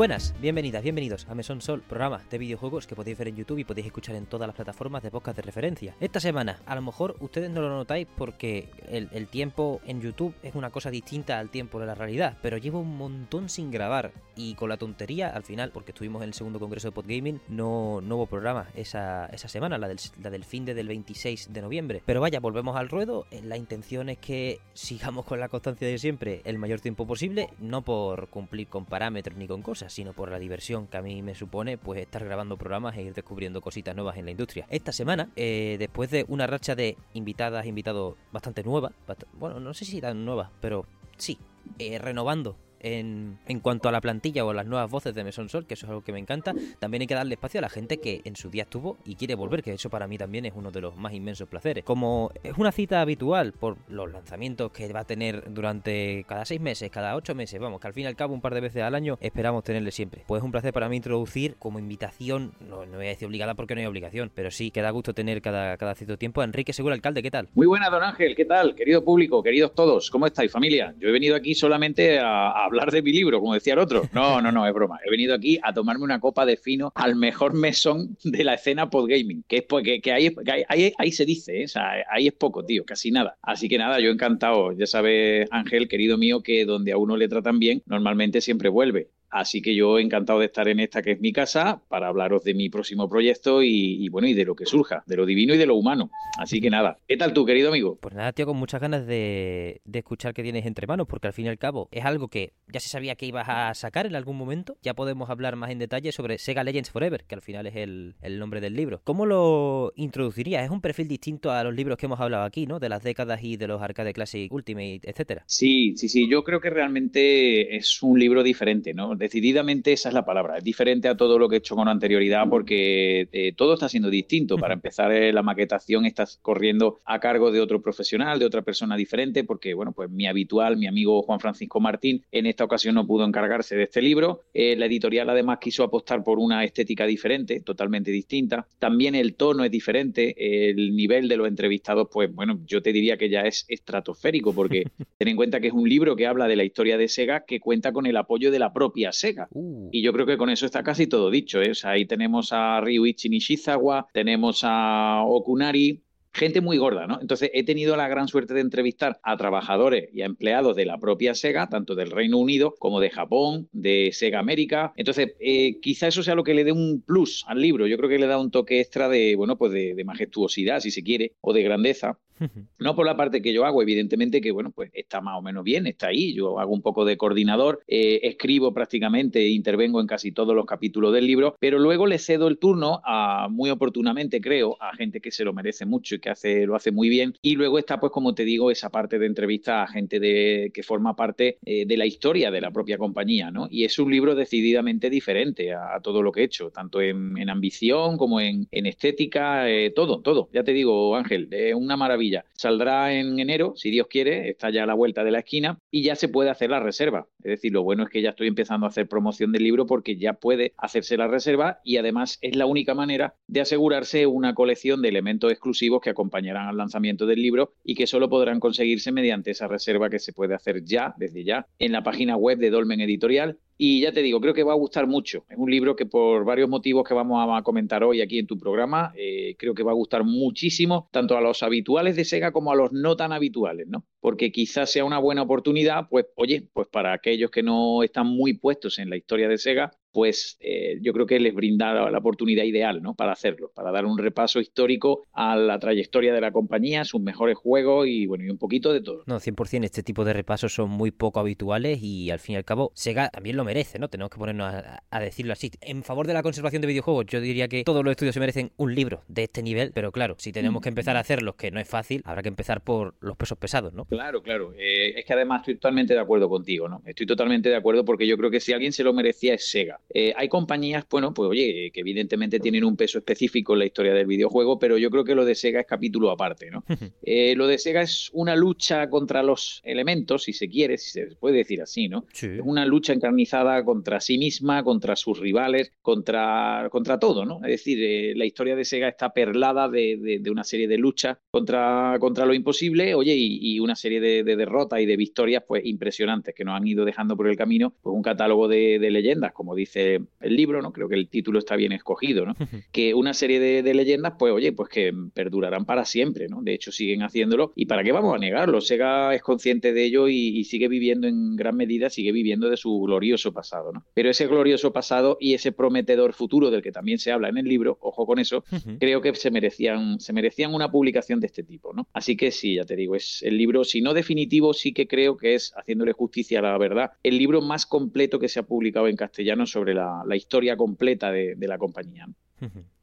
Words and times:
Buenas, 0.00 0.34
bienvenidas, 0.40 0.82
bienvenidos 0.82 1.26
a 1.28 1.34
Mesón 1.34 1.60
Sol, 1.60 1.82
programa 1.86 2.22
de 2.30 2.38
videojuegos 2.38 2.86
que 2.86 2.96
podéis 2.96 3.18
ver 3.18 3.28
en 3.28 3.36
YouTube 3.36 3.58
y 3.58 3.64
podéis 3.64 3.88
escuchar 3.88 4.16
en 4.16 4.24
todas 4.24 4.46
las 4.46 4.56
plataformas 4.56 5.02
de 5.02 5.10
podcast 5.10 5.36
de 5.36 5.42
referencia. 5.42 5.94
Esta 6.00 6.20
semana, 6.20 6.58
a 6.64 6.74
lo 6.74 6.80
mejor 6.80 7.16
ustedes 7.20 7.50
no 7.50 7.60
lo 7.60 7.68
notáis 7.68 8.08
porque 8.16 8.70
el, 8.88 9.10
el 9.12 9.26
tiempo 9.26 9.82
en 9.84 10.00
YouTube 10.00 10.34
es 10.42 10.54
una 10.54 10.70
cosa 10.70 10.90
distinta 10.90 11.38
al 11.38 11.50
tiempo 11.50 11.78
de 11.78 11.84
la 11.84 11.94
realidad, 11.94 12.38
pero 12.40 12.56
llevo 12.56 12.80
un 12.80 12.96
montón 12.96 13.50
sin 13.50 13.70
grabar 13.70 14.12
y 14.40 14.54
con 14.54 14.70
la 14.70 14.78
tontería 14.78 15.28
al 15.28 15.42
final, 15.42 15.70
porque 15.70 15.90
estuvimos 15.90 16.22
en 16.22 16.28
el 16.28 16.34
segundo 16.34 16.58
congreso 16.58 16.88
de 16.88 16.92
Podgaming, 16.92 17.40
no, 17.48 18.00
no 18.00 18.16
hubo 18.16 18.26
programa 18.26 18.68
esa, 18.74 19.26
esa 19.26 19.48
semana, 19.48 19.76
la 19.76 19.86
del, 19.86 19.98
la 20.22 20.30
del 20.30 20.44
fin 20.44 20.64
de 20.64 20.72
del 20.72 20.88
26 20.88 21.52
de 21.52 21.60
noviembre. 21.60 22.02
Pero 22.06 22.22
vaya, 22.22 22.40
volvemos 22.40 22.76
al 22.76 22.88
ruedo, 22.88 23.26
eh, 23.30 23.42
la 23.44 23.58
intención 23.58 24.08
es 24.08 24.16
que 24.16 24.60
sigamos 24.72 25.26
con 25.26 25.40
la 25.40 25.48
constancia 25.48 25.86
de 25.86 25.98
siempre 25.98 26.40
el 26.44 26.58
mayor 26.58 26.80
tiempo 26.80 27.06
posible, 27.06 27.50
no 27.58 27.82
por 27.82 28.28
cumplir 28.28 28.68
con 28.68 28.86
parámetros 28.86 29.36
ni 29.36 29.46
con 29.46 29.60
cosas, 29.60 29.89
sino 29.90 30.12
por 30.12 30.30
la 30.30 30.38
diversión 30.38 30.86
que 30.86 30.96
a 30.96 31.02
mí 31.02 31.22
me 31.22 31.34
supone 31.34 31.76
pues 31.76 32.00
estar 32.00 32.24
grabando 32.24 32.56
programas 32.56 32.96
e 32.96 33.02
ir 33.02 33.14
descubriendo 33.14 33.60
cositas 33.60 33.94
nuevas 33.94 34.16
en 34.16 34.24
la 34.24 34.30
industria. 34.30 34.66
Esta 34.70 34.92
semana, 34.92 35.28
eh, 35.36 35.76
después 35.78 36.10
de 36.10 36.24
una 36.28 36.46
racha 36.46 36.74
de 36.74 36.96
invitadas, 37.14 37.66
invitados 37.66 38.16
bastante 38.32 38.62
nuevas, 38.62 38.92
bast 39.06 39.24
bueno, 39.34 39.60
no 39.60 39.74
sé 39.74 39.84
si 39.84 40.00
tan 40.00 40.24
nuevas, 40.24 40.50
pero 40.60 40.86
sí, 41.16 41.38
eh, 41.78 41.98
renovando 41.98 42.56
en, 42.80 43.38
cuanto 43.62 43.88
a 43.88 43.92
la 43.92 44.00
plantilla 44.00 44.44
o 44.44 44.52
las 44.52 44.66
nuevas 44.66 44.90
voces 44.90 45.14
de 45.14 45.24
Mesón 45.24 45.48
Sol, 45.48 45.66
que 45.66 45.74
eso 45.74 45.86
es 45.86 45.90
algo 45.90 46.02
que 46.02 46.12
me 46.12 46.18
encanta, 46.18 46.54
también 46.78 47.02
hay 47.02 47.06
que 47.06 47.14
darle 47.14 47.34
espacio 47.34 47.58
a 47.58 47.62
la 47.62 47.68
gente 47.68 47.98
que 47.98 48.22
en 48.24 48.36
su 48.36 48.50
día 48.50 48.64
estuvo 48.64 48.98
y 49.04 49.16
quiere 49.16 49.34
volver, 49.34 49.62
que 49.62 49.72
eso 49.72 49.90
para 49.90 50.06
mí 50.06 50.18
también 50.18 50.46
es 50.46 50.52
uno 50.54 50.70
de 50.70 50.80
los 50.80 50.96
más 50.96 51.12
inmensos 51.12 51.48
placeres. 51.48 51.84
Como 51.84 52.30
es 52.42 52.56
una 52.56 52.72
cita 52.72 53.00
habitual 53.00 53.52
por 53.52 53.76
los 53.88 54.10
lanzamientos 54.10 54.72
que 54.72 54.92
va 54.92 55.00
a 55.00 55.04
tener 55.04 55.52
durante 55.52 56.24
cada 56.26 56.44
seis 56.44 56.60
meses, 56.60 56.90
cada 56.90 57.14
ocho 57.16 57.34
meses, 57.34 57.60
vamos, 57.60 57.80
que 57.80 57.86
al 57.86 57.92
fin 57.92 58.04
y 58.04 58.06
al 58.06 58.16
cabo 58.16 58.34
un 58.34 58.40
par 58.40 58.54
de 58.54 58.60
veces 58.60 58.82
al 58.82 58.94
año 58.94 59.18
esperamos 59.20 59.64
tenerle 59.64 59.90
siempre. 59.90 60.24
Pues 60.26 60.40
es 60.40 60.44
un 60.44 60.52
placer 60.52 60.72
para 60.72 60.88
mí 60.88 60.96
introducir 60.96 61.56
como 61.58 61.78
invitación, 61.78 62.52
no, 62.60 62.86
no 62.86 62.96
voy 62.96 63.06
a 63.06 63.10
decir 63.10 63.26
obligada 63.26 63.54
porque 63.54 63.74
no 63.74 63.80
hay 63.80 63.86
obligación, 63.86 64.30
pero 64.34 64.50
sí 64.50 64.70
que 64.70 64.82
da 64.82 64.90
gusto 64.90 65.14
tener 65.14 65.42
cada, 65.42 65.94
cierto 65.94 66.16
tiempo 66.16 66.40
a 66.40 66.44
Enrique 66.44 66.72
Seguro 66.72 66.94
Alcalde, 66.94 67.22
¿qué 67.22 67.30
tal? 67.30 67.48
Muy 67.54 67.66
buena, 67.66 67.90
don 67.90 68.02
Ángel, 68.02 68.34
¿qué 68.34 68.44
tal? 68.44 68.74
Querido 68.74 69.04
público, 69.04 69.42
queridos 69.42 69.74
todos, 69.74 70.10
¿cómo 70.10 70.26
estáis, 70.26 70.50
familia? 70.50 70.94
Yo 70.98 71.08
he 71.08 71.12
venido 71.12 71.36
aquí 71.36 71.54
solamente 71.54 72.18
a 72.18 72.69
hablar 72.70 72.90
de 72.90 73.02
mi 73.02 73.12
libro, 73.12 73.40
como 73.40 73.54
decía 73.54 73.74
el 73.74 73.78
otro. 73.78 74.08
No, 74.12 74.40
no, 74.40 74.50
no, 74.50 74.66
es 74.66 74.72
broma. 74.72 74.98
He 75.04 75.10
venido 75.10 75.34
aquí 75.34 75.58
a 75.62 75.72
tomarme 75.72 76.04
una 76.04 76.20
copa 76.20 76.46
de 76.46 76.56
fino 76.56 76.92
al 76.94 77.16
mejor 77.16 77.54
mesón 77.54 78.16
de 78.24 78.44
la 78.44 78.54
escena 78.54 78.90
podgaming, 78.90 79.44
que 79.46 79.58
es 79.58 79.62
porque 79.62 80.00
que 80.00 80.12
ahí, 80.12 80.34
que 80.34 80.64
ahí, 80.68 80.92
ahí, 80.96 81.12
se 81.12 81.24
dice, 81.24 81.60
¿eh? 81.60 81.64
o 81.64 81.68
sea, 81.68 81.92
ahí 82.10 82.26
es 82.26 82.32
poco, 82.32 82.64
tío, 82.64 82.84
casi 82.84 83.10
nada. 83.10 83.36
Así 83.42 83.68
que 83.68 83.78
nada, 83.78 84.00
yo 84.00 84.10
encantado. 84.10 84.72
Ya 84.72 84.86
sabes, 84.86 85.48
Ángel, 85.50 85.88
querido 85.88 86.18
mío, 86.18 86.42
que 86.42 86.64
donde 86.64 86.92
a 86.92 86.98
uno 86.98 87.16
le 87.16 87.28
tratan 87.28 87.58
bien, 87.58 87.82
normalmente 87.86 88.40
siempre 88.40 88.68
vuelve. 88.68 89.08
Así 89.30 89.62
que 89.62 89.74
yo 89.74 89.98
encantado 89.98 90.40
de 90.40 90.46
estar 90.46 90.68
en 90.68 90.80
esta 90.80 91.02
que 91.02 91.12
es 91.12 91.20
mi 91.20 91.32
casa 91.32 91.82
para 91.88 92.08
hablaros 92.08 92.42
de 92.44 92.54
mi 92.54 92.68
próximo 92.68 93.08
proyecto 93.08 93.62
y, 93.62 94.04
y, 94.04 94.08
bueno, 94.08 94.28
y 94.28 94.34
de 94.34 94.44
lo 94.44 94.54
que 94.54 94.66
surja, 94.66 95.04
de 95.06 95.16
lo 95.16 95.26
divino 95.26 95.54
y 95.54 95.58
de 95.58 95.66
lo 95.66 95.76
humano. 95.76 96.10
Así 96.38 96.60
que 96.60 96.70
nada, 96.70 96.98
¿qué 97.06 97.16
tal 97.16 97.32
tú, 97.32 97.44
querido 97.44 97.68
amigo? 97.68 97.98
Pues 98.00 98.14
nada, 98.14 98.32
tío, 98.32 98.46
con 98.46 98.56
muchas 98.56 98.80
ganas 98.80 99.06
de, 99.06 99.80
de 99.84 99.98
escuchar 99.98 100.34
qué 100.34 100.42
tienes 100.42 100.66
entre 100.66 100.86
manos, 100.86 101.06
porque 101.06 101.28
al 101.28 101.32
fin 101.32 101.46
y 101.46 101.48
al 101.48 101.58
cabo 101.58 101.88
es 101.92 102.04
algo 102.04 102.28
que 102.28 102.52
ya 102.72 102.80
se 102.80 102.88
sabía 102.88 103.14
que 103.14 103.26
ibas 103.26 103.48
a 103.48 103.72
sacar 103.74 104.06
en 104.06 104.16
algún 104.16 104.36
momento. 104.36 104.76
Ya 104.82 104.94
podemos 104.94 105.30
hablar 105.30 105.56
más 105.56 105.70
en 105.70 105.78
detalle 105.78 106.12
sobre 106.12 106.38
Sega 106.38 106.64
Legends 106.64 106.90
Forever, 106.90 107.24
que 107.24 107.34
al 107.34 107.42
final 107.42 107.66
es 107.66 107.76
el, 107.76 108.16
el 108.22 108.38
nombre 108.38 108.60
del 108.60 108.74
libro. 108.74 109.00
¿Cómo 109.04 109.26
lo 109.26 109.92
introducirías? 109.96 110.64
Es 110.64 110.70
un 110.70 110.80
perfil 110.80 111.08
distinto 111.08 111.50
a 111.52 111.62
los 111.64 111.74
libros 111.74 111.98
que 111.98 112.06
hemos 112.06 112.20
hablado 112.20 112.44
aquí, 112.44 112.66
¿no? 112.66 112.80
De 112.80 112.88
las 112.88 113.02
décadas 113.02 113.42
y 113.42 113.56
de 113.56 113.68
los 113.68 113.80
Arcade 113.80 114.12
Classic 114.12 114.52
Ultimate, 114.52 115.00
etcétera. 115.02 115.44
Sí, 115.46 115.94
sí, 115.96 116.08
sí. 116.08 116.28
Yo 116.28 116.42
creo 116.42 116.60
que 116.60 116.70
realmente 116.70 117.76
es 117.76 118.02
un 118.02 118.18
libro 118.18 118.42
diferente, 118.42 118.94
¿no? 118.94 119.14
Decididamente 119.20 119.92
esa 119.92 120.08
es 120.08 120.14
la 120.14 120.24
palabra. 120.24 120.56
Es 120.56 120.64
diferente 120.64 121.06
a 121.06 121.16
todo 121.16 121.38
lo 121.38 121.48
que 121.48 121.56
he 121.56 121.58
hecho 121.58 121.76
con 121.76 121.88
anterioridad 121.88 122.48
porque 122.48 123.28
eh, 123.32 123.52
todo 123.54 123.74
está 123.74 123.88
siendo 123.88 124.08
distinto. 124.08 124.56
Para 124.56 124.74
empezar, 124.74 125.12
eh, 125.12 125.32
la 125.32 125.42
maquetación 125.42 126.06
está 126.06 126.24
corriendo 126.40 127.00
a 127.04 127.20
cargo 127.20 127.52
de 127.52 127.60
otro 127.60 127.82
profesional, 127.82 128.38
de 128.38 128.46
otra 128.46 128.62
persona 128.62 128.96
diferente, 128.96 129.44
porque, 129.44 129.74
bueno, 129.74 129.92
pues 129.92 130.10
mi 130.10 130.26
habitual, 130.26 130.78
mi 130.78 130.86
amigo 130.86 131.22
Juan 131.22 131.38
Francisco 131.38 131.80
Martín, 131.80 132.24
en 132.32 132.46
esta 132.46 132.64
ocasión 132.64 132.94
no 132.94 133.06
pudo 133.06 133.26
encargarse 133.26 133.76
de 133.76 133.84
este 133.84 134.00
libro. 134.00 134.44
Eh, 134.54 134.74
la 134.76 134.86
editorial 134.86 135.28
además 135.28 135.58
quiso 135.60 135.84
apostar 135.84 136.24
por 136.24 136.38
una 136.38 136.64
estética 136.64 137.06
diferente, 137.06 137.60
totalmente 137.60 138.10
distinta. 138.10 138.66
También 138.78 139.14
el 139.14 139.34
tono 139.34 139.64
es 139.64 139.70
diferente, 139.70 140.70
el 140.70 140.96
nivel 140.96 141.28
de 141.28 141.36
los 141.36 141.46
entrevistados, 141.46 142.08
pues 142.10 142.34
bueno, 142.34 142.58
yo 142.66 142.80
te 142.80 142.90
diría 142.90 143.18
que 143.18 143.28
ya 143.28 143.42
es 143.42 143.66
estratosférico, 143.68 144.54
porque 144.54 144.84
ten 145.18 145.28
en 145.28 145.36
cuenta 145.36 145.60
que 145.60 145.66
es 145.66 145.74
un 145.74 145.86
libro 145.86 146.16
que 146.16 146.26
habla 146.26 146.48
de 146.48 146.56
la 146.56 146.64
historia 146.64 146.96
de 146.96 147.06
Sega 147.06 147.44
que 147.44 147.60
cuenta 147.60 147.92
con 147.92 148.06
el 148.06 148.16
apoyo 148.16 148.50
de 148.50 148.58
la 148.58 148.72
propia 148.72 149.09
Sega. 149.12 149.48
Uh. 149.52 149.88
Y 149.92 150.02
yo 150.02 150.12
creo 150.12 150.26
que 150.26 150.36
con 150.36 150.50
eso 150.50 150.66
está 150.66 150.82
casi 150.82 151.06
todo 151.06 151.30
dicho. 151.30 151.60
¿eh? 151.60 151.70
O 151.70 151.74
sea, 151.74 151.90
ahí 151.92 152.06
tenemos 152.06 152.52
a 152.52 152.80
Ryuichi 152.80 153.28
Nishizawa, 153.28 154.08
tenemos 154.12 154.60
a 154.64 155.22
Okunari, 155.24 156.02
gente 156.32 156.60
muy 156.60 156.78
gorda, 156.78 157.06
¿no? 157.06 157.20
Entonces 157.20 157.50
he 157.54 157.64
tenido 157.64 157.96
la 157.96 158.08
gran 158.08 158.28
suerte 158.28 158.54
de 158.54 158.60
entrevistar 158.60 159.18
a 159.22 159.36
trabajadores 159.36 160.08
y 160.12 160.22
a 160.22 160.26
empleados 160.26 160.76
de 160.76 160.86
la 160.86 160.98
propia 160.98 161.34
Sega, 161.34 161.68
tanto 161.68 161.94
del 161.94 162.10
Reino 162.10 162.38
Unido 162.38 162.74
como 162.78 163.00
de 163.00 163.10
Japón, 163.10 163.68
de 163.72 164.10
Sega 164.12 164.38
América. 164.38 164.92
Entonces, 164.96 165.34
eh, 165.40 165.80
quizá 165.80 166.08
eso 166.08 166.22
sea 166.22 166.34
lo 166.34 166.44
que 166.44 166.54
le 166.54 166.64
dé 166.64 166.72
un 166.72 167.02
plus 167.02 167.44
al 167.46 167.60
libro. 167.60 167.86
Yo 167.86 167.96
creo 167.96 168.08
que 168.08 168.18
le 168.18 168.26
da 168.26 168.38
un 168.38 168.50
toque 168.50 168.80
extra 168.80 169.08
de, 169.08 169.34
bueno, 169.36 169.56
pues 169.56 169.72
de, 169.72 169.94
de 169.94 170.04
majestuosidad, 170.04 170.80
si 170.80 170.90
se 170.90 171.02
quiere, 171.02 171.34
o 171.40 171.52
de 171.52 171.62
grandeza. 171.62 172.18
No 172.78 172.94
por 172.96 173.06
la 173.06 173.16
parte 173.16 173.42
que 173.42 173.52
yo 173.52 173.64
hago, 173.66 173.82
evidentemente 173.82 174.40
que, 174.40 174.50
bueno, 174.50 174.70
pues 174.70 174.90
está 174.94 175.20
más 175.20 175.38
o 175.38 175.42
menos 175.42 175.64
bien, 175.64 175.86
está 175.86 176.08
ahí. 176.08 176.32
Yo 176.34 176.58
hago 176.58 176.72
un 176.72 176.82
poco 176.82 177.04
de 177.04 177.16
coordinador, 177.16 177.82
eh, 177.86 178.20
escribo 178.22 178.72
prácticamente, 178.72 179.46
intervengo 179.48 180.00
en 180.00 180.06
casi 180.06 180.32
todos 180.32 180.54
los 180.54 180.64
capítulos 180.64 181.12
del 181.12 181.26
libro, 181.26 181.56
pero 181.60 181.78
luego 181.78 182.06
le 182.06 182.18
cedo 182.18 182.48
el 182.48 182.58
turno 182.58 183.02
a, 183.04 183.48
muy 183.50 183.70
oportunamente, 183.70 184.40
creo, 184.40 184.76
a 184.80 184.94
gente 184.96 185.20
que 185.20 185.30
se 185.30 185.44
lo 185.44 185.52
merece 185.52 185.84
mucho 185.84 186.14
que 186.20 186.30
hace, 186.30 186.66
lo 186.66 186.74
hace 186.74 186.92
muy 186.92 187.08
bien. 187.08 187.34
Y 187.42 187.56
luego 187.56 187.78
está, 187.78 188.00
pues, 188.00 188.12
como 188.12 188.34
te 188.34 188.44
digo, 188.44 188.70
esa 188.70 188.90
parte 188.90 189.18
de 189.18 189.26
entrevista 189.26 189.82
a 189.82 189.86
gente 189.86 190.20
de, 190.20 190.70
que 190.72 190.82
forma 190.82 191.16
parte 191.16 191.58
eh, 191.64 191.84
de 191.86 191.96
la 191.96 192.06
historia 192.06 192.50
de 192.50 192.60
la 192.60 192.70
propia 192.70 192.98
compañía, 192.98 193.50
¿no? 193.50 193.68
Y 193.70 193.84
es 193.84 193.98
un 193.98 194.10
libro 194.10 194.34
decididamente 194.34 195.10
diferente 195.10 195.72
a, 195.72 196.00
todo 196.02 196.22
lo 196.22 196.32
que 196.32 196.40
he 196.40 196.44
hecho, 196.44 196.70
tanto 196.70 197.00
en, 197.00 197.48
ambición 197.50 198.16
como 198.16 198.40
en, 198.40 198.68
en 198.70 198.86
estética, 198.86 199.68
eh, 199.68 199.90
todo, 199.90 200.20
todo. 200.20 200.48
Ya 200.52 200.62
te 200.62 200.72
digo, 200.72 201.16
Ángel, 201.16 201.48
es 201.50 201.74
una 201.74 201.96
maravilla. 201.96 202.44
Saldrá 202.54 203.12
en 203.12 203.38
enero, 203.38 203.74
si 203.76 203.90
Dios 203.90 204.06
quiere, 204.08 204.48
está 204.50 204.70
ya 204.70 204.84
a 204.84 204.86
la 204.86 204.94
vuelta 204.94 205.24
de 205.24 205.30
la 205.30 205.40
esquina 205.40 205.78
y 205.90 206.02
ya 206.02 206.14
se 206.14 206.28
puede 206.28 206.50
hacer 206.50 206.70
la 206.70 206.80
reserva. 206.80 207.26
Es 207.38 207.50
decir, 207.50 207.72
lo 207.72 207.82
bueno 207.82 208.04
es 208.04 208.10
que 208.10 208.22
ya 208.22 208.30
estoy 208.30 208.48
empezando 208.48 208.86
a 208.86 208.90
hacer 208.90 209.08
promoción 209.08 209.52
del 209.52 209.64
libro 209.64 209.86
porque 209.86 210.16
ya 210.16 210.34
puede 210.34 210.72
hacerse 210.76 211.16
la 211.16 211.28
reserva 211.28 211.80
y 211.84 211.96
además 211.96 212.38
es 212.40 212.56
la 212.56 212.66
única 212.66 212.94
manera 212.94 213.34
de 213.46 213.60
asegurarse 213.60 214.26
una 214.26 214.54
colección 214.54 215.02
de 215.02 215.08
elementos 215.08 215.50
exclusivos 215.50 216.00
que 216.00 216.09
acompañarán 216.10 216.68
al 216.68 216.76
lanzamiento 216.76 217.26
del 217.26 217.42
libro 217.42 217.74
y 217.84 217.94
que 217.94 218.06
solo 218.06 218.28
podrán 218.28 218.60
conseguirse 218.60 219.12
mediante 219.12 219.50
esa 219.50 219.68
reserva 219.68 220.10
que 220.10 220.18
se 220.18 220.32
puede 220.32 220.54
hacer 220.54 220.84
ya, 220.84 221.14
desde 221.16 221.44
ya, 221.44 221.66
en 221.78 221.92
la 221.92 222.02
página 222.02 222.36
web 222.36 222.58
de 222.58 222.70
Dolmen 222.70 223.00
Editorial 223.00 223.58
y 223.82 224.02
ya 224.02 224.12
te 224.12 224.20
digo, 224.20 224.42
creo 224.42 224.52
que 224.52 224.62
va 224.62 224.74
a 224.74 224.76
gustar 224.76 225.06
mucho. 225.06 225.46
Es 225.48 225.56
un 225.56 225.70
libro 225.70 225.96
que 225.96 226.04
por 226.04 226.44
varios 226.44 226.68
motivos 226.68 227.02
que 227.02 227.14
vamos 227.14 227.42
a 227.42 227.62
comentar 227.62 228.04
hoy 228.04 228.20
aquí 228.20 228.38
en 228.38 228.46
tu 228.46 228.58
programa, 228.58 229.10
eh, 229.16 229.56
creo 229.58 229.72
que 229.72 229.82
va 229.82 229.92
a 229.92 229.94
gustar 229.94 230.22
muchísimo, 230.22 231.08
tanto 231.10 231.34
a 231.34 231.40
los 231.40 231.62
habituales 231.62 232.14
de 232.14 232.26
Sega 232.26 232.52
como 232.52 232.72
a 232.72 232.76
los 232.76 232.92
no 232.92 233.16
tan 233.16 233.32
habituales, 233.32 233.86
¿no? 233.88 234.04
Porque 234.20 234.52
quizás 234.52 234.92
sea 234.92 235.06
una 235.06 235.18
buena 235.18 235.40
oportunidad, 235.40 236.10
pues, 236.10 236.26
oye, 236.34 236.68
pues 236.74 236.88
para 236.88 237.14
aquellos 237.14 237.50
que 237.50 237.62
no 237.62 238.02
están 238.02 238.26
muy 238.26 238.52
puestos 238.52 238.98
en 238.98 239.08
la 239.08 239.16
historia 239.16 239.48
de 239.48 239.56
Sega, 239.56 239.92
pues 240.12 240.56
eh, 240.60 240.98
yo 241.02 241.12
creo 241.12 241.26
que 241.26 241.38
les 241.38 241.54
brinda 241.54 242.10
la 242.10 242.18
oportunidad 242.18 242.64
ideal 242.64 243.02
¿no? 243.02 243.14
para 243.14 243.32
hacerlo, 243.32 243.70
para 243.74 243.90
dar 243.90 244.06
un 244.06 244.18
repaso 244.18 244.60
histórico 244.60 245.24
a 245.32 245.56
la 245.56 245.78
trayectoria 245.78 246.34
de 246.34 246.40
la 246.40 246.52
compañía, 246.52 247.04
sus 247.04 247.20
mejores 247.20 247.56
juegos 247.56 248.06
y 248.08 248.26
bueno, 248.26 248.44
y 248.44 248.50
un 248.50 248.58
poquito 248.58 248.92
de 248.92 249.00
todo. 249.00 249.22
No, 249.26 249.38
100%, 249.38 249.84
este 249.84 250.02
tipo 250.02 250.24
de 250.24 250.32
repasos 250.32 250.74
son 250.74 250.90
muy 250.90 251.10
poco 251.10 251.40
habituales 251.40 252.02
y 252.02 252.30
al 252.30 252.40
fin 252.40 252.54
y 252.54 252.56
al 252.56 252.64
cabo 252.64 252.92
Sega 252.94 253.28
también 253.28 253.56
lo 253.56 253.64
merece, 253.70 253.98
¿no? 253.98 254.08
Tenemos 254.08 254.30
que 254.30 254.38
ponernos 254.38 254.74
a, 254.74 255.02
a 255.08 255.20
decirlo 255.20 255.52
así. 255.52 255.70
En 255.80 256.02
favor 256.02 256.26
de 256.26 256.34
la 256.34 256.42
conservación 256.42 256.82
de 256.82 256.88
videojuegos, 256.88 257.26
yo 257.26 257.40
diría 257.40 257.68
que 257.68 257.84
todos 257.84 258.04
los 258.04 258.10
estudios 258.10 258.34
se 258.34 258.40
merecen 258.40 258.72
un 258.76 258.94
libro 258.94 259.22
de 259.28 259.44
este 259.44 259.62
nivel, 259.62 259.92
pero 259.94 260.10
claro, 260.10 260.34
si 260.38 260.52
tenemos 260.52 260.82
que 260.82 260.88
empezar 260.88 261.16
a 261.16 261.20
hacerlos, 261.20 261.54
que 261.54 261.70
no 261.70 261.78
es 261.78 261.88
fácil, 261.88 262.22
habrá 262.24 262.42
que 262.42 262.48
empezar 262.48 262.82
por 262.82 263.14
los 263.20 263.36
pesos 263.36 263.58
pesados, 263.58 263.92
¿no? 263.92 264.04
Claro, 264.06 264.42
claro. 264.42 264.72
Eh, 264.76 265.14
es 265.18 265.24
que 265.24 265.32
además 265.32 265.60
estoy 265.60 265.74
totalmente 265.74 266.14
de 266.14 266.20
acuerdo 266.20 266.48
contigo, 266.48 266.88
¿no? 266.88 267.02
Estoy 267.04 267.26
totalmente 267.26 267.68
de 267.68 267.76
acuerdo 267.76 268.04
porque 268.04 268.26
yo 268.26 268.36
creo 268.36 268.50
que 268.50 268.60
si 268.60 268.72
alguien 268.72 268.92
se 268.92 269.04
lo 269.04 269.12
merecía 269.12 269.54
es 269.54 269.70
Sega. 269.70 270.00
Eh, 270.12 270.32
hay 270.36 270.48
compañías, 270.48 271.04
bueno, 271.08 271.32
pues 271.32 271.50
oye, 271.50 271.90
que 271.92 272.00
evidentemente 272.00 272.58
tienen 272.58 272.84
un 272.84 272.96
peso 272.96 273.18
específico 273.18 273.74
en 273.74 273.80
la 273.80 273.86
historia 273.86 274.14
del 274.14 274.26
videojuego, 274.26 274.78
pero 274.78 274.98
yo 274.98 275.10
creo 275.10 275.24
que 275.24 275.34
lo 275.34 275.44
de 275.44 275.54
Sega 275.54 275.80
es 275.80 275.86
capítulo 275.86 276.30
aparte, 276.30 276.70
¿no? 276.70 276.84
eh, 277.22 277.54
lo 277.56 277.66
de 277.66 277.78
Sega 277.78 278.02
es 278.02 278.30
una 278.32 278.56
lucha 278.56 279.08
contra 279.10 279.42
los 279.42 279.80
elementos, 279.84 280.44
si 280.44 280.52
se 280.52 280.68
quiere, 280.68 280.98
si 280.98 281.10
se 281.10 281.26
puede 281.36 281.58
decir 281.58 281.82
así, 281.82 282.08
¿no? 282.08 282.24
Sí. 282.32 282.46
Es 282.46 282.62
una 282.62 282.84
lucha 282.84 283.12
encarnizada 283.12 283.49
organizada 283.50 283.84
contra 283.84 284.20
sí 284.20 284.38
misma, 284.38 284.82
contra 284.82 285.16
sus 285.16 285.38
rivales, 285.38 285.92
contra, 286.02 286.88
contra 286.90 287.18
todo, 287.18 287.44
¿no? 287.44 287.56
Es 287.64 287.70
decir, 287.70 287.98
eh, 288.00 288.34
la 288.36 288.44
historia 288.44 288.76
de 288.76 288.84
Sega 288.84 289.08
está 289.08 289.32
perlada 289.32 289.88
de, 289.88 290.40
una 290.50 290.64
serie 290.64 290.88
de 290.88 290.98
luchas 290.98 291.38
contra, 291.50 292.16
contra 292.20 292.46
lo 292.46 292.54
imposible, 292.54 293.14
oye, 293.14 293.34
y, 293.36 293.80
una 293.80 293.96
serie 293.96 294.20
de, 294.20 294.44
derrotas 294.44 295.00
y 295.00 295.06
de 295.06 295.16
victorias, 295.16 295.64
pues 295.66 295.84
impresionantes, 295.84 296.54
que 296.54 296.64
nos 296.64 296.76
han 296.76 296.86
ido 296.86 297.04
dejando 297.04 297.36
por 297.36 297.48
el 297.48 297.56
camino, 297.56 297.94
pues 298.02 298.14
un 298.14 298.22
catálogo 298.22 298.68
de, 298.68 298.98
leyendas, 299.10 299.52
como 299.52 299.74
dice 299.74 300.20
el 300.40 300.56
libro, 300.56 300.82
¿no? 300.82 300.92
Creo 300.92 301.08
que 301.08 301.16
el 301.16 301.28
título 301.28 301.58
está 301.58 301.76
bien 301.76 301.92
escogido, 301.92 302.46
¿no? 302.46 302.54
que 302.92 303.14
una 303.14 303.34
serie 303.34 303.58
de, 303.58 303.94
leyendas, 303.94 304.34
pues 304.38 304.52
oye, 304.52 304.72
pues 304.72 304.88
que 304.88 305.12
perdurarán 305.34 305.84
para 305.84 306.04
siempre, 306.04 306.48
¿no? 306.48 306.62
De 306.62 306.74
hecho, 306.74 306.92
siguen 306.92 307.22
haciéndolo. 307.22 307.72
¿Y 307.74 307.86
para 307.86 308.04
qué 308.04 308.12
vamos 308.12 308.34
a 308.34 308.38
negarlo? 308.38 308.80
Sega 308.80 309.34
es 309.34 309.42
consciente 309.42 309.92
de 309.92 310.04
ello 310.04 310.28
y, 310.28 310.64
sigue 310.64 310.88
viviendo 310.88 311.26
en 311.26 311.56
gran 311.56 311.76
medida, 311.76 312.10
sigue 312.10 312.32
viviendo 312.32 312.68
de 312.68 312.76
su 312.76 313.00
glorioso 313.00 313.39
pasado, 313.52 313.92
¿no? 313.92 314.04
Pero 314.14 314.30
ese 314.30 314.46
glorioso 314.46 314.92
pasado 314.92 315.36
y 315.40 315.54
ese 315.54 315.72
prometedor 315.72 316.32
futuro 316.34 316.70
del 316.70 316.82
que 316.82 316.92
también 316.92 317.18
se 317.18 317.32
habla 317.32 317.48
en 317.48 317.58
el 317.58 317.66
libro, 317.66 317.98
ojo 318.00 318.26
con 318.26 318.38
eso, 318.38 318.64
creo 318.98 319.20
que 319.20 319.34
se 319.34 319.50
merecían, 319.50 320.20
se 320.20 320.32
merecían 320.32 320.74
una 320.74 320.90
publicación 320.90 321.40
de 321.40 321.46
este 321.46 321.62
tipo, 321.62 321.92
¿no? 321.92 322.06
Así 322.12 322.36
que 322.36 322.50
sí, 322.50 322.76
ya 322.76 322.84
te 322.84 322.96
digo, 322.96 323.16
es 323.16 323.42
el 323.42 323.56
libro, 323.56 323.84
si 323.84 324.00
no 324.00 324.14
definitivo, 324.14 324.74
sí 324.74 324.92
que 324.92 325.06
creo 325.06 325.36
que 325.36 325.54
es, 325.54 325.72
haciéndole 325.76 326.12
justicia 326.12 326.58
a 326.58 326.62
la 326.62 326.78
verdad, 326.78 327.12
el 327.22 327.38
libro 327.38 327.62
más 327.62 327.86
completo 327.86 328.38
que 328.38 328.48
se 328.48 328.60
ha 328.60 328.64
publicado 328.64 329.08
en 329.08 329.16
castellano 329.16 329.66
sobre 329.66 329.94
la, 329.94 330.24
historia 330.34 330.76
completa 330.76 331.30
de, 331.30 331.54
de 331.54 331.68
la 331.68 331.78
compañía. 331.78 332.26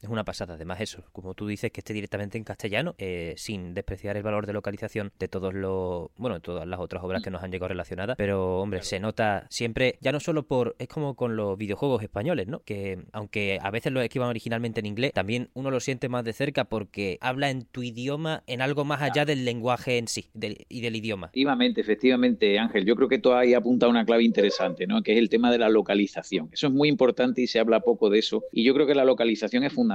Es 0.02 0.10
una 0.10 0.24
pasada, 0.24 0.54
además 0.54 0.80
eso, 0.80 1.04
como 1.12 1.34
tú 1.34 1.48
dices, 1.48 1.72
que 1.72 1.82
esté 1.82 1.92
directamente 1.92 2.38
en 2.38 2.44
castellano, 2.44 2.94
eh, 3.00 3.34
sin 3.36 3.74
despreciar 3.74 4.16
el 4.16 4.22
valor 4.22 4.46
de 4.46 4.54
localización 4.54 5.12
de 5.18 5.28
todos 5.28 5.56
los, 5.56 6.10
bueno, 6.18 6.40
todas 6.40 6.68
las 6.68 6.80
otras 6.80 7.04
obras 7.04 7.24
que 7.24 7.32
nos 7.32 7.42
han 7.42 7.52
llegado 7.52 7.70
relacionadas, 7.70 8.16
pero 8.16 8.60
hombre, 8.62 8.84
se 8.84 9.00
nota 9.00 9.48
siempre, 9.50 9.98
ya 10.00 10.12
no 10.12 10.20
solo 10.20 10.44
por, 10.44 10.76
es 10.78 10.88
como 10.88 11.16
con 11.16 11.36
los 11.36 11.58
videojuegos 11.58 12.04
españoles, 12.04 12.48
¿no? 12.48 12.60
Que 12.60 13.06
aunque 13.12 13.58
a 13.60 13.72
veces 13.72 13.92
los 13.92 14.04
escriban 14.04 14.30
originalmente 14.30 14.82
en 14.82 14.86
inglés, 14.86 15.14
también 15.14 15.50
uno 15.56 15.72
lo 15.72 15.80
siente 15.80 16.10
más 16.10 16.24
de 16.24 16.34
cerca 16.34 16.66
porque 16.66 17.18
habla 17.20 17.50
en 17.50 17.66
tu 17.66 17.82
idioma, 17.82 18.44
en 18.46 18.62
algo 18.62 18.86
más 18.86 19.02
allá 19.02 19.26
del 19.26 19.46
lenguaje 19.46 19.98
en 19.98 20.08
sí 20.08 20.30
y 20.70 20.82
del 20.82 20.96
idioma. 20.96 21.28
Efectivamente, 21.28 21.82
efectivamente, 21.82 22.60
Ángel, 22.60 22.86
yo 22.86 22.96
creo 22.96 23.10
que 23.10 23.18
tú 23.18 23.34
ahí 23.34 23.56
apunta 23.56 23.88
una 23.88 24.06
clave 24.06 24.24
interesante, 24.24 24.86
¿no? 24.86 25.02
Que 25.02 25.14
es 25.14 25.18
el 25.18 25.30
tema 25.30 25.52
de 25.52 25.58
la 25.58 25.70
localización. 25.70 26.50
Eso 26.52 26.68
es 26.68 26.74
muy 26.74 26.88
importante 26.88 27.42
y 27.42 27.48
se 27.48 27.60
habla 27.60 27.80
poco 27.80 28.12
de 28.12 28.20
eso, 28.20 28.44
y 28.52 28.64
yo 28.64 28.76
creo 28.76 28.86
que 28.86 28.94
la 28.94 29.04
localización 29.04 29.64
es 29.64 29.74
fundamental 29.74 29.87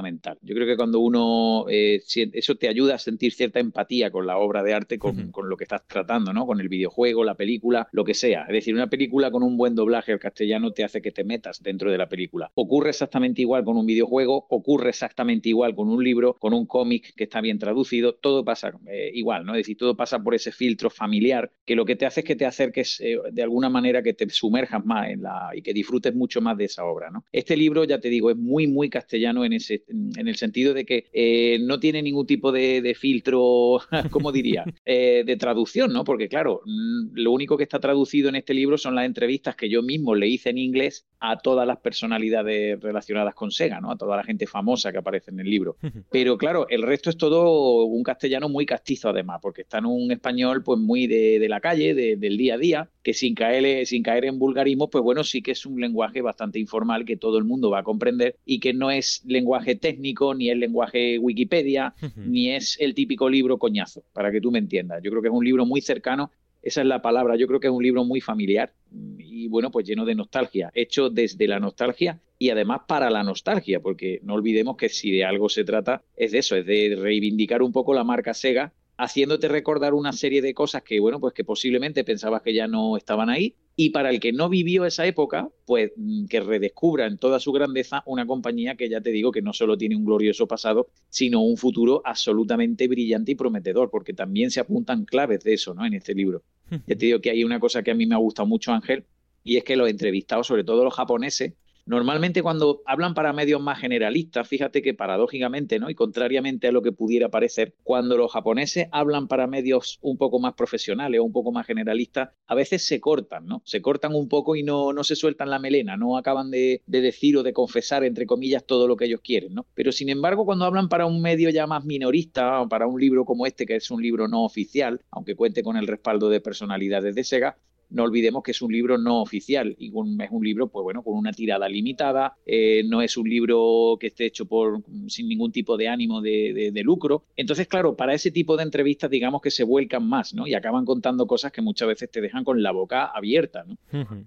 yo 0.43 0.55
creo 0.55 0.67
que 0.67 0.77
cuando 0.77 1.01
uno, 1.01 1.67
eh, 1.69 2.03
eso 2.33 2.55
te 2.57 2.69
ayuda 2.69 2.95
a 2.95 2.99
sentir 2.99 3.33
cierta 3.33 3.61
empatía 3.61 4.11
con 4.11 4.27
la 4.27 4.39
obra 4.39 4.63
de 4.63 4.75
arte, 4.75 4.99
con, 4.99 5.33
lo 5.45 5.57
que 5.57 5.65
estás 5.65 5.87
tratando, 5.87 6.33
¿no? 6.33 6.47
Con 6.47 6.61
el 6.61 6.69
videojuego, 6.69 7.25
la 7.25 7.35
película, 7.35 7.89
lo 7.93 8.05
que 8.05 8.15
sea. 8.15 8.43
Es 8.43 8.53
decir, 8.53 8.75
una 8.75 8.89
película 8.89 9.31
con 9.31 9.43
un 9.43 9.57
buen 9.57 9.75
doblaje 9.75 10.13
al 10.13 10.19
castellano 10.19 10.73
te 10.73 10.85
hace 10.85 11.03
que 11.03 11.11
te 11.11 11.25
metas 11.25 11.63
dentro 11.63 11.91
de 11.91 11.99
la 11.99 12.09
película. 12.09 12.51
Ocurre 12.55 12.91
exactamente 12.91 13.43
igual 13.43 13.65
con 13.65 13.77
un 13.77 13.87
videojuego, 13.87 14.47
ocurre 14.49 14.91
exactamente 14.91 15.49
igual 15.49 15.75
con 15.75 15.89
un 15.89 16.03
libro, 16.03 16.35
con 16.35 16.53
un 16.53 16.67
cómic 16.67 17.15
que 17.15 17.25
está 17.25 17.41
bien 17.41 17.59
traducido, 17.59 18.15
todo 18.15 18.45
pasa 18.45 18.73
eh, 18.87 19.11
igual, 19.15 19.45
¿no? 19.45 19.55
Es 19.55 19.61
decir, 19.61 19.77
todo 19.77 19.97
pasa 19.97 20.23
por 20.23 20.35
ese 20.35 20.53
filtro 20.53 20.91
familiar 20.91 21.51
que 21.65 21.77
lo 21.77 21.85
que 21.85 21.97
te 21.97 22.07
hace 22.07 22.21
es 22.21 22.27
que 22.27 22.37
te 22.37 22.47
acerques 22.47 23.01
eh, 23.01 23.19
de 23.31 23.43
alguna 23.43 23.69
manera 23.69 24.03
que 24.03 24.15
te 24.15 24.29
sumerjas 24.31 24.85
más 24.85 25.11
en 25.11 25.23
la 25.23 25.51
y 25.55 25.63
que 25.63 25.73
disfrutes 25.73 26.15
mucho 26.15 26.41
más 26.41 26.57
de 26.57 26.65
esa 26.65 26.85
obra, 26.85 27.11
¿no? 27.11 27.25
Este 27.33 27.57
libro, 27.57 27.85
ya 27.85 28.01
te 28.01 28.09
digo, 28.09 28.31
es 28.31 28.37
muy, 28.37 28.67
muy 28.67 28.89
castellano 28.89 29.45
en 29.45 29.55
ese, 29.55 29.82
en 29.89 30.29
el 30.29 30.37
sentido 30.37 30.75
de 30.75 30.85
que 30.85 31.07
eh, 31.13 31.59
no 31.61 31.81
tiene 31.81 32.03
ningún 32.03 32.27
tipo 32.27 32.53
de, 32.53 32.97
filtro, 32.99 33.81
¿cómo 34.11 34.33
diría?, 34.33 34.65
eh, 34.85 35.23
de 35.25 35.37
traducción, 35.37 35.93
¿no? 35.93 36.05
Porque 36.05 36.29
claro, 36.29 36.61
mm, 36.65 37.15
lo 37.15 37.33
único 37.33 37.57
que 37.57 37.65
está 37.65 37.81
traducido 37.81 38.29
en 38.29 38.37
este 38.37 38.55
libro 38.55 38.79
son 38.79 38.95
las 38.95 39.07
entrevistas 39.07 39.57
que 39.57 39.69
yo 39.69 39.83
mismo 39.83 40.15
le 40.15 40.29
hice 40.29 40.51
en 40.51 40.59
inglés 40.59 41.07
a 41.21 41.39
todas 41.39 41.67
las 41.67 41.79
personalidades 41.79 42.81
relacionadas 42.81 43.35
con 43.35 43.51
Sega, 43.51 43.81
¿no? 43.81 43.91
A 43.91 43.97
toda 43.97 44.17
la 44.17 44.25
gente 44.25 44.47
famosa 44.47 44.93
que 44.93 44.99
aparece 44.99 45.31
en 45.31 45.41
el 45.41 45.49
libro. 45.49 45.77
Pero 46.11 46.37
claro, 46.37 46.67
el 46.69 46.83
resto 46.83 47.11
es 47.11 47.17
todo 47.17 47.85
un 47.85 48.03
castellano 48.03 48.49
muy 48.49 48.67
castizo 48.67 49.09
además, 49.09 49.39
porque 49.41 49.63
está 49.63 49.79
en 49.79 49.87
un 49.87 50.11
español 50.11 50.63
pues 50.63 50.81
muy 50.81 51.07
de, 51.07 51.47
la 51.49 51.61
calle, 51.61 51.95
del 51.95 52.37
día 52.37 52.55
a 52.55 52.59
día, 52.59 52.91
que 53.03 53.15
sin 53.15 53.35
caer, 53.35 53.87
sin 53.87 54.03
caer 54.03 54.25
en 54.25 54.39
vulgarismo, 54.39 54.91
pues 54.91 55.03
bueno, 55.03 55.25
sí 55.25 55.43
que 55.43 55.53
es 55.53 55.67
un 55.67 55.81
lenguaje 55.81 56.23
bastante 56.23 56.59
informal 56.59 57.05
que 57.05 57.17
todo 57.17 57.39
el 57.39 57.45
mundo 57.45 57.71
va 57.71 57.81
a 57.81 57.83
comprender 57.83 58.37
y 58.45 58.61
que 58.61 58.73
no 58.73 58.91
es 58.91 59.23
lenguaje 59.27 59.72
técnico, 59.77 60.35
ni 60.35 60.51
es 60.51 60.57
lenguaje 60.57 61.19
Wikipedia, 61.19 61.95
ni 62.17 62.51
es 62.51 62.77
el 62.81 62.95
típico 62.95 63.29
libro 63.29 63.59
coñazo, 63.59 64.03
para 64.13 64.31
que 64.31 64.41
tú 64.41 64.51
me 64.51 64.59
entiendas. 64.59 65.03
Yo 65.03 65.11
creo 65.11 65.23
que 65.23 65.29
es 65.29 65.35
un 65.35 65.45
libro 65.45 65.67
muy 65.67 65.81
cercano, 65.81 66.31
esa 66.63 66.81
es 66.81 66.87
la 66.87 67.03
palabra, 67.03 67.37
yo 67.37 67.49
creo 67.49 67.59
que 67.59 67.67
es 67.67 67.73
un 67.73 67.83
libro 67.83 68.05
muy 68.05 68.21
familiar 68.21 68.73
y 69.19 69.49
bueno, 69.49 69.71
pues 69.71 69.87
lleno 69.87 70.05
de 70.05 70.15
nostalgia, 70.15 70.71
hecho 70.75 71.11
desde 71.11 71.49
la 71.49 71.59
nostalgia 71.59 72.21
y 72.39 72.51
además 72.51 72.83
para 72.87 73.11
la 73.11 73.25
nostalgia, 73.25 73.81
porque 73.81 74.21
no 74.23 74.35
olvidemos 74.35 74.77
que 74.77 74.89
si 74.89 75.11
de 75.11 75.25
algo 75.25 75.49
se 75.49 75.65
trata 75.65 76.03
es 76.17 76.31
de 76.33 76.39
eso, 76.39 76.55
es 76.55 76.65
de 76.65 76.97
reivindicar 76.97 77.63
un 77.63 77.73
poco 77.73 77.95
la 77.95 78.05
marca 78.05 78.33
Sega 78.33 78.73
haciéndote 78.97 79.49
recordar 79.49 79.95
una 79.95 80.13
serie 80.13 80.43
de 80.43 80.55
cosas 80.55 80.83
que, 80.83 81.01
bueno, 81.01 81.19
pues 81.19 81.35
que 81.35 81.45
posiblemente 81.45 82.05
pensabas 82.05 82.43
que 82.43 82.55
ya 82.55 82.69
no 82.69 82.97
estaban 82.97 83.31
ahí. 83.31 83.57
Y 83.75 83.91
para 83.91 84.11
el 84.11 84.21
que 84.21 84.33
no 84.33 84.49
vivió 84.49 84.85
esa 84.85 85.07
época, 85.07 85.49
pues 85.67 85.93
mm, 85.97 86.27
que 86.27 86.41
redescubra 86.41 87.07
en 87.07 87.19
toda 87.19 87.41
su 87.41 87.53
grandeza 87.53 88.03
una 88.07 88.27
compañía 88.27 88.77
que 88.77 88.89
ya 88.89 89.01
te 89.01 89.11
digo 89.11 89.33
que 89.33 89.43
no 89.43 89.53
solo 89.53 89.79
tiene 89.79 89.97
un 89.97 90.05
glorioso 90.05 90.47
pasado, 90.47 90.89
sino 91.09 91.41
un 91.43 91.57
futuro 91.57 92.03
absolutamente 92.05 92.87
brillante 92.89 93.33
y 93.33 93.35
prometedor, 93.35 93.91
porque 93.91 94.13
también 94.13 94.51
se 94.51 94.61
apuntan 94.61 95.05
claves 95.05 95.43
de 95.45 95.55
eso, 95.55 95.75
¿no? 95.75 95.87
En 95.87 95.95
este 95.95 96.15
libro. 96.15 96.43
Ya 96.87 96.97
te 96.97 97.07
digo 97.07 97.21
que 97.21 97.31
hay 97.31 97.45
una 97.45 97.61
cosa 97.61 97.83
que 97.83 97.91
a 97.91 97.95
mí 97.95 98.07
me 98.07 98.15
ha 98.15 98.19
gustado 98.19 98.47
mucho, 98.47 98.73
Ángel, 98.73 99.05
y 99.45 99.57
es 99.57 99.65
que 99.65 99.77
los 99.77 99.89
entrevistados, 99.89 100.47
sobre 100.47 100.65
todo 100.65 100.85
los 100.85 100.95
japoneses, 100.95 101.53
Normalmente 101.85 102.43
cuando 102.43 102.83
hablan 102.87 103.15
para 103.15 103.33
medios 103.33 103.61
más 103.61 103.81
generalistas, 103.81 104.47
fíjate 104.47 104.83
que 104.83 104.95
paradójicamente, 104.95 105.79
¿no? 105.79 105.91
Y 105.91 105.95
contrariamente 105.95 106.69
a 106.69 106.73
lo 106.73 106.83
que 106.83 106.93
pudiera 106.93 107.29
parecer, 107.29 107.75
cuando 107.83 108.17
los 108.17 108.33
japoneses 108.33 108.87
hablan 108.93 109.27
para 109.27 109.47
medios 109.47 109.99
un 110.01 110.17
poco 110.17 110.39
más 110.39 110.55
profesionales 110.55 111.21
o 111.21 111.25
un 111.25 111.33
poco 111.33 111.51
más 111.51 111.67
generalistas, 111.67 112.31
a 112.47 112.55
veces 112.55 112.87
se 112.87 113.01
cortan, 113.01 113.47
¿no? 113.47 113.63
Se 113.65 113.83
cortan 113.83 114.15
un 114.15 114.29
poco 114.29 114.55
y 114.55 114.63
no, 114.63 114.93
no 114.93 115.03
se 115.05 115.17
sueltan 115.17 115.51
la 115.51 115.59
melena, 115.59 115.97
no 115.97 116.17
acaban 116.17 116.51
de, 116.51 116.83
de 116.87 117.01
decir 117.01 117.37
o 117.37 117.43
de 117.43 117.53
confesar, 117.53 118.05
entre 118.05 118.27
comillas, 118.27 118.65
todo 118.65 118.87
lo 118.87 118.97
que 118.97 119.07
ellos 119.07 119.21
quieren, 119.23 119.55
¿no? 119.55 119.67
Pero 119.75 119.93
sin 119.93 120.09
embargo, 120.09 120.45
cuando 120.45 120.65
hablan 120.65 120.89
para 120.89 121.07
un 121.07 121.21
medio 121.21 121.51
ya 121.51 121.67
más 121.67 121.85
minorista, 121.85 122.61
o 122.61 122.69
para 122.69 122.87
un 122.87 123.01
libro 123.01 123.25
como 123.25 123.47
este, 123.47 123.67
que 123.67 123.77
es 123.77 123.91
un 123.91 124.03
libro 124.03 124.29
no 124.29 124.45
oficial, 124.45 125.01
aunque 125.11 125.35
cuente 125.35 125.63
con 125.63 125.77
el 125.77 125.87
respaldo 125.87 126.29
de 126.29 126.41
personalidades 126.41 127.15
de 127.15 127.25
Sega, 127.25 127.57
no 127.93 128.05
olvidemos 128.05 128.43
que 128.43 128.53
es 128.53 128.63
un 128.63 128.73
libro 128.73 128.99
no 128.99 129.21
oficial 129.21 129.75
y 129.79 129.89
es 129.89 130.31
un 130.31 130.45
libro, 130.45 130.69
pues 130.69 130.83
bueno, 130.83 131.03
con 131.03 131.15
una 131.15 131.33
tirada 131.33 131.69
limitada, 131.69 132.37
eh, 132.47 132.83
no 132.85 133.03
es 133.03 133.17
un 133.17 133.29
libro 133.29 133.97
que 134.01 134.09
esté 134.09 134.27
hecho 134.27 134.47
por 134.47 134.83
sin 135.09 135.29
ningún 135.29 135.53
tipo 135.53 135.77
de 135.77 135.89
ánimo 135.89 136.21
de, 136.21 136.73
lucro. 136.83 137.25
Entonces, 137.37 137.69
claro, 137.69 137.95
para 137.97 138.15
ese 138.15 138.31
tipo 138.31 138.57
de 138.57 138.65
entrevistas, 138.65 139.09
digamos 139.09 139.41
que 139.41 139.51
se 139.51 139.63
vuelcan 139.63 140.09
más, 140.09 140.35
¿no? 140.35 140.47
Y 140.47 140.55
acaban 140.55 140.85
contando 140.85 141.27
cosas 141.27 141.53
que 141.53 141.63
muchas 141.63 141.87
veces 141.87 142.11
te 142.11 142.21
dejan 142.21 142.43
con 142.43 142.63
la 142.63 142.73
boca 142.73 143.07
abierta, 143.07 143.65
¿no? 143.65 143.77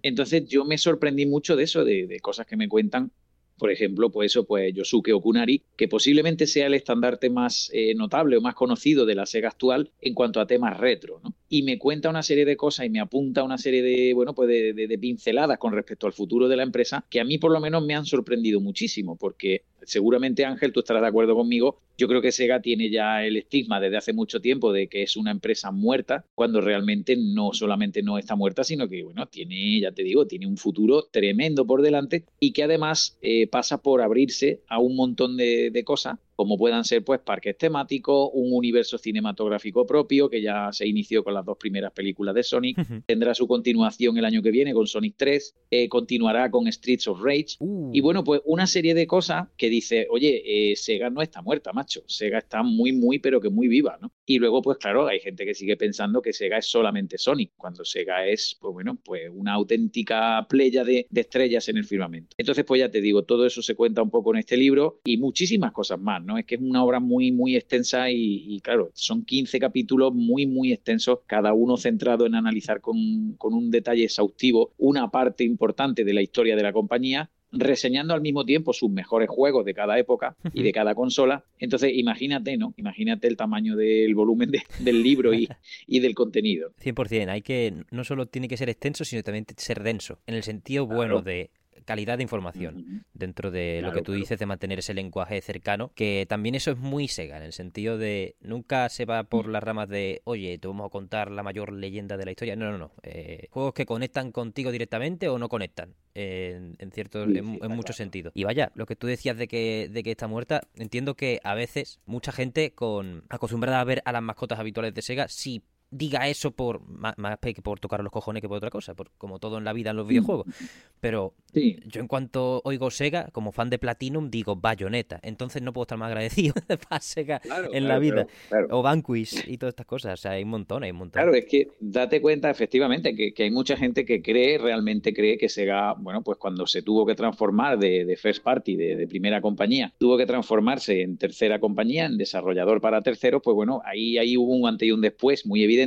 Entonces, 0.02 0.48
yo 0.48 0.64
me 0.64 0.78
sorprendí 0.78 1.26
mucho 1.26 1.56
de 1.56 1.64
eso, 1.64 1.84
de 1.84 2.20
cosas 2.22 2.46
que 2.46 2.56
me 2.56 2.70
cuentan 2.70 3.12
por 3.58 3.72
ejemplo, 3.72 4.10
pues 4.10 4.32
eso, 4.32 4.46
pues 4.46 4.74
Yosuke 4.74 5.14
Okunari, 5.14 5.62
que 5.76 5.88
posiblemente 5.88 6.48
sea 6.48 6.68
el 6.68 6.74
estandarte 6.74 7.30
más 7.30 7.70
eh, 7.74 7.96
notable 7.96 8.38
o 8.38 8.42
más 8.42 8.56
conocido 8.56 9.06
de 9.06 9.16
la 9.16 9.26
Sega 9.26 9.50
actual 9.50 9.92
en 10.02 10.14
cuanto 10.14 10.40
a 10.40 10.48
temas 10.48 10.78
retro, 10.78 11.20
¿no? 11.24 11.34
Y 11.50 11.64
me 11.64 11.78
cuenta 11.78 12.10
una 12.10 12.24
serie 12.24 12.46
de 12.46 12.58
cosas 12.58 12.86
y 12.86 12.90
me 12.90 13.00
apunta 13.00 13.44
una 13.44 13.58
serie 13.58 13.82
de, 13.82 14.14
bueno, 14.14 14.34
pues 14.34 14.50
de 14.50 14.98
pinceladas 15.00 15.58
con 15.58 15.74
respecto 15.74 16.08
al 16.08 16.14
futuro 16.14 16.48
de 16.48 16.58
la 16.58 16.64
empresa 16.64 17.06
que 17.10 17.20
a 17.20 17.24
mí 17.24 17.38
por 17.38 17.52
lo 17.52 17.60
menos 17.60 17.86
me 17.86 17.96
han 17.96 18.06
sorprendido 18.06 18.60
muchísimo, 18.60 19.16
porque 19.16 19.64
seguramente 19.86 20.46
Ángel, 20.46 20.72
tú 20.72 20.80
estarás 20.82 21.02
de 21.02 21.08
acuerdo 21.08 21.36
conmigo, 21.36 21.80
yo 21.98 22.08
creo 22.08 22.22
que 22.22 22.32
Sega 22.32 22.62
tiene 22.62 22.90
ya 22.90 23.24
el 23.24 23.38
estigma 23.38 23.80
desde 23.80 23.98
hace 23.98 24.14
mucho 24.14 24.42
tiempo 24.42 24.74
de 24.74 24.88
que 24.88 25.04
es 25.04 25.16
una 25.16 25.32
empresa 25.32 25.72
muerta, 25.72 26.26
cuando 26.36 26.62
realmente 26.62 27.16
no 27.16 27.54
solamente 27.54 28.04
no 28.04 28.18
está 28.18 28.36
muerta, 28.36 28.64
sino 28.64 28.88
que, 28.88 29.04
bueno, 29.04 29.26
tiene, 29.28 29.80
ya 29.80 29.92
te 29.92 30.04
digo, 30.04 30.28
tiene 30.28 30.48
un 30.48 30.58
futuro 30.58 31.04
tremendo 31.12 31.66
por 31.66 31.82
delante 31.82 32.26
y 32.40 32.52
que 32.52 32.64
además 32.64 33.18
eh, 33.22 33.48
pasa 33.48 33.82
por 33.82 34.02
abrirse 34.02 34.62
a 34.68 34.80
un 34.80 34.96
montón 34.96 35.38
de, 35.38 35.70
de 35.72 35.84
cosas 35.84 36.20
como 36.36 36.58
puedan 36.58 36.84
ser 36.84 37.04
pues 37.04 37.20
parques 37.22 37.58
temáticos, 37.58 38.30
un 38.34 38.54
universo 38.54 38.98
cinematográfico 38.98 39.86
propio 39.86 40.30
que 40.30 40.42
ya 40.42 40.72
se 40.72 40.88
inició 40.88 41.24
con 41.24 41.34
las 41.34 41.46
dos 41.46 41.58
primeras 41.58 41.92
películas 41.92 42.36
de 42.36 42.44
Sonic, 42.44 42.78
tendrá 43.06 43.34
su 43.34 43.48
continuación 43.48 44.18
el 44.18 44.26
año 44.26 44.42
que 44.42 44.52
viene 44.52 44.74
con 44.74 44.88
Sonic 44.88 45.16
3, 45.18 45.56
eh, 45.72 45.90
continuará 45.90 46.52
con 46.52 46.72
Streets 46.72 47.08
of 47.08 47.22
Rage 47.22 47.56
uh. 47.60 47.92
y 47.94 48.02
bueno 48.02 48.24
pues 48.24 48.42
una 48.46 48.68
serie 48.68 48.94
de 48.94 49.08
cosas 49.08 49.48
que 49.58 49.70
dice, 49.70 50.08
oye, 50.10 50.72
eh, 50.72 50.76
Sega 50.76 51.10
no 51.10 51.22
está 51.22 51.42
muerta, 51.42 51.74
macho, 51.74 52.04
Sega 52.08 52.40
está 52.40 52.64
muy 52.64 52.92
muy 52.92 53.20
pero 53.20 53.40
que 53.40 53.50
muy 53.50 53.68
viva, 53.68 53.98
¿no? 54.02 54.12
Y 54.26 54.40
luego, 54.40 54.62
pues 54.62 54.78
claro, 54.80 55.08
hay 55.08 55.20
gente 55.20 55.46
que 55.46 55.54
sigue 55.54 55.78
pensando 55.78 56.22
que 56.22 56.34
Sega 56.34 56.58
es 56.58 56.66
solamente 56.66 57.18
Sonic, 57.18 57.52
cuando 57.56 57.86
Sega 57.86 58.26
es, 58.26 58.58
pues 58.60 58.74
bueno, 58.74 58.98
pues 59.04 59.30
una 59.32 59.54
auténtica 59.54 60.46
playa 60.50 60.84
de, 60.84 61.08
estrellas 61.14 61.70
en 61.70 61.78
el 61.78 61.86
firmamento. 61.86 62.36
Entonces, 62.38 62.66
pues 62.66 62.80
ya 62.80 62.90
te 62.90 63.02
digo, 63.02 63.24
todo 63.24 63.46
eso 63.46 63.62
se 63.62 63.76
cuenta 63.76 64.02
un 64.02 64.10
poco 64.10 64.34
en 64.34 64.40
este 64.40 64.58
libro 64.58 65.00
y 65.06 65.18
muchísimas 65.18 65.72
cosas 65.72 66.00
más, 66.00 66.24
¿no? 66.24 66.38
Es 66.38 66.46
que 66.46 66.56
es 66.56 66.62
una 66.62 66.84
obra 66.84 67.00
muy, 67.00 67.32
muy 67.32 67.56
extensa 67.56 68.10
y, 68.10 68.60
claro, 68.62 68.92
son 68.94 69.24
15 69.26 69.60
capítulos 69.60 70.14
muy, 70.14 70.46
muy 70.46 70.74
extensos, 70.74 71.20
cada 71.28 71.54
uno 71.54 71.78
centrado 71.78 72.26
en 72.26 72.36
analizar 72.36 72.82
con, 72.82 73.36
con 73.38 73.54
un 73.54 73.70
detalle 73.72 74.04
exhaustivo 74.04 74.74
una 74.78 75.12
parte 75.12 75.44
importante 75.44 76.04
de 76.04 76.14
la 76.14 76.22
historia 76.22 76.56
de 76.56 76.64
la 76.64 76.74
compañía 76.74 77.30
reseñando 77.52 78.14
al 78.14 78.22
mismo 78.22 78.46
tiempo 78.46 78.74
sus 78.74 78.90
mejores 78.90 79.30
juegos 79.30 79.66
de 79.66 79.74
cada 79.74 79.98
época 79.98 80.36
y 80.54 80.64
de 80.64 80.72
cada 80.72 80.96
consola. 80.96 81.44
Entonces, 81.60 81.92
imagínate, 81.94 82.58
¿no? 82.58 82.74
Imagínate 82.78 83.28
el 83.28 83.38
tamaño 83.38 83.76
del 83.76 84.14
volumen 84.16 84.52
del 84.80 85.04
libro 85.04 85.34
y, 85.34 85.48
y, 85.88 86.00
del 86.00 86.16
contenido. 86.16 86.72
100%, 86.84 87.30
hay 87.30 87.42
que, 87.42 87.74
no 87.92 88.04
solo 88.04 88.28
tiene 88.28 88.48
que 88.48 88.58
ser 88.58 88.70
extenso, 88.70 89.06
sino 89.06 89.24
también 89.24 89.46
ser 89.58 89.84
denso, 89.84 90.20
en 90.28 90.36
el 90.36 90.44
sentido 90.44 90.86
bueno 90.86 91.22
de 91.22 91.52
calidad 91.86 92.18
de 92.18 92.24
información 92.24 93.06
dentro 93.14 93.52
de 93.52 93.82
lo 93.82 93.94
que 93.94 94.02
tú 94.02 94.14
dices 94.14 94.38
de 94.40 94.46
mantener 94.46 94.80
ese 94.80 94.94
lenguaje 94.94 95.40
cercano, 95.42 95.92
que 95.96 96.26
también 96.28 96.56
eso 96.56 96.72
es 96.72 96.78
muy 96.78 97.08
Sega, 97.08 97.38
en 97.38 97.44
el 97.44 97.54
sentido 97.54 97.98
de 97.98 98.36
nunca 98.42 98.90
se 98.90 99.06
va 99.06 99.24
por 99.24 99.48
las 99.48 99.64
ramas 99.64 99.88
de, 99.88 100.22
oye, 100.26 100.58
te 100.58 100.68
vamos 100.68 100.88
a 100.88 100.90
contar 100.90 101.32
la 101.32 101.44
mayor 101.44 101.72
leyenda 101.72 102.18
de 102.18 102.26
la 102.26 102.32
historia. 102.32 102.56
No, 102.56 102.72
no, 102.72 102.78
no. 102.78 102.92
Eh, 103.04 103.48
juegos 103.52 103.74
que 103.74 103.86
conectan 103.86 104.32
contigo 104.32 104.72
directamente 104.72 105.30
o 105.30 105.38
no 105.38 105.50
conectan, 105.50 105.94
en, 106.14 106.92
cierto, 106.92 107.24
en, 107.24 107.46
muchos 107.70 107.96
sentidos. 107.96 108.34
Y 108.36 108.44
vaya, 108.44 108.72
lo 108.76 108.86
que 108.86 108.96
tú 108.96 109.08
decías 109.08 109.38
de 109.38 109.48
que, 109.48 109.90
de 109.92 110.04
que 110.04 110.12
está 110.12 110.28
muerta, 110.28 110.62
entiendo 110.76 111.16
que 111.16 111.40
a 111.44 111.54
veces 111.54 112.00
mucha 112.06 112.32
gente 112.32 112.72
con 112.74 113.24
acostumbrada 113.30 113.80
a 113.80 113.84
ver 113.84 114.02
a 114.06 114.12
las 114.12 114.24
mascotas 114.24 114.60
habituales 114.60 114.94
de 114.94 115.02
Sega 115.02 115.28
sí 115.28 115.64
diga 115.92 116.28
eso 116.28 116.52
por 116.52 116.82
más, 116.88 117.16
que 117.42 117.62
por 117.62 117.80
tocar 117.80 118.04
los 118.04 118.12
cojones 118.12 118.42
que 118.42 118.48
por 118.48 118.58
otra 118.58 118.70
cosa, 118.70 118.94
por, 118.96 119.12
como 119.18 119.40
todo 119.40 119.58
en 119.58 119.64
la 119.64 119.74
vida 119.74 119.92
en 119.92 119.98
los 119.98 120.08
videojuegos. 120.08 120.48
Pero 121.00 121.34
yo 121.54 122.02
en 122.02 122.08
cuanto 122.08 122.62
oigo 122.64 122.92
Sega, 122.92 123.30
como 123.32 123.52
fan 123.52 123.70
de 123.70 123.78
Platinum, 123.78 124.30
digo 124.30 124.56
Bayonetta. 124.56 125.20
Entonces 125.24 125.62
no 125.62 125.72
puedo 125.72 125.84
estar 125.84 125.98
más 125.98 126.08
agradecido 126.08 126.54
para 126.90 127.02
Sega 127.02 127.42
en 127.72 127.88
la 127.88 128.00
vida. 128.00 128.28
o 128.72 128.82
Vanquish 128.82 129.44
y 129.48 129.58
todas 129.58 129.74
estas 129.74 129.86
cosas. 129.86 130.14
O 130.14 130.22
sea, 130.22 130.32
hay 130.32 130.44
un 130.44 130.50
montón, 130.50 130.84
hay 130.84 130.92
un 130.92 130.98
montón. 130.98 131.22
Claro, 131.22 131.36
es 131.36 131.46
que 131.46 131.68
date 131.80 132.22
cuenta 132.22 132.50
efectivamente 132.50 133.16
que, 133.16 133.44
hay 133.44 133.52
mucha 133.52 133.78
gente 133.78 134.06
que 134.06 134.22
cree, 134.22 134.58
realmente 134.58 135.14
cree 135.14 135.38
que 135.38 135.48
Sega, 135.48 135.94
bueno, 135.94 136.24
pues 136.24 136.38
cuando 136.38 136.66
se 136.66 136.82
tuvo 136.82 137.06
que 137.06 137.16
transformar 137.16 137.78
de, 137.78 138.18
first 138.20 138.44
party, 138.44 138.76
de, 138.76 138.96
de, 138.96 139.08
primera 139.08 139.40
compañía, 139.40 139.94
tuvo 139.98 140.18
que 140.18 140.26
transformarse 140.26 141.02
en 141.02 141.18
tercera 141.18 141.60
compañía, 141.60 142.06
en 142.06 142.18
desarrollador 142.18 142.82
para 142.82 143.02
terceros, 143.02 143.42
pues 143.44 143.54
bueno, 143.54 143.82
ahí, 143.86 144.18
ahí 144.18 144.36
hubo 144.36 144.56
un 144.56 144.68
antes 144.68 144.88
y 144.88 144.92
un 144.92 145.02
después 145.02 145.46
muy 145.46 145.64
evidente 145.64 145.85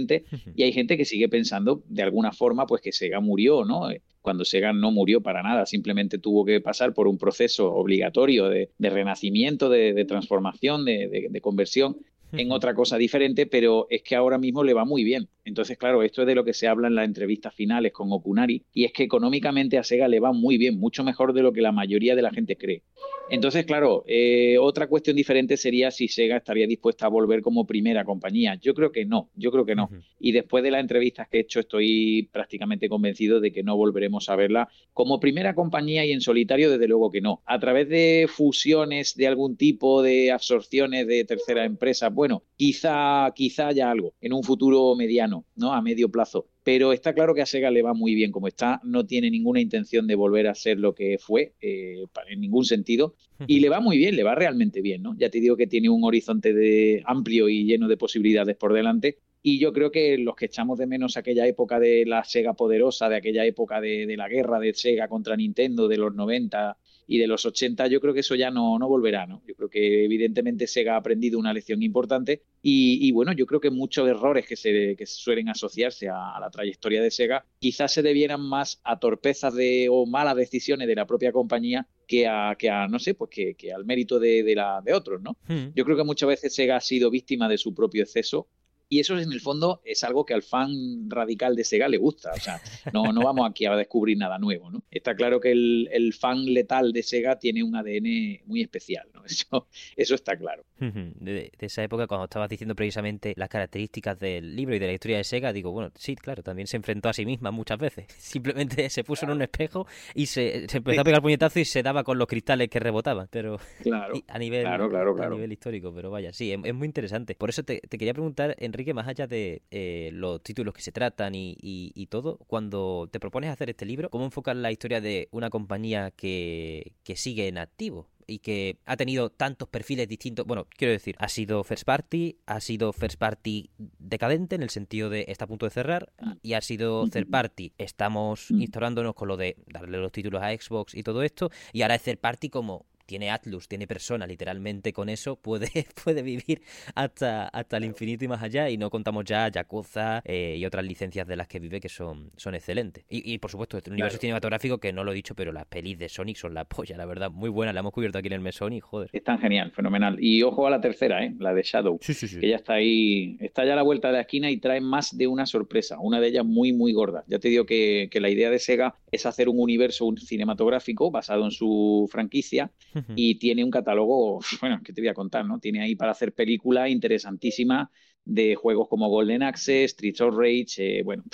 y 0.54 0.62
hay 0.62 0.72
gente 0.72 0.96
que 0.96 1.04
sigue 1.04 1.28
pensando 1.28 1.82
de 1.88 2.02
alguna 2.02 2.32
forma 2.32 2.66
pues 2.66 2.82
que 2.82 2.92
Sega 2.92 3.20
murió, 3.20 3.64
¿no? 3.64 3.88
Cuando 4.22 4.44
Sega 4.44 4.72
no 4.72 4.90
murió 4.90 5.20
para 5.22 5.42
nada, 5.42 5.66
simplemente 5.66 6.18
tuvo 6.18 6.44
que 6.44 6.60
pasar 6.60 6.92
por 6.94 7.08
un 7.08 7.18
proceso 7.18 7.72
obligatorio 7.72 8.48
de, 8.48 8.70
renacimiento, 8.78 9.68
de, 9.68 10.04
transformación, 10.04 10.84
de, 10.84 11.40
conversión 11.40 11.96
en 12.32 12.52
otra 12.52 12.74
cosa 12.74 12.96
diferente, 12.98 13.46
pero 13.46 13.86
es 13.90 14.02
que 14.02 14.16
ahora 14.16 14.38
mismo 14.38 14.64
le 14.64 14.74
va 14.74 14.84
muy 14.84 15.04
bien. 15.04 15.28
Entonces, 15.44 15.78
claro, 15.78 16.02
esto 16.02 16.22
es 16.22 16.28
de 16.28 16.34
lo 16.34 16.44
que 16.44 16.52
se 16.52 16.68
habla 16.68 16.88
en 16.88 16.94
las 16.94 17.06
entrevistas 17.06 17.54
finales 17.54 17.92
con 17.92 18.12
Okunari, 18.12 18.64
y 18.72 18.84
es 18.84 18.92
que 18.92 19.04
económicamente 19.04 19.78
a 19.78 19.82
Sega 19.82 20.06
le 20.06 20.20
va 20.20 20.32
muy 20.32 20.58
bien, 20.58 20.78
mucho 20.78 21.04
mejor 21.04 21.32
de 21.32 21.42
lo 21.42 21.52
que 21.52 21.62
la 21.62 21.72
mayoría 21.72 22.14
de 22.14 22.22
la 22.22 22.30
gente 22.30 22.56
cree. 22.56 22.82
Entonces, 23.30 23.66
claro, 23.66 24.04
eh, 24.06 24.56
otra 24.58 24.86
cuestión 24.86 25.16
diferente 25.16 25.56
sería 25.56 25.90
si 25.90 26.08
Sega 26.08 26.38
estaría 26.38 26.66
dispuesta 26.66 27.06
a 27.06 27.08
volver 27.08 27.42
como 27.42 27.66
primera 27.66 28.04
compañía. 28.04 28.54
Yo 28.56 28.74
creo 28.74 28.90
que 28.90 29.04
no, 29.04 29.30
yo 29.34 29.50
creo 29.50 29.66
que 29.66 29.74
no. 29.74 29.90
Y 30.18 30.32
después 30.32 30.64
de 30.64 30.70
las 30.70 30.80
entrevistas 30.80 31.28
que 31.28 31.38
he 31.38 31.40
hecho, 31.40 31.60
estoy 31.60 32.28
prácticamente 32.32 32.88
convencido 32.88 33.40
de 33.40 33.52
que 33.52 33.62
no 33.62 33.76
volveremos 33.76 34.28
a 34.28 34.36
verla 34.36 34.68
como 34.94 35.20
primera 35.20 35.54
compañía 35.54 36.04
y 36.06 36.12
en 36.12 36.20
solitario, 36.20 36.70
desde 36.70 36.88
luego 36.88 37.10
que 37.10 37.20
no. 37.20 37.42
A 37.44 37.58
través 37.58 37.88
de 37.88 38.26
fusiones 38.28 39.14
de 39.14 39.26
algún 39.26 39.56
tipo, 39.56 40.02
de 40.02 40.32
absorciones 40.32 41.06
de 41.06 41.24
tercera 41.24 41.64
empresa, 41.64 42.10
bueno, 42.18 42.42
quizá, 42.56 43.30
quizá 43.32 43.68
haya 43.68 43.88
algo 43.88 44.12
en 44.20 44.32
un 44.32 44.42
futuro 44.42 44.96
mediano, 44.96 45.44
¿no? 45.54 45.72
A 45.72 45.80
medio 45.80 46.08
plazo 46.10 46.48
pero 46.68 46.92
está 46.92 47.14
claro 47.14 47.34
que 47.34 47.40
a 47.40 47.46
Sega 47.46 47.70
le 47.70 47.80
va 47.80 47.94
muy 47.94 48.14
bien 48.14 48.30
como 48.30 48.46
está, 48.46 48.78
no 48.84 49.06
tiene 49.06 49.30
ninguna 49.30 49.58
intención 49.58 50.06
de 50.06 50.14
volver 50.16 50.48
a 50.48 50.54
ser 50.54 50.78
lo 50.78 50.94
que 50.94 51.16
fue 51.18 51.54
eh, 51.62 52.04
en 52.28 52.40
ningún 52.42 52.66
sentido 52.66 53.14
y 53.46 53.60
le 53.60 53.70
va 53.70 53.80
muy 53.80 53.96
bien, 53.96 54.14
le 54.14 54.22
va 54.22 54.34
realmente 54.34 54.82
bien, 54.82 55.02
¿no? 55.02 55.16
Ya 55.16 55.30
te 55.30 55.40
digo 55.40 55.56
que 55.56 55.66
tiene 55.66 55.88
un 55.88 56.04
horizonte 56.04 56.52
de 56.52 57.02
amplio 57.06 57.48
y 57.48 57.64
lleno 57.64 57.88
de 57.88 57.96
posibilidades 57.96 58.54
por 58.56 58.74
delante 58.74 59.16
y 59.40 59.58
yo 59.58 59.72
creo 59.72 59.90
que 59.90 60.18
los 60.18 60.36
que 60.36 60.44
echamos 60.44 60.78
de 60.78 60.86
menos 60.86 61.16
aquella 61.16 61.46
época 61.46 61.80
de 61.80 62.04
la 62.04 62.22
Sega 62.24 62.52
poderosa, 62.52 63.08
de 63.08 63.16
aquella 63.16 63.46
época 63.46 63.80
de, 63.80 64.14
la 64.18 64.28
guerra 64.28 64.60
de 64.60 64.74
Sega 64.74 65.08
contra 65.08 65.36
Nintendo 65.36 65.88
de 65.88 65.96
los 65.96 66.14
90 66.14 66.76
y 67.08 67.18
de 67.18 67.26
los 67.26 67.46
80 67.46 67.86
yo 67.86 68.00
creo 68.00 68.12
que 68.12 68.20
eso 68.20 68.34
ya 68.34 68.50
no, 68.50 68.78
no 68.78 68.86
volverá, 68.86 69.26
¿no? 69.26 69.42
Yo 69.48 69.54
creo 69.56 69.70
que 69.70 70.04
evidentemente 70.04 70.66
Sega 70.66 70.94
ha 70.94 70.98
aprendido 70.98 71.38
una 71.38 71.54
lección 71.54 71.82
importante 71.82 72.42
y, 72.62 73.10
bueno, 73.12 73.32
yo 73.32 73.46
creo 73.46 73.60
que 73.60 73.70
muchos 73.70 74.06
errores 74.06 74.46
que 74.46 74.56
se, 74.56 74.94
que 74.94 75.06
suelen 75.06 75.48
asociarse 75.48 76.08
a, 76.10 76.38
la 76.38 76.50
trayectoria 76.50 77.02
de 77.02 77.10
Sega 77.10 77.46
quizás 77.58 77.92
se 77.94 78.02
debieran 78.02 78.42
más 78.42 78.80
a 78.84 78.98
torpezas 78.98 79.54
de, 79.54 79.88
o 79.90 80.04
malas 80.04 80.36
decisiones 80.36 80.86
de 80.86 80.94
la 80.94 81.06
propia 81.06 81.32
compañía 81.32 81.88
que 82.06 82.26
a, 82.26 82.56
que 82.58 82.68
a 82.68 82.86
no 82.88 82.98
sé, 82.98 83.14
pues 83.14 83.30
que, 83.30 83.54
que 83.54 83.72
al 83.72 83.86
mérito 83.86 84.18
de, 84.18 84.42
de, 84.42 84.54
la, 84.54 84.82
de 84.84 84.92
otros, 84.92 85.22
¿no? 85.22 85.38
Hmm. 85.48 85.72
Yo 85.74 85.84
creo 85.86 85.96
que 85.96 86.04
muchas 86.04 86.28
veces 86.28 86.54
Sega 86.54 86.76
ha 86.76 86.80
sido 86.80 87.10
víctima 87.10 87.48
de 87.48 87.56
su 87.56 87.74
propio 87.74 88.02
exceso 88.02 88.48
y 88.88 89.00
eso 89.00 89.18
en 89.18 89.32
el 89.32 89.40
fondo 89.40 89.80
es 89.84 90.02
algo 90.04 90.24
que 90.24 90.34
al 90.34 90.42
fan 90.42 91.10
radical 91.10 91.54
de 91.54 91.64
Sega 91.64 91.88
le 91.88 91.98
gusta. 91.98 92.32
O 92.32 92.40
sea, 92.40 92.60
no, 92.92 93.12
no 93.12 93.22
vamos 93.22 93.48
aquí 93.48 93.66
a 93.66 93.76
descubrir 93.76 94.16
nada 94.16 94.38
nuevo, 94.38 94.70
¿no? 94.70 94.82
Está 94.90 95.14
claro 95.14 95.40
que 95.40 95.52
el, 95.52 95.88
el 95.92 96.14
fan 96.14 96.44
letal 96.46 96.92
de 96.92 97.02
Sega 97.02 97.38
tiene 97.38 97.62
un 97.62 97.76
ADN 97.76 98.40
muy 98.46 98.62
especial, 98.62 99.08
¿no? 99.14 99.24
Eso, 99.28 99.68
eso 99.96 100.14
está 100.14 100.36
claro. 100.36 100.64
De, 100.78 101.52
esa 101.58 101.82
época, 101.82 102.06
cuando 102.06 102.24
estabas 102.24 102.48
diciendo 102.48 102.74
precisamente 102.74 103.34
las 103.36 103.48
características 103.48 104.18
del 104.18 104.56
libro 104.56 104.74
y 104.74 104.78
de 104.78 104.86
la 104.86 104.92
historia 104.92 105.18
de 105.18 105.24
Sega, 105.24 105.52
digo, 105.52 105.70
bueno, 105.72 105.90
sí, 105.94 106.16
claro, 106.16 106.42
también 106.42 106.66
se 106.66 106.76
enfrentó 106.76 107.08
a 107.08 107.12
sí 107.12 107.26
misma 107.26 107.50
muchas 107.50 107.78
veces. 107.78 108.06
Simplemente 108.18 108.88
se 108.90 109.04
puso 109.04 109.26
en 109.26 109.32
un 109.32 109.42
espejo 109.42 109.86
y 110.14 110.26
se, 110.26 110.66
empezó 110.72 111.00
a 111.00 111.04
pegar 111.04 111.22
puñetazo 111.22 111.60
y 111.60 111.64
se 111.64 111.82
daba 111.82 112.04
con 112.04 112.18
los 112.18 112.26
cristales 112.26 112.68
que 112.68 112.80
rebotaban. 112.80 113.28
Pero 113.30 113.58
claro, 113.82 114.14
a 114.28 114.38
nivel, 114.38 114.62
claro, 114.62 115.22
a 115.22 115.28
nivel 115.28 115.52
histórico, 115.52 115.92
pero 115.94 116.10
vaya, 116.10 116.32
sí, 116.32 116.52
es, 116.52 116.74
muy 116.74 116.86
interesante. 116.86 117.34
Por 117.34 117.50
eso 117.50 117.62
te, 117.62 117.80
te 117.80 117.98
quería 117.98 118.14
preguntar, 118.14 118.54
en 118.58 118.72
que 118.84 118.94
más 118.94 119.08
allá 119.08 119.26
de 119.26 119.62
eh, 119.70 120.10
los 120.12 120.42
títulos 120.42 120.74
que 120.74 120.82
se 120.82 120.92
tratan 120.92 121.32
y, 121.34 122.06
todo, 122.10 122.38
cuando 122.46 123.08
te 123.10 123.20
propones 123.20 123.50
hacer 123.50 123.70
este 123.70 123.84
libro, 123.84 124.08
¿cómo 124.08 124.24
enfocar 124.24 124.56
la 124.56 124.72
historia 124.72 125.00
de 125.00 125.28
una 125.30 125.50
compañía 125.50 126.10
que, 126.10 126.92
que 127.04 127.16
sigue 127.16 127.48
en 127.48 127.58
activo? 127.58 128.08
Y 128.28 128.38
que 128.40 128.78
ha 128.84 128.96
tenido 128.96 129.30
tantos 129.30 129.68
perfiles 129.68 130.06
distintos. 130.06 130.46
Bueno, 130.46 130.66
quiero 130.68 130.92
decir, 130.92 131.16
ha 131.18 131.28
sido 131.28 131.64
first 131.64 131.84
party, 131.84 132.36
ha 132.46 132.60
sido 132.60 132.92
first 132.92 133.18
party 133.18 133.70
decadente 133.98 134.54
en 134.54 134.62
el 134.62 134.70
sentido 134.70 135.08
de 135.08 135.24
está 135.28 135.46
a 135.46 135.48
punto 135.48 135.66
de 135.66 135.70
cerrar 135.70 136.12
y 136.42 136.52
ha 136.52 136.60
sido 136.60 137.08
third 137.08 137.28
party. 137.28 137.72
Estamos 137.78 138.50
instalándonos 138.50 139.14
con 139.14 139.28
lo 139.28 139.36
de 139.36 139.56
darle 139.66 139.98
los 139.98 140.12
títulos 140.12 140.42
a 140.42 140.50
Xbox 140.50 140.94
y 140.94 141.02
todo 141.02 141.22
esto 141.22 141.50
y 141.72 141.82
ahora 141.82 141.94
es 141.94 142.02
third 142.02 142.18
party 142.18 142.50
como 142.50 142.84
tiene 143.08 143.30
Atlus, 143.30 143.66
tiene 143.66 143.86
persona, 143.86 144.26
literalmente 144.26 144.92
con 144.92 145.08
eso 145.08 145.36
puede, 145.42 145.86
puede 146.04 146.22
vivir 146.22 146.60
hasta, 146.94 147.48
hasta 147.48 147.78
el 147.78 147.84
infinito 147.84 148.24
y 148.24 148.28
más 148.28 148.42
allá. 148.42 148.68
Y 148.70 148.76
no 148.76 148.90
contamos 148.90 149.24
ya 149.24 149.48
Yakuza 149.48 150.22
eh, 150.24 150.56
y 150.58 150.64
otras 150.64 150.84
licencias 150.84 151.26
de 151.26 151.34
las 151.34 151.48
que 151.48 151.58
vive 151.58 151.80
que 151.80 151.88
son, 151.88 152.30
son 152.36 152.54
excelentes. 152.54 153.04
Y, 153.08 153.38
por 153.38 153.50
supuesto, 153.50 153.78
este 153.78 153.90
universo 153.90 154.18
cinematográfico 154.18 154.78
que 154.78 154.92
no 154.92 155.02
lo 155.02 155.12
he 155.12 155.14
dicho, 155.14 155.34
pero 155.34 155.50
las 155.52 155.64
pelis 155.64 155.98
de 155.98 156.08
Sonic 156.08 156.36
son 156.36 156.52
la 156.52 156.66
polla, 156.66 156.96
la 156.96 157.06
verdad, 157.06 157.30
muy 157.30 157.48
buenas. 157.48 157.74
La 157.74 157.80
hemos 157.80 157.92
cubierto 157.92 158.18
aquí 158.18 158.26
en 158.26 158.34
el 158.34 158.40
mesón 158.40 158.74
y 158.74 158.80
joder. 158.80 159.08
Están 159.12 159.38
genial, 159.38 159.72
fenomenal. 159.72 160.22
Y 160.22 160.42
ojo 160.42 160.66
a 160.66 160.70
la 160.70 160.80
tercera, 160.80 161.24
¿eh? 161.24 161.34
la 161.38 161.54
de 161.54 161.62
Shadow, 161.62 161.98
sí, 162.02 162.12
sí, 162.12 162.28
sí. 162.28 162.38
que 162.38 162.48
ya 162.48 162.56
está 162.56 162.74
ahí, 162.74 163.38
está 163.40 163.64
ya 163.64 163.72
a 163.72 163.76
la 163.76 163.82
vuelta 163.82 164.08
de 164.08 164.14
la 164.14 164.20
esquina 164.20 164.50
y 164.50 164.58
trae 164.58 164.82
más 164.82 165.16
de 165.16 165.26
una 165.26 165.46
sorpresa, 165.46 165.98
una 165.98 166.20
de 166.20 166.28
ellas 166.28 166.44
muy, 166.44 166.74
muy 166.74 166.92
gorda. 166.92 167.24
Ya 167.26 167.38
te 167.38 167.48
digo 167.48 167.64
que, 167.64 168.08
que 168.10 168.20
la 168.20 168.28
idea 168.28 168.50
de 168.50 168.58
Sega 168.58 168.94
es 169.10 169.24
hacer 169.24 169.48
un 169.48 169.58
universo 169.58 170.04
un 170.04 170.18
cinematográfico 170.18 171.10
basado 171.10 171.44
en 171.44 171.50
su 171.50 172.08
franquicia 172.10 172.70
y 173.14 173.38
tiene 173.38 173.64
un 173.64 173.70
catálogo, 173.70 174.40
bueno, 174.60 174.80
que 174.82 174.92
te 174.92 175.00
voy 175.00 175.08
a 175.08 175.14
contar, 175.14 175.44
¿no? 175.44 175.58
Tiene 175.58 175.82
ahí 175.82 175.96
para 175.96 176.12
hacer 176.12 176.32
películas 176.32 176.90
interesantísimas 176.90 177.88
de 178.24 178.54
juegos 178.54 178.88
como 178.88 179.08
Golden 179.08 179.42
Axe, 179.42 179.88
Streets 179.88 180.20
of 180.20 180.34
Rage, 180.36 180.98
eh, 181.00 181.02
bueno, 181.02 181.24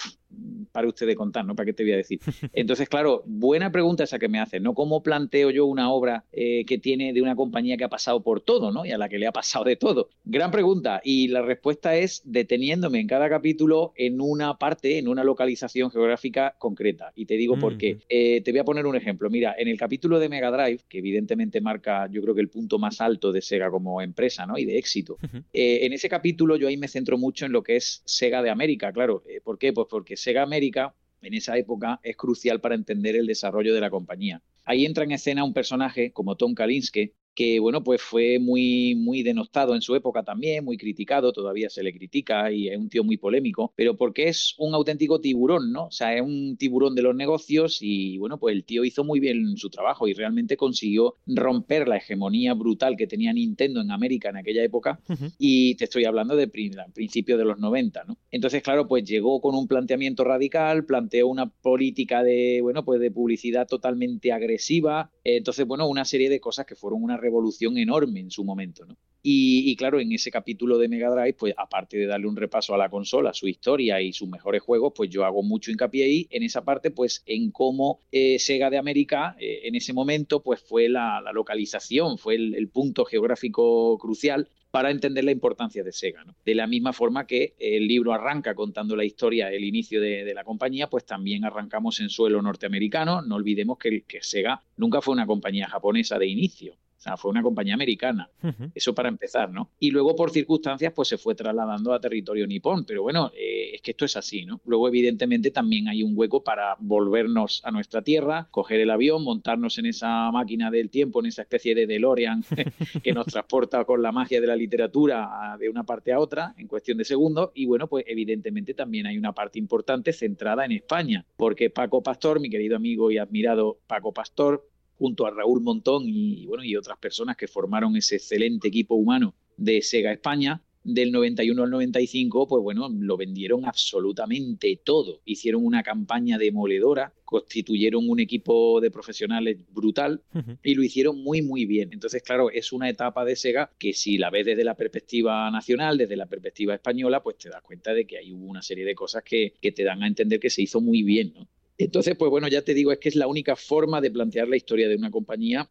para 0.73 0.89
usted 0.89 1.07
de 1.07 1.15
contar, 1.15 1.45
¿no? 1.45 1.55
¿Para 1.55 1.67
qué 1.67 1.73
te 1.73 1.83
voy 1.83 1.93
a 1.93 1.97
decir? 1.97 2.21
Entonces, 2.53 2.89
claro, 2.89 3.23
buena 3.27 3.71
pregunta 3.71 4.05
esa 4.05 4.19
que 4.19 4.29
me 4.29 4.41
hace, 4.41 4.61
¿no? 4.61 4.75
¿Cómo 4.75 5.03
planteo 5.03 5.51
yo 5.51 5.67
una 5.67 5.91
obra 5.93 6.25
eh, 6.33 6.65
que 6.67 6.79
tiene 6.79 7.13
de 7.13 7.23
una 7.23 7.37
compañía 7.37 7.77
que 7.77 7.85
ha 7.85 7.89
pasado 7.89 8.23
por 8.23 8.41
todo, 8.41 8.73
¿no? 8.73 8.85
Y 8.85 8.91
a 8.91 8.99
la 8.99 9.09
que 9.09 9.19
le 9.19 9.27
ha 9.27 9.33
pasado 9.33 9.65
de 9.65 9.77
todo. 9.77 10.09
Gran 10.25 10.51
pregunta. 10.51 11.01
Y 11.05 11.29
la 11.29 11.43
respuesta 11.43 11.97
es 11.97 12.23
deteniéndome 12.25 13.01
en 13.01 13.07
cada 13.07 13.29
capítulo 13.29 13.93
en 13.97 14.21
una 14.21 14.59
parte, 14.59 14.99
en 14.99 15.09
una 15.09 15.25
localización 15.25 15.91
geográfica 15.91 16.57
concreta. 16.59 17.13
Y 17.15 17.27
te 17.27 17.35
digo 17.35 17.59
por 17.59 17.79
qué. 17.79 17.99
Eh, 18.09 18.41
te 18.43 18.51
voy 18.51 18.61
a 18.61 18.65
poner 18.65 18.87
un 18.87 18.97
ejemplo. 18.97 19.31
Mira, 19.31 19.55
en 19.57 19.69
el 19.69 19.79
capítulo 19.79 20.19
de 20.19 20.29
Mega 20.29 20.51
Drive, 20.51 20.81
que 20.89 20.99
evidentemente 20.99 21.61
marca, 21.61 22.09
yo 22.11 22.23
creo 22.23 22.35
que 22.35 22.41
el 22.41 22.49
punto 22.49 22.79
más 22.79 23.01
alto 23.01 23.33
de 23.33 23.43
Sega 23.43 23.71
como 23.71 24.01
empresa, 24.01 24.47
¿no? 24.47 24.59
Y 24.59 24.65
de 24.65 24.79
éxito. 24.79 25.19
Eh, 25.53 25.87
en 25.87 25.93
ese 25.93 26.09
capítulo 26.09 26.57
yo 26.57 26.69
ahí 26.69 26.77
me 26.77 26.89
centro 26.89 27.17
mucho 27.17 27.47
en 27.47 27.53
lo 27.53 27.63
que 27.63 27.77
es 27.77 28.03
Sega 28.05 28.43
de 28.43 28.51
América, 28.51 28.93
claro. 28.93 29.23
¿Por 29.45 29.59
qué? 29.59 29.73
Pues 29.73 29.87
porque 29.89 30.17
Sega 30.25 30.43
América 30.43 30.95
en 31.21 31.35
esa 31.35 31.59
época 31.59 32.01
es 32.03 32.17
crucial 32.17 32.59
para 32.59 32.75
entender 32.75 33.15
el 33.15 33.27
desarrollo 33.27 33.75
de 33.75 33.81
la 33.83 33.91
compañía. 33.91 34.43
Ahí 34.65 34.87
entra 34.87 35.05
en 35.05 35.13
escena 35.13 35.45
un 35.45 35.53
personaje 35.53 36.13
como 36.13 36.37
Tom 36.37 36.55
Kalinske, 36.55 37.13
que 37.35 37.59
bueno, 37.59 37.83
pues 37.83 38.01
fue 38.01 38.39
muy, 38.39 38.95
muy 38.95 39.23
denostado 39.23 39.75
en 39.75 39.83
su 39.83 39.95
época 39.95 40.23
también, 40.23 40.65
muy 40.65 40.77
criticado, 40.77 41.33
todavía 41.33 41.69
se 41.69 41.83
le 41.83 41.93
critica 41.93 42.51
y 42.53 42.69
es 42.69 42.79
un 42.79 42.89
tío 42.89 43.05
muy 43.05 43.17
polémico, 43.17 43.73
pero 43.77 43.97
porque 43.97 44.29
es 44.29 44.55
un 44.59 44.75
auténtico 44.75 45.21
tiburón, 45.21 45.73
¿no? 45.73 45.87
O 45.87 45.91
sea, 45.91 46.15
es 46.15 46.23
un 46.23 46.57
tiburón 46.57 46.95
de 46.95 47.03
los 47.03 47.15
negocios 47.15 47.79
y 47.81 48.19
bueno, 48.19 48.39
pues 48.39 48.55
el 48.55 48.65
tío 48.65 48.85
hizo 48.85 49.05
muy 49.05 49.21
bien 49.21 49.57
su 49.57 49.71
trabajo 49.71 50.07
y 50.09 50.15
realmente 50.15 50.57
consiguió 50.57 51.17
romper 51.27 51.89
la 51.89 51.97
hegemonía 51.97 52.55
brutal 52.55 52.97
que 52.97 53.07
tenía 53.07 53.33
Nintendo 53.33 53.81
en 53.81 53.91
América 53.91 54.31
en 54.31 54.37
aquella 54.37 54.63
época 54.63 55.01
y 55.39 55.75
te 55.77 55.85
estoy 55.85 56.05
hablando 56.05 56.37
de 56.37 56.49
principios 56.49 57.39
de 57.39 57.45
los 57.45 57.59
90, 57.59 58.05
¿no? 58.05 58.19
Entonces, 58.31 58.63
claro, 58.63 58.87
pues 58.87 59.05
llegó 59.05 59.41
con 59.41 59.55
un 59.55 59.67
planteamiento 59.67 60.25
radical, 60.25 60.85
planteó 60.85 61.29
una 61.29 61.51
política 61.51 62.23
de, 62.23 62.61
bueno, 62.63 62.85
pues 62.85 63.01
de 63.01 63.11
publicidad 63.11 63.67
totalmente 63.67 64.33
agresiva, 64.33 65.11
entonces, 65.25 65.67
bueno, 65.67 65.89
una 65.89 66.05
serie 66.05 66.29
de 66.29 66.41
cosas 66.41 66.67
que 66.67 66.75
fueron 66.75 67.03
una 67.03 67.17
revolución 67.25 67.79
enorme 67.79 68.21
en 68.21 68.31
su 68.31 68.45
momento, 68.45 68.87
¿no? 68.87 68.97
Y, 69.27 69.75
claro, 69.77 70.01
en 70.01 70.13
ese 70.13 70.31
capítulo 70.31 70.77
de 70.77 70.87
Mega 70.87 71.09
Drive, 71.09 71.33
pues 71.33 71.55
aparte 71.57 71.97
de 71.97 72.05
darle 72.05 72.27
un 72.27 72.37
repaso 72.37 72.75
a 72.75 72.77
la 72.79 72.91
consola, 72.91 73.33
su 73.33 73.49
historia 73.49 74.03
y 74.03 74.13
sus 74.13 74.29
mejores 74.29 74.61
juegos, 74.61 74.93
pues 74.95 75.09
yo 75.09 75.25
hago 75.25 75.43
mucho 75.43 75.71
hincapié 75.71 76.05
ahí 76.05 76.27
en 76.29 76.43
esa 76.43 76.63
parte, 76.63 76.91
pues 76.91 77.23
en 77.25 77.51
cómo 77.51 78.01
eh, 78.13 78.39
Sega 78.39 78.69
de 78.69 78.77
América 78.77 79.35
eh, 79.41 79.63
en 79.65 79.77
ese 79.77 79.95
momento, 79.95 80.43
pues 80.43 80.61
fue 80.61 80.91
la, 80.91 81.23
localización, 81.33 82.19
fue 82.19 82.35
el, 82.35 82.69
punto 82.69 83.07
geográfico 83.07 83.97
crucial 83.97 84.47
para 84.71 84.91
entender 84.91 85.25
la 85.25 85.33
importancia 85.33 85.83
de 85.83 85.93
Sega. 85.93 86.23
De 86.45 86.55
la 86.55 86.67
misma 86.67 86.93
forma 86.93 87.27
que 87.27 87.55
el 87.59 87.89
libro 87.89 88.13
arranca 88.13 88.55
contando 88.55 88.95
la 88.95 89.07
historia, 89.07 89.49
el 89.49 89.65
inicio 89.65 90.03
de, 90.03 90.35
la 90.35 90.45
compañía, 90.45 90.91
pues 90.91 91.07
también 91.07 91.47
arrancamos 91.47 91.99
en 92.01 92.11
suelo 92.11 92.43
norteamericano. 92.43 93.23
No 93.23 93.37
olvidemos 93.37 93.79
que 93.79 94.03
Sega 94.21 94.63
nunca 94.77 95.01
fue 95.01 95.15
una 95.15 95.27
compañía 95.27 95.67
japonesa 95.67 96.19
de 96.19 96.27
inicio 96.27 96.77
sea, 97.05 97.17
fue 97.17 97.31
una 97.31 97.43
compañía 97.43 97.75
americana. 97.75 98.31
Eso 98.75 98.95
para 98.95 99.09
empezar, 99.09 99.51
¿no? 99.51 99.71
Y 99.79 99.91
luego, 99.91 100.17
por 100.17 100.31
circunstancias, 100.31 100.93
pues 100.95 101.09
se 101.09 101.19
fue 101.19 101.35
trasladando 101.35 101.93
a 101.93 102.01
territorio 102.01 102.47
nipón. 102.47 102.85
Pero 102.85 103.03
bueno, 103.03 103.31
eh, 103.37 103.71
es 103.75 103.83
que 103.83 103.93
esto 103.93 104.05
es 104.05 104.17
así, 104.17 104.45
¿no? 104.45 104.61
Luego, 104.65 104.89
evidentemente, 104.89 105.51
también 105.51 105.89
hay 105.89 106.03
un 106.03 106.13
hueco 106.17 106.43
para 106.43 106.77
volvernos 106.79 107.61
a 107.65 107.71
nuestra 107.71 108.03
tierra, 108.03 108.49
coger 108.51 108.81
el 108.81 108.91
avión, 108.91 109.23
montarnos 109.23 109.79
en 109.79 109.87
esa 109.87 110.31
máquina 110.31 110.71
del 110.71 110.91
tiempo, 110.91 111.21
en 111.21 111.27
esa 111.27 111.43
especie 111.43 111.75
de 111.75 111.87
DeLorean 111.87 112.45
que 113.03 113.13
nos 113.13 113.27
transporta 113.27 113.85
con 113.85 114.03
la 114.03 114.13
magia 114.13 114.41
de 114.41 114.47
la 114.47 114.57
literatura 114.57 115.57
de 115.59 115.69
una 115.69 115.85
parte 115.85 116.13
a 116.13 116.19
otra 116.19 116.55
en 116.57 116.67
cuestión 116.67 116.99
de 116.99 117.05
segundos. 117.05 117.51
Y 117.55 117.67
bueno, 117.67 117.89
pues 117.89 118.05
evidentemente 118.09 118.75
también 118.75 119.07
hay 119.07 119.19
una 119.19 119.33
parte 119.33 119.59
importante 119.59 120.13
centrada 120.13 120.65
en 120.65 120.73
España, 120.73 121.25
porque 121.37 121.71
Paco 121.71 122.03
Pastor, 122.03 122.41
mi 122.41 122.51
querido 122.51 122.77
amigo 122.77 123.11
y 123.11 123.19
admirado 123.19 123.79
Paco 123.87 124.13
Pastor, 124.13 124.69
junto 124.99 125.27
a 125.27 125.31
Raúl 125.31 125.61
Montón 125.61 126.05
y, 126.07 126.47
bueno, 126.47 126.65
y 126.65 126.77
otras 126.77 126.99
personas 126.99 127.37
que 127.37 127.49
formaron 127.49 127.97
ese 127.97 128.17
excelente 128.17 128.69
equipo 128.69 128.95
humano 128.95 129.35
de 129.57 129.83
Sega 129.83 130.13
España, 130.13 130.63
del 130.85 131.13
91 131.13 131.63
al 131.63 131.71
95, 131.71 132.47
pues 132.47 132.63
bueno, 132.63 132.91
lo 132.91 133.17
vendieron 133.17 133.65
absolutamente 133.65 134.79
todo. 134.85 135.23
Hicieron 135.25 135.65
una 135.65 135.83
campaña 135.83 136.37
demoledora, 136.37 137.15
constituyeron 137.25 138.09
un 138.09 138.21
equipo 138.21 138.81
de 138.83 138.91
profesionales 138.91 139.57
brutal 139.71 140.23
y 140.63 140.75
lo 140.75 140.83
hicieron 140.83 141.23
muy, 141.23 141.41
muy 141.41 141.65
bien. 141.65 141.91
Entonces, 141.93 142.23
claro, 142.23 142.51
es 142.51 142.71
una 142.73 142.91
etapa 142.91 143.25
de 143.25 143.35
Sega 143.35 143.71
que 143.79 143.95
si 143.95 144.19
la 144.19 144.29
ves 144.29 144.45
desde 144.45 144.63
la 144.63 144.77
perspectiva 144.77 145.51
nacional, 145.51 145.97
desde 145.97 146.17
la 146.17 146.27
perspectiva 146.27 146.75
española, 146.75 147.23
pues 147.23 147.39
te 147.39 147.49
das 147.49 147.63
cuenta 147.63 147.95
de 147.95 148.07
que 148.07 148.19
hay 148.19 148.31
una 148.33 148.61
serie 148.61 148.85
de 148.85 148.95
cosas 148.95 149.23
que, 149.25 149.55
que 149.61 149.73
te 149.73 149.85
dan 149.85 150.03
a 150.03 150.07
entender 150.07 150.39
que 150.39 150.51
se 150.51 150.63
hizo 150.63 150.83
muy 150.83 151.03
bien, 151.03 151.33
¿no? 151.35 151.49
Entonces, 151.79 152.17
pues 152.17 152.31
bueno, 152.31 152.49
ya 152.49 152.63
te 152.63 152.75
digo, 152.75 152.93
es 152.93 152.99
que 152.99 153.09
es 153.09 153.17
la 153.17 153.27
única 153.27 153.57
forma 153.57 154.01
de 154.01 154.11
plantear 154.11 154.49
la 154.49 154.57
historia 154.57 154.89
de 154.89 154.97
una 154.97 155.11
compañía 155.11 155.69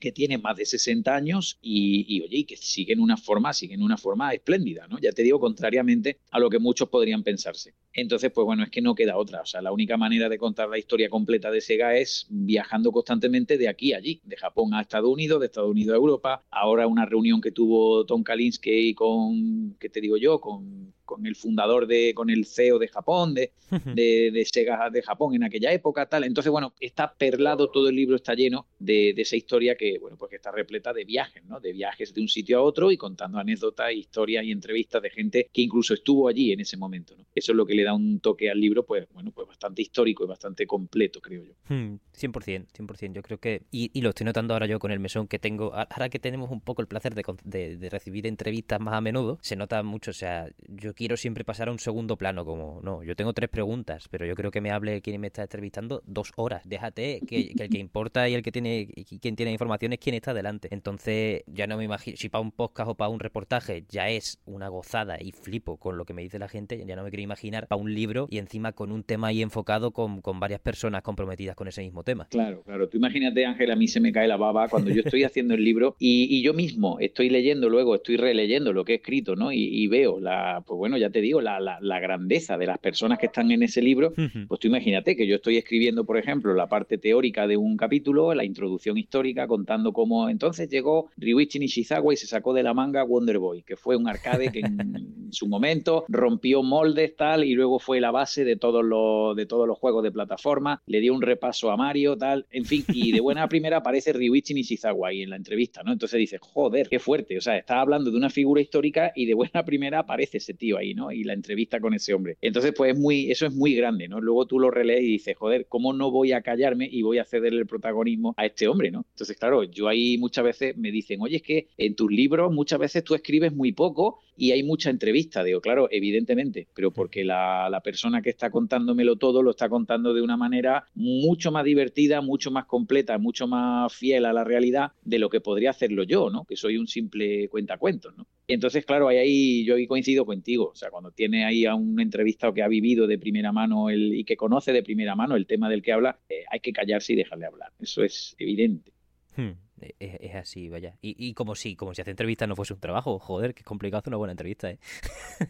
que 0.00 0.10
tiene 0.12 0.38
más 0.38 0.56
de 0.56 0.64
60 0.64 1.14
años 1.14 1.58
y, 1.60 2.06
y, 2.08 2.22
oye, 2.22 2.46
que 2.46 2.56
sigue 2.56 2.94
en 2.94 3.00
una 3.00 3.16
forma, 3.16 3.52
sigue 3.52 3.74
en 3.74 3.82
una 3.82 3.98
forma 3.98 4.32
espléndida, 4.32 4.88
¿no? 4.88 4.98
Ya 4.98 5.12
te 5.12 5.22
digo, 5.22 5.38
contrariamente 5.38 6.18
a 6.30 6.40
lo 6.40 6.48
que 6.48 6.58
muchos 6.58 6.88
podrían 6.88 7.22
pensarse. 7.22 7.74
Entonces, 7.92 8.32
pues 8.32 8.44
bueno, 8.46 8.64
es 8.64 8.70
que 8.70 8.80
no 8.80 8.94
queda 8.94 9.18
otra. 9.18 9.42
O 9.42 9.46
sea, 9.46 9.60
la 9.60 9.72
única 9.72 9.96
manera 9.98 10.28
de 10.28 10.38
contar 10.38 10.68
la 10.70 10.78
historia 10.78 11.10
completa 11.10 11.50
de 11.50 11.60
Sega 11.60 11.96
es 11.96 12.26
viajando 12.30 12.90
constantemente 12.90 13.58
de 13.58 13.68
aquí 13.68 13.92
a 13.92 13.98
allí, 13.98 14.20
de 14.24 14.36
Japón 14.36 14.72
a 14.72 14.80
Estados 14.80 15.10
Unidos, 15.10 15.38
de 15.40 15.46
Estados 15.46 15.70
Unidos 15.70 15.92
a 15.92 15.96
Europa. 15.96 16.44
Ahora 16.50 16.86
una 16.86 17.04
reunión 17.04 17.40
que 17.40 17.52
tuvo 17.52 18.06
Tom 18.06 18.22
Kalinske 18.22 18.94
con, 18.94 19.76
¿qué 19.78 19.90
te 19.90 20.00
digo 20.00 20.16
yo? 20.16 20.40
Con 20.40 20.94
con 21.10 21.26
el 21.26 21.34
fundador 21.34 21.88
de, 21.88 22.14
con 22.14 22.30
el 22.30 22.46
CEO 22.46 22.78
de 22.78 22.86
Japón, 22.86 23.34
de, 23.34 23.50
de, 23.68 24.46
Sega 24.50 24.88
de 24.90 25.02
Japón 25.02 25.34
en 25.34 25.42
aquella 25.42 25.72
época, 25.72 26.06
tal. 26.06 26.22
Entonces, 26.22 26.52
bueno, 26.52 26.72
está 26.78 27.12
perlado, 27.12 27.68
todo 27.68 27.88
el 27.88 27.96
libro 27.96 28.14
está 28.14 28.34
lleno 28.34 28.68
de, 28.78 29.10
esa 29.16 29.34
historia 29.34 29.74
que, 29.74 29.98
bueno, 29.98 30.16
pues 30.16 30.30
que 30.30 30.36
está 30.36 30.52
repleta 30.52 30.92
de 30.92 31.04
viajes, 31.04 31.44
¿no? 31.46 31.58
De 31.58 31.72
viajes 31.72 32.14
de 32.14 32.20
un 32.20 32.28
sitio 32.28 32.58
a 32.58 32.62
otro 32.62 32.92
y 32.92 32.96
contando 32.96 33.40
anécdotas, 33.40 33.92
historias 33.92 34.44
y 34.44 34.52
entrevistas 34.52 35.02
de 35.02 35.10
gente 35.10 35.48
que 35.52 35.62
incluso 35.62 35.94
estuvo 35.94 36.28
allí 36.28 36.52
en 36.52 36.60
ese 36.60 36.76
momento, 36.76 37.16
¿no? 37.16 37.26
Eso 37.34 37.50
es 37.50 37.56
lo 37.56 37.66
que 37.66 37.74
le 37.74 37.82
da 37.82 37.92
un 37.92 38.20
toque 38.20 38.48
al 38.48 38.60
libro, 38.60 38.86
pues, 38.86 39.08
bueno, 39.12 39.32
pues 39.32 39.48
bastante 39.48 39.82
histórico 39.82 40.22
y 40.22 40.28
bastante 40.28 40.64
completo, 40.64 41.20
creo 41.20 41.42
yo. 41.42 41.54
100%, 41.68 41.98
hmm, 42.14 42.86
100%. 42.86 43.12
Yo 43.14 43.22
creo 43.22 43.38
que, 43.38 43.62
y, 43.72 43.90
y, 43.92 44.00
lo 44.00 44.10
estoy 44.10 44.26
notando 44.26 44.54
ahora 44.54 44.66
yo 44.66 44.78
con 44.78 44.92
el 44.92 45.00
mesón 45.00 45.26
que 45.26 45.40
tengo, 45.40 45.74
ahora 45.74 46.08
que 46.08 46.20
tenemos 46.20 46.52
un 46.52 46.60
poco 46.60 46.82
el 46.82 46.86
placer 46.86 47.16
de, 47.16 47.76
de 47.76 47.90
recibir 47.90 48.28
entrevistas 48.28 48.80
más 48.80 48.94
a 48.94 49.00
menudo, 49.00 49.40
se 49.42 49.56
nota 49.56 49.82
mucho, 49.82 50.12
o 50.12 50.14
sea, 50.14 50.48
yo 50.68 50.94
quiero 51.00 51.16
siempre 51.16 51.44
pasar 51.44 51.70
a 51.70 51.72
un 51.72 51.78
segundo 51.78 52.18
plano, 52.18 52.44
como, 52.44 52.78
no, 52.82 53.02
yo 53.02 53.16
tengo 53.16 53.32
tres 53.32 53.48
preguntas, 53.48 54.06
pero 54.10 54.26
yo 54.26 54.34
creo 54.34 54.50
que 54.50 54.60
me 54.60 54.70
hable 54.70 55.00
quien 55.00 55.18
me 55.18 55.28
está 55.28 55.40
entrevistando 55.40 56.02
dos 56.04 56.30
horas. 56.36 56.60
Déjate 56.68 57.22
que, 57.26 57.54
el 57.58 57.70
que 57.70 57.78
importa 57.78 58.28
y 58.28 58.34
el 58.34 58.42
que 58.42 58.52
tiene, 58.52 58.86
quien 59.18 59.34
tiene 59.34 59.50
información 59.50 59.94
es 59.94 59.98
quien 59.98 60.14
está 60.14 60.34
delante. 60.34 60.68
Entonces, 60.70 61.42
ya 61.46 61.66
no 61.66 61.78
me 61.78 61.84
imagino, 61.84 62.18
si 62.18 62.28
para 62.28 62.42
un 62.42 62.52
podcast 62.52 62.90
o 62.90 62.94
para 62.96 63.08
un 63.08 63.18
reportaje 63.18 63.86
ya 63.88 64.10
es 64.10 64.42
una 64.44 64.68
gozada 64.68 65.16
y 65.18 65.32
flipo 65.32 65.78
con 65.78 65.96
lo 65.96 66.04
que 66.04 66.12
me 66.12 66.20
dice 66.20 66.38
la 66.38 66.48
gente, 66.48 66.84
ya 66.86 66.96
no 66.96 67.02
me 67.02 67.08
quiero 67.08 67.22
imaginar 67.22 67.66
para 67.66 67.80
un 67.80 67.94
libro 67.94 68.26
y 68.28 68.36
encima 68.36 68.72
con 68.72 68.92
un 68.92 69.02
tema 69.02 69.28
ahí 69.28 69.40
enfocado 69.40 69.92
con, 69.92 70.20
con 70.20 70.38
varias 70.38 70.60
personas 70.60 71.00
comprometidas 71.00 71.56
con 71.56 71.66
ese 71.66 71.80
mismo 71.80 72.02
tema. 72.04 72.26
Claro, 72.28 72.62
claro. 72.62 72.90
Tú 72.90 72.98
imagínate, 72.98 73.46
Ángel, 73.46 73.70
a 73.70 73.76
mí 73.76 73.88
se 73.88 74.00
me 74.00 74.12
cae 74.12 74.28
la 74.28 74.36
baba 74.36 74.68
cuando 74.68 74.90
yo 74.90 75.00
estoy 75.00 75.24
haciendo 75.24 75.54
el 75.54 75.64
libro 75.64 75.96
y, 75.98 76.26
y 76.28 76.42
yo 76.42 76.52
mismo 76.52 76.98
estoy 77.00 77.30
leyendo 77.30 77.70
luego, 77.70 77.94
estoy 77.94 78.18
releyendo 78.18 78.74
lo 78.74 78.84
que 78.84 78.92
he 78.92 78.96
escrito, 78.96 79.34
¿no? 79.34 79.50
Y, 79.50 79.62
y 79.62 79.86
veo 79.86 80.20
la, 80.20 80.62
pues 80.66 80.76
bueno, 80.76 80.89
ya 80.96 81.10
te 81.10 81.20
digo, 81.20 81.40
la, 81.40 81.78
grandeza 82.00 82.56
de 82.56 82.66
las 82.66 82.78
personas 82.78 83.18
que 83.18 83.26
están 83.26 83.50
en 83.50 83.62
ese 83.62 83.82
libro, 83.82 84.12
pues 84.48 84.60
tú 84.60 84.68
imagínate 84.68 85.16
que 85.16 85.26
yo 85.26 85.36
estoy 85.36 85.56
escribiendo, 85.56 86.04
por 86.04 86.16
ejemplo, 86.16 86.54
la 86.54 86.68
parte 86.68 86.98
teórica 86.98 87.46
de 87.46 87.56
un 87.56 87.76
capítulo, 87.76 88.34
la 88.34 88.44
introducción 88.44 88.96
histórica, 88.96 89.46
contando 89.46 89.92
cómo 89.92 90.28
entonces 90.28 90.68
llegó 90.68 91.10
Ryuichi 91.16 91.58
Nishizawa 91.58 92.14
y 92.14 92.16
se 92.16 92.26
sacó 92.26 92.52
de 92.52 92.62
la 92.62 92.74
manga 92.74 93.02
Wonder 93.02 93.38
Boy, 93.38 93.62
que 93.62 93.76
fue 93.76 93.96
un 93.96 94.08
arcade 94.08 94.50
que 94.50 94.60
en 94.60 95.30
su 95.32 95.46
momento 95.46 96.04
rompió 96.08 96.62
moldes 96.62 97.16
tal 97.16 97.44
y 97.44 97.54
luego 97.54 97.78
fue 97.78 98.00
la 98.00 98.10
base 98.10 98.44
de 98.44 98.56
todos 98.56 98.84
los 98.84 99.36
de 99.36 99.46
todos 99.46 99.66
los 99.66 99.78
juegos 99.78 100.02
de 100.02 100.10
plataforma, 100.10 100.82
le 100.86 101.00
dio 101.00 101.14
un 101.14 101.22
repaso 101.22 101.70
a 101.70 101.76
Mario 101.76 102.16
tal, 102.16 102.46
en 102.50 102.64
fin, 102.64 102.84
y 102.88 103.12
de 103.12 103.20
buena 103.20 103.48
primera 103.48 103.78
aparece 103.78 104.12
Ryuichi 104.12 104.54
Nishizawa 104.54 105.08
ahí 105.08 105.22
en 105.22 105.30
la 105.30 105.36
entrevista, 105.36 105.82
¿no? 105.82 105.92
Entonces 105.92 106.18
dice, 106.18 106.38
"Joder, 106.40 106.88
qué 106.88 106.98
fuerte", 106.98 107.36
o 107.36 107.40
sea, 107.40 107.56
está 107.56 107.80
hablando 107.80 108.10
de 108.10 108.16
una 108.16 108.30
figura 108.30 108.60
histórica 108.60 109.12
y 109.14 109.26
de 109.26 109.34
buena 109.34 109.64
primera 109.64 110.00
aparece 110.00 110.38
ese 110.38 110.54
tío 110.54 110.78
ahí, 110.80 110.94
¿no? 110.94 111.10
y 111.12 111.24
la 111.24 111.32
entrevista 111.32 111.80
con 111.80 111.94
ese 111.94 112.14
hombre. 112.14 112.36
Entonces, 112.40 112.72
pues 112.76 112.92
es 112.92 112.98
muy, 112.98 113.30
eso 113.30 113.46
es 113.46 113.54
muy 113.54 113.74
grande, 113.74 114.08
¿no? 114.08 114.20
Luego 114.20 114.46
tú 114.46 114.58
lo 114.58 114.70
relees 114.70 115.02
y 115.02 115.06
dices, 115.06 115.36
joder, 115.36 115.66
¿cómo 115.68 115.92
no 115.92 116.10
voy 116.10 116.32
a 116.32 116.42
callarme 116.42 116.88
y 116.90 117.02
voy 117.02 117.18
a 117.18 117.24
cederle 117.24 117.60
el 117.60 117.66
protagonismo 117.66 118.34
a 118.36 118.46
este 118.46 118.68
hombre, 118.68 118.90
¿no? 118.90 119.04
Entonces, 119.10 119.36
claro, 119.36 119.64
yo 119.64 119.88
ahí 119.88 120.18
muchas 120.18 120.44
veces 120.44 120.76
me 120.76 120.90
dicen, 120.90 121.20
oye, 121.20 121.36
es 121.36 121.42
que 121.42 121.68
en 121.76 121.94
tus 121.94 122.10
libros 122.10 122.52
muchas 122.52 122.78
veces 122.78 123.04
tú 123.04 123.14
escribes 123.14 123.52
muy 123.52 123.72
poco 123.72 124.20
y 124.36 124.52
hay 124.52 124.62
mucha 124.62 124.90
entrevista. 124.90 125.44
Digo, 125.44 125.60
claro, 125.60 125.88
evidentemente, 125.90 126.66
pero 126.74 126.90
porque 126.90 127.24
la, 127.24 127.68
la 127.70 127.80
persona 127.80 128.22
que 128.22 128.30
está 128.30 128.50
contándomelo 128.50 129.16
todo 129.16 129.42
lo 129.42 129.50
está 129.50 129.68
contando 129.68 130.14
de 130.14 130.22
una 130.22 130.36
manera 130.36 130.84
mucho 130.94 131.52
más 131.52 131.64
divertida, 131.64 132.20
mucho 132.20 132.50
más 132.50 132.64
completa, 132.64 133.18
mucho 133.18 133.46
más 133.46 133.92
fiel 133.94 134.24
a 134.24 134.32
la 134.32 134.44
realidad 134.44 134.92
de 135.04 135.18
lo 135.18 135.28
que 135.28 135.40
podría 135.40 135.70
hacerlo 135.70 136.04
yo, 136.04 136.30
¿no? 136.30 136.44
Que 136.44 136.56
soy 136.56 136.76
un 136.76 136.86
simple 136.86 137.48
cuentacuentos, 137.48 138.16
¿no? 138.16 138.26
Entonces, 138.52 138.84
claro, 138.84 139.08
ahí, 139.08 139.18
ahí 139.18 139.64
yo 139.64 139.76
ahí 139.76 139.86
coincido 139.86 140.24
contigo. 140.24 140.70
O 140.70 140.74
sea, 140.74 140.90
cuando 140.90 141.10
tiene 141.10 141.44
ahí 141.44 141.66
a 141.66 141.74
un 141.74 142.00
entrevistado 142.00 142.52
que 142.52 142.62
ha 142.62 142.68
vivido 142.68 143.06
de 143.06 143.18
primera 143.18 143.52
mano 143.52 143.90
el, 143.90 144.14
y 144.14 144.24
que 144.24 144.36
conoce 144.36 144.72
de 144.72 144.82
primera 144.82 145.14
mano 145.14 145.36
el 145.36 145.46
tema 145.46 145.68
del 145.68 145.82
que 145.82 145.92
habla, 145.92 146.18
eh, 146.28 146.44
hay 146.50 146.60
que 146.60 146.72
callarse 146.72 147.12
y 147.12 147.16
dejarle 147.16 147.46
hablar. 147.46 147.72
Eso 147.80 148.02
es 148.02 148.34
evidente. 148.38 148.92
Hmm. 149.36 149.52
Es, 149.98 150.34
así, 150.34 150.68
vaya. 150.68 150.96
Y, 151.00 151.16
y, 151.18 151.34
como 151.34 151.54
si, 151.54 151.76
como 151.76 151.94
si 151.94 152.02
hacer 152.02 152.12
entrevistas 152.12 152.48
no 152.48 152.56
fuese 152.56 152.74
un 152.74 152.80
trabajo, 152.80 153.18
joder, 153.18 153.54
que 153.54 153.60
es 153.60 153.66
complicado 153.66 154.00
hacer 154.00 154.10
una 154.10 154.18
buena 154.18 154.32
entrevista, 154.32 154.70
¿eh? 154.70 154.78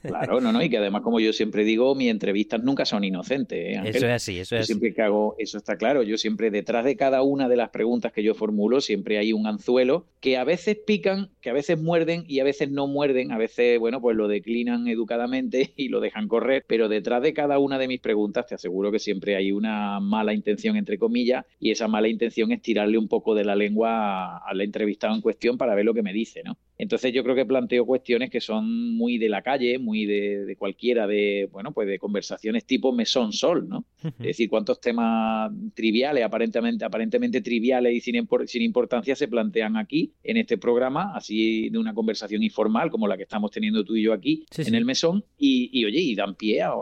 Claro, 0.03 0.41
no, 0.41 0.53
no, 0.53 0.63
y 0.63 0.71
que 0.71 0.79
además, 0.79 1.03
como 1.03 1.21
yo 1.21 1.33
siempre 1.33 1.65
digo, 1.65 1.95
mis 1.95 2.11
entrevistas 2.11 2.63
nunca 2.63 2.85
son 2.85 3.05
inocentes, 3.05 3.59
¿eh, 3.59 3.81
Eso 3.85 4.07
es 4.07 4.13
así, 4.13 4.39
eso 4.39 4.57
es 4.57 4.67
siempre 4.67 4.95
que 4.95 5.03
hago, 5.03 5.35
eso 5.39 5.59
está 5.59 5.77
claro, 5.77 6.03
yo 6.03 6.17
siempre 6.17 6.51
detrás 6.51 6.85
de 6.85 6.97
cada 6.97 7.23
una 7.23 7.49
de 7.49 7.57
las 7.57 7.71
preguntas 7.71 8.13
que 8.13 8.23
yo 8.23 8.35
formulo, 8.35 8.81
siempre 8.81 9.19
hay 9.19 9.33
un 9.33 9.47
anzuelo 9.47 10.07
que 10.21 10.37
a 10.37 10.45
veces 10.45 10.77
pican, 10.87 11.31
que 11.41 11.51
a 11.51 11.53
veces 11.53 11.81
muerden 11.81 12.25
y 12.29 12.41
a 12.41 12.45
veces 12.45 12.71
no 12.71 12.87
muerden, 12.87 13.33
a 13.33 13.39
veces, 13.39 13.79
bueno, 13.79 14.01
pues 14.01 14.17
lo 14.17 14.29
declinan 14.29 14.87
educadamente 14.89 15.73
y 15.77 15.89
lo 15.89 16.01
dejan 16.01 16.29
correr, 16.29 16.65
pero 16.67 16.89
detrás 16.89 17.23
de 17.23 17.33
cada 17.33 17.59
una 17.59 17.79
de 17.79 17.89
mis 17.89 18.01
preguntas 18.01 18.47
te 18.47 18.55
aseguro 18.55 18.93
que 18.93 18.99
siempre 18.99 19.37
hay 19.37 19.53
una 19.53 20.01
mala 20.01 20.35
intención, 20.35 20.77
entre 20.77 20.99
comillas, 20.99 21.45
y 21.59 21.71
esa 21.71 21.89
mala 21.89 22.09
intención 22.09 22.53
es 22.53 22.63
tirarle 22.63 22.99
un 22.99 23.09
poco 23.09 23.35
de 23.35 23.45
la 23.45 23.57
lengua 23.57 24.20
al 24.39 24.61
entrevistado 24.61 25.15
en 25.15 25.21
cuestión 25.21 25.57
para 25.59 25.75
ver 25.75 25.85
lo 25.85 25.95
que 25.95 26.03
me 26.03 26.13
dice, 26.13 26.43
¿no? 26.45 26.57
Entonces 26.81 27.13
yo 27.13 27.23
creo 27.23 27.37
que 27.37 27.45
planteo 27.45 27.85
cuestiones 27.85 28.31
que 28.31 28.41
son 28.41 28.97
muy 28.97 29.19
de 29.19 29.29
la 29.29 29.43
calle, 29.43 29.79
muy 29.79 30.07
de, 30.07 30.57
cualquiera, 30.59 31.07
de, 31.07 31.47
bueno, 31.53 31.73
pues 31.73 31.87
de 31.87 31.99
conversaciones 31.99 32.65
tipo 32.65 32.91
mesón 32.91 33.33
sol, 33.33 33.69
¿no? 33.69 33.85
Es 34.03 34.19
decir, 34.19 34.49
cuántos 34.49 34.81
temas 34.81 35.53
triviales, 35.75 36.25
aparentemente, 36.25 36.85
aparentemente 36.85 37.43
triviales 37.43 37.95
y 37.95 38.01
sin, 38.01 38.27
sin 38.47 38.63
importancia 38.63 39.15
se 39.15 39.29
plantean 39.29 39.77
aquí, 39.77 40.15
en 40.23 40.39
este 40.39 40.57
programa, 40.57 41.13
así 41.15 41.69
de 41.69 41.79
una 41.79 41.93
conversación 41.93 42.43
informal 42.43 42.91
como 42.91 43.07
la 43.07 43.19
que 43.19 43.25
estamos 43.25 43.51
teniendo 43.51 43.85
tú 43.85 43.95
y 43.97 44.03
yo 44.03 44.15
aquí 44.15 44.47
en 44.57 44.75
el 44.75 44.87
mesón, 44.87 45.23
y, 45.37 45.85
oye, 45.85 46.01
y 46.01 46.15
dan 46.15 46.35
pie 46.35 46.63
a, 46.63 46.73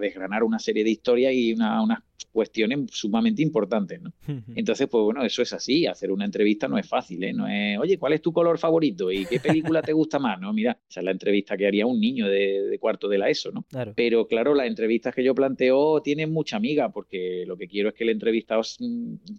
desgranar 0.00 0.42
una 0.42 0.58
serie 0.58 0.84
de 0.84 0.90
historias 0.90 1.32
y 1.32 1.54
una, 1.54 1.82
unas 1.82 2.00
cuestiones 2.36 2.90
sumamente 2.92 3.40
importantes, 3.40 3.98
¿no? 4.02 4.12
Entonces, 4.54 4.88
pues 4.90 5.02
bueno, 5.02 5.24
eso 5.24 5.40
es 5.40 5.54
así, 5.54 5.86
hacer 5.86 6.12
una 6.12 6.26
entrevista 6.26 6.68
no 6.68 6.76
es 6.76 6.86
fácil, 6.86 7.24
¿eh? 7.24 7.32
No 7.32 7.48
es, 7.48 7.78
oye, 7.78 7.96
¿cuál 7.96 8.12
es 8.12 8.20
tu 8.20 8.30
color 8.30 8.58
favorito? 8.58 9.10
¿Y 9.10 9.24
qué 9.24 9.38
película 9.46 9.82
te 9.82 9.92
gusta 9.92 10.18
más? 10.18 10.40
No, 10.40 10.52
mira, 10.52 10.78
esa 10.88 11.00
es 11.00 11.04
la 11.04 11.10
entrevista 11.10 11.56
que 11.56 11.66
haría 11.66 11.86
un 11.86 12.00
niño 12.00 12.28
de, 12.28 12.76
cuarto 12.80 13.08
de 13.08 13.18
la 13.18 13.28
ESO, 13.28 13.52
¿no? 13.52 13.64
Pero 13.94 14.26
claro, 14.26 14.54
las 14.54 14.66
entrevistas 14.66 15.14
que 15.14 15.24
yo 15.24 15.34
planteo 15.34 16.02
tienen 16.02 16.32
mucha 16.32 16.56
amiga, 16.56 16.90
porque 16.90 17.44
lo 17.46 17.56
que 17.56 17.68
quiero 17.68 17.88
es 17.88 17.94
que 17.94 18.04
el 18.04 18.10
entrevistado, 18.10 18.62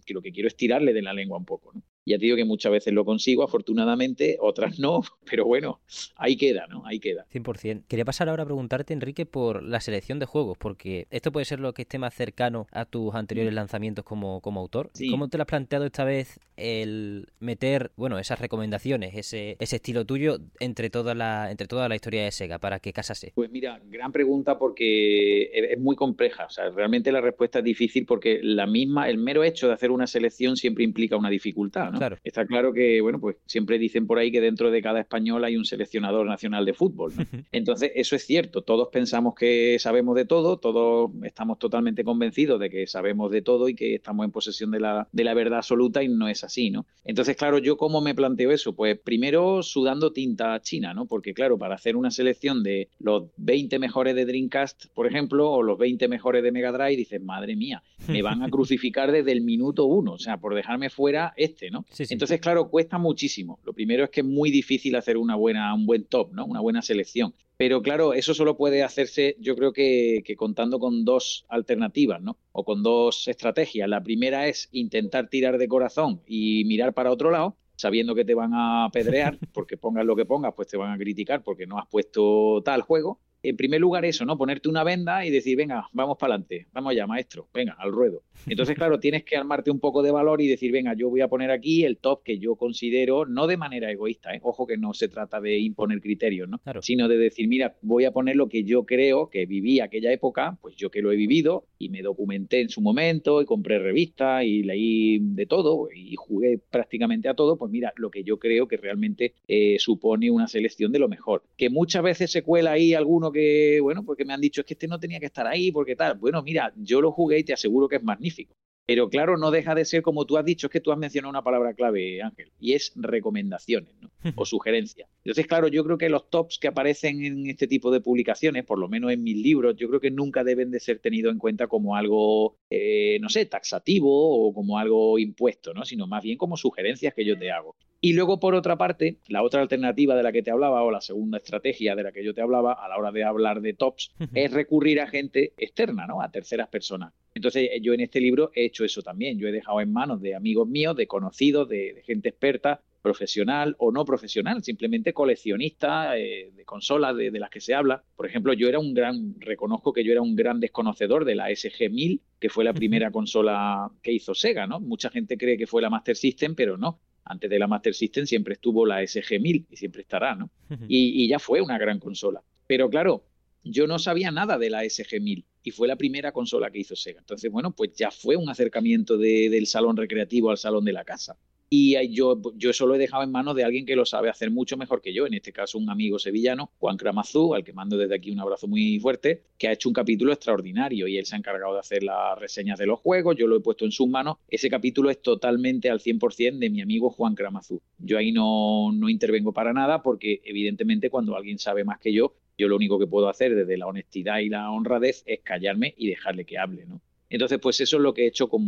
que 0.04 0.14
lo 0.14 0.22
que 0.22 0.32
quiero 0.32 0.48
es 0.48 0.56
tirarle 0.56 0.92
de 0.92 1.02
la 1.02 1.12
lengua 1.12 1.38
un 1.38 1.44
poco, 1.44 1.72
¿no? 1.74 1.82
Ya 2.08 2.18
te 2.18 2.24
digo 2.24 2.36
que 2.36 2.44
muchas 2.44 2.72
veces 2.72 2.92
lo 2.92 3.04
consigo, 3.04 3.42
afortunadamente, 3.42 4.38
otras 4.40 4.78
no, 4.78 5.02
pero 5.30 5.44
bueno, 5.44 5.80
ahí 6.16 6.36
queda, 6.36 6.66
¿no? 6.68 6.84
Ahí 6.86 6.98
queda. 6.98 7.26
100%. 7.32 7.84
Quería 7.86 8.04
pasar 8.04 8.28
ahora 8.28 8.42
a 8.42 8.46
preguntarte, 8.46 8.94
Enrique, 8.94 9.26
por 9.26 9.62
la 9.62 9.80
selección 9.80 10.18
de 10.18 10.26
juegos, 10.26 10.56
porque 10.58 11.06
esto 11.10 11.32
puede 11.32 11.44
ser 11.44 11.60
lo 11.60 11.72
que 11.74 11.82
esté 11.82 11.98
más 11.98 12.14
cercano 12.14 12.66
a 12.72 12.84
tus 12.84 13.14
anteriores 13.14 13.52
mm. 13.52 13.56
lanzamientos 13.56 14.04
como, 14.04 14.40
como 14.40 14.60
autor. 14.60 14.90
¿Cómo 15.10 15.28
te 15.28 15.38
lo 15.38 15.42
has 15.42 15.48
planteado 15.48 15.84
esta 15.84 16.04
vez 16.04 16.40
el 16.56 17.28
meter, 17.38 17.92
bueno, 17.96 18.18
esas 18.18 18.40
recomendaciones, 18.40 19.14
ese, 19.14 19.56
ese 19.60 19.76
estilo 19.76 20.04
tuyo 20.04 20.38
entre 20.58 20.90
toda 20.90 21.14
la 21.14 21.50
entre 21.50 21.66
toda 21.66 21.88
la 21.88 21.94
historia 21.94 22.24
de 22.24 22.32
Sega 22.32 22.58
para 22.58 22.80
que 22.80 22.92
casase? 22.92 23.32
Pues 23.34 23.50
mira, 23.50 23.80
gran 23.84 24.12
pregunta 24.12 24.58
porque 24.58 25.50
es 25.52 25.78
muy 25.78 25.96
compleja, 25.96 26.46
o 26.46 26.50
sea, 26.50 26.70
realmente 26.70 27.12
la 27.12 27.20
respuesta 27.20 27.60
es 27.60 27.64
difícil 27.64 28.06
porque 28.06 28.40
la 28.42 28.66
misma 28.66 29.08
el 29.08 29.18
mero 29.18 29.44
hecho 29.44 29.68
de 29.68 29.74
hacer 29.74 29.90
una 29.90 30.06
selección 30.06 30.56
siempre 30.56 30.84
implica 30.84 31.16
una 31.16 31.30
dificultad, 31.30 31.92
¿no? 31.92 31.97
Está 32.24 32.46
claro 32.46 32.72
que, 32.72 33.00
bueno, 33.00 33.20
pues 33.20 33.36
siempre 33.46 33.78
dicen 33.78 34.06
por 34.06 34.18
ahí 34.18 34.30
que 34.30 34.40
dentro 34.40 34.70
de 34.70 34.82
cada 34.82 35.00
español 35.00 35.44
hay 35.44 35.56
un 35.56 35.64
seleccionador 35.64 36.26
nacional 36.26 36.64
de 36.64 36.74
fútbol. 36.74 37.12
Entonces, 37.52 37.92
eso 37.94 38.16
es 38.16 38.24
cierto, 38.24 38.62
todos 38.62 38.88
pensamos 38.88 39.34
que 39.34 39.78
sabemos 39.78 40.16
de 40.16 40.24
todo, 40.24 40.58
todos 40.58 41.10
estamos 41.24 41.58
totalmente 41.58 42.04
convencidos 42.04 42.60
de 42.60 42.70
que 42.70 42.86
sabemos 42.86 43.30
de 43.30 43.42
todo 43.42 43.68
y 43.68 43.74
que 43.74 43.96
estamos 43.96 44.24
en 44.24 44.30
posesión 44.30 44.70
de 44.70 44.80
la, 44.80 45.08
de 45.12 45.24
la 45.24 45.34
verdad 45.34 45.58
absoluta 45.58 46.02
y 46.02 46.08
no 46.08 46.28
es 46.28 46.44
así, 46.44 46.70
¿no? 46.70 46.86
Entonces, 47.04 47.36
claro, 47.36 47.58
yo 47.58 47.76
cómo 47.76 48.00
me 48.00 48.14
planteo 48.14 48.50
eso, 48.50 48.74
pues 48.74 48.98
primero 48.98 49.62
sudando 49.62 50.12
tinta 50.12 50.60
china, 50.60 50.94
¿no? 50.94 51.06
Porque 51.06 51.34
claro, 51.34 51.58
para 51.58 51.74
hacer 51.74 51.96
una 51.96 52.10
selección 52.10 52.62
de 52.62 52.88
los 52.98 53.24
20 53.36 53.78
mejores 53.78 54.14
de 54.14 54.24
Dreamcast, 54.24 54.86
por 54.94 55.06
ejemplo, 55.06 55.50
o 55.50 55.62
los 55.62 55.78
20 55.78 56.08
mejores 56.08 56.42
de 56.42 56.52
Mega 56.52 56.72
Drive, 56.72 56.96
dices, 56.96 57.22
madre 57.22 57.56
mía, 57.56 57.82
me 58.06 58.22
van 58.22 58.42
a 58.42 58.50
crucificar 58.50 59.12
desde 59.12 59.32
el 59.32 59.40
minuto 59.40 59.84
uno, 59.86 60.12
o 60.12 60.18
sea, 60.18 60.36
por 60.36 60.54
dejarme 60.54 60.90
fuera 60.90 61.32
este, 61.36 61.70
¿no? 61.70 61.84
Entonces, 61.98 62.40
claro, 62.40 62.68
cuesta 62.68 62.98
muchísimo. 62.98 63.58
Lo 63.64 63.72
primero 63.72 64.04
es 64.04 64.10
que 64.10 64.20
es 64.20 64.26
muy 64.26 64.50
difícil 64.50 64.94
hacer 64.96 65.16
una 65.16 65.36
buena, 65.36 65.74
un 65.74 65.86
buen 65.86 66.04
top, 66.04 66.32
¿no? 66.32 66.44
Una 66.44 66.60
buena 66.60 66.82
selección. 66.82 67.34
Pero 67.56 67.82
claro, 67.82 68.14
eso 68.14 68.34
solo 68.34 68.56
puede 68.56 68.82
hacerse, 68.82 69.36
yo 69.40 69.56
creo 69.56 69.72
que, 69.72 70.22
contando 70.36 70.78
con 70.78 71.04
dos 71.04 71.44
alternativas, 71.48 72.20
¿no? 72.22 72.38
O 72.52 72.64
con 72.64 72.82
dos 72.82 73.26
estrategias. 73.26 73.88
La 73.88 74.02
primera 74.02 74.46
es 74.46 74.68
intentar 74.72 75.28
tirar 75.28 75.58
de 75.58 75.66
corazón 75.66 76.22
y 76.26 76.64
mirar 76.66 76.94
para 76.94 77.10
otro 77.10 77.30
lado, 77.30 77.56
sabiendo 77.74 78.14
que 78.14 78.24
te 78.24 78.34
van 78.34 78.54
a 78.54 78.84
apedrear, 78.84 79.38
porque 79.52 79.76
pongas 79.76 80.04
lo 80.04 80.14
que 80.14 80.24
pongas, 80.24 80.54
pues 80.54 80.68
te 80.68 80.76
van 80.76 80.92
a 80.92 80.98
criticar 80.98 81.42
porque 81.42 81.66
no 81.66 81.78
has 81.78 81.88
puesto 81.88 82.62
tal 82.64 82.82
juego 82.82 83.20
en 83.42 83.56
primer 83.56 83.80
lugar 83.80 84.04
eso, 84.04 84.24
¿no? 84.24 84.36
Ponerte 84.36 84.68
una 84.68 84.84
venda 84.84 85.24
y 85.24 85.30
decir, 85.30 85.56
venga, 85.56 85.88
vamos 85.92 86.16
para 86.18 86.34
adelante, 86.34 86.66
vamos 86.72 86.92
allá, 86.92 87.06
maestro, 87.06 87.48
venga, 87.52 87.76
al 87.78 87.92
ruedo. 87.92 88.22
Entonces, 88.46 88.76
claro, 88.76 88.98
tienes 89.00 89.24
que 89.24 89.36
armarte 89.36 89.70
un 89.70 89.80
poco 89.80 90.02
de 90.02 90.10
valor 90.10 90.40
y 90.40 90.48
decir, 90.48 90.72
venga, 90.72 90.94
yo 90.94 91.08
voy 91.08 91.20
a 91.20 91.28
poner 91.28 91.50
aquí 91.50 91.84
el 91.84 91.98
top 91.98 92.22
que 92.22 92.38
yo 92.38 92.56
considero, 92.56 93.26
no 93.26 93.46
de 93.46 93.56
manera 93.56 93.90
egoísta, 93.90 94.34
¿eh? 94.34 94.40
ojo 94.42 94.66
que 94.66 94.76
no 94.76 94.94
se 94.94 95.08
trata 95.08 95.40
de 95.40 95.58
imponer 95.58 96.00
criterios, 96.00 96.48
¿no? 96.48 96.60
Sino 96.80 97.08
de 97.08 97.18
decir, 97.18 97.48
mira, 97.48 97.76
voy 97.82 98.04
a 98.04 98.12
poner 98.12 98.36
lo 98.36 98.48
que 98.48 98.64
yo 98.64 98.84
creo 98.84 99.28
que 99.30 99.46
viví 99.46 99.80
aquella 99.80 100.12
época, 100.12 100.58
pues 100.60 100.76
yo 100.76 100.90
que 100.90 101.02
lo 101.02 101.12
he 101.12 101.16
vivido 101.16 101.66
y 101.78 101.88
me 101.88 102.02
documenté 102.02 102.60
en 102.60 102.68
su 102.68 102.80
momento 102.80 103.40
y 103.40 103.44
compré 103.44 103.78
revistas 103.78 104.44
y 104.44 104.62
leí 104.62 105.18
de 105.20 105.46
todo 105.46 105.88
y 105.94 106.14
jugué 106.16 106.58
prácticamente 106.70 107.28
a 107.28 107.34
todo, 107.34 107.56
pues 107.56 107.70
mira, 107.70 107.92
lo 107.96 108.10
que 108.10 108.24
yo 108.24 108.38
creo 108.38 108.68
que 108.68 108.76
realmente 108.76 109.34
eh, 109.46 109.76
supone 109.78 110.30
una 110.30 110.48
selección 110.48 110.92
de 110.92 110.98
lo 110.98 111.08
mejor. 111.08 111.42
Que 111.56 111.70
muchas 111.70 112.02
veces 112.02 112.30
se 112.30 112.42
cuela 112.42 112.72
ahí 112.72 112.94
alguno 112.94 113.27
que, 113.32 113.80
bueno, 113.80 114.04
porque 114.04 114.24
me 114.24 114.32
han 114.32 114.40
dicho 114.40 114.60
es 114.60 114.66
que 114.66 114.74
este 114.74 114.88
no 114.88 114.98
tenía 114.98 115.20
que 115.20 115.26
estar 115.26 115.46
ahí, 115.46 115.72
porque 115.72 115.96
tal. 115.96 116.18
Bueno, 116.18 116.42
mira, 116.42 116.72
yo 116.76 117.00
lo 117.00 117.12
jugué 117.12 117.38
y 117.38 117.44
te 117.44 117.52
aseguro 117.52 117.88
que 117.88 117.96
es 117.96 118.02
magnífico. 118.02 118.54
Pero 118.88 119.10
claro, 119.10 119.36
no 119.36 119.50
deja 119.50 119.74
de 119.74 119.84
ser 119.84 120.00
como 120.00 120.24
tú 120.24 120.38
has 120.38 120.46
dicho, 120.46 120.68
es 120.68 120.72
que 120.72 120.80
tú 120.80 120.90
has 120.90 120.96
mencionado 120.96 121.28
una 121.28 121.44
palabra 121.44 121.74
clave, 121.74 122.22
Ángel, 122.22 122.50
y 122.58 122.72
es 122.72 122.92
recomendaciones 122.96 123.94
¿no? 124.00 124.10
o 124.34 124.46
sugerencias. 124.46 125.10
Entonces, 125.18 125.46
claro, 125.46 125.68
yo 125.68 125.84
creo 125.84 125.98
que 125.98 126.08
los 126.08 126.30
tops 126.30 126.58
que 126.58 126.68
aparecen 126.68 127.22
en 127.22 127.50
este 127.50 127.66
tipo 127.66 127.90
de 127.90 128.00
publicaciones, 128.00 128.64
por 128.64 128.78
lo 128.78 128.88
menos 128.88 129.12
en 129.12 129.22
mis 129.22 129.36
libros, 129.36 129.76
yo 129.76 129.88
creo 129.88 130.00
que 130.00 130.10
nunca 130.10 130.42
deben 130.42 130.70
de 130.70 130.80
ser 130.80 131.00
tenidos 131.00 131.34
en 131.34 131.38
cuenta 131.38 131.66
como 131.66 131.96
algo, 131.96 132.56
eh, 132.70 133.18
no 133.20 133.28
sé, 133.28 133.44
taxativo 133.44 134.08
o 134.10 134.54
como 134.54 134.78
algo 134.78 135.18
impuesto, 135.18 135.74
¿no? 135.74 135.84
sino 135.84 136.06
más 136.06 136.22
bien 136.22 136.38
como 136.38 136.56
sugerencias 136.56 137.12
que 137.12 137.26
yo 137.26 137.38
te 137.38 137.50
hago. 137.50 137.76
Y 138.00 138.12
luego, 138.12 138.38
por 138.38 138.54
otra 138.54 138.76
parte, 138.76 139.18
la 139.26 139.42
otra 139.42 139.60
alternativa 139.60 140.14
de 140.14 140.22
la 140.22 140.30
que 140.30 140.42
te 140.42 140.52
hablaba, 140.52 140.82
o 140.82 140.90
la 140.90 141.00
segunda 141.00 141.38
estrategia 141.38 141.96
de 141.96 142.04
la 142.04 142.12
que 142.12 142.24
yo 142.24 142.32
te 142.32 142.40
hablaba 142.40 142.72
a 142.72 142.88
la 142.88 142.96
hora 142.96 143.10
de 143.10 143.24
hablar 143.24 143.60
de 143.60 143.74
tops, 143.74 144.12
es 144.34 144.52
recurrir 144.52 145.00
a 145.00 145.08
gente 145.08 145.52
externa, 145.56 146.06
¿no? 146.06 146.22
A 146.22 146.30
terceras 146.30 146.68
personas. 146.68 147.12
Entonces, 147.34 147.70
yo 147.82 147.92
en 147.94 148.00
este 148.00 148.20
libro 148.20 148.52
he 148.54 148.66
hecho 148.66 148.84
eso 148.84 149.02
también. 149.02 149.38
Yo 149.38 149.48
he 149.48 149.52
dejado 149.52 149.80
en 149.80 149.92
manos 149.92 150.20
de 150.20 150.36
amigos 150.36 150.68
míos, 150.68 150.94
de 150.96 151.08
conocidos, 151.08 151.68
de, 151.68 152.02
gente 152.04 152.28
experta, 152.28 152.82
profesional 153.02 153.74
o 153.78 153.90
no 153.90 154.04
profesional, 154.04 154.62
simplemente 154.62 155.12
coleccionista 155.12 156.16
eh, 156.18 156.50
de 156.54 156.64
consolas 156.64 157.16
de, 157.16 157.30
las 157.30 157.50
que 157.50 157.60
se 157.60 157.74
habla. 157.74 158.02
Por 158.16 158.26
ejemplo, 158.26 158.52
yo 158.52 158.68
era 158.68 158.78
un 158.78 158.94
gran, 158.94 159.34
reconozco 159.40 159.92
que 159.92 160.04
yo 160.04 160.12
era 160.12 160.22
un 160.22 160.36
gran 160.36 160.60
desconocedor 160.60 161.24
de 161.24 161.34
la 161.34 161.50
SG-1000, 161.50 162.20
que 162.38 162.48
fue 162.48 162.64
la 162.64 162.74
primera 162.74 163.10
consola 163.10 163.90
que 164.02 164.12
hizo 164.12 164.34
Sega, 164.34 164.66
¿no? 164.66 164.78
Mucha 164.78 165.10
gente 165.10 165.36
cree 165.36 165.56
que 165.56 165.66
fue 165.66 165.82
la 165.82 165.90
Master 165.90 166.16
System, 166.16 166.54
pero 166.54 166.76
no. 166.76 167.00
Antes 167.28 167.50
de 167.50 167.58
la 167.58 167.66
Master 167.66 167.94
System 167.94 168.26
siempre 168.26 168.54
estuvo 168.54 168.86
la 168.86 169.02
SG-1000 169.02 169.66
y 169.70 169.76
siempre 169.76 170.02
estará, 170.02 170.34
¿no? 170.34 170.50
y 170.88 171.28
ya 171.28 171.38
fue 171.38 171.60
una 171.60 171.78
gran 171.78 171.98
consola. 171.98 172.42
Pero 172.66 172.88
claro, 172.90 173.24
yo 173.64 173.86
no 173.86 173.98
sabía 173.98 174.30
nada 174.30 174.58
de 174.58 174.70
la 174.70 174.84
SG-1000 174.84 175.44
y 175.62 175.70
fue 175.70 175.88
la 175.88 175.96
primera 175.96 176.32
consola 176.32 176.70
que 176.70 176.78
hizo 176.78 176.96
Sega. 176.96 177.20
Entonces, 177.20 177.50
bueno, 177.50 177.74
pues 177.74 177.92
ya 177.94 178.10
fue 178.10 178.36
un 178.36 178.48
acercamiento 178.48 179.18
del 179.18 179.66
salón 179.66 179.96
recreativo 179.96 180.50
al 180.50 180.58
salón 180.58 180.84
de 180.84 180.92
la 180.92 181.04
casa. 181.04 181.36
Y 181.70 181.96
yo, 182.14 182.40
yo 182.56 182.70
eso 182.70 182.86
lo 182.86 182.94
he 182.94 182.98
dejado 182.98 183.22
en 183.22 183.30
manos 183.30 183.54
de 183.54 183.64
alguien 183.64 183.84
que 183.84 183.94
lo 183.94 184.06
sabe 184.06 184.30
hacer 184.30 184.50
mucho 184.50 184.78
mejor 184.78 185.02
que 185.02 185.12
yo, 185.12 185.26
en 185.26 185.34
este 185.34 185.52
caso 185.52 185.76
un 185.76 185.90
amigo 185.90 186.18
sevillano, 186.18 186.70
Juan 186.78 186.96
Cramazú, 186.96 187.54
al 187.54 187.62
que 187.62 187.74
mando 187.74 187.98
desde 187.98 188.14
aquí 188.14 188.30
un 188.30 188.40
abrazo 188.40 188.66
muy 188.66 188.98
fuerte, 189.00 189.42
que 189.58 189.68
ha 189.68 189.72
hecho 189.72 189.90
un 189.90 189.92
capítulo 189.92 190.32
extraordinario 190.32 191.06
y 191.06 191.18
él 191.18 191.26
se 191.26 191.34
ha 191.34 191.38
encargado 191.38 191.74
de 191.74 191.80
hacer 191.80 192.02
las 192.02 192.38
reseñas 192.38 192.78
de 192.78 192.86
los 192.86 193.00
juegos, 193.00 193.36
yo 193.36 193.46
lo 193.46 193.56
he 193.56 193.60
puesto 193.60 193.84
en 193.84 193.92
sus 193.92 194.08
manos. 194.08 194.36
Ese 194.48 194.70
capítulo 194.70 195.10
es 195.10 195.20
totalmente 195.20 195.90
al 195.90 196.00
100% 196.00 196.58
de 196.58 196.70
mi 196.70 196.80
amigo 196.80 197.10
Juan 197.10 197.34
Cramazú. 197.34 197.82
Yo 197.98 198.16
ahí 198.16 198.32
no, 198.32 198.90
no 198.92 199.10
intervengo 199.10 199.52
para 199.52 199.74
nada 199.74 200.02
porque 200.02 200.40
evidentemente 200.44 201.10
cuando 201.10 201.36
alguien 201.36 201.58
sabe 201.58 201.84
más 201.84 201.98
que 201.98 202.14
yo, 202.14 202.34
yo 202.56 202.68
lo 202.68 202.76
único 202.76 202.98
que 202.98 203.06
puedo 203.06 203.28
hacer 203.28 203.54
desde 203.54 203.76
la 203.76 203.86
honestidad 203.86 204.38
y 204.38 204.48
la 204.48 204.70
honradez 204.70 205.22
es 205.26 205.40
callarme 205.42 205.94
y 205.96 206.08
dejarle 206.08 206.44
que 206.44 206.58
hable, 206.58 206.86
¿no? 206.86 207.00
Entonces, 207.30 207.58
pues 207.60 207.80
eso 207.80 207.96
es 207.96 208.02
lo 208.02 208.14
que 208.14 208.24
he 208.24 208.26
hecho 208.28 208.48
con, 208.48 208.62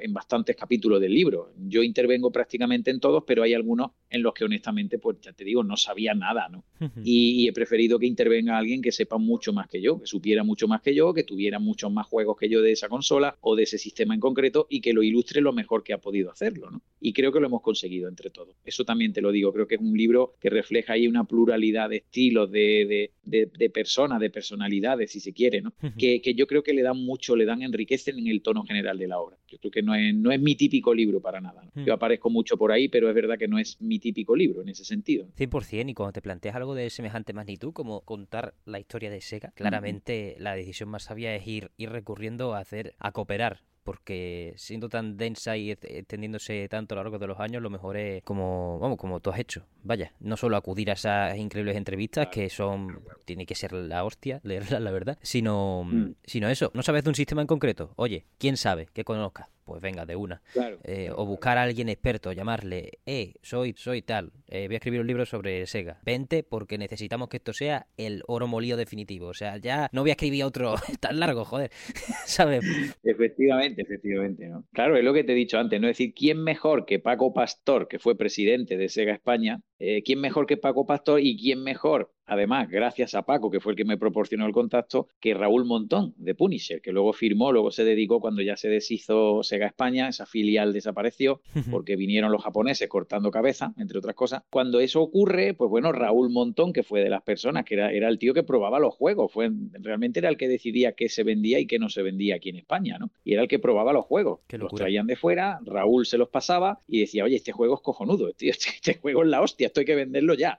en 0.00 0.12
bastantes 0.12 0.54
capítulos 0.54 1.00
del 1.00 1.14
libro. 1.14 1.52
Yo 1.66 1.82
intervengo 1.82 2.30
prácticamente 2.30 2.90
en 2.90 3.00
todos, 3.00 3.24
pero 3.26 3.42
hay 3.42 3.54
algunos 3.54 3.92
en 4.10 4.22
los 4.22 4.34
que 4.34 4.44
honestamente, 4.44 4.98
pues 4.98 5.16
ya 5.20 5.32
te 5.32 5.44
digo, 5.44 5.64
no 5.64 5.76
sabía 5.76 6.14
nada, 6.14 6.48
¿no? 6.48 6.64
y, 7.02 7.48
he 7.48 7.52
preferido 7.52 7.98
que 7.98 8.06
intervenga 8.06 8.58
alguien 8.58 8.82
que 8.82 8.92
sepa 8.92 9.18
mucho 9.18 9.52
más 9.52 9.68
que 9.68 9.80
yo, 9.80 10.00
que 10.00 10.06
supiera 10.06 10.42
mucho 10.42 10.68
más 10.68 10.82
que 10.82 10.94
yo, 10.94 11.14
que 11.14 11.22
tuviera 11.22 11.58
muchos 11.58 11.92
más 11.92 12.06
juegos 12.06 12.36
que 12.36 12.48
yo 12.48 12.60
de 12.60 12.72
esa 12.72 12.88
consola 12.88 13.36
o 13.40 13.56
de 13.56 13.62
ese 13.62 13.78
sistema 13.78 14.14
en 14.14 14.20
concreto 14.20 14.66
y 14.68 14.80
que 14.80 14.92
lo 14.92 15.02
ilustre 15.02 15.40
lo 15.40 15.52
mejor 15.52 15.82
que 15.82 15.92
ha 15.92 15.98
podido 15.98 16.30
hacerlo, 16.30 16.70
¿no? 16.70 16.82
Y 17.00 17.12
creo 17.12 17.32
que 17.32 17.40
lo 17.40 17.46
hemos 17.46 17.62
conseguido 17.62 18.08
entre 18.08 18.30
todos. 18.30 18.56
Eso 18.64 18.84
también 18.84 19.12
te 19.12 19.20
lo 19.20 19.30
digo, 19.30 19.52
creo 19.52 19.66
que 19.66 19.76
es 19.76 19.80
un 19.80 19.96
libro 19.96 20.34
que 20.40 20.50
refleja 20.50 20.94
ahí 20.94 21.06
una 21.06 21.24
pluralidad 21.24 21.88
de 21.88 21.98
estilos, 21.98 22.50
de, 22.50 23.10
de, 23.22 23.70
personas, 23.70 24.20
de 24.20 24.30
personalidades, 24.30 25.12
si 25.12 25.20
se 25.20 25.32
quiere, 25.32 25.62
¿no? 25.62 25.72
que, 25.98 26.20
que, 26.20 26.34
yo 26.34 26.46
creo 26.46 26.62
que 26.62 26.72
le 26.72 26.82
dan 26.82 26.98
mucho, 26.98 27.36
le 27.36 27.44
dan, 27.44 27.62
enriquecen 27.86 28.18
en 28.18 28.26
el 28.26 28.42
tono 28.42 28.64
general 28.64 28.98
de 28.98 29.06
la 29.06 29.18
obra. 29.18 29.36
Yo 29.48 29.58
creo 29.58 29.70
que 29.70 29.82
no 29.82 29.94
es, 29.94 30.14
no 30.14 30.32
es 30.32 30.40
mi 30.40 30.56
típico 30.56 30.92
libro 30.92 31.20
para 31.20 31.40
nada. 31.40 31.62
Yo 31.74 31.94
aparezco 31.94 32.30
mucho 32.30 32.56
por 32.56 32.72
ahí, 32.72 32.88
pero 32.88 33.08
es 33.08 33.14
verdad 33.14 33.38
que 33.38 33.48
no 33.48 33.58
es 33.58 33.80
mi 33.80 33.98
típico 33.98 34.34
libro 34.34 34.62
en 34.62 34.68
ese 34.68 34.84
sentido. 34.84 35.28
100%, 35.36 35.90
y 35.90 35.94
cuando 35.94 36.12
te 36.12 36.22
planteas 36.22 36.56
algo 36.56 36.74
de 36.74 36.90
semejante 36.90 37.32
magnitud 37.32 37.72
como 37.72 38.00
contar 38.02 38.54
la 38.64 38.80
historia 38.80 39.10
de 39.10 39.20
Sega, 39.20 39.52
claramente 39.54 40.36
la 40.38 40.54
decisión 40.56 40.88
más 40.88 41.04
sabia 41.04 41.34
es 41.34 41.46
ir, 41.46 41.70
ir 41.76 41.90
recurriendo 41.90 42.54
a 42.54 42.58
hacer, 42.58 42.94
a 42.98 43.12
cooperar 43.12 43.60
porque 43.86 44.52
siendo 44.56 44.88
tan 44.88 45.16
densa 45.16 45.56
y 45.56 45.70
extendiéndose 45.70 46.68
tanto 46.68 46.94
a 46.94 46.96
lo 46.96 47.04
largo 47.04 47.20
de 47.20 47.28
los 47.28 47.38
años, 47.38 47.62
lo 47.62 47.70
mejor 47.70 47.96
es 47.96 48.22
como, 48.24 48.80
vamos, 48.80 48.98
como 48.98 49.20
tú 49.20 49.30
has 49.30 49.38
hecho. 49.38 49.64
Vaya, 49.84 50.12
no 50.18 50.36
solo 50.36 50.56
acudir 50.56 50.90
a 50.90 50.94
esas 50.94 51.38
increíbles 51.38 51.76
entrevistas 51.76 52.26
que 52.26 52.50
son, 52.50 53.00
tiene 53.24 53.46
que 53.46 53.54
ser 53.54 53.72
la 53.72 54.04
hostia, 54.04 54.40
leerlas, 54.42 54.82
la 54.82 54.90
verdad, 54.90 55.18
sino, 55.22 55.84
mm. 55.84 56.14
sino 56.24 56.48
eso. 56.48 56.72
No 56.74 56.82
sabes 56.82 57.04
de 57.04 57.10
un 57.10 57.14
sistema 57.14 57.42
en 57.42 57.46
concreto. 57.46 57.92
Oye, 57.94 58.26
¿quién 58.38 58.56
sabe 58.56 58.88
que 58.92 59.04
conozca? 59.04 59.48
Pues 59.66 59.82
venga, 59.82 60.06
de 60.06 60.14
una. 60.14 60.40
Eh, 60.84 61.10
o 61.14 61.26
buscar 61.26 61.58
a 61.58 61.62
alguien 61.64 61.88
experto, 61.88 62.32
llamarle, 62.32 63.00
eh, 63.04 63.34
soy, 63.42 63.74
soy 63.76 64.00
tal, 64.00 64.30
eh, 64.46 64.66
voy 64.68 64.76
a 64.76 64.78
escribir 64.78 65.00
un 65.00 65.08
libro 65.08 65.26
sobre 65.26 65.66
Sega. 65.66 66.00
Vente 66.04 66.44
porque 66.44 66.78
necesitamos 66.78 67.28
que 67.28 67.38
esto 67.38 67.52
sea 67.52 67.88
el 67.96 68.22
oro 68.28 68.46
molido 68.46 68.76
definitivo. 68.76 69.26
O 69.26 69.34
sea, 69.34 69.56
ya 69.56 69.90
no 69.92 70.02
voy 70.02 70.10
a 70.10 70.12
escribir 70.12 70.44
otro 70.44 70.76
tan 71.00 71.18
largo, 71.18 71.44
joder, 71.44 71.70
¿sabes? 72.24 72.64
Efectivamente, 73.02 73.82
efectivamente. 73.82 74.46
¿no? 74.46 74.64
Claro, 74.72 74.96
es 74.96 75.04
lo 75.04 75.12
que 75.12 75.24
te 75.24 75.32
he 75.32 75.36
dicho 75.36 75.58
antes, 75.58 75.80
¿no? 75.80 75.88
Es 75.88 75.98
decir, 75.98 76.14
¿quién 76.14 76.42
mejor 76.42 76.86
que 76.86 77.00
Paco 77.00 77.34
Pastor, 77.34 77.88
que 77.88 77.98
fue 77.98 78.16
presidente 78.16 78.76
de 78.76 78.88
Sega 78.88 79.12
España, 79.12 79.60
eh, 79.78 80.02
¿quién 80.02 80.20
mejor 80.20 80.46
que 80.46 80.56
Paco 80.56 80.86
Pastor 80.86 81.20
y 81.20 81.36
quién 81.36 81.62
mejor 81.62 82.10
además, 82.26 82.68
gracias 82.68 83.14
a 83.14 83.22
Paco, 83.22 83.50
que 83.50 83.60
fue 83.60 83.72
el 83.72 83.76
que 83.76 83.84
me 83.84 83.96
proporcionó 83.96 84.46
el 84.46 84.52
contacto, 84.52 85.08
que 85.20 85.32
Raúl 85.32 85.64
Montón, 85.64 86.14
de 86.16 86.34
Punisher, 86.34 86.80
que 86.82 86.92
luego 86.92 87.12
firmó, 87.12 87.52
luego 87.52 87.70
se 87.70 87.84
dedicó 87.84 88.20
cuando 88.20 88.42
ya 88.42 88.56
se 88.56 88.68
deshizo 88.68 89.42
Sega 89.42 89.66
España, 89.66 90.08
esa 90.08 90.26
filial 90.26 90.72
desapareció, 90.72 91.40
porque 91.70 91.96
vinieron 91.96 92.32
los 92.32 92.42
japoneses 92.42 92.88
cortando 92.88 93.30
cabeza, 93.30 93.72
entre 93.78 93.98
otras 93.98 94.14
cosas. 94.14 94.42
Cuando 94.50 94.80
eso 94.80 95.00
ocurre, 95.00 95.54
pues 95.54 95.70
bueno, 95.70 95.92
Raúl 95.92 96.30
Montón, 96.30 96.72
que 96.72 96.82
fue 96.82 97.00
de 97.00 97.10
las 97.10 97.22
personas, 97.22 97.64
que 97.64 97.74
era, 97.74 97.92
era 97.92 98.08
el 98.08 98.18
tío 98.18 98.34
que 98.34 98.42
probaba 98.42 98.80
los 98.80 98.94
juegos, 98.94 99.32
fue, 99.32 99.50
realmente 99.80 100.18
era 100.18 100.28
el 100.28 100.36
que 100.36 100.48
decidía 100.48 100.92
qué 100.92 101.08
se 101.08 101.22
vendía 101.22 101.60
y 101.60 101.66
qué 101.66 101.78
no 101.78 101.88
se 101.88 102.02
vendía 102.02 102.36
aquí 102.36 102.50
en 102.50 102.56
España, 102.56 102.98
¿no? 102.98 103.10
Y 103.24 103.34
era 103.34 103.42
el 103.42 103.48
que 103.48 103.58
probaba 103.58 103.92
los 103.92 104.04
juegos. 104.04 104.40
Los 104.50 104.74
traían 104.74 105.06
de 105.06 105.16
fuera, 105.16 105.60
Raúl 105.64 106.06
se 106.06 106.18
los 106.18 106.28
pasaba 106.28 106.80
y 106.88 107.00
decía, 107.00 107.24
oye, 107.24 107.36
este 107.36 107.52
juego 107.52 107.74
es 107.74 107.80
cojonudo, 107.80 108.28
este, 108.38 108.48
este 108.48 108.94
juego 108.94 109.22
es 109.22 109.28
la 109.28 109.40
hostia, 109.40 109.65
esto 109.66 109.80
hay 109.80 109.86
que 109.86 109.94
venderlo 109.94 110.34
ya. 110.34 110.58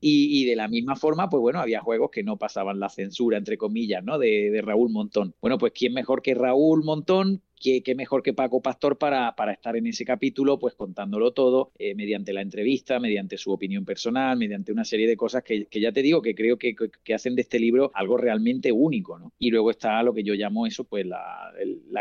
y, 0.00 0.42
y 0.42 0.44
de 0.44 0.56
la 0.56 0.68
misma 0.68 0.96
forma, 0.96 1.28
pues 1.28 1.40
bueno, 1.40 1.60
había 1.60 1.80
juegos 1.80 2.10
que 2.10 2.22
no 2.22 2.36
pasaban 2.36 2.80
la 2.80 2.88
censura, 2.88 3.38
entre 3.38 3.56
comillas, 3.56 4.04
¿no? 4.04 4.18
De, 4.18 4.50
de 4.50 4.62
Raúl 4.62 4.90
Montón. 4.90 5.34
Bueno, 5.40 5.58
pues 5.58 5.72
¿quién 5.74 5.94
mejor 5.94 6.22
que 6.22 6.34
Raúl 6.34 6.84
Montón 6.84 7.42
qué, 7.58 7.94
mejor 7.94 8.22
que 8.22 8.32
Paco 8.32 8.60
Pastor 8.62 8.98
para, 8.98 9.34
para, 9.34 9.52
estar 9.52 9.76
en 9.76 9.86
ese 9.86 10.04
capítulo, 10.04 10.58
pues 10.58 10.74
contándolo 10.74 11.32
todo, 11.32 11.72
eh, 11.78 11.94
mediante 11.94 12.32
la 12.32 12.42
entrevista, 12.42 13.00
mediante 13.00 13.36
su 13.36 13.52
opinión 13.52 13.84
personal, 13.84 14.36
mediante 14.38 14.72
una 14.72 14.84
serie 14.84 15.06
de 15.06 15.16
cosas 15.16 15.42
que, 15.42 15.66
ya 15.70 15.92
te 15.92 16.02
digo 16.02 16.22
que 16.22 16.34
creo 16.34 16.58
que, 16.58 16.74
hacen 17.14 17.34
de 17.34 17.42
este 17.42 17.58
libro 17.58 17.90
algo 17.94 18.16
realmente 18.16 18.70
único, 18.70 19.18
¿no? 19.18 19.32
Y 19.38 19.50
luego 19.50 19.70
está 19.70 20.02
lo 20.02 20.14
que 20.14 20.22
yo 20.22 20.34
llamo 20.34 20.66
eso, 20.66 20.84
pues 20.84 21.06
la, 21.06 21.52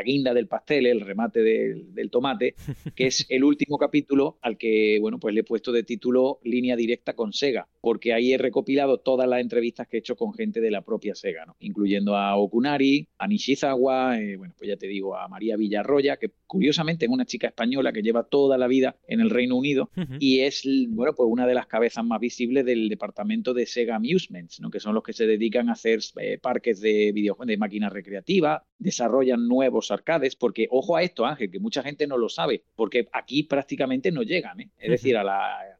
guinda 0.03 0.33
del 0.33 0.47
pastel, 0.47 0.85
el 0.85 1.01
remate 1.01 1.41
del, 1.41 2.09
tomate, 2.11 2.55
que 2.95 3.07
es 3.07 3.25
el 3.29 3.43
último 3.43 3.77
capítulo 3.77 4.37
al 4.41 4.57
que, 4.57 4.97
bueno, 5.01 5.19
pues 5.19 5.33
le 5.33 5.41
he 5.41 5.43
puesto 5.43 5.71
de 5.71 5.83
título 5.83 6.39
Línea 6.43 6.75
Directa 6.75 7.13
con 7.13 7.33
Sega, 7.33 7.67
porque 7.87 8.11
ahí 8.11 8.33
he 8.33 8.37
recopilado 8.37 8.97
todas 8.97 9.29
las 9.29 9.39
entrevistas 9.39 9.87
que 9.87 9.95
he 9.95 9.99
hecho 10.01 10.17
con 10.17 10.33
gente 10.33 10.59
de 10.59 10.69
la 10.69 10.81
propia 10.81 11.15
Sega, 11.15 11.45
¿no? 11.45 11.55
Incluyendo 11.61 12.17
a 12.17 12.35
Okunari, 12.35 13.07
a 13.17 13.29
Nishizawa, 13.29 14.19
eh, 14.19 14.35
bueno, 14.35 14.53
pues 14.57 14.67
ya 14.67 14.75
te 14.75 14.87
digo, 14.87 15.15
a 15.15 15.25
María 15.29 15.55
Villarroya, 15.55 16.17
que 16.17 16.31
curiosamente 16.45 17.05
es 17.05 17.11
una 17.11 17.23
chica 17.23 17.47
española 17.47 17.93
que 17.93 18.01
lleva 18.01 18.23
toda 18.23 18.57
la 18.57 18.67
vida 18.67 18.97
en 19.07 19.21
el 19.21 19.29
Reino 19.29 19.55
Unido 19.55 19.89
y 20.19 20.41
es, 20.41 20.67
bueno, 20.89 21.13
pues 21.15 21.29
una 21.31 21.47
de 21.47 21.53
las 21.53 21.67
cabezas 21.67 22.03
más 22.03 22.19
visibles 22.19 22.65
del 22.65 22.89
departamento 22.89 23.53
de 23.53 23.65
Sega 23.65 23.95
Amusements, 23.95 24.59
¿no? 24.59 24.69
que 24.69 24.81
son 24.81 24.93
los 24.93 25.01
que 25.01 25.13
se 25.13 25.25
dedican 25.25 25.69
a 25.69 25.71
hacer 25.71 26.01
eh, 26.19 26.39
parques 26.41 26.81
de 26.81 27.13
videojuegos, 27.13 27.47
de 27.47 27.55
máquinas 27.55 27.93
recreativas, 27.93 28.63
desarrollan 28.79 29.47
nuevos 29.47 29.91
arcades, 29.91 30.35
porque 30.35 30.67
ojo 30.71 30.97
a 30.97 31.03
esto, 31.03 31.25
Ángel, 31.25 31.49
que 31.49 31.59
mucha 31.61 31.83
gente 31.83 32.05
no 32.05 32.17
lo 32.17 32.27
sabe, 32.27 32.65
porque 32.75 33.07
aquí 33.13 33.43
prácticamente 33.43 34.11
no 34.11 34.23
llegan, 34.23 34.59
¿eh? 34.59 34.71
es 34.77 34.91
decir, 34.91 35.15
a, 35.15 35.21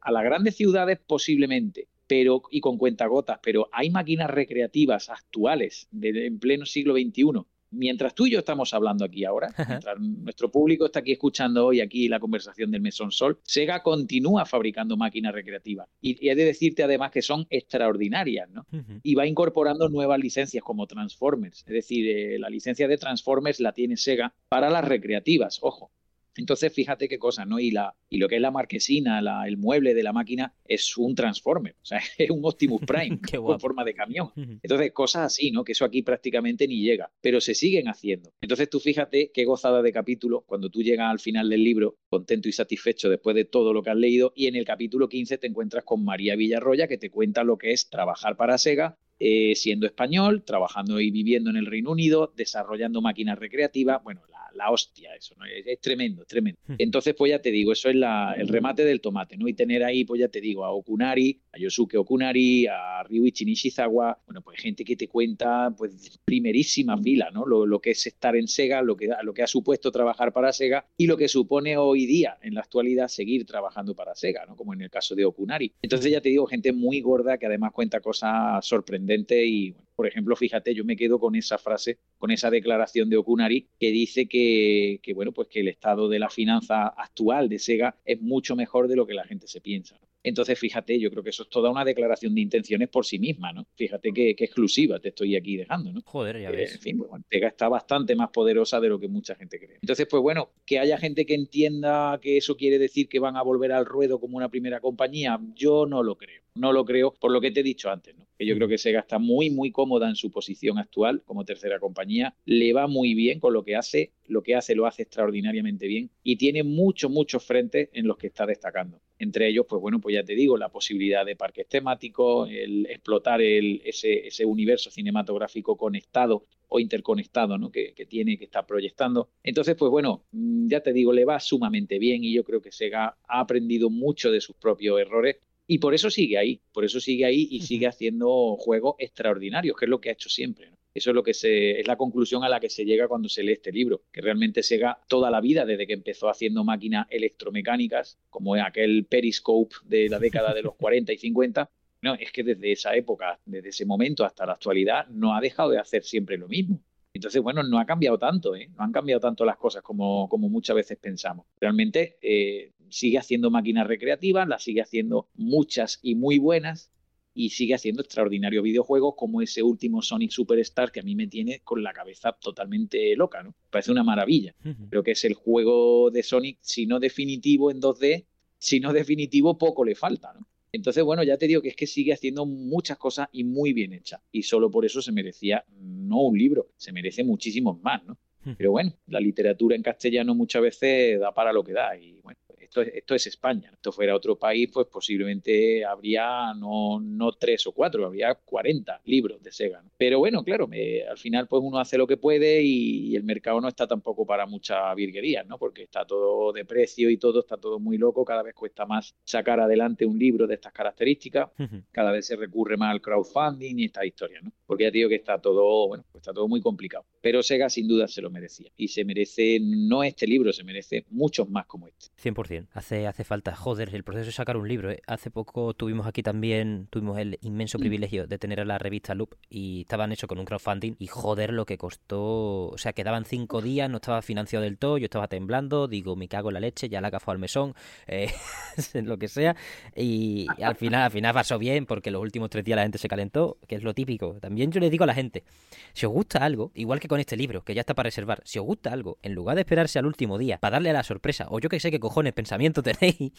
a 0.00 0.10
las 0.10 0.24
grandes 0.24 0.56
ciudades 0.56 0.98
posiblemente, 1.06 1.88
pero 2.08 2.42
y 2.50 2.60
con 2.60 2.76
cuentagotas, 2.78 3.38
pero 3.42 3.68
hay 3.72 3.90
máquinas 3.90 4.30
recreativas 4.30 5.08
actuales 5.10 5.86
de, 5.92 6.26
en 6.26 6.40
pleno 6.40 6.66
siglo 6.66 6.94
XXI 6.94 7.44
mientras 7.70 8.14
tú 8.14 8.26
y 8.26 8.30
yo 8.30 8.40
estamos 8.40 8.72
hablando 8.74 9.04
aquí 9.04 9.24
ahora, 9.24 9.48
mientras 9.68 9.98
nuestro 10.00 10.50
público 10.50 10.86
está 10.86 11.00
aquí 11.00 11.12
escuchando 11.12 11.66
hoy 11.66 11.80
aquí 11.80 12.08
la 12.08 12.20
conversación 12.20 12.70
del 12.70 12.80
Mesón 12.80 13.12
Sol, 13.12 13.40
Sega 13.42 13.82
continúa 13.82 14.46
fabricando 14.46 14.96
máquinas 14.96 15.34
recreativas. 15.34 15.88
Y, 16.00 16.24
y 16.24 16.30
he 16.30 16.34
de 16.34 16.44
decirte 16.44 16.82
además 16.82 17.10
que 17.10 17.22
son 17.22 17.46
extraordinarias, 17.50 18.48
¿no? 18.50 18.66
Y 19.02 19.14
va 19.14 19.26
incorporando 19.26 19.88
nuevas 19.88 20.18
licencias 20.18 20.62
como 20.62 20.86
Transformers. 20.86 21.64
Es 21.66 21.72
decir, 21.72 22.08
eh, 22.08 22.38
la 22.38 22.48
licencia 22.48 22.88
de 22.88 22.96
Transformers 22.96 23.60
la 23.60 23.72
tiene 23.72 23.96
Sega 23.96 24.34
para 24.48 24.70
las 24.70 24.84
recreativas, 24.84 25.58
ojo. 25.62 25.90
Entonces, 26.38 26.72
fíjate 26.72 27.08
qué 27.08 27.18
cosa, 27.18 27.44
¿no? 27.44 27.58
Y, 27.58 27.72
la, 27.72 27.94
y 28.08 28.18
lo 28.18 28.28
que 28.28 28.36
es 28.36 28.40
la 28.40 28.52
marquesina, 28.52 29.20
el 29.46 29.56
mueble 29.56 29.92
de 29.92 30.02
la 30.02 30.12
máquina, 30.12 30.54
es 30.64 30.96
un 30.96 31.14
Transformer, 31.14 31.74
o 31.82 31.84
sea, 31.84 32.00
es 32.18 32.30
un 32.30 32.40
Optimus 32.44 32.82
Prime 32.86 33.18
con 33.36 33.60
forma 33.60 33.84
de 33.84 33.94
camión. 33.94 34.30
Entonces, 34.62 34.92
cosas 34.92 35.22
así, 35.26 35.50
¿no? 35.50 35.64
Que 35.64 35.72
eso 35.72 35.84
aquí 35.84 36.02
prácticamente 36.02 36.66
ni 36.68 36.80
llega, 36.80 37.10
pero 37.20 37.40
se 37.40 37.54
siguen 37.54 37.88
haciendo. 37.88 38.32
Entonces, 38.40 38.70
tú 38.70 38.78
fíjate 38.80 39.30
qué 39.34 39.44
gozada 39.44 39.82
de 39.82 39.92
capítulo 39.92 40.44
cuando 40.46 40.70
tú 40.70 40.82
llegas 40.82 41.10
al 41.10 41.18
final 41.18 41.48
del 41.48 41.64
libro, 41.64 41.96
contento 42.08 42.48
y 42.48 42.52
satisfecho 42.52 43.10
después 43.10 43.34
de 43.34 43.44
todo 43.44 43.72
lo 43.72 43.82
que 43.82 43.90
has 43.90 43.96
leído, 43.96 44.32
y 44.36 44.46
en 44.46 44.54
el 44.54 44.64
capítulo 44.64 45.08
15 45.08 45.38
te 45.38 45.46
encuentras 45.48 45.84
con 45.84 46.04
María 46.04 46.36
Villarroya, 46.36 46.86
que 46.86 46.98
te 46.98 47.10
cuenta 47.10 47.42
lo 47.42 47.58
que 47.58 47.72
es 47.72 47.90
trabajar 47.90 48.36
para 48.36 48.58
Sega, 48.58 48.96
eh, 49.20 49.54
siendo 49.56 49.86
español, 49.86 50.44
trabajando 50.44 51.00
y 51.00 51.10
viviendo 51.10 51.50
en 51.50 51.56
el 51.56 51.66
Reino 51.66 51.90
Unido, 51.90 52.32
desarrollando 52.36 53.00
máquinas 53.00 53.38
recreativas, 53.38 54.02
bueno, 54.02 54.22
la, 54.54 54.70
hostia 54.70 55.14
eso, 55.14 55.34
¿no? 55.38 55.44
Es, 55.44 55.80
tremendo, 55.80 56.24
tremendo. 56.24 56.60
Hmm. 56.66 56.74
Entonces, 56.78 57.14
pues 57.16 57.30
ya 57.30 57.40
te 57.40 57.50
digo, 57.50 57.72
eso 57.72 57.88
es 57.88 57.96
el 57.96 58.48
remate 58.48 58.84
del 58.84 59.00
tomate, 59.00 59.36
¿no? 59.36 59.48
Y 59.48 59.54
tener 59.54 59.84
ahí, 59.84 60.04
pues 60.04 60.20
ya 60.20 60.28
te 60.28 60.40
digo, 60.40 60.64
a 60.64 60.70
Okunari, 60.70 61.40
Yosuke 61.58 61.96
Okunari, 61.96 62.66
a 62.66 63.02
Ryuichi 63.04 63.44
Nishizawa, 63.44 64.18
bueno, 64.26 64.42
pues 64.42 64.60
gente 64.60 64.84
que 64.84 64.96
te 64.96 65.08
cuenta, 65.08 65.74
pues, 65.76 66.18
primerísima 66.24 66.96
fila, 66.98 67.30
¿no? 67.32 67.44
Lo, 67.46 67.80
que 67.80 67.90
es 67.90 68.06
estar 68.06 68.36
en 68.36 68.48
Sega, 68.48 68.82
lo 68.82 68.96
que, 68.96 69.08
lo 69.22 69.34
que 69.34 69.42
ha 69.42 69.46
supuesto 69.46 69.90
trabajar 69.92 70.32
para 70.32 70.52
Sega 70.52 70.86
y 70.96 71.06
lo 71.06 71.16
que 71.16 71.28
supone 71.28 71.76
hoy 71.76 72.06
día, 72.06 72.38
en 72.42 72.54
la 72.54 72.60
actualidad, 72.60 73.08
seguir 73.08 73.44
trabajando 73.46 73.94
para 73.94 74.14
Sega, 74.14 74.46
¿no? 74.46 74.56
Como 74.56 74.74
en 74.74 74.82
el 74.82 74.90
caso 74.90 75.14
de 75.14 75.24
Okunari. 75.24 75.72
Entonces, 75.82 76.10
ya 76.10 76.20
te 76.20 76.28
digo, 76.28 76.46
gente 76.46 76.72
muy 76.72 77.00
gorda 77.00 77.38
que 77.38 77.46
además 77.46 77.72
cuenta 77.72 78.00
cosas 78.00 78.64
sorprendentes 78.64 79.44
y, 79.46 79.74
por 79.94 80.06
ejemplo, 80.06 80.36
fíjate, 80.36 80.74
yo 80.74 80.84
me 80.84 80.96
quedo 80.96 81.18
con 81.18 81.34
esa 81.34 81.58
frase, 81.58 81.98
con 82.18 82.30
esa 82.30 82.50
declaración 82.50 83.10
de 83.10 83.16
Okunari 83.16 83.66
que 83.78 83.90
dice 83.90 84.26
que, 84.26 85.00
bueno, 85.14 85.32
pues 85.32 85.48
que 85.48 85.60
el 85.60 85.68
estado 85.68 86.08
de 86.08 86.18
la 86.18 86.30
finanza 86.30 86.88
actual 86.88 87.48
de 87.48 87.58
Sega 87.58 87.96
es 88.04 88.20
mucho 88.20 88.56
mejor 88.56 88.88
de 88.88 88.96
lo 88.96 89.06
que 89.06 89.14
la 89.14 89.24
gente 89.24 89.46
se 89.48 89.60
piensa. 89.60 89.98
Entonces, 90.28 90.58
fíjate, 90.58 90.98
yo 90.98 91.10
creo 91.10 91.22
que 91.22 91.30
eso 91.30 91.44
es 91.44 91.48
toda 91.48 91.70
una 91.70 91.84
declaración 91.84 92.34
de 92.34 92.40
intenciones 92.40 92.88
por 92.88 93.04
sí 93.04 93.18
misma, 93.18 93.52
¿no? 93.52 93.66
Fíjate 93.76 94.12
qué, 94.12 94.30
exclusiva 94.30 95.00
te 95.00 95.08
estoy 95.08 95.36
aquí 95.36 95.56
dejando, 95.56 95.92
¿no? 95.92 96.00
Joder, 96.04 96.40
ya 96.40 96.50
ves. 96.50 96.74
en 96.74 96.80
fin, 96.80 96.98
pues, 96.98 97.22
está 97.30 97.68
bastante 97.68 98.14
más 98.14 98.30
poderosa 98.30 98.80
de 98.80 98.88
lo 98.88 98.98
que 98.98 99.08
mucha 99.08 99.34
gente 99.34 99.58
cree. 99.58 99.78
Entonces, 99.80 100.06
pues 100.08 100.22
bueno, 100.22 100.50
que 100.64 100.78
haya 100.78 100.98
gente 100.98 101.26
que 101.26 101.34
entienda 101.34 102.18
que 102.20 102.36
eso 102.36 102.56
quiere 102.56 102.78
decir 102.78 103.08
que 103.08 103.18
van 103.18 103.36
a 103.36 103.42
volver 103.42 103.72
al 103.72 103.86
ruedo 103.86 104.20
como 104.20 104.36
una 104.36 104.48
primera 104.48 104.80
compañía, 104.80 105.40
yo 105.54 105.86
no 105.86 106.02
lo 106.02 106.16
creo. 106.16 106.42
No 106.54 106.72
lo 106.72 106.84
creo 106.84 107.14
por 107.14 107.30
lo 107.30 107.40
que 107.40 107.50
te 107.50 107.60
he 107.60 107.62
dicho 107.62 107.90
antes, 107.90 108.16
¿no? 108.16 108.27
Que 108.38 108.46
yo 108.46 108.54
creo 108.54 108.68
que 108.68 108.78
Sega 108.78 109.00
está 109.00 109.18
muy, 109.18 109.50
muy 109.50 109.72
cómoda 109.72 110.08
en 110.08 110.14
su 110.14 110.30
posición 110.30 110.78
actual 110.78 111.22
como 111.24 111.44
tercera 111.44 111.80
compañía, 111.80 112.34
le 112.44 112.72
va 112.72 112.86
muy 112.86 113.14
bien 113.14 113.40
con 113.40 113.52
lo 113.52 113.64
que 113.64 113.74
hace, 113.74 114.12
lo 114.26 114.42
que 114.42 114.54
hace 114.54 114.76
lo 114.76 114.86
hace 114.86 115.02
extraordinariamente 115.02 115.88
bien 115.88 116.10
y 116.22 116.36
tiene 116.36 116.62
muchos, 116.62 117.10
muchos 117.10 117.44
frentes 117.44 117.88
en 117.92 118.06
los 118.06 118.16
que 118.16 118.28
está 118.28 118.46
destacando. 118.46 119.00
Entre 119.18 119.48
ellos, 119.48 119.66
pues 119.68 119.82
bueno, 119.82 120.00
pues 120.00 120.14
ya 120.14 120.22
te 120.22 120.36
digo, 120.36 120.56
la 120.56 120.68
posibilidad 120.68 121.26
de 121.26 121.34
parques 121.34 121.66
temáticos, 121.66 122.48
el 122.50 122.86
explotar 122.86 123.42
el, 123.42 123.82
ese, 123.84 124.28
ese 124.28 124.44
universo 124.44 124.90
cinematográfico 124.92 125.76
conectado 125.76 126.46
o 126.68 126.78
interconectado 126.78 127.58
¿no? 127.58 127.72
que, 127.72 127.94
que, 127.94 128.06
tiene, 128.06 128.38
que 128.38 128.44
está 128.44 128.64
proyectando. 128.64 129.30
Entonces, 129.42 129.74
pues 129.74 129.90
bueno, 129.90 130.22
mm, 130.30 130.68
ya 130.68 130.80
te 130.80 130.92
digo, 130.92 131.12
le 131.12 131.24
va 131.24 131.40
sumamente 131.40 131.98
bien 131.98 132.22
y 132.22 132.32
yo 132.32 132.44
creo 132.44 132.62
que 132.62 132.70
Sega 132.70 133.16
ha 133.26 133.40
aprendido 133.40 133.90
mucho 133.90 134.30
de 134.30 134.40
sus 134.40 134.54
propios 134.54 135.00
errores 135.00 135.38
y 135.70 135.78
por 135.78 135.94
eso 135.94 136.10
sigue 136.10 136.38
ahí, 136.38 136.60
por 136.72 136.84
eso 136.84 136.98
sigue 136.98 137.26
ahí 137.26 137.46
y 137.50 137.60
sigue 137.60 137.86
haciendo 137.86 138.56
juegos 138.56 138.96
extraordinarios, 138.98 139.76
que 139.76 139.84
es 139.84 139.88
lo 139.90 140.00
que 140.00 140.08
ha 140.08 140.12
hecho 140.12 140.30
siempre. 140.30 140.70
Eso 140.94 141.10
es 141.10 141.14
lo 141.14 141.22
que 141.22 141.34
se, 141.34 141.78
es 141.78 141.86
la 141.86 141.96
conclusión 141.96 142.42
a 142.42 142.48
la 142.48 142.58
que 142.58 142.70
se 142.70 142.86
llega 142.86 143.06
cuando 143.06 143.28
se 143.28 143.42
lee 143.42 143.52
este 143.52 143.70
libro, 143.70 144.02
que 144.10 144.22
realmente 144.22 144.62
Sega 144.62 144.98
toda 145.06 145.30
la 145.30 145.42
vida, 145.42 145.66
desde 145.66 145.86
que 145.86 145.92
empezó 145.92 146.30
haciendo 146.30 146.64
máquinas 146.64 147.06
electromecánicas, 147.10 148.18
como 148.30 148.54
aquel 148.54 149.04
Periscope 149.04 149.76
de 149.84 150.08
la 150.08 150.18
década 150.18 150.54
de 150.54 150.62
los 150.62 150.74
40 150.76 151.12
y 151.12 151.18
50, 151.18 151.70
no, 152.00 152.14
es 152.14 152.32
que 152.32 152.42
desde 152.42 152.72
esa 152.72 152.96
época, 152.96 153.38
desde 153.44 153.68
ese 153.68 153.84
momento 153.84 154.24
hasta 154.24 154.46
la 154.46 154.54
actualidad, 154.54 155.06
no 155.08 155.36
ha 155.36 155.40
dejado 155.40 155.70
de 155.70 155.78
hacer 155.78 156.02
siempre 156.02 156.38
lo 156.38 156.48
mismo. 156.48 156.80
Entonces, 157.12 157.42
bueno, 157.42 157.62
no 157.62 157.78
ha 157.78 157.84
cambiado 157.84 158.18
tanto, 158.18 158.56
¿eh? 158.56 158.70
no 158.76 158.84
han 158.84 158.92
cambiado 158.92 159.20
tanto 159.20 159.44
las 159.44 159.56
cosas 159.56 159.82
como, 159.82 160.28
como 160.28 160.48
muchas 160.48 160.76
veces 160.76 160.98
pensamos. 160.98 161.46
Realmente 161.60 162.16
eh, 162.22 162.72
sigue 162.90 163.18
haciendo 163.18 163.50
máquinas 163.50 163.86
recreativas, 163.86 164.48
las 164.48 164.62
sigue 164.62 164.82
haciendo 164.82 165.28
muchas 165.34 165.98
y 166.02 166.14
muy 166.14 166.38
buenas 166.38 166.90
y 167.34 167.50
sigue 167.50 167.74
haciendo 167.74 168.02
extraordinarios 168.02 168.64
videojuegos 168.64 169.14
como 169.16 169.40
ese 169.40 169.62
último 169.62 170.02
Sonic 170.02 170.30
Superstar 170.30 170.90
que 170.90 171.00
a 171.00 171.04
mí 171.04 171.14
me 171.14 171.28
tiene 171.28 171.60
con 171.60 171.82
la 171.82 171.92
cabeza 171.92 172.32
totalmente 172.32 173.14
loca, 173.14 173.42
¿no? 173.42 173.54
Parece 173.70 173.92
una 173.92 174.02
maravilla. 174.02 174.56
Creo 174.90 175.04
que 175.04 175.12
es 175.12 175.24
el 175.24 175.34
juego 175.34 176.10
de 176.10 176.24
Sonic, 176.24 176.58
si 176.60 176.86
no 176.86 176.98
definitivo 176.98 177.70
en 177.70 177.80
2D, 177.80 178.26
si 178.58 178.80
no 178.80 178.92
definitivo 178.92 179.56
poco 179.56 179.84
le 179.84 179.94
falta, 179.94 180.32
¿no? 180.32 180.48
Entonces, 180.72 181.02
bueno, 181.02 181.22
ya 181.22 181.38
te 181.38 181.46
digo 181.46 181.62
que 181.62 181.68
es 181.68 181.76
que 181.76 181.86
sigue 181.86 182.12
haciendo 182.12 182.44
muchas 182.44 182.98
cosas 182.98 183.28
y 183.32 183.44
muy 183.44 183.72
bien 183.72 183.92
hechas. 183.92 184.20
Y 184.32 184.42
solo 184.42 184.70
por 184.70 184.84
eso 184.84 185.00
se 185.00 185.12
merecía 185.12 185.64
no 185.80 186.22
un 186.22 186.36
libro, 186.36 186.72
se 186.76 186.92
merece 186.92 187.24
muchísimos 187.24 187.80
más, 187.80 188.04
¿no? 188.04 188.18
Pero 188.56 188.70
bueno, 188.70 188.94
la 189.06 189.20
literatura 189.20 189.76
en 189.76 189.82
castellano 189.82 190.34
muchas 190.34 190.62
veces 190.62 191.20
da 191.20 191.32
para 191.32 191.52
lo 191.52 191.62
que 191.62 191.72
da. 191.72 191.96
Y 191.96 192.20
bueno, 192.20 192.38
esto, 192.68 192.82
esto 192.82 193.14
es 193.14 193.26
España. 193.26 193.70
Esto 193.72 193.92
fuera 193.92 194.14
otro 194.14 194.36
país, 194.36 194.70
pues 194.72 194.86
posiblemente 194.86 195.84
habría 195.84 196.52
no, 196.54 197.00
no 197.00 197.32
tres 197.32 197.66
o 197.66 197.72
cuatro, 197.72 198.06
habría 198.06 198.34
40 198.34 199.00
libros 199.04 199.42
de 199.42 199.50
Sega. 199.50 199.82
Pero 199.96 200.18
bueno, 200.18 200.44
claro, 200.44 200.68
al 201.10 201.18
final 201.18 201.48
pues 201.48 201.62
uno 201.64 201.78
hace 201.78 201.98
lo 201.98 202.06
que 202.06 202.16
puede 202.16 202.62
y, 202.62 203.16
el 203.18 203.24
mercado 203.24 203.60
no 203.60 203.68
está 203.68 203.86
tampoco 203.86 204.24
para 204.26 204.46
mucha 204.46 204.94
virguería, 204.94 205.42
¿no? 205.42 205.58
Porque 205.58 205.82
está 205.82 206.04
todo 206.04 206.52
de 206.52 206.64
precio 206.64 207.10
y 207.10 207.16
todo, 207.16 207.40
está 207.40 207.56
todo 207.56 207.80
muy 207.80 207.98
loco, 207.98 208.24
cada 208.24 208.42
vez 208.42 208.54
cuesta 208.54 208.86
más 208.86 209.14
sacar 209.24 209.58
adelante 209.60 210.06
un 210.06 210.18
libro 210.18 210.46
de 210.46 210.54
estas 210.54 210.72
características, 210.72 211.50
cada 211.90 212.12
vez 212.12 212.26
se 212.26 212.36
recurre 212.36 212.76
más 212.76 212.92
al 212.92 213.00
crowdfunding 213.00 213.78
y 213.78 213.86
esta 213.86 214.04
historia, 214.04 214.40
¿no? 214.42 214.52
Porque 214.66 214.84
ya 214.84 214.90
digo 214.90 215.08
que 215.08 215.16
está 215.16 215.40
todo, 215.40 215.88
bueno, 215.88 216.04
pues 216.12 216.22
está 216.22 216.32
todo 216.32 216.46
muy 216.46 216.60
complicado. 216.60 217.04
Pero 217.20 217.42
Sega 217.42 217.68
sin 217.68 217.88
duda 217.88 218.08
se 218.08 218.22
lo 218.22 218.30
merecía 218.30 218.70
y 218.76 218.88
se 218.88 219.04
merece 219.04 219.58
no 219.60 220.02
este 220.04 220.26
libro, 220.26 220.52
se 220.52 220.64
merece 220.64 221.04
muchos 221.10 221.48
más 221.48 221.66
como 221.66 221.88
este. 221.88 222.06
100% 222.22 222.68
hace, 222.72 223.06
hace 223.06 223.24
falta. 223.24 223.54
Joder, 223.54 223.94
el 223.94 224.04
proceso 224.04 224.26
de 224.26 224.32
sacar 224.32 224.56
un 224.56 224.68
libro. 224.68 224.90
¿eh? 224.90 225.02
Hace 225.06 225.30
poco 225.30 225.74
tuvimos 225.74 226.06
aquí 226.06 226.22
también, 226.22 226.86
tuvimos 226.90 227.18
el 227.18 227.38
inmenso 227.42 227.78
mm. 227.78 227.80
privilegio 227.80 228.26
de 228.26 228.38
tener 228.38 228.60
a 228.60 228.64
la 228.64 228.78
revista 228.78 229.14
Loop 229.14 229.34
y 229.50 229.82
estaban 229.82 230.12
hechos 230.12 230.28
con 230.28 230.38
un 230.38 230.44
crowdfunding 230.44 230.94
y 230.98 231.06
joder 231.06 231.52
lo 231.52 231.66
que 231.66 231.78
costó. 231.78 232.68
O 232.68 232.78
sea, 232.78 232.92
quedaban 232.92 233.24
cinco 233.24 233.62
días, 233.62 233.90
no 233.90 233.96
estaba 233.96 234.22
financiado 234.22 234.64
del 234.64 234.78
todo, 234.78 234.98
yo 234.98 235.04
estaba 235.04 235.28
temblando, 235.28 235.88
digo, 235.88 236.16
me 236.16 236.28
cago 236.28 236.50
en 236.50 236.54
la 236.54 236.60
leche, 236.60 236.88
ya 236.88 237.00
la 237.00 237.10
cafó 237.10 237.32
al 237.32 237.38
mesón, 237.38 237.74
eh, 238.06 238.30
lo 239.02 239.18
que 239.18 239.28
sea. 239.28 239.56
Y 239.96 240.46
al 240.62 240.76
final, 240.76 241.02
al 241.02 241.10
final 241.10 241.34
pasó 241.34 241.58
bien 241.58 241.86
porque 241.86 242.10
los 242.10 242.22
últimos 242.22 242.50
tres 242.50 242.64
días 242.64 242.76
la 242.76 242.82
gente 242.82 242.98
se 242.98 243.08
calentó, 243.08 243.58
que 243.66 243.74
es 243.74 243.82
lo 243.82 243.94
típico. 243.94 244.38
También 244.40 244.70
yo 244.70 244.80
les 244.80 244.90
digo 244.90 245.04
a 245.04 245.06
la 245.06 245.14
gente, 245.14 245.44
si 245.92 246.06
os 246.06 246.12
gusta 246.12 246.44
algo, 246.44 246.70
igual 246.74 247.00
que 247.00 247.07
con 247.08 247.20
este 247.20 247.36
libro, 247.36 247.64
que 247.64 247.74
ya 247.74 247.80
está 247.80 247.94
para 247.94 248.08
reservar, 248.08 248.42
si 248.44 248.58
os 248.58 248.64
gusta 248.64 248.92
algo, 248.92 249.18
en 249.22 249.34
lugar 249.34 249.56
de 249.56 249.62
esperarse 249.62 249.98
al 249.98 250.06
último 250.06 250.38
día 250.38 250.58
para 250.58 250.76
darle 250.76 250.90
a 250.90 250.92
la 250.92 251.02
sorpresa, 251.02 251.46
o 251.50 251.58
yo 251.58 251.68
que 251.68 251.80
sé 251.80 251.90
qué 251.90 251.98
cojones 251.98 252.32
pensamiento 252.32 252.82
tenéis, 252.82 253.32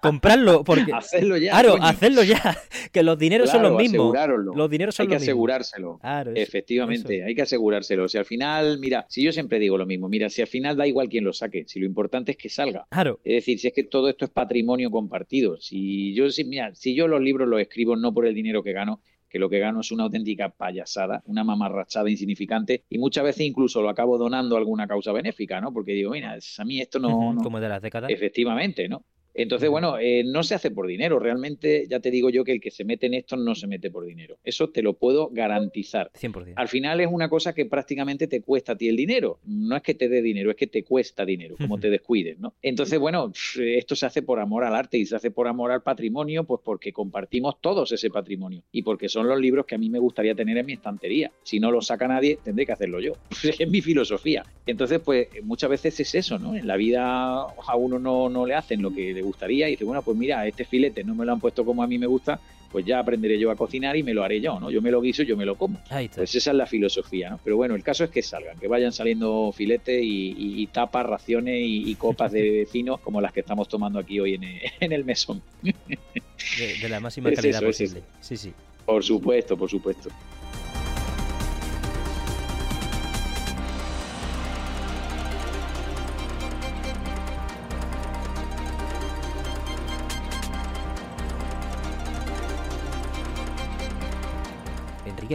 comprarlo 0.00 0.64
porque... 0.64 0.92
hacerlo 0.92 1.36
ya. 1.36 1.52
Claro, 1.52 1.76
hacerlo 1.80 2.22
ya, 2.22 2.56
que 2.92 3.02
los 3.02 3.18
dineros 3.18 3.50
son 3.50 3.62
los 3.62 3.76
mismos. 3.76 4.14
Los 4.54 4.70
dineros 4.70 4.94
son 4.94 5.04
hay 5.04 5.08
que 5.08 5.16
asegurárselo. 5.16 6.00
Efectivamente, 6.34 7.24
hay 7.24 7.34
que 7.34 7.42
asegurárselo. 7.42 8.08
Si 8.08 8.18
al 8.18 8.24
final, 8.24 8.78
mira, 8.78 9.06
si 9.08 9.22
yo 9.22 9.32
siempre 9.32 9.58
digo 9.58 9.78
lo 9.78 9.86
mismo, 9.86 10.08
mira, 10.08 10.28
si 10.28 10.42
al 10.42 10.48
final 10.48 10.76
da 10.76 10.86
igual 10.86 11.08
quién 11.08 11.24
lo 11.24 11.32
saque, 11.32 11.64
si 11.66 11.80
lo 11.80 11.86
importante 11.86 12.32
es 12.32 12.36
que 12.36 12.48
salga. 12.48 12.86
Claro. 12.90 13.20
Es 13.24 13.34
decir, 13.34 13.58
si 13.58 13.68
es 13.68 13.74
que 13.74 13.84
todo 13.84 14.08
esto 14.08 14.24
es 14.24 14.30
patrimonio 14.30 14.90
compartido, 14.90 15.60
si 15.60 16.14
yo, 16.14 16.30
si, 16.30 16.44
mira, 16.44 16.74
si 16.74 16.94
yo 16.94 17.08
los 17.08 17.20
libros 17.20 17.48
los 17.48 17.60
escribo 17.60 17.96
no 17.96 18.12
por 18.12 18.26
el 18.26 18.34
dinero 18.34 18.62
que 18.62 18.72
gano, 18.72 19.00
que 19.32 19.38
lo 19.38 19.48
que 19.48 19.58
gano 19.58 19.80
es 19.80 19.90
una 19.90 20.04
auténtica 20.04 20.50
payasada, 20.50 21.22
una 21.24 21.42
mamarrachada 21.42 22.10
insignificante 22.10 22.84
y 22.90 22.98
muchas 22.98 23.24
veces 23.24 23.46
incluso 23.46 23.80
lo 23.80 23.88
acabo 23.88 24.18
donando 24.18 24.56
a 24.56 24.58
alguna 24.58 24.86
causa 24.86 25.10
benéfica, 25.10 25.58
¿no? 25.58 25.72
Porque 25.72 25.92
digo, 25.92 26.10
mira, 26.10 26.36
a 26.58 26.64
mí 26.64 26.82
esto 26.82 26.98
no... 26.98 27.34
Como 27.42 27.58
de 27.58 27.68
las 27.70 27.80
décadas. 27.80 28.10
Efectivamente, 28.10 28.90
¿no? 28.90 29.06
Entonces, 29.34 29.70
bueno, 29.70 29.98
eh, 29.98 30.24
no 30.24 30.42
se 30.42 30.54
hace 30.54 30.70
por 30.70 30.86
dinero. 30.86 31.18
Realmente, 31.18 31.86
ya 31.88 32.00
te 32.00 32.10
digo 32.10 32.30
yo 32.30 32.44
que 32.44 32.52
el 32.52 32.60
que 32.60 32.70
se 32.70 32.84
mete 32.84 33.06
en 33.06 33.14
esto 33.14 33.36
no 33.36 33.54
se 33.54 33.66
mete 33.66 33.90
por 33.90 34.04
dinero. 34.04 34.38
Eso 34.44 34.70
te 34.70 34.82
lo 34.82 34.94
puedo 34.94 35.28
garantizar. 35.30 36.10
100%. 36.12 36.54
Al 36.56 36.68
final 36.68 37.00
es 37.00 37.08
una 37.10 37.28
cosa 37.28 37.54
que 37.54 37.66
prácticamente 37.66 38.26
te 38.26 38.42
cuesta 38.42 38.72
a 38.72 38.76
ti 38.76 38.88
el 38.88 38.96
dinero. 38.96 39.38
No 39.44 39.76
es 39.76 39.82
que 39.82 39.94
te 39.94 40.08
dé 40.08 40.22
dinero, 40.22 40.50
es 40.50 40.56
que 40.56 40.66
te 40.66 40.84
cuesta 40.84 41.24
dinero, 41.24 41.56
como 41.56 41.78
te 41.78 41.90
descuides, 41.90 42.38
¿no? 42.38 42.54
Entonces, 42.62 42.98
bueno, 42.98 43.32
esto 43.60 43.96
se 43.96 44.06
hace 44.06 44.22
por 44.22 44.40
amor 44.40 44.64
al 44.64 44.74
arte 44.74 44.98
y 44.98 45.06
se 45.06 45.16
hace 45.16 45.30
por 45.30 45.48
amor 45.48 45.72
al 45.72 45.82
patrimonio, 45.82 46.44
pues 46.44 46.60
porque 46.64 46.92
compartimos 46.92 47.60
todos 47.60 47.92
ese 47.92 48.10
patrimonio 48.10 48.62
y 48.72 48.82
porque 48.82 49.08
son 49.08 49.28
los 49.28 49.40
libros 49.40 49.66
que 49.66 49.74
a 49.74 49.78
mí 49.78 49.88
me 49.88 49.98
gustaría 49.98 50.34
tener 50.34 50.56
en 50.58 50.66
mi 50.66 50.74
estantería. 50.74 51.32
Si 51.42 51.60
no 51.60 51.70
lo 51.70 51.80
saca 51.80 52.08
nadie, 52.08 52.38
tendré 52.42 52.66
que 52.66 52.72
hacerlo 52.72 53.00
yo. 53.00 53.14
es 53.58 53.68
mi 53.68 53.80
filosofía. 53.80 54.44
Entonces, 54.66 55.00
pues 55.00 55.28
muchas 55.42 55.70
veces 55.70 55.98
es 56.00 56.14
eso, 56.14 56.38
¿no? 56.38 56.54
En 56.54 56.66
la 56.66 56.76
vida 56.76 57.02
a 57.02 57.76
uno 57.76 57.98
no, 57.98 58.28
no 58.28 58.46
le 58.46 58.54
hacen 58.54 58.82
lo 58.82 58.92
que 58.92 59.21
gustaría 59.22 59.68
y 59.68 59.72
dice, 59.72 59.84
bueno, 59.84 60.02
pues 60.02 60.16
mira, 60.16 60.46
este 60.46 60.64
filete 60.64 61.04
no 61.04 61.14
me 61.14 61.24
lo 61.24 61.32
han 61.32 61.40
puesto 61.40 61.64
como 61.64 61.82
a 61.82 61.86
mí 61.86 61.98
me 61.98 62.06
gusta, 62.06 62.40
pues 62.72 62.86
ya 62.86 62.98
aprenderé 62.98 63.38
yo 63.38 63.50
a 63.50 63.56
cocinar 63.56 63.96
y 63.96 64.02
me 64.02 64.14
lo 64.14 64.24
haré 64.24 64.40
yo, 64.40 64.58
¿no? 64.58 64.70
Yo 64.70 64.80
me 64.80 64.90
lo 64.90 65.00
guiso, 65.00 65.22
yo 65.22 65.36
me 65.36 65.44
lo 65.44 65.56
como. 65.56 65.80
Pues 66.14 66.34
esa 66.34 66.50
es 66.50 66.56
la 66.56 66.66
filosofía, 66.66 67.30
¿no? 67.30 67.40
Pero 67.44 67.56
bueno, 67.56 67.74
el 67.74 67.82
caso 67.82 68.04
es 68.04 68.10
que 68.10 68.22
salgan, 68.22 68.58
que 68.58 68.66
vayan 68.66 68.92
saliendo 68.92 69.52
filetes 69.52 70.00
y, 70.02 70.66
tapas, 70.68 71.06
raciones 71.06 71.60
y, 71.64 71.94
copas 71.96 72.32
de 72.32 72.50
vecino 72.64 72.96
como 72.98 73.20
las 73.20 73.32
que 73.32 73.40
estamos 73.40 73.68
tomando 73.68 73.98
aquí 73.98 74.18
hoy 74.18 74.34
en 74.34 74.92
el, 74.92 75.04
mesón. 75.04 75.42
De, 75.62 76.88
la 76.88 76.98
máxima 76.98 77.30
calidad 77.34 77.62
posible. 77.62 78.02
Sí, 78.20 78.36
sí. 78.36 78.52
Por 78.86 79.04
supuesto, 79.04 79.56
por 79.56 79.68
supuesto. 79.68 80.08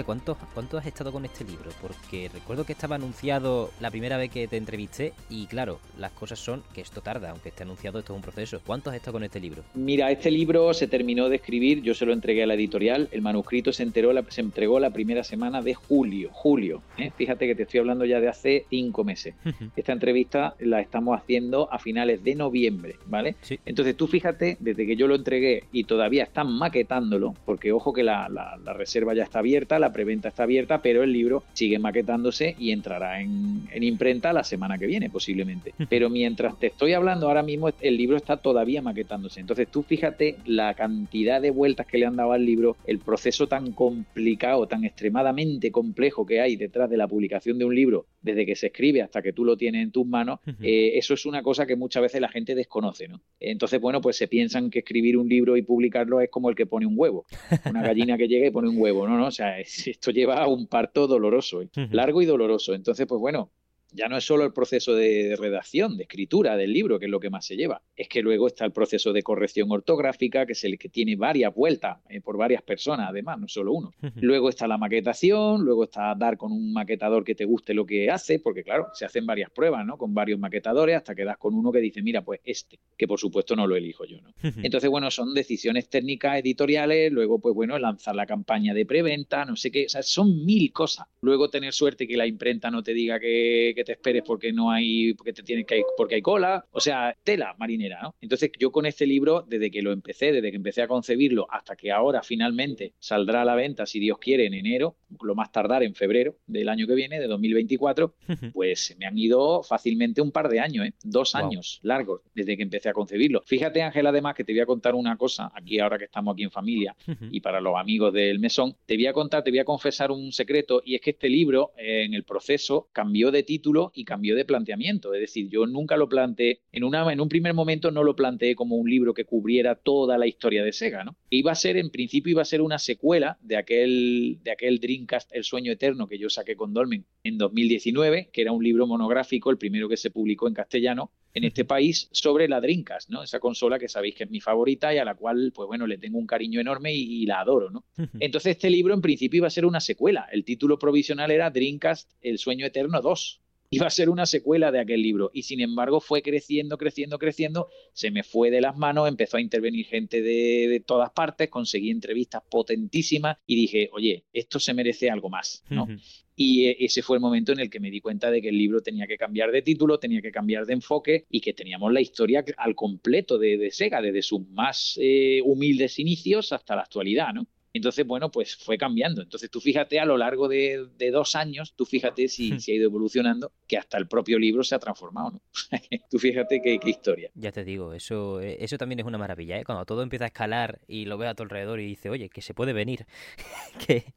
¿Cuánto, 0.04 0.38
¿cuánto 0.54 0.78
has 0.78 0.86
estado 0.86 1.12
con 1.12 1.26
este 1.26 1.44
libro? 1.44 1.70
Porque 1.82 2.30
recuerdo 2.34 2.66
que 2.66 2.74
estaba 2.74 2.96
anunciado 2.96 3.72
la 3.80 3.92
primera 3.92 4.18
vez 4.18 4.32
que 4.32 4.48
te 4.48 4.58
entrevisté 4.58 5.14
y 5.30 5.48
claro, 5.48 5.80
las 5.98 6.12
cosas 6.12 6.40
son 6.40 6.64
que 6.74 6.82
esto 6.82 7.02
tarda, 7.02 7.32
aunque 7.32 7.50
esté 7.50 7.64
anunciado, 7.64 8.00
esto 8.00 8.14
es 8.14 8.18
un 8.18 8.22
proceso. 8.22 8.62
¿Cuánto 8.66 8.90
has 8.90 8.96
estado 8.96 9.14
con 9.14 9.24
este 9.24 9.40
libro? 9.40 9.64
Mira, 9.74 10.12
este 10.12 10.32
libro 10.32 10.74
se 10.74 10.88
terminó 10.88 11.30
de 11.30 11.38
escribir, 11.38 11.82
yo 11.82 11.94
se 11.94 12.06
lo 12.06 12.14
entregué 12.14 12.44
a 12.44 12.48
la 12.48 12.54
editorial, 12.54 13.10
el 13.12 13.22
manuscrito 13.22 13.72
se, 13.74 13.84
enteró 13.84 14.12
se 14.30 14.42
entregó 14.42 14.80
la 14.80 14.92
primera 14.92 15.24
semana 15.24 15.62
de 15.62 15.74
julio, 15.74 16.30
julio. 16.32 16.82
¿eh? 16.98 17.12
Fíjate 17.16 17.48
que 17.48 17.56
te 17.56 17.64
estoy 17.64 17.80
hablando 17.80 18.06
ya 18.06 18.20
de 18.20 18.28
hace 18.28 18.66
cinco 18.70 19.04
meses. 19.04 19.36
Esta 19.76 19.94
entrevista 19.94 20.56
la 20.60 20.82
estamos 20.82 21.18
haciendo 21.18 21.72
a 21.72 21.80
finales 21.80 22.24
de 22.24 22.36
noviembre, 22.36 22.96
¿vale? 23.06 23.36
Entonces 23.66 23.96
tú 23.96 24.08
fíjate, 24.08 24.58
desde 24.60 24.86
que 24.86 24.96
yo 24.96 25.08
lo 25.08 25.16
entregué 25.16 25.64
y 25.72 25.84
todavía 25.86 26.24
están 26.24 26.52
maquetándolo, 26.52 27.36
porque 27.46 27.72
ojo 27.72 27.94
que 27.94 28.04
la, 28.04 28.30
la 28.30 28.74
reserva 28.74 29.14
ya 29.14 29.24
está 29.24 29.40
abierta, 29.40 29.80
la 29.80 29.87
la 29.88 29.94
preventa 29.94 30.28
está 30.28 30.44
abierta, 30.44 30.82
pero 30.82 31.02
el 31.02 31.14
libro 31.14 31.44
sigue 31.54 31.80
maquetándose 31.80 32.56
y 32.60 32.72
entrará 32.72 33.22
en, 33.22 33.70
imprenta 33.82 34.34
la 34.34 34.44
semana 34.44 34.78
que 34.78 34.86
viene 34.86 35.10
posiblemente. 35.10 35.74
Pero 35.90 36.10
mientras 36.10 36.60
te 36.60 36.68
estoy 36.68 36.92
hablando 36.92 37.28
ahora 37.28 37.42
mismo, 37.42 37.70
el 37.80 37.96
libro 37.96 38.18
está 38.18 38.36
todavía 38.38 38.82
maquetándose. 38.82 39.40
Entonces 39.40 39.70
tú 39.70 39.84
fíjate 39.84 40.36
la 40.46 40.74
cantidad 40.74 41.42
de 41.42 41.52
vueltas 41.52 41.88
que 41.88 41.98
le 41.98 42.06
han 42.06 42.18
dado 42.18 42.34
al 42.34 42.46
libro, 42.46 42.76
el 42.86 43.00
proceso 43.00 43.48
tan 43.48 43.72
complicado, 43.72 44.68
tan 44.68 44.84
extremadamente 44.84 45.72
complejo 45.72 46.26
que 46.26 46.42
hay 46.42 46.58
detrás 46.58 46.90
de 46.90 46.98
la 46.98 47.08
publicación 47.08 47.58
de 47.58 47.64
un 47.64 47.74
libro, 47.74 48.08
desde 48.22 48.46
que 48.46 48.56
se 48.58 48.68
escribe 48.68 49.02
hasta 49.02 49.22
que 49.22 49.32
tú 49.32 49.46
lo 49.46 49.56
tienes 49.56 49.84
en 49.84 49.92
tus 49.92 50.06
manos, 50.06 50.40
eh, 50.62 50.98
eso 50.98 51.14
es 51.14 51.26
una 51.26 51.42
cosa 51.42 51.66
que 51.66 51.78
muchas 51.78 52.02
veces 52.02 52.20
la 52.20 52.30
gente 52.30 52.56
desconoce, 52.56 53.08
¿no? 53.08 53.22
Entonces, 53.40 53.80
bueno, 53.80 54.02
pues 54.02 54.18
se 54.18 54.28
piensan 54.28 54.70
que 54.70 54.80
escribir 54.80 55.18
un 55.18 55.30
libro 55.30 55.56
y 55.56 55.62
publicarlo 55.62 56.20
es 56.20 56.30
como 56.30 56.50
el 56.50 56.56
que 56.56 56.66
pone 56.66 56.86
un 56.86 56.96
huevo, 56.98 57.26
una 57.70 57.82
gallina 57.82 58.18
que 58.18 58.28
llega 58.28 58.48
y 58.48 58.52
pone 58.52 58.68
un 58.68 58.80
huevo, 58.80 59.08
¿no? 59.08 59.18
no? 59.18 59.28
O 59.28 59.32
sea, 59.32 59.60
esto 59.86 60.12
lleva 60.12 60.42
a 60.42 60.48
un 60.48 60.68
parto 60.68 61.08
doloroso, 61.08 61.62
¿eh? 61.62 61.70
largo 61.92 62.22
y 62.22 62.26
doloroso. 62.26 62.74
Entonces, 62.74 63.06
pues 63.08 63.20
bueno, 63.20 63.52
ya 63.92 64.08
no 64.10 64.18
es 64.18 64.26
solo 64.26 64.44
el 64.44 64.54
proceso 64.54 64.94
de 64.94 65.36
redacción, 65.38 65.98
de 65.98 66.04
escritura 66.04 66.58
del 66.58 66.74
libro, 66.74 67.00
que 67.00 67.06
es 67.06 67.12
lo 67.12 67.20
que 67.20 67.30
más 67.30 67.46
se 67.46 67.56
lleva, 67.56 67.82
es 67.96 68.08
que 68.08 68.22
luego 68.22 68.48
está 68.48 68.66
el 68.66 68.72
proceso 68.72 69.14
de 69.14 69.24
corrección 69.24 69.72
ortográfica, 69.72 70.46
que 70.46 70.54
es 70.54 70.64
el 70.64 70.78
que 70.78 70.90
tiene 70.90 71.16
varias 71.16 71.54
vueltas 71.54 72.00
eh, 72.10 72.22
por 72.22 72.38
varias 72.38 72.62
personas, 72.62 73.10
además, 73.10 73.40
no 73.40 73.48
solo 73.48 73.74
uno. 73.74 73.92
luego 74.16 74.50
está 74.50 74.68
la 74.68 74.78
maquetación, 74.78 75.64
luego 75.64 75.86
está 75.86 76.14
dar 76.16 76.38
con 76.38 76.52
un 76.52 76.74
maquetador 76.74 77.24
que 77.24 77.36
te 77.36 77.46
guste 77.46 77.74
lo 77.74 77.86
que 77.86 78.10
hace, 78.10 78.40
porque 78.40 78.64
claro, 78.64 78.88
se 78.94 79.06
hacen 79.06 79.26
varias 79.26 79.50
pruebas, 79.52 79.86
¿no? 79.86 79.98
Con 79.98 80.14
varios 80.14 80.40
maquetadores 80.40 80.96
hasta 80.98 81.16
que 81.16 81.24
das 81.24 81.38
con 81.38 81.54
uno 81.54 81.72
que 81.72 81.80
dice, 81.80 82.02
mira, 82.02 82.24
pues 82.24 82.42
este, 82.44 82.80
que 82.98 83.08
por 83.08 83.20
supuesto 83.20 83.56
no 83.56 83.68
lo 83.68 83.76
elijo 83.76 84.06
yo, 84.06 84.22
¿no? 84.22 84.34
Entonces, 84.64 84.90
bueno, 84.90 85.10
son 85.12 85.34
decisiones 85.34 85.90
técnicas 85.90 86.40
editoriales, 86.40 87.12
luego, 87.12 87.40
pues 87.40 87.56
bueno, 87.56 87.78
lanzar 87.80 88.16
la 88.16 88.26
campaña 88.26 88.74
de 88.74 88.86
preventa, 88.86 89.46
no 89.46 89.56
sé 89.56 89.72
qué, 89.72 89.86
o 89.86 89.90
sea, 89.90 90.04
son 90.04 90.46
mil 90.46 90.72
cosas. 90.72 91.08
Luego 91.22 91.50
tener 91.50 91.74
suerte 91.74 92.08
que 92.08 92.18
la 92.18 92.28
imprenta 92.28 92.70
no 92.70 92.84
te 92.84 92.94
diga 92.94 93.20
que 93.20 93.74
que 93.78 93.84
te 93.84 93.92
esperes 93.92 94.24
porque 94.26 94.52
no 94.52 94.72
hay, 94.72 95.14
porque 95.14 95.34
te 95.34 95.44
tienes 95.44 95.66
que 95.68 95.78
ir, 95.78 95.84
porque 95.96 96.16
hay 96.16 96.22
cola, 96.22 96.66
o 96.72 96.80
sea, 96.80 97.16
tela 97.24 97.56
marinera, 97.60 98.02
¿no? 98.02 98.16
Entonces 98.20 98.52
yo 98.60 98.72
con 98.72 98.88
este 98.88 99.06
libro, 99.06 99.46
desde 99.48 99.70
que 99.70 99.84
lo 99.84 99.92
empecé, 99.92 100.32
desde 100.32 100.50
que 100.50 100.58
empecé 100.58 100.82
a 100.82 100.88
concebirlo, 100.88 101.48
hasta 101.52 101.76
que 101.76 101.92
ahora 101.92 102.24
finalmente 102.24 102.94
saldrá 102.98 103.44
a 103.44 103.46
la 103.46 103.54
venta, 103.54 103.86
si 103.86 104.00
Dios 104.00 104.18
quiere, 104.18 104.48
en 104.48 104.56
enero, 104.56 104.96
lo 105.22 105.36
más 105.36 105.52
tardar 105.52 105.84
en 105.84 105.94
febrero 105.94 106.38
del 106.48 106.70
año 106.70 106.88
que 106.88 106.96
viene, 106.96 107.20
de 107.20 107.28
2024, 107.28 108.16
pues 108.52 108.96
me 109.00 109.06
han 109.06 109.18
ido 109.18 109.62
fácilmente 109.62 110.22
un 110.22 110.32
par 110.32 110.50
de 110.50 110.60
años, 110.60 110.88
¿eh? 110.88 110.94
dos 111.04 111.36
años 111.36 111.80
largos 111.84 112.22
desde 112.34 112.58
que 112.58 112.64
empecé 112.64 112.90
a 112.90 112.94
concebirlo. 112.94 113.44
Fíjate, 113.46 113.84
Ángel, 113.84 114.08
además 114.08 114.34
que 114.34 114.44
te 114.44 114.54
voy 114.54 114.62
a 114.62 114.66
contar 114.66 114.96
una 114.96 115.16
cosa, 115.18 115.52
aquí 115.54 115.80
ahora 115.80 116.00
que 116.00 116.06
estamos 116.06 116.34
aquí 116.34 116.44
en 116.44 116.52
familia 116.52 116.96
y 117.30 117.42
para 117.42 117.62
los 117.62 117.76
amigos 117.76 118.12
del 118.12 118.40
mesón, 118.40 118.76
te 118.88 118.96
voy 118.96 119.06
a 119.06 119.14
contar, 119.14 119.44
te 119.44 119.52
voy 119.52 119.60
a 119.60 119.66
confesar 119.66 120.12
un 120.12 120.32
secreto 120.32 120.82
y 120.84 120.96
es 120.96 121.02
que 121.02 121.12
este 121.12 121.30
libro 121.30 121.74
eh, 121.78 122.06
en 122.06 122.16
el 122.16 122.24
proceso 122.24 122.90
cambió 122.92 123.30
de 123.30 123.44
título 123.44 123.67
y 123.94 124.06
cambió 124.06 124.36
de 124.36 124.46
planteamiento. 124.46 125.14
Es 125.14 125.22
decir, 125.22 125.50
yo 125.50 125.66
nunca 125.66 125.98
lo 125.98 126.10
planteé, 126.10 126.62
en, 126.72 126.84
una, 126.84 127.12
en 127.12 127.22
un 127.22 127.30
primer 127.30 127.54
momento 127.54 127.92
no 127.92 128.04
lo 128.04 128.16
planteé 128.16 128.56
como 128.56 128.76
un 128.76 128.90
libro 128.90 129.14
que 129.14 129.26
cubriera 129.26 129.76
toda 129.76 130.18
la 130.18 130.28
historia 130.28 130.64
de 130.64 130.74
Sega, 130.74 131.04
¿no? 131.04 131.16
Iba 131.30 131.52
a 131.52 131.56
ser, 131.56 131.78
en 131.78 131.90
principio, 131.90 132.32
iba 132.32 132.42
a 132.42 132.46
ser 132.46 132.62
una 132.62 132.80
secuela 132.80 133.38
de 133.42 133.58
aquel, 133.58 134.40
de 134.44 134.52
aquel 134.52 134.80
Dreamcast 134.80 135.30
El 135.34 135.44
Sueño 135.44 135.72
Eterno 135.72 136.08
que 136.08 136.18
yo 136.18 136.30
saqué 136.30 136.56
con 136.56 136.74
Dolmen 136.74 137.06
en 137.24 137.38
2019, 137.38 138.30
que 138.32 138.42
era 138.42 138.52
un 138.52 138.64
libro 138.64 138.88
monográfico, 138.88 139.52
el 139.52 139.58
primero 139.58 139.90
que 139.90 139.98
se 139.98 140.12
publicó 140.12 140.48
en 140.48 140.54
castellano, 140.54 141.12
en 141.38 141.44
este 141.44 141.66
país 141.66 142.10
sobre 142.12 142.48
la 142.48 142.60
Dreamcast, 142.60 143.10
¿no? 143.10 143.24
Esa 143.24 143.40
consola 143.40 143.78
que 143.78 143.88
sabéis 143.88 144.16
que 144.16 144.24
es 144.24 144.30
mi 144.30 144.42
favorita 144.42 144.94
y 144.94 144.98
a 144.98 145.06
la 145.06 145.16
cual, 145.16 145.52
pues 145.54 145.68
bueno, 145.68 145.86
le 145.86 145.98
tengo 145.98 146.18
un 146.18 146.26
cariño 146.26 146.60
enorme 146.60 146.94
y, 146.94 147.26
la 147.28 147.42
adoro, 147.42 147.70
¿no? 147.70 147.86
Entonces 148.20 148.56
este 148.56 148.70
libro 148.70 148.94
en 148.94 149.02
principio 149.02 149.38
iba 149.38 149.48
a 149.48 149.52
ser 149.52 149.66
una 149.66 149.80
secuela. 149.80 150.28
El 150.32 150.44
título 150.44 150.80
provisional 150.80 151.30
era 151.30 151.52
Dreamcast 151.52 152.12
El 152.22 152.40
Sueño 152.40 152.66
Eterno 152.66 153.02
2 153.02 153.42
iba 153.70 153.88
a 153.88 153.92
ser 153.92 154.10
una 154.10 154.26
secuela 154.26 154.72
de 154.72 154.80
aquel 154.80 155.02
libro 155.02 155.30
y 155.34 155.44
sin 155.44 155.60
embargo 155.60 156.00
fue 156.00 156.22
creciendo, 156.22 156.78
creciendo, 156.78 157.20
creciendo, 157.20 157.70
se 157.94 158.12
me 158.12 158.24
fue 158.24 158.50
de 158.50 158.62
las 158.62 158.78
manos, 158.78 159.08
empezó 159.08 159.38
a 159.38 159.42
intervenir 159.42 159.86
gente 159.86 160.22
de, 160.22 160.84
todas 160.86 161.12
partes, 161.12 161.50
conseguí 161.50 161.90
entrevistas 161.90 162.44
potentísimas 162.50 163.38
y 163.46 163.56
dije, 163.56 163.90
oye, 163.94 164.26
esto 164.32 164.60
se 164.60 164.74
merece 164.74 165.10
algo 165.10 165.30
más, 165.30 165.64
¿no? 165.70 165.88
Y 166.36 166.68
e, 166.68 166.78
ese 166.80 167.02
fue 167.02 167.18
el 167.18 167.22
momento 167.22 167.52
en 167.52 167.60
el 167.60 167.70
que 167.70 167.80
me 167.80 167.90
di 167.90 168.00
cuenta 168.00 168.30
de 168.30 168.42
que 168.42 168.50
el 168.50 168.58
libro 168.58 168.82
tenía 168.82 169.08
que 169.08 169.18
cambiar 169.18 169.52
de 169.52 169.64
título, 169.64 170.00
tenía 170.00 170.22
que 170.22 170.32
cambiar 170.32 170.66
de 170.66 170.74
enfoque 170.74 171.26
y 171.30 171.42
que 171.42 171.54
teníamos 171.54 171.92
la 171.92 172.00
historia 172.00 172.46
al 172.58 172.76
completo 172.76 173.38
de, 173.38 173.70
Sega, 173.72 174.02
desde 174.02 174.22
sus 174.22 174.48
más 174.50 174.98
eh, 175.02 175.42
humildes 175.44 176.00
inicios 176.00 176.54
hasta 176.54 176.76
la 176.76 176.84
actualidad, 176.84 177.34
¿no? 177.34 177.48
Entonces, 177.74 178.06
bueno, 178.06 178.32
pues 178.32 178.56
fue 178.56 178.78
cambiando. 178.78 179.22
Entonces, 179.22 179.50
tú 179.50 179.60
fíjate 179.60 180.00
a 180.00 180.06
lo 180.06 180.18
largo 180.18 180.48
de, 180.48 180.88
dos 181.12 181.36
años, 181.36 181.74
tú 181.76 181.86
fíjate 181.86 182.28
si, 182.28 182.54
ha 182.54 182.76
ido 182.76 182.86
evolucionando, 182.86 183.52
que 183.68 183.78
hasta 183.78 183.98
el 183.98 184.08
propio 184.08 184.40
libro 184.40 184.64
se 184.64 184.76
ha 184.76 184.80
transformado, 184.80 185.32
¿no? 185.32 185.42
tú 186.10 186.20
fíjate 186.20 186.62
qué, 186.62 186.80
historia. 186.84 187.30
Ya 187.36 187.52
te 187.52 187.64
digo, 187.64 187.94
eso, 187.94 188.42
eh, 188.42 188.58
eso 188.60 188.78
también 188.78 189.00
es 189.00 189.06
una 189.06 189.18
maravilla, 189.18 189.60
¿eh? 189.60 189.64
Cuando 189.64 189.86
todo 189.86 190.02
empieza 190.02 190.26
a 190.26 190.28
escalar 190.28 190.80
y 190.88 191.06
lo 191.06 191.18
ves 191.18 191.30
a 191.30 191.36
tu 191.36 191.44
alrededor 191.44 191.80
y 191.80 191.86
dice, 191.86 192.10
oye, 192.10 192.30
que 192.30 192.42
se 192.42 192.54
puede 192.54 192.74
venir, 192.74 193.06
que, 193.88 194.14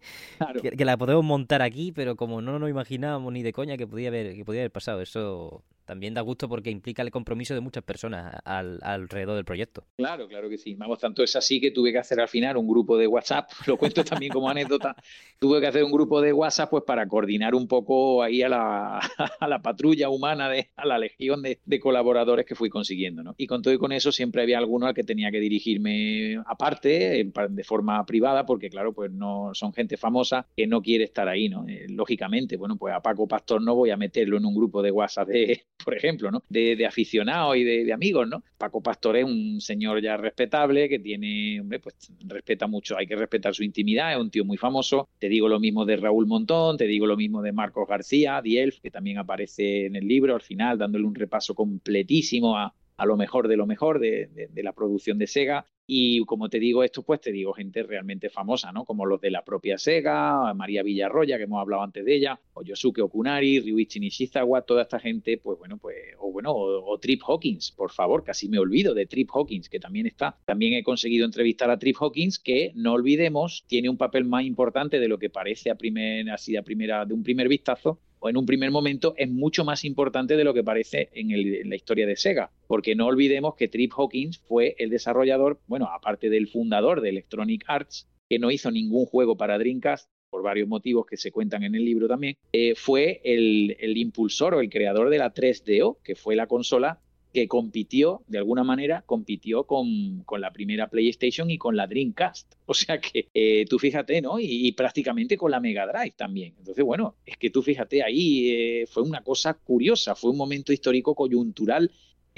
que, 0.77 0.85
la 0.85 0.97
podemos 0.97 1.25
montar 1.25 1.63
aquí, 1.63 1.93
pero 1.93 2.17
como 2.17 2.41
no 2.41 2.59
nos 2.59 2.71
imaginábamos 2.71 3.33
ni 3.33 3.43
de 3.43 3.53
coña 3.53 3.77
que 3.77 3.87
podía 3.87 4.09
haber, 4.09 4.35
que 4.35 4.45
podía 4.45 4.63
haber 4.63 4.73
pasado, 4.73 5.01
eso 5.01 5.65
también 5.91 6.15
da 6.15 6.21
gusto 6.21 6.49
porque 6.49 6.71
implica 6.71 7.03
el 7.03 7.11
compromiso 7.11 7.53
de 7.53 7.61
muchas 7.61 7.83
personas 7.83 8.33
alrededor 8.45 9.35
del 9.35 9.45
proyecto. 9.45 9.83
Claro, 9.97 10.29
claro 10.29 10.49
que 10.49 10.57
sí. 10.57 10.77
Vamos, 10.77 11.01
tanto 11.01 11.25
es 11.25 11.35
así 11.35 11.61
que 11.61 11.73
tuve 11.73 11.91
que 11.91 11.99
hacer 11.99 12.21
al 12.21 12.29
final 12.29 12.57
un 12.59 12.69
grupo 12.69 12.97
de 12.97 13.09
WhatsApp, 13.09 13.51
lo 13.67 13.77
cuento 13.77 14.05
también 14.05 14.33
como 14.33 14.49
anécdota, 14.49 14.95
tuve 15.41 15.61
que 15.61 15.67
hacer 15.67 15.83
un 15.83 15.91
grupo 15.91 16.21
de 16.21 16.33
WhatsApp 16.33 16.71
pues 16.71 16.85
para 16.85 17.09
coordinar 17.09 17.57
un 17.57 17.67
poco 17.67 18.23
ahí 18.23 18.41
a 18.41 18.49
la, 18.49 19.01
a 19.41 19.49
la 19.49 19.63
patrulla 19.63 20.11
humana, 20.11 20.49
de, 20.49 20.71
a 20.77 20.87
la 20.87 20.97
legión 20.97 21.43
de, 21.43 21.59
colaboradores 21.81 22.47
que 22.47 22.55
fui 22.55 22.71
consiguiendo. 22.71 23.25
¿no? 23.25 23.35
Y 23.37 23.49
con 23.49 23.61
todo 23.61 23.75
y 23.75 23.79
con 23.79 23.91
eso 23.91 24.13
siempre 24.13 24.43
había 24.43 24.59
alguno 24.59 24.87
al 24.87 24.95
que 24.95 25.03
tenía 25.03 25.33
que 25.33 25.41
dirigirme 25.41 26.37
aparte, 26.47 27.33
de 27.49 27.65
forma 27.65 28.07
privada, 28.07 28.47
porque 28.47 28.71
claro, 28.71 28.93
pues 28.93 29.11
no 29.11 29.51
son 29.55 29.73
gente 29.73 29.97
famosa 29.97 30.47
que 30.57 30.69
no 30.69 30.83
quiere 30.83 31.03
estar 31.03 31.27
ahí, 31.29 31.49
¿no? 31.49 31.67
Eh, 31.67 31.87
lógicamente, 31.89 32.57
bueno, 32.57 32.77
pues 32.77 32.95
a 32.95 33.01
Paco 33.01 33.27
Pastor 33.27 33.61
no 33.61 33.75
voy 33.75 33.91
a 33.91 33.97
meterlo 33.97 34.37
en 34.37 34.45
un 34.45 34.55
grupo 34.55 34.83
de 34.83 34.93
WhatsApp 34.93 35.27
de 35.29 35.65
por 35.85 35.97
ejemplo, 35.97 36.31
¿no? 36.31 36.43
De, 36.49 36.87
aficionados 36.87 37.57
y 37.57 37.65
de, 37.65 37.93
amigos, 37.93 38.29
¿no? 38.29 38.43
Paco 38.59 38.83
Pastor 38.83 39.17
es 39.17 39.25
un 39.25 39.61
señor 39.61 40.03
ya 40.03 40.17
respetable 40.17 40.89
que 40.89 40.99
tiene, 40.99 41.61
hombre, 41.61 41.81
pues 41.81 41.95
respeta 42.27 42.67
mucho, 42.67 42.97
hay 42.97 43.07
que 43.07 43.17
respetar 43.17 43.55
su 43.55 43.63
intimidad, 43.63 44.13
es 44.13 44.19
un 44.19 44.31
tío 44.31 44.45
muy 44.45 44.57
famoso. 44.57 45.09
Te 45.19 45.29
digo 45.29 45.49
lo 45.49 45.61
mismo 45.61 45.85
de 45.85 45.97
Raúl 45.97 46.27
Montón, 46.27 46.77
te 46.77 46.87
digo 46.87 47.07
lo 47.07 47.17
mismo 47.17 47.43
de 47.43 47.53
Marcos 47.53 47.89
García, 47.89 48.41
Dielf, 48.43 48.81
que 48.81 48.91
también 48.91 49.19
aparece 49.19 49.87
en 49.87 49.97
el 49.97 50.07
libro 50.07 50.35
al 50.35 50.43
final, 50.43 50.79
dándole 50.79 51.05
un 51.05 51.15
repaso 51.15 51.55
completísimo 51.55 52.57
a, 52.57 52.75
lo 53.05 53.17
mejor 53.17 53.49
de 53.49 53.57
lo 53.57 53.67
mejor 53.67 53.99
de, 53.99 54.49
de, 54.51 54.63
la 54.63 54.73
producción 54.73 55.19
de 55.19 55.27
Sega. 55.27 55.67
Y 55.93 56.25
como 56.25 56.49
te 56.49 56.61
digo 56.61 56.85
esto, 56.85 57.03
pues 57.03 57.21
te 57.21 57.33
digo 57.33 57.53
gente 57.53 57.83
realmente 57.83 58.31
famosa, 58.31 58.71
¿no? 58.71 58.85
Como 58.85 59.07
los 59.07 59.21
de 59.21 59.33
la 59.33 59.45
propia 59.45 59.77
Sega, 59.77 60.55
María 60.55 60.85
Villarroya, 60.85 61.37
que 61.37 61.43
hemos 61.43 61.61
hablado 61.61 61.83
antes 61.83 62.05
de 62.05 62.15
ella, 62.15 62.39
o 62.53 62.63
Yosuke 62.63 63.01
Okunari, 63.01 63.59
Ryuichi 63.59 63.99
Nishizawa, 63.99 64.63
toda 64.63 64.83
esta 64.83 65.01
gente, 65.01 65.39
pues 65.39 65.59
bueno, 65.59 65.79
pues, 65.79 65.97
o 66.21 66.31
bueno, 66.31 66.53
o, 66.55 66.97
Trip 67.01 67.21
Hawkins, 67.27 67.73
por 67.73 67.91
favor, 67.91 68.23
casi 68.23 68.49
me 68.49 68.61
olvido 68.61 68.95
de 68.95 69.07
Trip 69.07 69.31
Hawkins, 69.35 69.69
que 69.69 69.81
también 69.81 70.07
está. 70.07 70.39
También 70.45 70.75
he 70.75 70.85
conseguido 70.85 71.27
entrevistar 71.27 71.69
a 71.73 71.79
Trip 71.81 71.97
Hawkins, 72.01 72.39
que 72.39 72.71
no 72.77 72.93
olvidemos, 72.93 73.65
tiene 73.67 73.89
un 73.89 73.97
papel 73.97 74.25
más 74.25 74.45
importante 74.45 75.01
de 75.01 75.09
lo 75.09 75.19
que 75.19 75.29
parece 75.29 75.71
a 75.71 75.75
primer, 75.75 76.31
así 76.31 76.57
a 76.57 76.63
primera, 76.63 77.05
de 77.05 77.15
un 77.15 77.25
primer 77.25 77.49
vistazo, 77.49 77.99
o 78.21 78.29
en 78.29 78.37
un 78.37 78.47
primer 78.47 78.71
momento 78.71 79.15
es 79.17 79.29
mucho 79.29 79.65
más 79.65 79.85
importante 79.85 80.37
de 80.37 80.45
lo 80.45 80.55
que 80.55 80.63
parece 80.63 81.09
en, 81.13 81.69
la 81.69 81.77
historia 81.77 82.07
de 82.07 82.17
Sega, 82.17 82.53
porque 82.69 82.95
no 82.95 83.07
olvidemos 83.07 83.55
que 83.57 83.69
Trip 83.69 83.93
Hawkins 83.97 84.39
fue 84.39 84.77
el 84.79 84.91
desarrollador, 84.91 85.61
bueno, 85.67 85.87
aparte 85.87 86.31
del 86.31 86.49
fundador 86.49 87.01
de 87.01 87.09
Electronic 87.09 87.65
Arts, 87.67 88.07
que 88.29 88.39
no 88.39 88.51
hizo 88.51 88.71
ningún 88.71 89.07
juego 89.07 89.37
para 89.37 89.59
Dreamcast, 89.59 90.09
por 90.31 90.43
varios 90.43 90.69
motivos 90.69 91.07
que 91.07 91.17
se 91.17 91.33
cuentan 91.33 91.65
en 91.65 91.75
el 91.75 91.85
libro 91.85 92.07
también, 92.07 92.37
eh, 92.53 92.75
fue 92.77 93.21
el, 93.25 93.77
el, 93.81 93.97
impulsor 93.97 94.55
o 94.55 94.61
el 94.61 94.71
creador 94.71 95.11
de 95.11 95.19
la 95.19 95.35
3DO, 95.35 95.99
que 96.05 96.15
fue 96.15 96.37
la 96.37 96.47
consola 96.47 97.01
que 97.33 97.49
compitió, 97.49 98.23
de 98.27 98.39
alguna 98.39 98.65
manera, 98.65 99.03
compitió 99.07 99.65
con, 99.65 100.25
la 100.39 100.53
primera 100.53 100.89
PlayStation 100.89 101.51
y 101.51 101.59
con 101.59 101.77
la 101.77 101.87
Dreamcast. 101.87 102.55
O 102.71 102.75
sea 102.75 103.01
que 103.01 103.27
eh, 103.35 103.65
tú 103.69 103.81
fíjate, 103.81 104.23
¿no? 104.23 104.39
Y, 104.39 104.71
prácticamente 104.73 105.37
con 105.37 105.51
la 105.51 105.59
Mega 105.59 105.89
Drive 105.89 106.15
también. 106.17 106.55
Entonces, 106.57 106.85
bueno, 106.85 107.17
es 107.27 107.37
que 107.37 107.51
tú 107.51 107.63
fíjate 107.63 108.05
ahí, 108.05 108.49
eh, 108.49 108.87
fue 108.87 109.03
una 109.03 109.25
cosa 109.25 109.55
curiosa, 109.55 110.15
fue 110.15 110.31
un 110.31 110.37
momento 110.37 110.73
histórico 110.73 111.17
coyuntural 111.17 111.91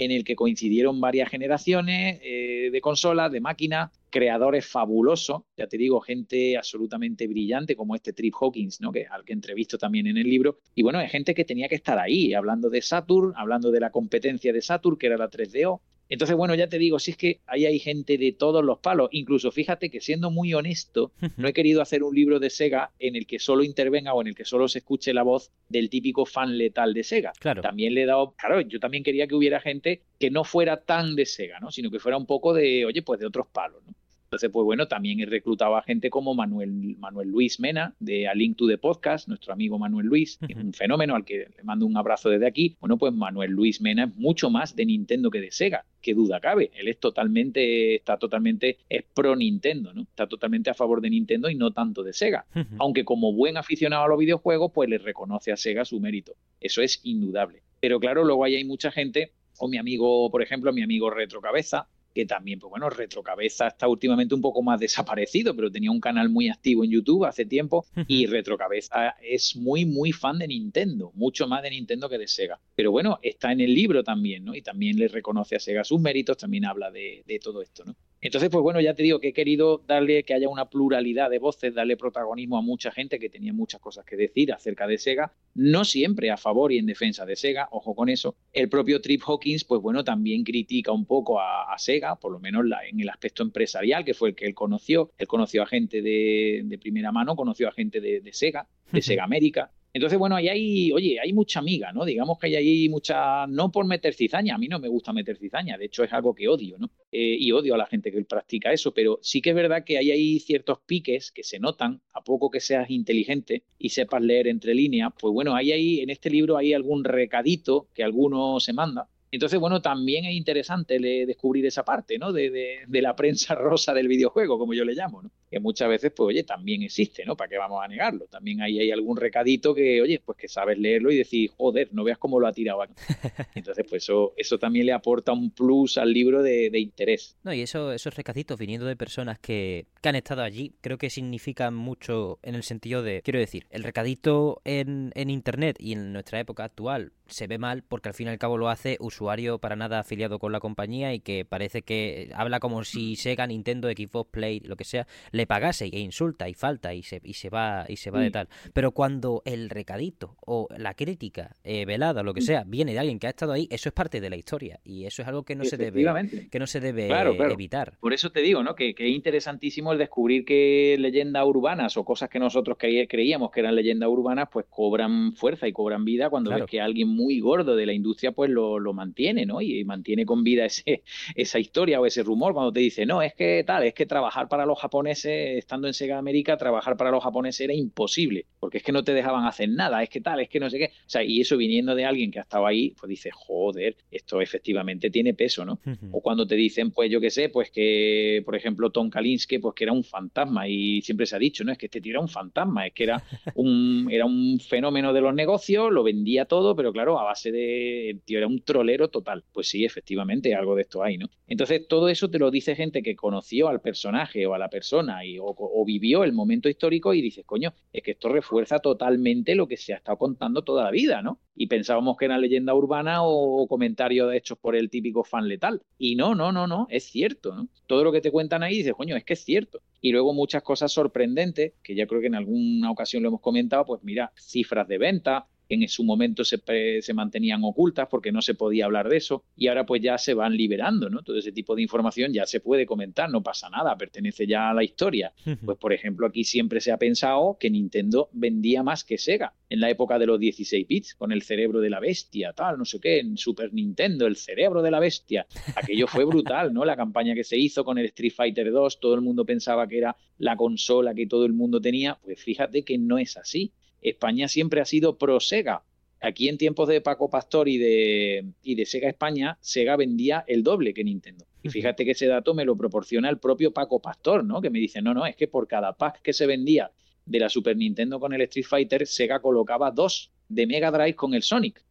en 0.05 0.11
el 0.11 0.25
que 0.25 0.37
coincidieron 0.37 1.01
varias 1.01 1.29
generaciones 1.29 2.21
eh, 2.23 2.71
de 2.73 2.81
consolas, 2.81 3.31
de 3.33 3.41
máquinas, 3.41 3.91
creadores 4.11 4.67
fabulosos, 4.67 5.43
ya 5.57 5.67
te 5.67 5.79
digo, 5.79 6.01
gente 6.01 6.57
absolutamente 6.57 7.27
brillante 7.27 7.75
como 7.75 7.95
este 7.95 8.13
Trip 8.13 8.35
Hawkins, 8.39 8.81
¿no? 8.81 8.93
que, 8.93 9.07
al 9.07 9.25
que 9.25 9.33
entrevisto 9.33 9.79
también 9.79 10.07
en 10.07 10.19
el 10.19 10.29
libro. 10.29 10.59
Y 10.75 10.83
bueno, 10.83 10.99
hay 10.99 11.09
gente 11.09 11.35
que 11.35 11.45
tenía 11.45 11.69
que 11.69 11.75
estar 11.75 11.99
ahí, 11.99 12.35
hablando 12.35 12.69
de 12.69 12.83
Saturn, 12.83 13.33
hablando 13.37 13.71
de 13.71 13.81
la 13.81 13.91
competencia 13.91 14.53
de 14.53 14.61
Saturn, 14.61 14.99
que 14.99 15.07
era 15.07 15.17
la 15.17 15.31
3DO, 15.31 15.81
Entonces, 16.09 16.37
bueno, 16.37 16.55
ya 16.55 16.67
te 16.67 16.79
digo, 16.79 16.99
si 16.99 17.13
es 17.13 17.17
que 17.17 17.41
ahí 17.47 17.65
hay 17.65 17.79
gente 17.79 18.19
de 18.19 18.33
todos 18.33 18.63
los 18.65 18.79
palos, 18.79 19.09
incluso 19.13 19.51
fíjate 19.51 19.91
que 19.91 20.01
siendo 20.01 20.31
muy 20.31 20.53
honesto, 20.53 21.13
no 21.37 21.49
he 21.49 21.53
querido 21.55 21.81
hacer 21.81 22.03
un 22.03 22.15
libro 22.15 22.39
de 22.39 22.51
Sega 22.51 22.91
en 22.99 23.17
el 23.17 23.27
que 23.27 23.39
solo 23.39 23.65
intervenga 23.65 24.13
o 24.13 24.21
en 24.21 24.29
el 24.29 24.35
que 24.35 24.45
solo 24.45 24.69
se 24.69 24.81
escuche 24.81 25.15
la 25.15 25.23
voz 25.23 25.51
del 25.69 25.89
típico 25.89 26.27
fan 26.27 26.59
letal 26.59 26.93
de 26.93 27.03
Sega. 27.03 27.33
Claro. 27.39 27.63
También 27.63 27.95
le 27.95 28.03
he 28.03 28.07
dado, 28.07 28.35
claro, 28.37 28.61
yo 28.61 28.79
también 28.79 29.05
quería 29.05 29.27
que 29.27 29.35
hubiera 29.35 29.61
gente 29.61 30.03
que 30.19 30.31
no 30.31 30.45
fuera 30.45 30.85
tan 30.85 31.17
de 31.17 31.25
Sega, 31.25 31.61
¿no? 31.61 31.71
Sino 31.71 31.91
que 31.91 31.99
fuera 31.99 32.19
un 32.19 32.27
poco 32.27 32.53
de, 32.53 32.85
oye, 32.85 33.03
pues 33.03 33.19
de 33.19 33.27
otros 33.27 33.47
palos, 33.47 33.83
¿no? 33.87 33.95
Entonces, 34.33 34.49
pues 34.51 34.65
bueno, 34.65 34.89
también 34.89 35.21
he 35.21 35.27
reclutado 35.27 35.77
a 35.77 35.83
gente 35.83 36.09
como 36.09 36.35
Manuel, 36.35 36.97
Manuel 36.99 37.29
Luis 37.29 37.61
Mena, 37.61 37.95
de 38.01 38.29
A 38.29 38.35
Link 38.35 38.57
to 38.57 38.67
the 38.67 38.79
Podcast, 38.79 39.29
nuestro 39.29 39.53
amigo 39.53 39.79
Manuel 39.79 40.07
Luis, 40.07 40.39
que 40.39 40.55
es 40.55 40.59
un 40.59 40.73
fenómeno 40.73 41.15
al 41.15 41.27
que 41.27 41.51
le 41.55 41.63
mando 41.65 41.85
un 41.85 41.95
abrazo 41.99 42.31
desde 42.31 42.47
aquí. 42.47 42.75
Bueno, 42.81 42.97
pues 42.97 43.13
Manuel 43.13 43.51
Luis 43.51 43.83
Mena 43.83 44.05
es 44.05 44.17
mucho 44.17 44.49
más 44.49 44.75
de 44.75 44.87
Nintendo 44.87 45.29
que 45.29 45.43
de 45.43 45.51
Sega, 45.51 45.85
qué 46.01 46.15
duda 46.15 46.41
cabe. 46.41 46.71
Él 46.73 46.89
es 46.89 46.99
totalmente, 46.99 47.97
está 47.97 48.17
totalmente, 48.17 48.79
es 48.89 49.05
pro 49.13 49.37
Nintendo, 49.37 49.93
¿no? 49.93 50.01
Está 50.01 50.27
totalmente 50.27 50.71
a 50.71 50.75
favor 50.75 51.03
de 51.03 51.11
Nintendo 51.11 51.51
y 51.51 51.55
no 51.55 51.73
tanto 51.73 52.03
de 52.03 52.15
Sega. 52.15 52.47
Aunque 52.79 53.05
como 53.05 53.35
buen 53.35 53.59
aficionado 53.59 54.05
a 54.05 54.09
los 54.09 54.19
videojuegos, 54.19 54.73
pues 54.73 54.89
le 54.89 54.97
reconoce 54.97 55.53
a 55.53 55.59
Sega 55.59 55.85
su 55.85 56.01
mérito. 56.01 56.37
Eso 56.59 56.81
es 56.81 57.01
indudable. 57.05 57.65
Pero 57.81 58.01
claro, 58.01 58.25
luego 58.25 58.45
ahí 58.45 58.55
hay 58.55 58.65
mucha 58.65 58.91
gente, 58.91 59.33
o 59.59 59.69
mi 59.69 59.77
amigo, 59.77 60.31
por 60.31 60.41
ejemplo, 60.41 60.73
mi 60.73 60.83
amigo 60.83 61.11
Retrocabeza, 61.11 61.91
que 62.15 62.27
también, 62.27 62.59
pues 62.59 62.71
bueno, 62.71 62.91
Retrocabeza 62.91 63.69
está 63.69 63.89
últimamente 63.89 64.35
un 64.35 64.41
poco 64.41 64.63
más 64.63 64.81
desaparecido, 64.81 65.55
pero 65.55 65.71
tenía 65.71 65.91
un 65.91 66.01
canal 66.01 66.29
muy 66.29 66.49
activo 66.49 66.85
en 66.85 66.91
YouTube 66.91 67.25
hace 67.25 67.45
tiempo 67.45 67.87
y 68.07 68.27
Retrocabeza 68.27 69.17
es 69.23 69.57
muy, 69.57 69.85
muy 69.85 70.13
fan 70.13 70.39
de 70.39 70.49
Nintendo, 70.49 71.13
mucho 71.15 71.47
más 71.47 71.63
de 71.63 71.71
Nintendo 71.71 72.09
que 72.09 72.19
de 72.19 72.29
Sega. 72.29 72.61
Pero 72.75 72.91
bueno, 72.91 73.19
está 73.23 73.53
en 73.53 73.61
el 73.61 73.75
libro 73.75 74.05
también, 74.05 74.45
¿no? 74.45 74.55
Y 74.55 74.63
también 74.63 74.99
le 74.99 75.09
reconoce 75.09 75.57
a 75.57 75.61
Sega 75.61 75.85
sus 75.85 76.01
méritos, 76.01 76.37
también 76.37 76.65
habla 76.65 76.91
de, 76.91 77.23
de 77.27 77.39
todo 77.39 77.63
esto, 77.63 77.85
¿no? 77.85 77.97
Entonces, 78.25 78.51
pues 78.51 78.63
bueno, 78.63 78.81
ya 78.81 78.95
te 78.95 79.03
digo 79.03 79.19
que 79.19 79.29
he 79.29 79.33
querido 79.33 79.83
darle 79.85 80.23
que 80.23 80.33
haya 80.33 80.49
una 80.49 80.71
pluralidad 80.71 81.29
de 81.29 81.41
voces, 81.41 81.75
darle 81.75 81.97
protagonismo 81.97 82.57
a 82.57 82.63
mucha 82.63 82.93
gente 82.93 83.19
que 83.19 83.29
tenía 83.29 83.53
muchas 83.53 83.81
cosas 83.81 84.05
que 84.05 84.15
decir 84.15 84.53
acerca 84.53 84.87
de 84.87 84.97
Sega, 84.97 85.35
no 85.55 85.85
siempre 85.85 86.31
a 86.31 86.37
favor 86.37 86.71
y 86.71 86.79
en 86.79 86.87
defensa 86.87 87.27
de 87.27 87.35
Sega, 87.35 87.69
ojo 87.73 87.97
con 87.97 88.09
eso. 88.09 88.37
El 88.53 88.69
propio 88.69 89.01
Trip 89.01 89.23
Hawkins, 89.27 89.65
pues 89.65 89.83
bueno, 89.83 90.05
también 90.05 90.45
critica 90.45 90.93
un 90.93 91.05
poco 91.05 91.41
a, 91.41 91.75
a 91.75 91.79
Sega, 91.79 92.15
por 92.15 92.31
lo 92.31 92.39
menos 92.39 92.65
la, 92.65 92.87
en 92.87 93.01
el 93.01 93.09
aspecto 93.09 93.43
empresarial, 93.43 94.05
que 94.05 94.15
fue 94.15 94.29
el 94.29 94.35
que 94.37 94.47
él 94.47 94.55
conoció. 94.55 95.11
Él 95.19 95.27
conoció 95.27 95.65
a 95.65 95.67
gente 95.67 96.01
de, 96.01 96.63
de 96.65 96.79
primera 96.79 97.11
mano, 97.11 97.35
conoció 97.35 97.69
a 97.69 97.73
gente 97.73 98.01
de, 98.01 98.21
de 98.21 98.33
Sega, 98.33 98.69
de 98.93 99.03
Sega 99.03 99.25
América, 99.25 99.73
entonces, 99.95 100.19
bueno, 100.19 100.37
ahí 100.37 100.49
hay, 100.49 100.93
oye, 100.93 101.21
hay 101.21 101.33
mucha 101.33 101.61
amiga, 101.61 101.93
¿no? 101.93 102.05
Digamos 102.05 102.39
que 102.39 102.47
hay 102.47 102.57
ahí 102.57 102.89
mucha, 102.89 103.47
no 103.47 103.71
por 103.71 103.87
meter 103.87 104.15
cizaña, 104.15 104.55
a 104.55 104.59
mí 104.59 104.67
no 104.69 104.79
me 104.79 104.89
gusta 104.89 105.13
meter 105.13 105.37
cizaña, 105.37 105.77
de 105.77 105.85
hecho 105.85 106.03
es 106.03 106.13
algo 106.13 106.35
que 106.35 106.49
odio, 106.49 106.79
¿no? 106.79 106.91
Eh, 107.11 107.37
y 107.39 107.53
odio 107.53 107.75
a 107.75 107.79
la 107.79 107.87
gente 107.87 108.11
que 108.11 108.25
practica 108.25 108.73
eso, 108.73 108.95
pero 108.95 109.19
sí 109.23 109.43
que 109.43 109.51
es 109.51 109.57
verdad 109.57 109.85
que 109.85 109.99
hay 109.99 110.11
ahí 110.11 110.39
ciertos 110.39 110.79
piques 110.87 111.31
que 111.31 111.43
se 111.43 111.59
notan, 111.59 112.01
a 112.13 112.23
poco 112.23 112.51
que 112.51 112.61
seas 112.61 112.91
inteligente 112.91 113.65
y 113.79 113.91
sepas 113.91 114.23
leer 114.23 114.49
entre 114.49 114.75
líneas, 114.75 115.11
pues 115.19 115.33
bueno, 115.33 115.55
hay 115.55 116.01
en 116.01 116.11
este 116.11 116.31
libro 116.31 116.57
hay 116.57 116.73
algún 116.73 117.05
recadito 117.05 117.89
que 117.95 118.03
alguno 118.03 118.61
se 118.61 118.73
manda, 118.73 119.09
entonces, 119.37 119.59
bueno, 119.59 119.81
también 119.81 120.27
es 120.27 120.35
interesante 120.35 120.99
descubrir 120.99 121.65
esa 121.65 121.85
parte, 121.85 122.19
¿no? 122.19 122.33
De, 122.33 122.51
de, 122.51 122.81
de, 122.87 123.03
la 123.03 123.17
prensa 123.17 123.55
rosa 123.55 123.95
del 123.95 124.07
videojuego, 124.07 124.59
como 124.59 124.75
yo 124.75 124.85
le 124.85 124.93
llamo, 124.93 125.23
¿no? 125.23 125.31
Que 125.51 125.59
muchas 125.59 125.89
veces, 125.89 126.13
pues, 126.15 126.29
oye, 126.29 126.45
también 126.45 126.83
existe, 126.83 127.25
¿no? 127.25 127.35
¿Para 127.35 127.49
qué 127.49 127.57
vamos 127.57 127.83
a 127.83 127.89
negarlo? 127.89 128.27
También 128.27 128.61
ahí 128.61 128.79
hay 128.79 128.91
algún 128.91 129.17
recadito 129.17 129.75
que, 129.75 130.03
oye, 130.03 130.21
pues 130.23 130.37
que 130.37 130.49
sabes 130.49 130.79
leerlo 130.79 131.11
y 131.11 131.17
decir, 131.17 131.51
joder, 131.57 131.89
no 131.93 132.05
veas 132.05 132.19
cómo 132.19 132.39
lo 132.39 132.47
ha 132.47 132.53
tirado 132.53 132.83
aquí. 132.83 132.93
Entonces, 133.55 133.87
pues 133.89 134.03
eso, 134.03 134.35
eso 134.37 134.59
también 134.59 134.85
le 134.85 134.93
aporta 134.93 135.33
un 135.33 135.51
plus 135.51 135.97
al 135.97 136.13
libro 136.13 136.43
de, 136.43 136.69
de 136.69 136.81
interés. 136.81 137.39
No, 137.43 137.55
y 137.55 137.63
eso, 137.63 137.93
esos 137.93 138.15
recaditos 138.15 138.59
viniendo 138.59 138.87
de 138.87 138.97
personas 138.97 139.39
que, 139.39 139.87
que, 140.03 140.09
han 140.11 140.17
estado 140.17 140.43
allí, 140.43 140.75
creo 140.83 140.99
que 140.99 141.09
significan 141.09 141.75
mucho 141.75 142.39
en 142.43 142.55
el 142.55 142.65
sentido 142.65 143.03
de, 143.03 143.23
quiero 143.23 143.39
decir, 143.39 143.67
el 143.71 143.83
recadito 143.83 144.61
en, 144.65 145.11
en 145.15 145.31
Internet 145.31 145.77
y 145.79 145.93
en 145.93 146.13
nuestra 146.13 146.39
época 146.39 146.65
actual 146.65 147.13
se 147.29 147.47
ve 147.47 147.57
mal 147.57 147.83
porque 147.83 148.11
al 148.11 148.15
fin 148.15 148.27
y 148.27 148.31
al 148.31 148.39
cabo 148.39 148.59
lo 148.59 148.69
hace 148.69 148.99
usuario 149.01 149.22
para 149.61 149.77
nada 149.77 150.01
afiliado 150.01 150.39
con 150.39 150.53
la 150.53 150.61
compañía 150.61 151.15
y 151.15 151.21
que 151.21 151.45
parece 151.45 151.83
que 151.83 152.31
habla 152.35 152.61
como 152.61 152.85
si 152.85 153.17
Sega, 153.17 153.47
Nintendo, 153.47 153.89
Xbox 153.89 154.31
Play, 154.31 154.61
lo 154.61 154.77
que 154.77 154.85
sea, 154.85 155.07
le 155.31 155.47
pagase 155.47 155.87
e 155.87 156.01
insulta 156.01 156.49
y 156.49 156.55
falta 156.55 156.95
y 156.95 157.03
se, 157.03 157.21
y 157.25 157.35
se 157.35 157.51
va 157.51 157.87
y 157.89 157.97
se 157.97 158.11
va 158.11 158.21
de 158.21 158.31
tal. 158.31 158.49
Pero 158.73 158.93
cuando 158.93 159.43
el 159.45 159.71
recadito 159.71 160.37
o 160.45 160.69
la 160.77 160.95
crítica 160.95 161.57
eh, 161.65 161.85
velada, 161.85 162.23
lo 162.23 162.35
que 162.35 162.41
sea, 162.41 162.65
viene 162.67 162.93
de 162.93 162.99
alguien 162.99 163.19
que 163.19 163.27
ha 163.27 163.31
estado 163.31 163.53
ahí, 163.53 163.69
eso 163.71 163.89
es 163.89 163.93
parte 163.93 164.21
de 164.21 164.31
la 164.31 164.37
historia 164.37 164.81
y 164.85 165.05
eso 165.07 165.23
es 165.23 165.29
algo 165.29 165.45
que 165.45 165.55
no 165.55 165.65
se 165.65 165.77
debe 165.77 166.03
que 166.51 166.59
no 166.59 166.67
se 166.67 166.81
debe 166.81 167.07
claro, 167.07 167.37
claro. 167.37 167.53
evitar. 167.53 167.97
Por 168.01 168.13
eso 168.13 168.31
te 168.31 168.41
digo, 168.41 168.63
¿no? 168.63 168.75
Que, 168.75 168.95
que, 168.95 169.07
es 169.07 169.15
interesantísimo 169.15 169.93
el 169.93 169.99
descubrir 169.99 170.45
que 170.45 170.97
leyendas 170.99 171.45
urbanas 171.45 171.97
o 171.97 172.05
cosas 172.05 172.29
que 172.29 172.39
nosotros 172.39 172.77
creíamos 172.79 173.51
que 173.51 173.61
eran 173.61 173.75
leyendas 173.75 174.09
urbanas, 174.09 174.49
pues 174.53 174.67
cobran 174.69 175.33
fuerza 175.35 175.67
y 175.67 175.73
cobran 175.73 176.05
vida 176.05 176.31
cuando 176.31 176.51
claro. 176.51 176.65
ves 176.65 176.71
que 176.71 176.81
alguien 176.81 177.09
muy 177.09 177.41
gordo 177.41 177.77
de 177.77 177.87
la 177.87 177.93
industria 177.93 178.33
pues 178.33 178.51
lo, 178.51 178.79
lo 178.79 178.93
mantiene, 178.93 179.12
¿no? 179.47 179.61
Y 179.61 179.85
mantiene 179.85 180.25
con 180.27 180.43
vida 180.43 180.65
ese, 180.65 181.03
esa 181.35 181.59
historia 181.59 182.01
o 182.01 182.07
ese 182.07 182.23
rumor 182.23 182.53
cuando 182.55 182.73
te 182.73 182.81
dice, 182.81 183.07
no, 183.07 183.23
es 183.23 183.35
que 183.35 183.65
tal, 183.67 183.85
es 183.85 183.95
que 183.95 184.07
trabajar 184.07 184.49
para 184.49 184.67
los 184.67 184.79
japoneses, 184.79 185.59
estando 185.59 185.87
en 185.87 185.95
Sega 185.95 186.19
América, 186.19 186.57
trabajar 186.57 186.97
para 186.97 187.11
los 187.11 187.23
japoneses 187.23 187.61
era 187.63 187.75
imposible, 187.75 188.47
porque 188.61 188.79
es 188.79 188.85
que 188.85 188.93
no 188.93 189.05
te 189.05 189.13
dejaban 189.15 189.47
hacer 189.47 189.69
nada, 189.69 190.03
es 190.03 190.09
que 190.09 190.21
tal, 190.21 190.41
es 190.41 190.49
que 190.49 190.61
no 190.61 190.71
sé 190.71 190.79
qué. 190.79 190.87
O 190.87 191.11
sea, 191.11 191.23
y 191.23 191.41
eso 191.41 191.57
viniendo 191.57 191.95
de 191.95 192.05
alguien 192.05 192.31
que 192.31 192.39
ha 192.39 192.43
estado 192.43 192.67
ahí, 192.67 192.95
pues 192.99 193.09
dice, 193.09 193.31
joder, 193.33 193.97
esto 194.11 194.41
efectivamente 194.41 195.11
tiene 195.11 195.35
peso, 195.35 195.65
¿no? 195.65 195.81
Uh 195.85 195.91
-huh. 195.91 196.09
O 196.13 196.21
cuando 196.21 196.47
te 196.47 196.55
dicen, 196.55 196.91
pues 196.91 197.11
yo 197.11 197.21
qué 197.21 197.31
sé, 197.31 197.49
pues 197.49 197.71
que, 197.71 198.43
por 198.45 198.57
ejemplo, 198.57 198.91
Tom 198.91 199.11
Kalinske, 199.11 199.61
pues 199.61 199.75
que 199.75 199.85
era 199.85 199.93
un 199.93 200.05
fantasma 200.05 200.69
y 200.69 201.03
siempre 201.03 201.27
se 201.27 201.37
ha 201.37 201.39
dicho, 201.39 201.65
no, 201.65 201.73
es 201.73 201.79
que 201.79 201.87
este 201.87 202.01
tío 202.01 202.13
era 202.13 202.21
un 202.21 202.29
fantasma, 202.29 202.87
es 202.87 202.93
que 202.93 203.05
era 203.05 203.23
un, 203.55 204.09
era 204.11 204.25
un 204.27 204.61
fenómeno 204.61 205.13
de 205.13 205.21
los 205.21 205.35
negocios, 205.35 205.93
lo 205.93 206.03
vendía 206.03 206.45
todo, 206.45 206.75
pero 206.77 206.93
claro, 206.93 207.19
a 207.19 207.25
base 207.25 207.51
de, 207.53 208.11
el 208.11 208.21
tío 208.21 208.39
era 208.39 208.47
un 208.47 208.61
trolero 208.63 209.02
total. 209.09 209.45
Pues 209.53 209.69
sí, 209.69 209.85
efectivamente, 209.85 210.55
algo 210.55 210.75
de 210.75 210.83
esto 210.83 211.03
hay, 211.03 211.19
¿no? 211.19 211.29
Entonces, 211.47 211.87
todo 211.89 212.09
eso 212.09 212.31
te 212.31 212.39
lo 212.39 212.51
dice 212.51 212.75
gente 212.75 213.03
que 213.03 213.17
conoció 213.17 213.69
al 213.69 213.81
personaje 213.81 214.47
o 214.47 214.55
a 214.55 214.59
la 214.59 214.69
persona 214.69 215.25
y, 215.25 215.39
o, 215.41 215.85
vivió 215.85 216.25
el 216.25 216.33
momento 216.33 216.69
histórico 216.69 217.13
y 217.13 217.21
dices, 217.21 217.45
coño, 217.45 217.75
es 217.93 218.03
que 218.03 218.13
esto 218.13 218.29
refuerza 218.29 218.79
totalmente 218.79 219.55
lo 219.55 219.67
que 219.67 219.77
se 219.77 219.93
ha 219.93 219.97
estado 219.97 220.17
contando 220.19 220.63
toda 220.63 220.85
la 220.85 220.91
vida, 220.91 221.23
¿no? 221.23 221.41
Y 221.55 221.67
pensábamos 221.67 222.17
que 222.17 222.25
era 222.25 222.39
leyenda 222.39 222.75
urbana 222.75 223.23
o, 223.23 223.63
o 223.63 223.67
comentarios 223.67 224.33
hechos 224.33 224.59
por 224.59 224.77
el 224.77 224.91
típico 224.91 225.25
fan 225.25 225.49
letal. 225.49 225.83
Y 225.99 226.17
no, 226.17 226.35
no, 226.35 226.53
no, 226.53 226.67
no, 226.67 226.87
es 226.91 227.05
cierto, 227.05 227.55
¿no? 227.55 227.69
Todo 227.87 228.05
lo 228.05 228.13
que 228.13 228.21
te 228.21 228.31
cuentan 228.31 228.63
ahí 228.63 228.79
dices, 228.79 228.95
coño, 228.95 229.17
es 229.17 229.25
que 229.25 229.35
es 229.35 229.45
cierto. 229.45 229.83
Y 230.01 230.13
luego 230.13 230.33
muchas 230.33 230.63
cosas 230.63 230.93
sorprendentes, 230.93 231.75
que 231.83 231.95
ya 231.95 232.07
creo 232.07 232.21
que 232.21 232.27
en 232.27 232.35
alguna 232.35 232.91
ocasión 232.91 233.23
lo 233.23 233.29
hemos 233.29 233.41
comentado, 233.41 233.85
pues 233.85 234.03
mira, 234.03 234.33
cifras 234.37 234.89
de 234.89 234.99
venta, 234.99 235.47
en 235.75 235.89
su 235.89 236.05
momento 236.05 236.45
se, 236.45 236.61
se, 237.01 237.15
mantenían 237.15 237.63
ocultas 237.65 238.09
porque 238.11 238.33
no 238.33 238.43
se 238.43 238.55
podía 238.55 238.85
hablar 238.85 239.09
de 239.09 239.17
eso 239.17 239.45
y 239.57 239.69
ahora 239.69 239.87
pues 239.87 240.03
ya 240.03 240.19
se 240.19 240.35
van 240.35 240.57
liberando, 240.57 241.09
¿no? 241.09 241.23
Todo 241.23 241.39
ese 241.39 241.53
tipo 241.53 241.75
de 241.75 241.83
información 241.83 242.33
ya 242.33 242.47
se 242.47 242.61
puede 242.61 242.87
comentar, 242.87 243.31
no 243.31 243.43
pasa 243.43 243.69
nada, 243.71 243.97
pertenece 243.97 244.47
ya 244.47 244.71
a 244.71 244.75
la 244.75 244.85
historia. 244.85 245.33
Pues 245.65 245.79
por 245.79 245.93
ejemplo 245.93 246.27
aquí 246.27 246.45
siempre 246.45 246.81
se 246.81 246.93
ha 246.93 246.97
pensado 246.97 247.57
que 247.59 247.71
Nintendo 247.71 248.29
vendía 248.33 248.83
más 248.83 249.05
que 249.05 249.19
Sega 249.19 249.55
en 249.69 249.81
la 249.81 249.89
época 249.89 250.19
de 250.19 250.27
los 250.27 250.39
16 250.39 250.87
bits, 250.87 251.15
con 251.15 251.33
el 251.33 251.43
cerebro 251.43 251.81
de 251.81 251.89
la 251.89 251.99
bestia, 252.01 252.53
tal, 252.53 252.77
no 252.77 252.85
sé 252.85 253.01
qué, 253.01 253.21
en 253.21 253.39
Super 253.39 253.73
Nintendo, 253.73 254.27
el 254.27 254.37
cerebro 254.37 254.83
de 254.83 254.91
la 254.91 255.01
bestia. 255.01 255.47
Aquello 255.77 256.07
fue 256.07 256.25
brutal, 256.25 256.75
¿no? 256.75 256.85
La 256.85 256.97
campaña 256.97 257.35
que 257.35 257.45
se 257.45 257.57
hizo 257.57 257.85
con 257.85 257.97
el 257.97 258.07
Street 258.07 258.33
Fighter 258.35 258.71
2, 258.71 259.01
todo 259.01 259.15
el 259.15 259.23
mundo 259.23 259.47
pensaba 259.47 259.87
que 259.89 259.99
era 259.99 260.17
la 260.39 260.57
consola 260.57 261.15
que 261.15 261.27
todo 261.27 261.47
el 261.47 261.53
mundo 261.53 261.81
tenía, 261.81 262.19
pues 262.23 262.43
fíjate 262.43 262.85
que 262.85 262.99
no 262.99 263.19
es 263.19 263.37
así. 263.37 263.73
España 264.03 264.49
siempre 264.49 264.81
ha 264.81 264.85
sido 264.85 265.17
pro 265.17 265.41
Sega. 265.41 265.85
Aquí 266.21 266.49
en 266.49 266.59
tiempos 266.59 266.89
de 266.89 267.01
Paco 267.01 267.31
Pastor 267.31 267.69
y 267.69 267.79
de, 267.79 268.45
y 268.63 268.75
de 268.75 268.87
Sega 268.87 269.09
España, 269.09 269.59
Sega 269.61 269.97
vendía 269.97 270.45
el 270.47 270.63
doble 270.63 270.95
que 270.95 271.03
Nintendo. 271.03 271.47
Y 271.65 271.71
fíjate 271.71 272.05
que 272.05 272.13
ese 272.13 272.27
dato 272.27 272.55
me 272.55 272.65
lo 272.65 272.77
proporciona 272.77 273.29
el 273.29 273.39
propio 273.39 273.73
Paco 273.73 274.01
Pastor, 274.01 274.45
¿no? 274.45 274.61
Que 274.61 274.71
me 274.71 274.79
dice, 274.79 275.01
no, 275.03 275.15
no, 275.15 275.27
es 275.27 275.37
que 275.37 275.49
por 275.49 275.67
cada 275.67 275.93
pack 275.93 276.21
que 276.23 276.33
se 276.33 276.47
vendía 276.47 276.91
de 277.25 277.39
la 277.39 277.49
Super 277.49 277.77
Nintendo 277.77 278.21
con 278.21 278.33
el 278.33 278.43
Street 278.43 278.67
Fighter, 278.67 279.07
Sega 279.07 279.41
colocaba 279.41 279.91
dos 279.91 280.31
de 280.49 280.67
Mega 280.67 280.91
Drive 280.91 281.15
con 281.15 281.35
el 281.35 281.43
Sonic. 281.43 281.85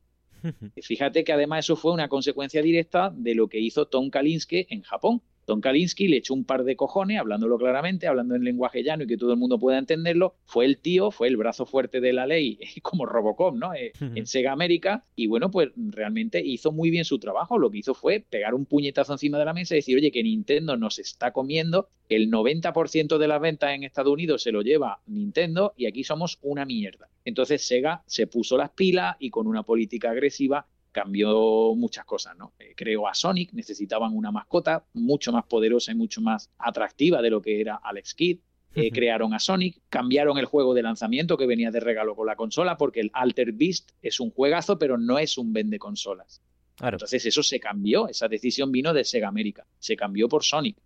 Y 0.76 0.82
fíjate 0.82 1.24
que 1.24 1.34
además 1.34 1.66
eso 1.66 1.76
fue 1.76 1.94
una 1.94 2.08
consecuencia 2.08 2.62
directa 2.62 3.14
de 3.16 3.36
lo 3.36 3.48
que 3.48 3.60
hizo 3.60 3.86
Tom 3.86 4.10
Kalinske 4.10 4.68
en 4.70 4.82
Japón. 4.82 5.22
Don 5.48 5.62
Kalinsky 5.62 6.08
le 6.08 6.18
echó 6.18 6.34
un 6.34 6.46
par 6.46 6.64
de 6.64 6.76
cojones, 6.76 7.20
hablándolo 7.20 7.58
claramente, 7.58 8.08
hablando 8.08 8.36
en 8.36 8.44
lenguaje 8.44 8.84
llano 8.84 9.04
y 9.04 9.08
que 9.08 9.18
todo 9.18 9.32
el 9.32 9.38
mundo 9.38 9.60
pueda 9.60 9.78
entenderlo. 9.78 10.36
Fue 10.46 10.66
el 10.66 10.78
tío, 10.78 11.12
fue 11.12 11.28
el 11.28 11.38
brazo 11.38 11.66
fuerte 11.66 12.00
de 12.00 12.14
la 12.14 12.28
ley, 12.28 12.60
como 12.82 13.06
Robocop, 13.06 13.56
¿no? 13.56 13.74
Eh, 13.74 13.92
en 14.00 14.28
Sega 14.28 14.52
América. 14.52 15.06
Y 15.16 15.28
bueno, 15.28 15.52
pues 15.52 15.70
realmente 15.76 16.42
hizo 16.44 16.72
muy 16.72 16.90
bien 16.90 17.06
su 17.06 17.20
trabajo. 17.20 17.58
Lo 17.58 17.70
que 17.70 17.80
hizo 17.80 17.94
fue 17.94 18.20
pegar 18.20 18.54
un 18.54 18.66
puñetazo 18.66 19.14
encima 19.14 19.40
de 19.40 19.46
la 19.46 19.54
mesa 19.54 19.76
y 19.76 19.80
decir, 19.80 19.98
oye, 19.98 20.12
que 20.12 20.24
Nintendo 20.24 20.78
nos 20.78 21.00
está 21.00 21.32
comiendo. 21.32 21.90
El 22.10 22.30
90% 22.30 23.18
de 23.18 23.28
las 23.28 23.40
ventas 23.42 23.74
en 23.74 23.84
Estados 23.84 24.12
Unidos 24.12 24.44
se 24.44 24.52
lo 24.52 24.62
lleva 24.62 25.00
Nintendo 25.08 25.74
y 25.78 25.86
aquí 25.86 26.04
somos 26.04 26.40
una 26.42 26.66
mierda. 26.66 27.08
Entonces 27.24 27.66
Sega 27.66 28.04
se 28.06 28.28
puso 28.28 28.58
las 28.58 28.72
pilas 28.72 29.16
y 29.20 29.30
con 29.30 29.48
una 29.48 29.64
política 29.64 30.12
agresiva 30.12 30.66
cambió 30.92 31.74
muchas 31.76 32.06
cosas, 32.06 32.38
¿no? 32.38 32.54
Eh, 32.60 32.74
creó 32.76 33.08
a 33.08 33.14
Sonic, 33.14 33.54
necesitaban 33.54 34.16
una 34.16 34.32
mascota 34.32 34.86
mucho 34.94 35.32
más 35.32 35.46
poderosa 35.46 35.92
y 35.92 35.96
mucho 35.96 36.22
más 36.22 36.50
atractiva 36.58 37.22
de 37.22 37.30
lo 37.30 37.42
que 37.42 37.62
era 37.62 37.76
Alex 37.76 38.14
Kidd. 38.14 38.40
Eh, 38.74 38.90
crearon 38.90 39.34
a 39.34 39.40
Sonic, 39.40 39.82
cambiaron 39.90 40.38
el 40.38 40.46
juego 40.46 40.74
de 40.74 40.82
lanzamiento 40.82 41.36
que 41.36 41.46
venía 41.46 41.72
de 41.72 41.82
regalo 41.82 42.16
con 42.16 42.26
la 42.26 42.38
consola, 42.38 42.78
porque 42.78 43.02
el 43.02 43.12
Alter 43.14 43.52
Beast 43.52 43.92
es 44.02 44.22
un 44.22 44.32
juegazo, 44.32 44.80
pero 44.80 44.98
no 44.98 45.20
es 45.20 45.38
un 45.38 45.52
vende 45.52 45.78
consolas. 45.78 46.42
Entonces 46.82 47.26
eso 47.26 47.44
se 47.44 47.60
cambió, 47.60 48.08
esa 48.08 48.28
decisión 48.28 48.72
vino 48.72 48.94
de 48.94 49.04
Sega 49.04 49.28
América, 49.28 49.68
se 49.78 49.96
cambió 49.96 50.30
por 50.30 50.44
Sonic. 50.44 50.78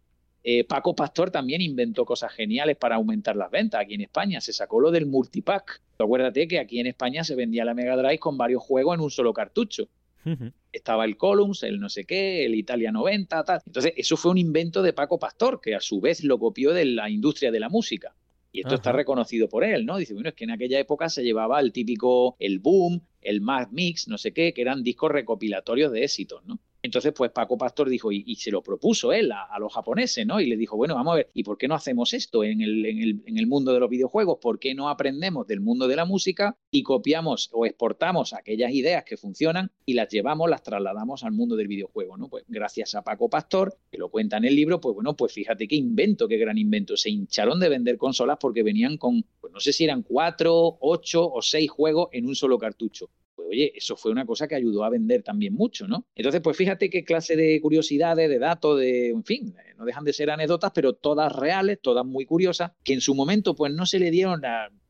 Eh, 0.47 0.63
Paco 0.63 0.95
Pastor 0.95 1.31
también 1.31 1.59
inventó 1.61 2.05
cosas 2.05 2.31
geniales 2.31 2.77
para 2.77 2.97
aumentar 2.97 3.35
las 3.35 3.49
ventas 3.49 3.81
aquí 3.81 3.95
en 3.95 4.01
España. 4.01 4.39
Se 4.39 4.53
sacó 4.53 4.79
lo 4.79 4.91
del 4.91 5.07
multipack. 5.07 5.81
Acuérdate 5.97 6.47
que 6.47 6.59
aquí 6.59 6.79
en 6.79 6.85
España 6.85 7.23
se 7.23 7.33
vendía 7.33 7.65
la 7.65 7.73
Mega 7.73 7.97
Drive 7.97 8.19
con 8.19 8.37
varios 8.37 8.61
juegos 8.61 8.93
en 8.93 9.01
un 9.01 9.09
solo 9.09 9.33
cartucho. 9.33 9.87
Estaba 10.71 11.05
el 11.05 11.17
Columns, 11.17 11.63
el 11.63 11.79
no 11.79 11.89
sé 11.89 12.05
qué, 12.05 12.45
el 12.45 12.53
Italia 12.53 12.91
90, 12.91 13.43
tal. 13.43 13.61
Entonces, 13.65 13.93
eso 13.97 14.17
fue 14.17 14.29
un 14.29 14.37
invento 14.37 14.83
de 14.83 14.93
Paco 14.93 15.17
Pastor, 15.17 15.59
que 15.59 15.73
a 15.73 15.79
su 15.79 15.99
vez 15.99 16.23
lo 16.23 16.37
copió 16.37 16.73
de 16.73 16.85
la 16.85 17.09
industria 17.09 17.51
de 17.51 17.59
la 17.59 17.69
música. 17.69 18.15
Y 18.51 18.59
esto 18.61 18.75
está 18.75 18.91
reconocido 18.91 19.49
por 19.49 19.63
él, 19.63 19.85
¿no? 19.85 19.97
Dice, 19.97 20.13
bueno, 20.13 20.29
es 20.29 20.35
que 20.35 20.43
en 20.43 20.51
aquella 20.51 20.79
época 20.79 21.09
se 21.09 21.23
llevaba 21.23 21.59
el 21.59 21.71
típico, 21.71 22.35
el 22.39 22.59
boom, 22.59 23.01
el 23.21 23.41
Mad 23.41 23.69
Mix, 23.71 24.07
no 24.07 24.19
sé 24.19 24.31
qué, 24.31 24.53
que 24.53 24.61
eran 24.61 24.83
discos 24.83 25.11
recopilatorios 25.11 25.91
de 25.91 26.03
éxitos, 26.03 26.45
¿no? 26.45 26.59
Entonces, 26.85 27.13
pues 27.13 27.31
Paco 27.31 27.57
Pastor 27.57 27.89
dijo, 27.89 28.11
y, 28.11 28.35
se 28.35 28.51
lo 28.51 28.61
propuso 28.61 29.11
él 29.11 29.31
a, 29.31 29.57
los 29.59 29.73
japoneses, 29.73 30.25
¿no? 30.25 30.39
Y 30.39 30.45
le 30.45 30.55
dijo, 30.55 30.77
bueno, 30.77 30.93
vamos 30.93 31.13
a 31.13 31.15
ver, 31.17 31.31
¿y 31.33 31.43
por 31.43 31.57
qué 31.57 31.67
no 31.67 31.73
hacemos 31.73 32.13
esto 32.13 32.43
en 32.43 32.61
el, 32.61 32.85
en, 32.85 33.01
el, 33.01 33.23
en 33.25 33.37
el, 33.39 33.47
mundo 33.47 33.73
de 33.73 33.79
los 33.79 33.89
videojuegos? 33.89 34.37
¿Por 34.39 34.59
qué 34.59 34.75
no 34.75 34.87
aprendemos 34.87 35.47
del 35.47 35.61
mundo 35.61 35.87
de 35.87 35.95
la 35.95 36.05
música 36.05 36.57
y 36.69 36.83
copiamos 36.83 37.49
o 37.53 37.65
exportamos 37.65 38.33
aquellas 38.33 38.71
ideas 38.71 39.03
que 39.03 39.17
funcionan 39.17 39.71
y 39.83 39.95
las 39.95 40.09
llevamos, 40.09 40.47
las 40.47 40.61
trasladamos 40.61 41.23
al 41.23 41.31
mundo 41.31 41.55
del 41.55 41.67
videojuego, 41.67 42.17
¿no? 42.17 42.29
Pues 42.29 42.45
gracias 42.47 42.93
a 42.93 43.03
Paco 43.03 43.29
Pastor, 43.29 43.75
que 43.91 43.97
lo 43.97 44.09
cuenta 44.09 44.37
en 44.37 44.45
el 44.45 44.55
libro, 44.55 44.79
pues 44.79 44.93
bueno, 44.93 45.15
pues 45.15 45.33
fíjate 45.33 45.67
qué 45.67 45.75
invento, 45.75 46.27
qué 46.27 46.37
gran 46.37 46.59
invento. 46.59 46.95
Se 46.97 47.09
hincharon 47.09 47.59
de 47.59 47.69
vender 47.69 47.97
consolas 47.97 48.37
porque 48.39 48.61
venían 48.61 48.97
con, 48.97 49.25
pues 49.41 49.51
no 49.51 49.59
sé 49.59 49.73
si 49.73 49.85
eran 49.85 50.03
cuatro, 50.03 50.77
ocho 50.81 51.27
o 51.27 51.41
seis 51.41 51.71
juegos 51.71 52.09
en 52.11 52.27
un 52.27 52.35
solo 52.35 52.59
cartucho 52.59 53.09
pues 53.45 53.57
oye, 53.57 53.71
eso 53.75 53.95
fue 53.95 54.11
una 54.11 54.25
cosa 54.25 54.47
que 54.47 54.55
ayudó 54.55 54.83
a 54.83 54.89
vender 54.89 55.21
también 55.21 55.53
mucho, 55.53 55.87
¿no? 55.87 56.05
Entonces, 56.15 56.41
pues 56.41 56.57
fíjate 56.57 56.89
qué 56.89 57.03
clase 57.03 57.35
de 57.35 57.61
curiosidades, 57.61 58.29
de 58.29 58.39
datos, 58.39 58.79
de, 58.79 59.09
en 59.09 59.23
fin, 59.23 59.55
eh, 59.59 59.73
no 59.77 59.85
dejan 59.85 60.03
de 60.03 60.13
ser 60.13 60.31
anécdotas, 60.31 60.71
pero 60.73 60.93
todas 60.93 61.31
reales, 61.31 61.79
todas 61.81 62.05
muy 62.05 62.25
curiosas, 62.25 62.71
que 62.83 62.93
en 62.93 63.01
su 63.01 63.13
momento 63.13 63.55
pues 63.55 63.71
no 63.71 63.85
se 63.85 63.99
le 63.99 64.09
dieron 64.11 64.41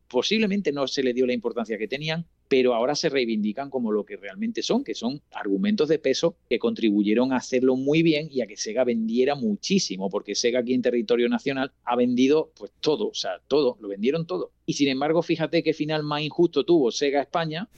posiblemente 0.08 0.72
no 0.72 0.88
se 0.88 1.04
le 1.04 1.14
dio 1.14 1.26
la 1.26 1.34
importancia 1.34 1.78
que 1.78 1.88
tenían, 1.88 2.26
pero 2.48 2.76
ahora 2.76 2.96
se 2.96 3.10
reivindican 3.10 3.70
como 3.70 3.92
lo 3.92 4.06
que 4.06 4.18
realmente 4.18 4.62
son, 4.62 4.84
que 4.84 4.94
son 4.94 5.22
argumentos 5.32 5.90
de 5.90 6.00
peso 6.00 6.38
que 6.50 6.60
contribuyeron 6.60 7.34
a 7.34 7.38
hacerlo 7.38 7.76
muy 7.76 8.04
bien 8.04 8.30
y 8.32 8.42
a 8.42 8.48
que 8.48 8.56
Sega 8.56 8.84
vendiera 8.84 9.36
muchísimo, 9.36 10.10
porque 10.10 10.36
Sega 10.36 10.60
aquí 10.60 10.74
en 10.74 10.82
territorio 10.82 11.28
nacional 11.28 11.72
ha 11.84 11.96
vendido 11.96 12.52
pues 12.56 12.72
todo, 12.80 13.08
o 13.10 13.14
sea, 13.14 13.42
todo, 13.48 13.78
lo 13.82 13.88
vendieron 13.88 14.26
todo. 14.28 14.52
Y 14.66 14.74
sin 14.74 14.88
embargo, 14.88 15.22
fíjate 15.22 15.62
qué 15.62 15.74
final 15.74 16.04
más 16.04 16.22
injusto 16.22 16.66
tuvo 16.66 16.92
Sega 16.92 17.22
España, 17.22 17.70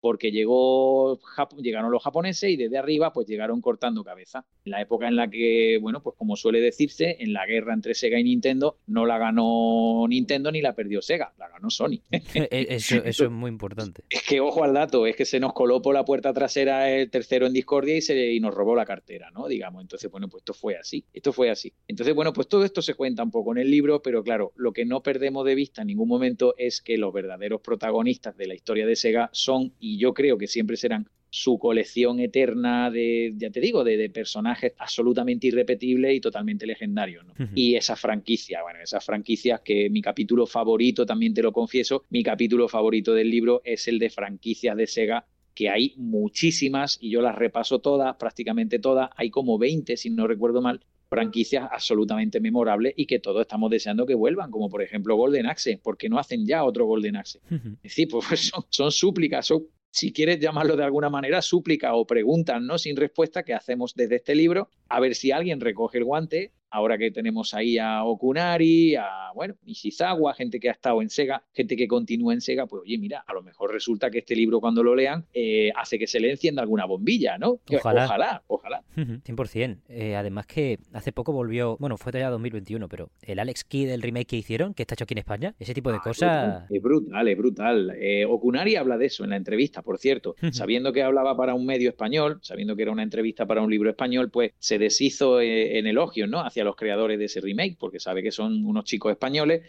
porque 0.00 0.30
llegó, 0.30 1.18
llegaron 1.56 1.90
los 1.90 2.02
japoneses 2.02 2.50
y 2.50 2.56
desde 2.56 2.76
arriba 2.76 3.12
pues 3.12 3.26
llegaron 3.26 3.60
cortando 3.60 4.04
cabeza. 4.04 4.44
En 4.64 4.72
la 4.72 4.82
época 4.82 5.08
en 5.08 5.16
la 5.16 5.28
que, 5.28 5.78
bueno, 5.80 6.02
pues 6.02 6.16
como 6.16 6.36
suele 6.36 6.60
decirse, 6.60 7.16
en 7.20 7.32
la 7.32 7.46
guerra 7.46 7.72
entre 7.72 7.94
Sega 7.94 8.18
y 8.18 8.24
Nintendo 8.24 8.78
no 8.86 9.06
la 9.06 9.16
ganó 9.16 10.06
Nintendo 10.06 10.52
ni 10.52 10.60
la 10.60 10.74
perdió 10.74 11.00
Sega, 11.00 11.32
la 11.38 11.48
ganó 11.48 11.70
Sony. 11.70 12.00
E-, 12.34 12.66
eso, 12.70 12.96
eso 12.96 13.24
es 13.24 13.30
muy 13.30 13.48
importante. 13.48 14.04
Es 14.10 14.22
que 14.22 14.40
ojo 14.40 14.64
al 14.64 14.74
dato, 14.74 15.06
es 15.06 15.16
que 15.16 15.24
se 15.24 15.40
nos 15.40 15.52
coló 15.54 15.80
por 15.80 15.94
la 15.94 16.04
puerta 16.04 16.32
trasera 16.32 16.90
el 16.90 17.10
tercero 17.10 17.46
en 17.46 17.52
Discordia 17.54 17.96
y, 17.96 18.02
se, 18.02 18.32
y 18.32 18.40
nos 18.40 18.54
robó 18.54 18.74
la 18.74 18.84
cartera, 18.84 19.30
¿no? 19.30 19.48
Digamos, 19.48 19.82
entonces, 19.82 20.10
bueno, 20.10 20.28
pues 20.28 20.42
esto 20.42 20.52
fue 20.52 20.76
así, 20.76 21.04
esto 21.12 21.32
fue 21.32 21.50
así. 21.50 21.72
Entonces, 21.88 22.14
bueno, 22.14 22.32
pues 22.32 22.48
todo 22.48 22.64
esto 22.64 22.82
se 22.82 22.94
cuenta 22.94 23.22
un 23.22 23.30
poco 23.30 23.52
en 23.52 23.58
el 23.58 23.70
libro, 23.70 24.02
pero 24.02 24.22
claro, 24.22 24.52
lo 24.56 24.72
que 24.72 24.84
no 24.84 25.02
perdemos 25.02 25.46
de 25.46 25.54
vista 25.54 25.82
en 25.82 25.88
ningún 25.88 26.08
momento 26.08 26.33
es 26.58 26.80
que 26.80 26.98
los 26.98 27.12
verdaderos 27.12 27.60
protagonistas 27.60 28.36
de 28.36 28.46
la 28.46 28.54
historia 28.54 28.86
de 28.86 28.96
Sega 28.96 29.30
son, 29.32 29.72
y 29.78 29.98
yo 29.98 30.14
creo 30.14 30.38
que 30.38 30.46
siempre 30.46 30.76
serán, 30.76 31.08
su 31.30 31.58
colección 31.58 32.20
eterna 32.20 32.92
de, 32.92 33.32
ya 33.36 33.50
te 33.50 33.58
digo, 33.58 33.82
de, 33.82 34.08
personajes 34.08 34.72
absolutamente 34.78 35.48
irrepetibles 35.48 36.14
y 36.14 36.20
totalmente 36.20 36.64
legendarios. 36.64 37.24
¿no? 37.26 37.34
Y 37.56 37.74
esa 37.74 37.96
franquicia, 37.96 38.62
bueno, 38.62 38.78
esas 38.80 39.04
franquicias 39.04 39.60
que 39.62 39.90
mi 39.90 40.00
capítulo 40.00 40.46
favorito, 40.46 41.04
también 41.04 41.34
te 41.34 41.42
lo 41.42 41.50
confieso, 41.50 42.04
mi 42.10 42.22
capítulo 42.22 42.68
favorito 42.68 43.14
del 43.14 43.30
libro 43.30 43.62
es 43.64 43.88
el 43.88 43.98
de 43.98 44.10
franquicias 44.10 44.76
de 44.76 44.86
Sega 44.86 45.26
que 45.56 45.70
hay 45.70 45.94
muchísimas 45.96 46.98
y 47.00 47.10
yo 47.10 47.20
las 47.20 47.34
repaso 47.34 47.80
todas, 47.80 48.14
prácticamente 48.16 48.78
todas, 48.78 49.10
hay 49.16 49.30
como 49.30 49.58
20 49.58 49.96
si 49.96 50.10
no 50.10 50.28
recuerdo 50.28 50.62
mal, 50.62 50.84
franquicias 51.14 51.68
absolutamente 51.70 52.40
memorables 52.40 52.94
y 52.96 53.06
que 53.06 53.18
todos 53.18 53.42
estamos 53.42 53.70
deseando 53.70 54.06
que 54.06 54.14
vuelvan, 54.14 54.50
como 54.50 54.68
por 54.68 54.82
ejemplo 54.82 55.16
Golden 55.16 55.46
Axe, 55.46 55.80
porque 55.82 56.08
no 56.08 56.18
hacen 56.18 56.46
ya 56.46 56.64
otro 56.64 56.86
Golden 56.86 57.16
Axe. 57.16 57.40
Es 57.48 57.82
decir, 57.82 58.08
pues 58.28 58.48
son, 58.48 58.64
son 58.68 58.90
súplicas, 58.90 59.46
son 59.46 59.66
si 59.94 60.12
quieres 60.12 60.40
llamarlo 60.40 60.76
de 60.76 60.82
alguna 60.82 61.08
manera, 61.08 61.40
súplica 61.40 61.94
o 61.94 62.04
preguntas 62.04 62.60
¿no? 62.60 62.78
sin 62.78 62.96
respuesta 62.96 63.44
que 63.44 63.54
hacemos 63.54 63.94
desde 63.94 64.16
este 64.16 64.34
libro, 64.34 64.68
a 64.88 64.98
ver 64.98 65.14
si 65.14 65.30
alguien 65.30 65.60
recoge 65.60 65.98
el 65.98 66.04
guante 66.04 66.50
ahora 66.74 66.98
que 66.98 67.12
tenemos 67.12 67.54
ahí 67.54 67.78
a 67.78 68.02
Okunari, 68.02 68.96
a, 68.96 69.30
bueno, 69.32 69.54
Nishizawa, 69.64 70.34
gente 70.34 70.58
que 70.58 70.68
ha 70.68 70.72
estado 70.72 71.00
en 71.02 71.08
Sega, 71.08 71.44
gente 71.52 71.76
que 71.76 71.86
continúa 71.86 72.34
en 72.34 72.40
Sega, 72.40 72.66
pues 72.66 72.82
oye, 72.82 72.98
mira, 72.98 73.24
a 73.24 73.32
lo 73.32 73.42
mejor 73.42 73.72
resulta 73.72 74.10
que 74.10 74.18
este 74.18 74.34
libro 74.34 74.60
cuando 74.60 74.82
lo 74.82 74.96
lean 74.96 75.24
eh, 75.32 75.70
hace 75.76 76.00
que 76.00 76.08
se 76.08 76.18
le 76.18 76.32
encienda 76.32 76.62
alguna 76.62 76.84
bombilla, 76.84 77.38
¿no? 77.38 77.60
Ojalá. 77.72 78.06
Ojalá, 78.06 78.42
ojalá. 78.48 78.82
100%. 78.96 79.82
Eh, 79.88 80.16
además 80.16 80.46
que 80.46 80.80
hace 80.92 81.12
poco 81.12 81.32
volvió, 81.32 81.76
bueno, 81.78 81.96
fue 81.96 82.10
ya 82.12 82.28
2021, 82.28 82.88
pero 82.88 83.08
el 83.22 83.38
Alex 83.38 83.62
Key 83.62 83.84
del 83.84 84.02
remake 84.02 84.26
que 84.26 84.36
hicieron, 84.36 84.74
que 84.74 84.82
está 84.82 84.94
hecho 84.94 85.04
aquí 85.04 85.14
en 85.14 85.18
España, 85.18 85.54
ese 85.60 85.74
tipo 85.74 85.92
de 85.92 85.98
ah, 85.98 86.02
cosas... 86.02 86.64
Es 86.70 86.82
brutal, 86.82 87.28
es 87.28 87.38
brutal. 87.38 87.96
Eh, 88.00 88.24
Okunari 88.24 88.74
habla 88.74 88.98
de 88.98 89.06
eso 89.06 89.22
en 89.22 89.30
la 89.30 89.36
entrevista, 89.36 89.82
por 89.82 89.98
cierto. 89.98 90.34
sabiendo 90.50 90.92
que 90.92 91.04
hablaba 91.04 91.36
para 91.36 91.54
un 91.54 91.66
medio 91.66 91.88
español, 91.88 92.40
sabiendo 92.42 92.74
que 92.74 92.82
era 92.82 92.90
una 92.90 93.04
entrevista 93.04 93.46
para 93.46 93.62
un 93.62 93.70
libro 93.70 93.90
español, 93.90 94.30
pues 94.30 94.52
se 94.58 94.78
deshizo 94.78 95.40
en 95.40 95.86
elogios, 95.86 96.28
¿no? 96.28 96.40
Hacia 96.40 96.63
los 96.64 96.76
creadores 96.76 97.18
de 97.18 97.26
ese 97.26 97.40
remake, 97.40 97.76
porque 97.78 98.00
sabe 98.00 98.22
que 98.22 98.30
son 98.30 98.64
unos 98.64 98.84
chicos 98.84 99.12
españoles. 99.12 99.62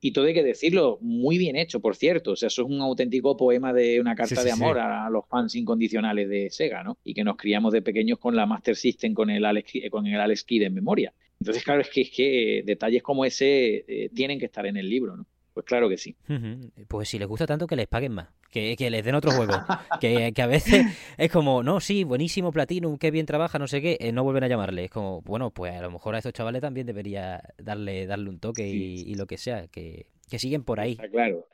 Y 0.00 0.12
todo 0.12 0.26
hay 0.26 0.34
que 0.34 0.42
decirlo, 0.42 0.98
muy 1.00 1.38
bien 1.38 1.56
hecho, 1.56 1.80
por 1.80 1.96
cierto. 1.96 2.32
O 2.32 2.36
sea, 2.36 2.48
eso 2.48 2.62
es 2.62 2.68
un 2.68 2.80
auténtico 2.80 3.36
poema 3.36 3.72
de 3.72 4.00
una 4.00 4.14
carta 4.14 4.44
de 4.44 4.52
amor 4.52 4.78
a 4.78 5.08
los 5.10 5.26
fans 5.26 5.54
incondicionales 5.54 6.28
de 6.28 6.50
Sega, 6.50 6.82
¿no? 6.82 6.98
Y 7.04 7.14
que 7.14 7.24
nos 7.24 7.36
criamos 7.36 7.72
de 7.72 7.82
pequeños 7.82 8.18
con 8.18 8.36
la 8.36 8.46
Master 8.46 8.76
System, 8.76 9.14
con 9.14 9.30
el 9.30 9.44
Alex, 9.44 9.72
con 9.90 10.06
el 10.06 10.20
Alex 10.20 10.44
Kidd 10.44 10.62
en 10.62 10.74
memoria. 10.74 11.12
Entonces, 11.40 11.64
claro, 11.64 11.80
es 11.80 11.90
que, 11.90 12.02
es 12.02 12.10
que 12.10 12.62
detalles 12.64 13.02
como 13.02 13.24
ese 13.24 13.84
eh, 13.88 14.10
tienen 14.14 14.38
que 14.38 14.46
estar 14.46 14.64
en 14.66 14.76
el 14.76 14.88
libro, 14.88 15.16
¿no? 15.16 15.26
Pues 15.52 15.66
claro 15.66 15.88
que 15.88 15.98
sí. 15.98 16.16
Pues 16.88 17.08
si 17.08 17.18
les 17.18 17.28
gusta 17.28 17.46
tanto 17.46 17.66
que 17.66 17.76
les 17.76 17.86
paguen 17.86 18.12
más, 18.12 18.28
que, 18.52 18.90
les 18.90 19.04
den 19.04 19.14
otro 19.14 19.32
juego. 19.32 19.54
que, 20.00 20.32
a 20.36 20.46
veces 20.46 20.84
es 21.16 21.32
como, 21.32 21.62
no, 21.62 21.80
sí, 21.80 22.04
buenísimo 22.04 22.52
Platinum, 22.52 22.98
qué 22.98 23.10
bien 23.10 23.26
trabaja, 23.26 23.58
no 23.58 23.66
sé 23.66 23.80
qué, 23.80 23.96
eh, 23.98 24.12
no 24.12 24.22
vuelven 24.22 24.44
a 24.44 24.48
llamarle. 24.48 24.84
Es 24.84 24.90
como, 24.90 25.22
bueno, 25.22 25.50
pues 25.50 25.74
a 25.74 25.82
lo 25.82 25.90
mejor 25.90 26.14
a 26.14 26.18
estos 26.18 26.32
chavales 26.32 26.60
también 26.60 26.86
debería 26.86 27.42
darle, 27.58 28.06
darle 28.06 28.28
un 28.28 28.38
toque 28.38 28.68
y, 28.68 29.14
lo 29.14 29.26
que 29.26 29.38
sea, 29.38 29.66
que, 29.68 30.06
que 30.30 30.38
siguen 30.38 30.62
por 30.62 30.78
ahí. 30.78 30.92
Está 30.92 31.08
claro. 31.08 31.46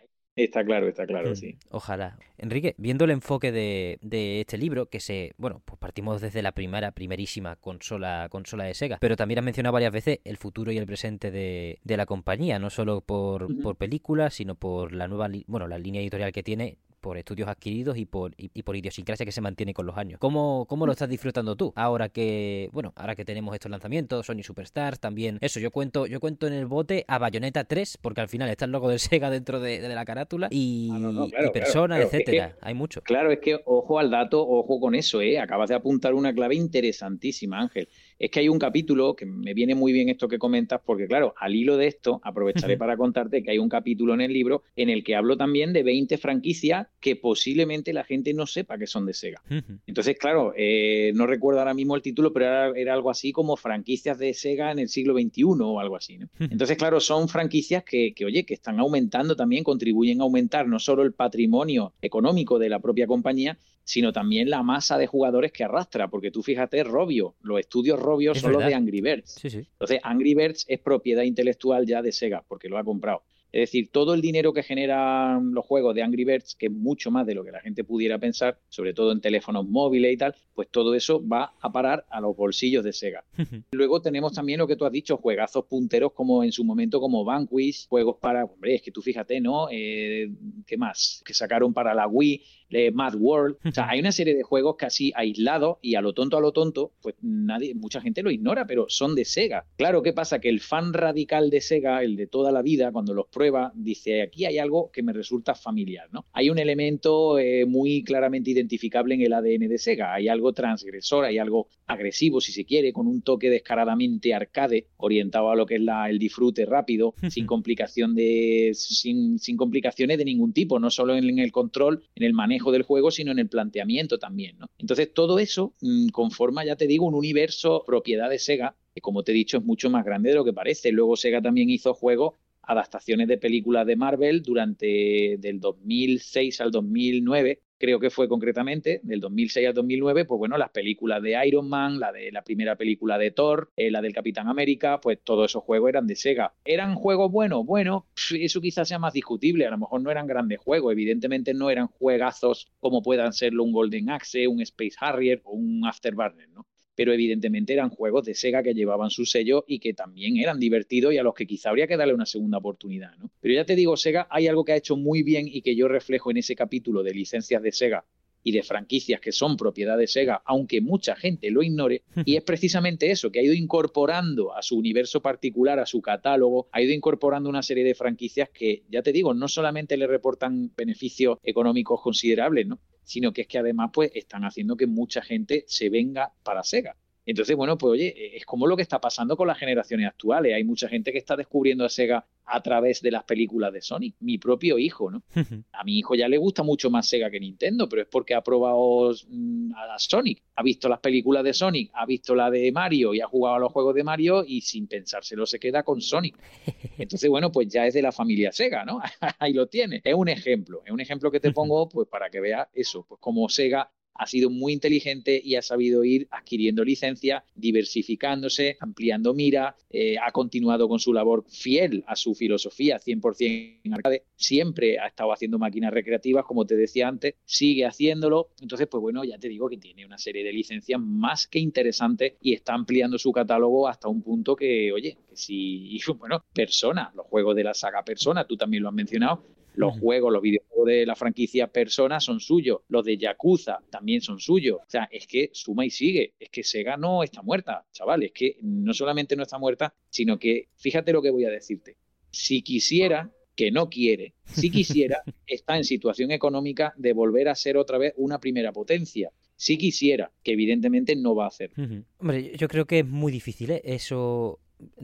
Está 0.44 0.64
claro, 0.64 0.86
está 0.86 1.05
claro, 1.05 1.32
mm, 1.32 1.34
sí. 1.34 1.59
Ojalá. 1.70 2.16
Enrique, 2.36 2.76
viendo 2.78 3.05
el 3.05 3.11
enfoque 3.11 3.51
de, 3.51 3.99
de, 4.03 4.40
este 4.40 4.57
libro, 4.57 4.86
que 4.86 5.01
se, 5.01 5.32
bueno, 5.36 5.62
pues 5.64 5.80
partimos 5.80 6.20
desde 6.20 6.42
la 6.42 6.53
primera, 6.53 6.92
primerísima 6.92 7.57
consola, 7.57 8.28
consola 8.30 8.62
de 8.62 8.74
Sega, 8.74 8.99
pero 9.01 9.16
también 9.16 9.40
has 9.40 9.44
mencionado 9.44 9.72
varias 9.72 9.92
veces 9.92 10.20
el 10.22 10.36
futuro 10.36 10.70
y 10.70 10.78
el 10.78 10.86
presente 10.86 11.32
de, 11.32 11.80
de 11.82 11.96
la 11.96 12.07
compañía, 12.07 12.61
no 12.61 12.70
solo 12.70 13.01
por, 13.01 13.49
por 13.61 13.74
películas, 13.74 14.34
sino 14.34 14.55
por 14.55 14.92
la 14.92 15.09
nueva, 15.09 15.28
bueno, 15.49 15.66
la 15.66 15.78
línea 15.78 16.01
editorial 16.03 16.30
que 16.30 16.44
tiene 16.44 16.78
por 17.01 17.18
estudios 17.18 17.49
adquiridos 17.49 17.96
y 17.96 18.07
por, 18.07 18.34
y, 18.36 18.62
por 18.62 18.76
idiosincrasia 18.76 19.24
que 19.24 19.32
se 19.32 19.40
mantiene 19.40 19.74
con 19.74 19.86
los 19.86 19.96
años. 19.96 20.18
¿Cómo, 20.18 20.66
¿Cómo 20.68 20.86
lo 20.86 20.92
estás 20.92 21.09
disfrutando 21.09 21.57
tú? 21.57 21.72
Ahora 21.76 22.09
que, 22.09 22.68
bueno, 22.72 22.92
ahora 22.96 23.14
que 23.14 23.24
tenemos 23.24 23.55
estos 23.55 23.70
lanzamientos, 23.70 24.26
Sony 24.26 24.42
Superstars, 24.42 25.01
también, 25.01 25.38
eso, 25.40 25.61
yo 25.61 25.70
cuento, 25.70 26.07
yo 26.07 26.20
cuento 26.20 26.46
en 26.46 26.53
el 26.53 26.66
bote 26.66 27.05
a 27.09 27.18
Bayonetta 27.18 27.64
3, 27.64 27.99
porque 28.01 28.20
al 28.20 28.28
final 28.28 28.49
está 28.49 28.64
el 28.64 28.72
logo 28.72 28.88
de 28.88 28.99
Sega 28.99 29.30
dentro 29.30 29.61
de, 29.61 29.88
la 29.88 30.05
carátula 30.05 30.49
y, 30.51 30.90
ah, 30.92 31.51
Persona, 31.53 31.99
etcétera. 31.99 32.57
Hay 32.61 32.74
mucho. 32.74 33.01
Claro, 33.03 33.30
es 33.30 33.40
que 33.40 33.61
ojo 33.64 33.99
al 33.99 34.11
dato, 34.11 34.46
ojo 34.46 34.80
con 34.80 34.94
eso, 34.94 35.20
¿eh? 35.20 35.38
Acabas 35.38 35.68
de 35.70 35.74
apuntar 35.74 36.14
una 36.14 36.32
clave 36.32 36.55
interesantísima, 36.55 37.61
Ángel 37.61 37.88
es 38.19 38.31
que 38.31 38.41
hay 38.41 38.49
un 38.49 38.59
capítulo 38.59 39.14
que 39.14 39.27
me 39.27 39.55
viene 39.55 39.75
muy 39.75 39.93
bien 39.93 40.09
esto 40.09 40.29
que 40.29 40.39
comentas, 40.39 40.81
porque 40.85 41.07
claro, 41.07 41.35
al 41.39 41.55
hilo 41.55 41.77
de 41.77 41.87
esto 41.87 42.21
aprovecharé 42.25 42.77
para 42.77 42.97
contarte 42.97 43.43
que 43.43 43.51
hay 43.51 43.59
un 43.59 43.69
capítulo 43.69 44.14
en 44.14 44.21
el 44.21 44.33
libro 44.33 44.64
en 44.77 44.91
el 44.91 45.05
que 45.05 45.14
hablo 45.14 45.37
también 45.37 45.73
de 45.73 45.83
20 45.83 46.19
franquicias 46.19 46.89
que 47.01 47.16
posiblemente 47.16 47.93
la 47.93 48.05
gente 48.05 48.35
no 48.35 48.47
sepa 48.47 48.79
que 48.79 48.87
son 48.87 49.07
de 49.07 49.14
Sega. 49.14 49.43
Entonces, 49.87 50.16
claro, 50.19 50.53
eh, 50.57 51.12
no 51.14 51.27
recuerdo 51.27 51.61
ahora 51.61 51.75
mismo 51.75 51.95
el 51.95 52.03
título, 52.03 52.33
pero 52.33 52.75
era, 52.75 52.93
algo 52.93 53.11
así 53.11 53.33
como 53.33 53.57
franquicias 53.57 54.19
de 54.19 54.35
Sega 54.35 54.73
en 54.73 54.79
el 54.79 54.89
siglo 54.89 55.14
XXI 55.14 55.45
o 55.45 55.79
algo 55.79 55.97
así. 55.97 56.19
Entonces, 56.39 56.77
claro, 56.77 57.01
son 57.01 57.29
franquicias 57.29 57.85
que, 57.85 58.14
que, 58.14 58.25
oye, 58.25 58.45
que 58.45 58.55
están 58.55 58.81
aumentando 58.81 59.37
también, 59.37 59.62
contribuyen 59.62 60.21
a 60.21 60.25
aumentar 60.25 60.66
no 60.66 60.79
solo 60.79 61.03
el 61.03 61.12
patrimonio 61.12 61.93
económico 62.03 62.59
de 62.59 62.69
la 62.69 62.81
propia 62.81 63.07
compañía, 63.07 63.59
sino 63.89 64.12
también 64.12 64.51
la 64.51 64.62
masa 64.62 64.99
de 64.99 65.07
jugadores 65.07 65.51
que 65.51 65.64
arrastra, 65.64 66.09
porque 66.09 66.30
tú 66.30 66.43
fíjate, 66.43 66.84
Robio, 66.84 67.36
los 67.41 67.59
estudios 67.59 67.99
Robio 67.99 68.34
son 68.34 68.53
los 68.53 68.62
de 68.62 68.74
Angry 68.74 69.01
Birds. 69.01 69.43
Entonces, 69.43 70.01
Angry 70.03 70.34
Birds 70.34 70.66
es 70.68 70.78
propiedad 70.78 71.22
intelectual 71.22 71.86
ya 71.86 72.03
de 72.03 72.12
Sega, 72.12 72.45
porque 72.47 72.68
lo 72.68 72.76
ha 72.76 72.84
comprado. 72.84 73.22
Es 73.53 73.61
decir, 73.61 73.90
todo 73.90 74.14
el 74.14 74.20
dinero 74.20 74.53
que 74.53 74.62
generan 74.62 75.53
los 75.53 75.64
juegos 75.64 75.94
de 75.94 76.03
Angry 76.03 76.24
Birds, 76.24 76.55
que 76.55 76.66
es 76.66 76.72
mucho 76.72 77.11
más 77.11 77.26
de 77.26 77.34
lo 77.34 77.44
que 77.44 77.51
la 77.51 77.61
gente 77.61 77.84
pudiera 77.84 78.18
pensar, 78.18 78.59
sobre 78.68 78.92
todo 78.92 79.12
en 79.12 79.20
teléfonos 79.20 79.66
móviles 79.66 80.12
y 80.12 80.16
tal, 80.16 80.34
pues 80.55 80.68
todo 80.70 80.94
eso 80.94 81.26
va 81.26 81.55
a 81.61 81.72
parar 81.72 82.05
a 82.11 82.20
los 82.20 82.36
bolsillos 82.36 82.84
de 82.84 82.92
Sega. 82.92 83.24
Luego 83.72 84.03
tenemos 84.03 84.32
también 84.32 84.59
lo 84.59 84.66
que 84.66 84.76
tú 84.76 84.84
has 84.84 84.92
dicho, 84.92 85.16
juegazos 85.16 85.64
punteros 85.64 86.12
como 86.12 86.44
en 86.44 86.53
su 86.53 86.64
momento 86.64 87.01
como 87.01 87.24
Vanquish, 87.24 87.88
juegos 87.88 88.16
para, 88.20 88.44
hombre, 88.44 88.74
es 88.74 88.82
que 88.82 88.90
tú 88.90 89.01
fíjate, 89.01 89.40
¿no? 89.40 89.68
Eh, 89.70 90.30
¿Qué 90.66 90.76
más? 90.76 91.22
Que 91.24 91.34
sacaron 91.34 91.72
para 91.72 91.94
la 91.94 92.07
Wii, 92.07 92.42
de 92.70 92.90
Mad 92.90 93.14
World. 93.14 93.57
O 93.64 93.72
sea, 93.72 93.88
hay 93.90 94.01
una 94.01 94.12
serie 94.12 94.34
de 94.34 94.42
juegos 94.42 94.76
casi 94.76 95.12
aislados 95.14 95.78
y 95.82 95.94
a 95.94 96.01
lo 96.01 96.12
tonto, 96.12 96.36
a 96.36 96.40
lo 96.40 96.53
tonto, 96.53 96.92
pues 97.01 97.14
nadie, 97.22 97.74
mucha 97.74 98.01
gente 98.01 98.22
lo 98.22 98.30
ignora, 98.30 98.66
pero 98.66 98.86
son 98.88 99.14
de 99.14 99.24
Sega. 99.24 99.64
Claro, 99.76 100.03
¿qué 100.03 100.12
pasa? 100.12 100.40
Que 100.40 100.49
el 100.49 100.61
fan 100.61 100.92
radical 100.92 101.51
de 101.51 101.61
Sega, 101.61 102.03
el 102.03 102.16
de 102.16 102.26
toda 102.26 102.53
la 102.53 102.62
vida, 102.62 102.92
cuando 102.92 103.14
los 103.14 103.26
prueba, 103.39 103.70
dice, 103.72 104.22
aquí 104.22 104.47
hay 104.47 104.59
algo 104.59 104.91
que 104.91 105.05
me 105.05 105.12
resulta 105.12 105.55
familiar, 105.55 106.09
¿no? 106.11 106.26
Hay 106.32 106.51
un 106.51 106.59
elemento 106.59 107.39
eh, 107.39 107.66
muy 107.66 108.03
claramente 108.03 108.51
identificable 108.51 109.14
en 109.14 109.22
el 109.22 109.32
ADN 109.32 109.68
de 109.68 109.78
Sega. 109.78 110.12
Hay 110.12 110.26
algo 110.26 110.53
transgresor, 110.53 111.24
hay 111.24 111.39
algo 111.39 111.68
agresivo, 111.86 112.41
si 112.41 112.51
se 112.51 112.64
quiere, 112.64 112.93
con 112.93 113.07
un 113.07 113.22
toque 113.22 113.49
descaradamente 113.49 114.34
arcade, 114.34 114.89
orientado 114.97 115.53
a 115.53 115.55
lo 115.55 115.66
que 115.66 115.76
es 115.76 115.82
la, 115.82 116.11
el 116.11 116.18
disfrute 116.18 116.66
rápido, 116.66 117.14
sin 117.30 117.47
complicación 117.47 118.16
de, 118.16 118.72
sin, 118.74 119.39
sin 119.39 119.57
complicaciones 119.57 120.18
de 120.18 120.24
ningún 120.24 120.53
tipo, 120.53 120.80
no 120.80 120.91
solo 120.91 121.14
en 121.16 121.39
el 121.39 121.53
control, 121.53 122.03
en 122.16 122.24
el 122.24 122.32
manejo 122.32 122.72
del 122.72 122.82
juego, 122.82 123.12
sino 123.12 123.30
en 123.30 123.39
el 123.39 123.49
planteamiento 123.49 124.18
también. 124.18 124.59
¿no? 124.59 124.66
Entonces, 124.78 125.14
todo 125.14 125.39
eso 125.39 125.74
mm, 125.80 126.09
conforma, 126.09 126.64
ya 126.64 126.74
te 126.74 126.89
digo, 126.89 127.07
un 127.07 127.14
universo 127.14 127.84
propiedad 127.86 128.28
de 128.28 128.41
Sega, 128.41 128.74
que 128.93 129.01
como 129.01 129.22
te 129.22 129.30
he 129.30 129.34
dicho 129.36 129.59
es 129.59 129.64
mucho 129.64 129.91
más 129.91 130.05
grande 130.05 130.30
de 130.30 130.34
lo 130.34 130.45
que 130.45 130.53
parece. 130.53 130.91
Luego 130.91 131.14
Sega 131.14 131.41
también 131.41 131.70
hizo 131.70 131.95
juegos 131.95 132.34
adaptaciones 132.69 133.29
de 133.29 133.39
películas 133.39 133.87
de 133.87 133.97
Marvel 133.97 134.43
durante 134.43 135.37
del 135.39 135.59
2006 135.59 136.61
al 136.61 136.71
2009 136.71 137.62
creo 137.79 138.01
que 138.01 138.11
fue 138.11 138.29
concretamente, 138.29 139.01
del 139.03 139.21
2006 139.21 139.69
al 139.69 139.75
2009, 139.75 140.25
pues 140.25 140.39
bueno, 140.39 140.59
las 140.59 140.71
películas 140.71 141.23
de 141.23 141.37
Iron 141.47 141.69
Man, 141.69 141.99
la 141.99 142.12
de 142.12 142.31
la 142.33 142.43
primera 142.43 142.77
película 142.77 143.16
de 143.19 143.31
Thor, 143.31 143.71
eh, 143.77 143.91
la 143.91 144.03
del 144.03 144.12
Capitán 144.12 144.49
América, 144.49 145.01
pues 145.01 145.19
todos 145.23 145.51
esos 145.51 145.62
juegos 145.62 145.89
eran 145.89 146.07
de 146.07 146.16
Sega. 146.16 146.55
¿Eran 146.64 146.95
juegos 146.97 147.31
buenos? 147.31 147.64
Bueno, 147.64 148.07
eso 148.39 148.61
quizás 148.61 148.89
sea 148.89 148.99
más 148.99 149.12
discutible, 149.12 149.66
a 149.66 149.71
lo 149.71 149.79
mejor 149.79 150.03
no 150.03 150.11
eran 150.11 150.27
grandes 150.27 150.59
juegos, 150.61 150.93
evidentemente 150.93 151.55
no 151.55 151.71
eran 151.71 151.87
juegazos 151.87 152.71
como 152.81 153.03
puedan 153.03 153.33
serlo 153.33 153.62
un 153.64 153.73
Golden 153.73 154.11
Axe, 154.11 154.49
un 154.49 154.61
Space 154.61 154.97
Harrier 155.01 155.41
o 155.45 155.53
un 155.53 155.87
Afterburner, 155.87 156.49
¿no? 156.51 156.66
Pero 156.99 157.12
evidentemente 157.12 157.74
eran 157.74 157.90
juegos 157.90 158.24
de 158.24 158.34
Sega 158.34 158.61
que 158.61 158.74
llevaban 158.74 159.11
su 159.11 159.24
sello 159.24 159.64
y 159.68 159.78
que 159.78 159.94
también 159.94 160.36
eran 160.36 160.59
divertidos 160.59 161.14
y 161.14 161.18
a 161.18 161.22
los 161.22 161.32
que 161.32 161.46
quizá 161.46 161.68
habría 161.68 161.86
que 161.86 161.96
darle 161.96 162.12
una 162.12 162.26
segunda 162.26 162.59
oportunidad, 162.59 163.16
¿no? 163.18 163.30
Pero 163.40 163.55
ya 163.55 163.64
te 163.64 163.76
digo, 163.76 163.96
Sega 163.96 164.26
hay 164.28 164.49
algo 164.49 164.64
que 164.64 164.72
ha 164.72 164.76
hecho 164.76 164.96
muy 164.96 165.22
bien 165.22 165.46
y 165.46 165.62
que 165.62 165.76
yo 165.76 165.86
reflejo 165.86 166.32
en 166.32 166.38
ese 166.38 166.57
capítulo 166.57 167.05
de 167.05 167.14
licencias 167.14 167.62
de 167.62 167.70
Sega 167.70 168.05
y 168.42 168.51
de 168.51 168.64
franquicias 168.64 169.20
que 169.20 169.30
son 169.30 169.57
propiedad 169.57 169.96
de 169.96 170.09
Sega, 170.09 170.42
aunque 170.44 170.80
mucha 170.80 171.14
gente 171.14 171.53
lo 171.53 171.62
ignore, 171.62 172.03
y 172.24 172.34
es 172.34 172.42
precisamente 172.42 173.12
eso, 173.12 173.30
que 173.30 173.38
ha 173.38 173.44
ido 173.44 173.55
incorporando 173.55 174.57
a 174.57 174.62
su 174.62 174.76
universo 174.76 175.22
particular, 175.22 175.78
a 175.78 175.86
su 175.86 176.03
catálogo, 176.03 176.66
ha 176.72 176.82
ido 176.82 176.92
incorporando 176.92 177.49
una 177.49 177.62
serie 177.62 177.84
de 177.84 177.94
franquicias 177.94 178.51
que, 178.51 178.82
ya 178.90 179.03
te 179.03 179.12
digo, 179.12 179.34
no 179.34 179.46
solamente 179.46 179.96
le 179.96 180.09
reportan 180.09 180.72
beneficios 180.76 181.38
económicos 181.44 182.01
considerables, 182.03 182.66
¿no? 182.66 182.80
Sino 183.09 183.33
que 183.33 183.41
es 183.43 183.47
que 183.49 183.59
además 183.59 183.89
pues 183.91 184.11
están 184.15 184.45
haciendo 184.45 184.77
que 184.77 184.87
mucha 184.87 185.23
gente 185.23 185.65
se 185.67 185.89
venga 185.89 186.31
para 186.43 186.63
Sega. 186.63 186.95
Entonces, 187.25 187.57
bueno, 187.57 187.79
pues 187.79 187.93
oye, 187.93 188.15
e, 188.15 188.37
es 188.37 188.45
como 188.45 188.67
lo 188.67 188.77
que 188.77 188.83
está 188.83 189.01
pasando 189.01 189.35
con 189.35 189.49
las 189.49 189.59
generaciones 189.59 190.07
actuales. 190.07 190.55
Hay 190.55 190.63
mucha 190.63 190.89
gente 190.91 191.11
que 191.11 191.17
está 191.17 191.35
descubriendo 191.35 191.87
a 191.87 191.89
Sega 191.89 192.27
a 192.49 192.62
través 192.62 193.03
de 193.03 193.11
las 193.11 193.24
películas 193.24 193.72
de 193.72 193.82
Sonic. 193.82 194.16
Mi 194.20 194.38
propio 194.38 194.78
hijo, 194.78 195.11
¿no? 195.11 195.22
A 195.72 195.84
mi 195.84 195.99
hijo 195.99 196.14
ya 196.14 196.28
le 196.28 196.38
gusta 196.38 196.62
mucho 196.62 196.90
más 196.90 197.09
Sega 197.09 197.30
que 197.30 197.40
Nintendo, 197.40 197.88
pero 197.88 198.03
es 198.03 198.09
porque 198.09 198.34
ha 198.34 198.42
probado 198.42 199.12
mm, 199.28 199.72
a 199.74 199.99
Sonic. 199.99 200.42
Ha 200.57 200.62
visto 200.62 200.88
las 200.88 201.01
películas 201.01 201.44
de 201.44 201.53
Sonic, 201.53 201.90
ha 201.94 202.07
visto 202.07 202.34
la 202.34 202.51
de 202.51 202.72
Mario 202.72 203.14
y 203.14 203.20
ha 203.20 203.26
jugado 203.26 203.57
a 203.57 203.59
los 203.61 203.72
juegos 203.72 203.94
de 203.94 204.05
Mario 204.05 204.44
y 204.46 204.61
sin 204.61 204.86
pensárselo 204.86 205.46
se 205.46 205.59
queda 205.59 205.82
con 205.82 206.01
Sonic. 206.01 206.36
Entonces, 206.99 207.28
bueno, 207.30 207.53
pues 207.53 207.68
ya 207.68 207.86
es 207.86 207.94
de 207.94 208.03
la 208.03 208.12
familia 208.12 208.53
Sega, 208.53 208.84
¿no? 208.84 209.01
Ahí 209.38 209.53
lo 209.53 209.66
tiene. 209.66 210.01
Es 210.05 210.14
un 210.14 210.28
ejemplo, 210.28 210.82
es 210.84 210.92
un 210.92 211.01
ejemplo 211.01 211.30
que 211.30 211.40
te 211.40 211.53
pongo 211.53 211.88
pues 211.88 212.09
para 212.09 212.30
que 212.30 212.40
veas 212.40 212.68
eso, 212.72 213.05
pues 213.09 213.20
como 213.20 213.49
Sega 213.49 213.90
ha 214.19 214.27
sido 214.27 214.51
muy 214.51 214.73
inteligente 214.73 215.41
y 215.43 215.55
ha 215.55 215.62
sabido 215.62 216.05
ir 216.05 216.29
adquiriendo 216.31 216.85
licencia, 216.85 217.45
diversificándose, 217.55 218.77
ampliando 218.81 219.33
mira, 219.33 219.77
eh, 219.91 220.16
ha 220.19 220.31
continuado 220.33 220.89
con 220.89 220.99
su 220.99 221.12
labor 221.12 221.45
fiel 221.49 222.05
a 222.07 222.16
su 222.16 222.35
filosofía 222.35 222.99
100% 222.99 223.81
en 223.85 223.95
arcade, 223.95 224.25
siempre 224.37 224.99
ha 224.99 225.07
estado 225.07 225.33
haciendo 225.33 225.59
máquinas 225.59 225.93
recreativas, 225.93 226.45
como 226.45 226.66
te 226.66 226.77
decía 226.77 227.09
antes, 227.09 227.35
sigue 227.45 227.87
haciéndolo, 227.87 228.51
entonces 228.61 228.89
pues 228.89 229.01
bueno, 229.01 229.25
ya 229.25 229.39
te 229.39 229.49
digo 229.49 229.69
que 229.69 229.79
tiene 229.79 230.05
una 230.05 230.19
serie 230.19 230.45
de 230.45 230.53
licencias 230.53 231.01
más 231.01 231.47
que 231.47 231.61
interesantes 231.61 232.35
y 232.43 232.55
está 232.55 232.75
ampliando 232.75 233.19
su 233.19 233.33
catálogo 233.33 233.89
hasta 233.89 234.09
un 234.09 234.23
punto 234.23 234.57
que, 234.57 234.93
oye, 234.93 235.16
que 235.29 235.37
si, 235.37 235.99
bueno, 236.19 236.45
Persona, 236.53 237.12
los 237.14 237.27
juegos 237.27 237.55
de 237.55 237.64
la 237.64 237.75
saga 237.75 238.03
Persona, 238.03 238.47
tú 238.47 238.57
también 238.57 238.83
lo 238.83 238.89
has 238.89 238.95
mencionado, 238.95 239.45
los 239.75 239.99
juegos, 239.99 240.33
los 240.33 240.43
videojuegos 240.43 240.87
de 240.87 241.07
la 241.07 241.14
franquicia 241.14 241.69
Persona 241.69 242.21
son 242.21 242.41
suyos. 242.41 242.81
Los 242.89 243.05
de 243.05 243.16
Yakuza 243.16 243.79
también 243.91 244.21
son 244.21 244.41
suyos. 244.41 244.79
O 244.81 244.91
sea, 244.91 245.09
es 245.11 245.27
que 245.27 245.51
suma 245.53 245.87
y 245.87 245.91
sigue. 245.91 246.35
Es 246.39 246.51
que 246.51 246.64
Sega 246.64 246.97
no 246.97 247.23
está 247.23 247.43
muerta, 247.43 247.87
chaval. 247.93 248.25
Es 248.25 248.33
que 248.33 248.57
no 248.62 248.93
solamente 248.93 249.37
no 249.37 249.45
está 249.45 249.59
muerta, 249.59 249.95
sino 250.11 250.39
que 250.39 250.69
fíjate 250.77 251.12
lo 251.12 251.23
que 251.23 251.31
voy 251.31 251.45
a 251.45 251.51
decirte. 251.51 251.97
Si 252.31 252.62
quisiera, 252.62 253.33
que 253.59 253.73
no 253.73 253.89
quiere, 253.89 254.35
si 254.45 254.71
quisiera, 254.71 255.23
está 255.47 255.77
en 255.77 255.85
situación 255.85 256.31
económica 256.31 256.95
de 256.97 257.12
volver 257.12 257.49
a 257.49 257.55
ser 257.55 257.77
otra 257.77 257.99
vez 257.99 258.14
una 258.16 258.39
primera 258.39 258.73
potencia. 258.73 259.33
Si 259.57 259.77
quisiera, 259.77 260.31
que 260.45 260.53
evidentemente 260.53 261.16
no 261.16 261.35
va 261.35 261.47
a 261.47 261.49
hacer. 261.49 261.73
Hombre, 262.19 262.57
yo 262.57 262.69
creo 262.69 262.87
que 262.87 263.01
es 263.01 263.07
muy 263.07 263.33
difícil 263.33 263.73
¿eh? 263.73 263.83
eso 263.85 264.61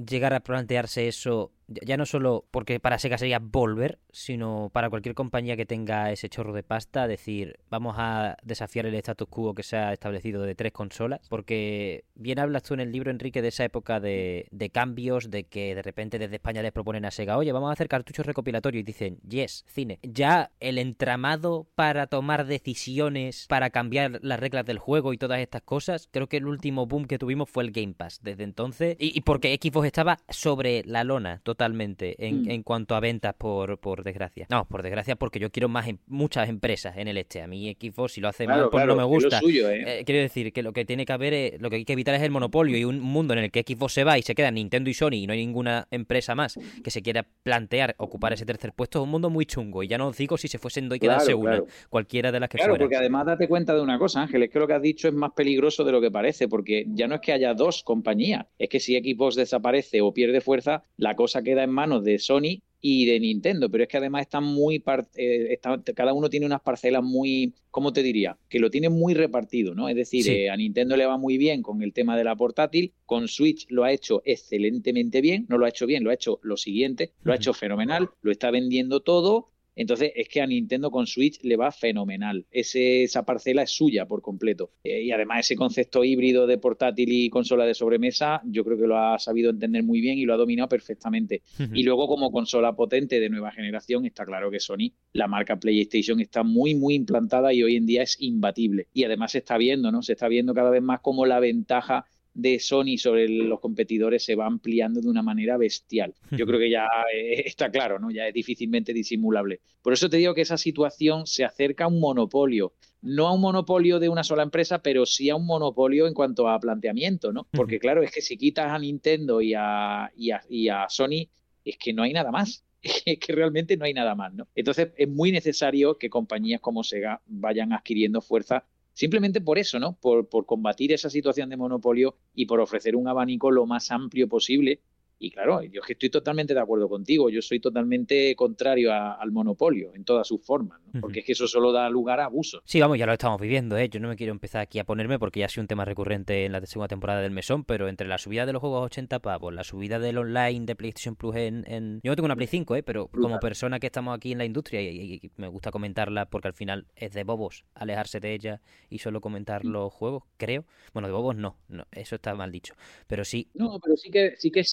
llegar 0.08 0.34
a 0.34 0.40
plantearse 0.40 1.08
eso 1.08 1.52
ya 1.68 1.96
no 1.96 2.06
solo 2.06 2.44
porque 2.50 2.80
para 2.80 2.98
Sega 2.98 3.18
sería 3.18 3.38
volver, 3.38 3.98
sino 4.12 4.70
para 4.72 4.90
cualquier 4.90 5.14
compañía 5.14 5.56
que 5.56 5.66
tenga 5.66 6.12
ese 6.12 6.28
chorro 6.28 6.52
de 6.52 6.62
pasta, 6.62 7.06
decir, 7.06 7.58
vamos 7.70 7.96
a 7.98 8.36
desafiar 8.42 8.86
el 8.86 8.94
status 8.94 9.28
quo 9.28 9.54
que 9.54 9.62
se 9.62 9.76
ha 9.76 9.92
establecido 9.92 10.42
de 10.42 10.54
tres 10.54 10.72
consolas, 10.72 11.20
porque 11.28 12.04
bien 12.14 12.38
hablas 12.38 12.62
tú 12.62 12.74
en 12.74 12.80
el 12.80 12.92
libro, 12.92 13.10
Enrique, 13.10 13.42
de 13.42 13.48
esa 13.48 13.64
época 13.64 14.00
de, 14.00 14.46
de 14.50 14.70
cambios, 14.70 15.30
de 15.30 15.44
que 15.44 15.74
de 15.74 15.82
repente 15.82 16.18
desde 16.18 16.36
España 16.36 16.62
les 16.62 16.72
proponen 16.72 17.04
a 17.04 17.10
Sega, 17.10 17.36
oye, 17.36 17.52
vamos 17.52 17.70
a 17.70 17.72
hacer 17.72 17.88
cartuchos 17.88 18.26
recopilatorios 18.26 18.80
y 18.80 18.84
dicen, 18.84 19.18
yes, 19.28 19.64
cine. 19.66 19.98
Ya 20.02 20.50
el 20.60 20.78
entramado 20.78 21.66
para 21.74 22.06
tomar 22.06 22.46
decisiones, 22.46 23.46
para 23.48 23.70
cambiar 23.70 24.20
las 24.22 24.40
reglas 24.40 24.66
del 24.66 24.78
juego 24.78 25.12
y 25.12 25.18
todas 25.18 25.40
estas 25.40 25.62
cosas, 25.62 26.08
creo 26.10 26.28
que 26.28 26.36
el 26.36 26.46
último 26.46 26.86
boom 26.86 27.06
que 27.06 27.18
tuvimos 27.18 27.48
fue 27.48 27.64
el 27.64 27.72
Game 27.72 27.94
Pass 27.94 28.20
desde 28.22 28.44
entonces, 28.44 28.96
y, 28.98 29.16
y 29.16 29.20
porque 29.22 29.58
Xbox 29.60 29.86
estaba 29.86 30.18
sobre 30.28 30.82
la 30.84 31.04
lona, 31.04 31.40
totalmente 31.54 32.16
en, 32.26 32.42
mm. 32.42 32.50
en 32.50 32.62
cuanto 32.62 32.96
a 32.96 33.00
ventas, 33.00 33.34
por, 33.34 33.78
por 33.78 34.02
desgracia. 34.02 34.46
No, 34.50 34.66
por 34.66 34.82
desgracia, 34.82 35.14
porque 35.14 35.38
yo 35.38 35.50
quiero 35.50 35.68
más 35.68 35.86
em, 35.86 35.98
muchas 36.06 36.48
empresas 36.48 36.96
en 36.96 37.06
el 37.06 37.16
este. 37.16 37.42
A 37.42 37.46
mí 37.46 37.76
Xbox, 37.80 38.12
si 38.12 38.20
lo 38.20 38.28
hace 38.28 38.46
mal, 38.46 38.68
pues 38.70 38.86
no 38.86 38.96
me 38.96 39.04
gusta. 39.04 39.38
¿eh? 39.38 40.00
Eh, 40.00 40.02
quiero 40.04 40.20
decir 40.20 40.52
que 40.52 40.62
lo 40.62 40.72
que 40.72 40.84
tiene 40.84 41.06
que 41.06 41.12
haber, 41.12 41.32
es, 41.32 41.60
lo 41.60 41.70
que 41.70 41.76
hay 41.76 41.84
que 41.84 41.92
evitar 41.92 42.14
es 42.14 42.22
el 42.22 42.32
monopolio 42.32 42.76
y 42.76 42.84
un 42.84 43.00
mundo 43.00 43.34
en 43.34 43.40
el 43.40 43.50
que 43.50 43.62
Xbox 43.62 43.92
se 43.92 44.04
va 44.04 44.18
y 44.18 44.22
se 44.22 44.34
queda 44.34 44.50
Nintendo 44.50 44.90
y 44.90 44.94
Sony 44.94 45.14
y 45.14 45.26
no 45.26 45.32
hay 45.32 45.46
ninguna 45.46 45.86
empresa 45.90 46.34
más 46.34 46.58
que 46.82 46.90
se 46.90 47.02
quiera 47.02 47.24
plantear 47.42 47.94
ocupar 47.98 48.32
ese 48.32 48.44
tercer 48.44 48.72
puesto. 48.72 48.98
Es 48.98 49.04
un 49.04 49.10
mundo 49.10 49.30
muy 49.30 49.46
chungo. 49.46 49.82
Y 49.82 49.88
ya 49.88 49.96
no 49.96 50.08
os 50.08 50.16
digo 50.16 50.36
si 50.36 50.48
se 50.48 50.58
fuesen 50.58 50.88
dos 50.88 50.96
y 50.96 51.00
quedarse 51.00 51.34
una, 51.34 51.62
cualquiera 51.88 52.32
de 52.32 52.40
las 52.40 52.48
que 52.48 52.58
Claro, 52.58 52.76
porque 52.76 52.96
además 52.96 53.26
date 53.26 53.46
cuenta 53.46 53.74
de 53.74 53.80
una 53.80 53.98
cosa, 53.98 54.22
Ángel, 54.22 54.42
es 54.42 54.50
que 54.50 54.58
lo 54.58 54.66
que 54.66 54.72
has 54.72 54.82
dicho 54.82 55.08
es 55.08 55.14
más 55.14 55.32
peligroso 55.32 55.84
de 55.84 55.92
lo 55.92 56.00
que 56.00 56.10
parece, 56.10 56.48
porque 56.48 56.86
ya 56.88 57.06
no 57.06 57.16
es 57.16 57.20
que 57.20 57.32
haya 57.32 57.54
dos 57.54 57.82
compañías, 57.84 58.46
es 58.58 58.68
que 58.68 58.80
si 58.80 58.96
Xbox 58.96 59.36
desaparece 59.36 60.00
o 60.00 60.12
pierde 60.12 60.40
fuerza, 60.40 60.82
la 60.96 61.14
cosa 61.14 61.42
queda 61.44 61.62
en 61.62 61.70
manos 61.70 62.02
de 62.02 62.18
Sony 62.18 62.60
y 62.86 63.06
de 63.06 63.18
Nintendo, 63.18 63.70
pero 63.70 63.84
es 63.84 63.88
que 63.88 63.96
además 63.96 64.22
están 64.22 64.44
muy 64.44 64.82
eh, 65.16 65.58
cada 65.94 66.12
uno 66.12 66.28
tiene 66.28 66.44
unas 66.44 66.60
parcelas 66.60 67.02
muy, 67.02 67.54
¿cómo 67.70 67.94
te 67.94 68.02
diría? 68.02 68.36
Que 68.50 68.58
lo 68.58 68.70
tiene 68.70 68.90
muy 68.90 69.14
repartido, 69.14 69.74
¿no? 69.74 69.88
Es 69.88 69.96
decir, 69.96 70.28
eh, 70.28 70.50
a 70.50 70.56
Nintendo 70.58 70.94
le 70.94 71.06
va 71.06 71.16
muy 71.16 71.38
bien 71.38 71.62
con 71.62 71.82
el 71.82 71.94
tema 71.94 72.14
de 72.14 72.24
la 72.24 72.36
portátil, 72.36 72.92
con 73.06 73.26
Switch 73.26 73.66
lo 73.70 73.84
ha 73.84 73.92
hecho 73.92 74.20
excelentemente 74.26 75.22
bien, 75.22 75.46
no 75.48 75.56
lo 75.56 75.64
ha 75.64 75.70
hecho 75.70 75.86
bien, 75.86 76.04
lo 76.04 76.10
ha 76.10 76.14
hecho 76.14 76.40
lo 76.42 76.58
siguiente, 76.58 77.12
lo 77.22 77.32
ha 77.32 77.36
hecho 77.36 77.54
fenomenal, 77.54 78.10
lo 78.20 78.30
está 78.30 78.50
vendiendo 78.50 79.00
todo 79.00 79.53
Entonces 79.76 80.12
es 80.14 80.28
que 80.28 80.40
a 80.40 80.46
Nintendo 80.46 80.90
con 80.90 81.06
Switch 81.06 81.42
le 81.42 81.56
va 81.56 81.72
fenomenal. 81.72 82.46
esa 82.50 83.24
parcela 83.24 83.62
es 83.62 83.70
suya 83.70 84.06
por 84.06 84.22
completo. 84.22 84.70
Eh, 84.84 85.02
y 85.02 85.12
además 85.12 85.40
ese 85.40 85.56
concepto 85.56 86.04
híbrido 86.04 86.46
de 86.46 86.58
portátil 86.58 87.10
y 87.12 87.30
consola 87.30 87.66
de 87.66 87.74
sobremesa, 87.74 88.40
yo 88.44 88.64
creo 88.64 88.78
que 88.78 88.86
lo 88.86 88.98
ha 88.98 89.18
sabido 89.18 89.50
entender 89.50 89.82
muy 89.82 90.00
bien 90.00 90.18
y 90.18 90.24
lo 90.24 90.34
ha 90.34 90.38
dominado 90.38 90.68
perfectamente. 90.68 91.42
y 91.72 91.82
luego 91.82 92.06
como 92.06 92.30
consola 92.30 92.74
potente 92.74 93.20
de 93.20 93.28
nueva 93.28 93.52
generación, 93.52 94.06
está 94.06 94.24
claro 94.24 94.50
que 94.50 94.60
Sony, 94.60 94.92
la 95.12 95.26
marca 95.26 95.56
PlayStation 95.56 96.20
está 96.20 96.42
muy, 96.42 96.74
muy 96.74 96.94
implantada 96.94 97.52
y 97.52 97.62
hoy 97.62 97.76
en 97.76 97.86
día 97.86 98.02
es 98.02 98.16
imbatible. 98.20 98.88
Y 98.92 99.04
además 99.04 99.32
se 99.32 99.38
está 99.38 99.58
viendo, 99.58 99.90
¿no? 99.90 100.02
Se 100.02 100.12
está 100.12 100.28
viendo 100.28 100.54
cada 100.54 100.70
vez 100.70 100.82
más 100.82 101.00
como 101.00 101.26
la 101.26 101.40
ventaja 101.40 102.06
de 102.34 102.58
Sony 102.58 102.98
sobre 102.98 103.28
los 103.28 103.60
competidores 103.60 104.24
se 104.24 104.34
va 104.34 104.46
ampliando 104.46 105.00
de 105.00 105.08
una 105.08 105.22
manera 105.22 105.56
bestial. 105.56 106.14
Yo 106.32 106.46
creo 106.46 106.58
que 106.58 106.68
ya 106.68 106.88
eh, 107.14 107.42
está 107.46 107.70
claro, 107.70 107.98
¿no? 107.98 108.10
Ya 108.10 108.26
es 108.26 108.34
difícilmente 108.34 108.92
disimulable. 108.92 109.60
Por 109.82 109.92
eso 109.92 110.10
te 110.10 110.16
digo 110.16 110.34
que 110.34 110.40
esa 110.40 110.58
situación 110.58 111.26
se 111.26 111.44
acerca 111.44 111.84
a 111.84 111.88
un 111.88 112.00
monopolio. 112.00 112.72
No 113.02 113.28
a 113.28 113.32
un 113.32 113.40
monopolio 113.40 114.00
de 114.00 114.08
una 114.08 114.24
sola 114.24 114.42
empresa, 114.42 114.82
pero 114.82 115.06
sí 115.06 115.30
a 115.30 115.36
un 115.36 115.46
monopolio 115.46 116.06
en 116.06 116.14
cuanto 116.14 116.48
a 116.48 116.58
planteamiento, 116.58 117.32
¿no? 117.32 117.46
Porque 117.52 117.78
claro, 117.78 118.02
es 118.02 118.10
que 118.10 118.22
si 118.22 118.36
quitas 118.36 118.70
a 118.70 118.78
Nintendo 118.78 119.40
y 119.40 119.54
a, 119.54 120.10
y 120.16 120.30
a, 120.30 120.42
y 120.48 120.68
a 120.68 120.88
Sony, 120.88 121.28
es 121.64 121.78
que 121.78 121.92
no 121.92 122.02
hay 122.02 122.12
nada 122.12 122.30
más. 122.30 122.64
Es 123.06 123.18
que 123.18 123.32
realmente 123.32 123.78
no 123.78 123.86
hay 123.86 123.94
nada 123.94 124.14
más, 124.14 124.34
¿no? 124.34 124.46
Entonces 124.54 124.90
es 124.98 125.08
muy 125.08 125.32
necesario 125.32 125.96
que 125.96 126.10
compañías 126.10 126.60
como 126.60 126.84
Sega 126.84 127.22
vayan 127.26 127.72
adquiriendo 127.72 128.20
fuerza 128.20 128.66
Simplemente 128.94 129.40
por 129.40 129.58
eso, 129.58 129.78
¿no? 129.78 129.98
Por, 130.00 130.28
por 130.28 130.46
combatir 130.46 130.92
esa 130.92 131.10
situación 131.10 131.50
de 131.50 131.56
monopolio 131.56 132.16
y 132.34 132.46
por 132.46 132.60
ofrecer 132.60 132.96
un 132.96 133.08
abanico 133.08 133.50
lo 133.50 133.66
más 133.66 133.90
amplio 133.90 134.28
posible 134.28 134.80
y 135.24 135.30
claro, 135.30 135.62
yo 135.62 135.80
estoy 135.88 136.10
totalmente 136.10 136.52
de 136.52 136.60
acuerdo 136.60 136.88
contigo, 136.88 137.30
yo 137.30 137.40
soy 137.40 137.60
totalmente 137.60 138.36
contrario 138.36 138.92
al 138.92 139.32
monopolio 139.32 139.92
en 139.94 140.04
todas 140.04 140.28
sus 140.28 140.44
formas, 140.44 140.80
porque 141.00 141.20
es 141.20 141.26
que 141.26 141.32
eso 141.32 141.48
solo 141.48 141.72
da 141.72 141.88
lugar 141.88 142.20
a 142.20 142.26
abusos. 142.26 142.62
Sí, 142.64 142.80
vamos, 142.80 142.98
ya 142.98 143.06
lo 143.06 143.12
estamos 143.12 143.40
viviendo, 143.40 143.78
¿eh? 143.78 143.88
yo 143.88 144.00
no 144.00 144.08
me 144.08 144.16
quiero 144.16 144.32
empezar 144.32 144.60
aquí 144.60 144.78
a 144.78 144.84
ponerme 144.84 145.18
porque 145.18 145.40
ya 145.40 145.46
ha 145.46 145.48
sido 145.48 145.62
un 145.62 145.68
tema 145.68 145.84
recurrente 145.84 146.44
en 146.44 146.52
la 146.52 146.64
segunda 146.66 146.88
temporada 146.88 147.22
del 147.22 147.30
mesón, 147.30 147.64
pero 147.64 147.88
entre 147.88 148.06
la 148.06 148.18
subida 148.18 148.44
de 148.44 148.52
los 148.52 148.60
juegos 148.60 148.82
a 148.82 148.84
80 148.84 149.18
pavos, 149.20 149.54
la 149.54 149.64
subida 149.64 149.98
del 149.98 150.18
online 150.18 150.66
de 150.66 150.76
PlayStation 150.76 151.16
Plus 151.16 151.36
en... 151.36 152.00
Yo 152.02 152.10
no 152.10 152.16
tengo 152.16 152.26
una 152.26 152.36
Play 152.36 152.48
5, 152.48 152.76
¿eh? 152.76 152.82
pero 152.82 153.08
como 153.08 153.40
persona 153.40 153.80
que 153.80 153.86
estamos 153.86 154.14
aquí 154.14 154.32
en 154.32 154.38
la 154.38 154.44
industria 154.44 154.82
y, 154.82 155.30
me 155.36 155.48
gusta 155.48 155.70
comentarla 155.70 156.26
porque 156.26 156.48
al 156.48 156.54
final 156.54 156.86
es 156.96 157.12
de 157.12 157.24
bobos 157.24 157.64
alejarse 157.74 158.20
de 158.20 158.34
ella 158.34 158.60
y 158.90 158.98
solo 158.98 159.20
comentar 159.20 159.64
mm. 159.64 159.68
los 159.68 159.92
juegos, 159.92 160.24
creo. 160.36 160.64
Bueno, 160.92 161.08
de 161.08 161.14
bobos 161.14 161.36
no, 161.36 161.56
no 161.68 161.86
eso 161.92 162.16
está 162.16 162.34
mal 162.34 162.52
dicho, 162.52 162.74
pero 163.06 163.24
sí... 163.24 163.48
No, 163.54 163.78
pero 163.82 163.96
sí 163.96 164.10
que, 164.10 164.34
sí 164.36 164.50
que 164.50 164.60
es 164.60 164.72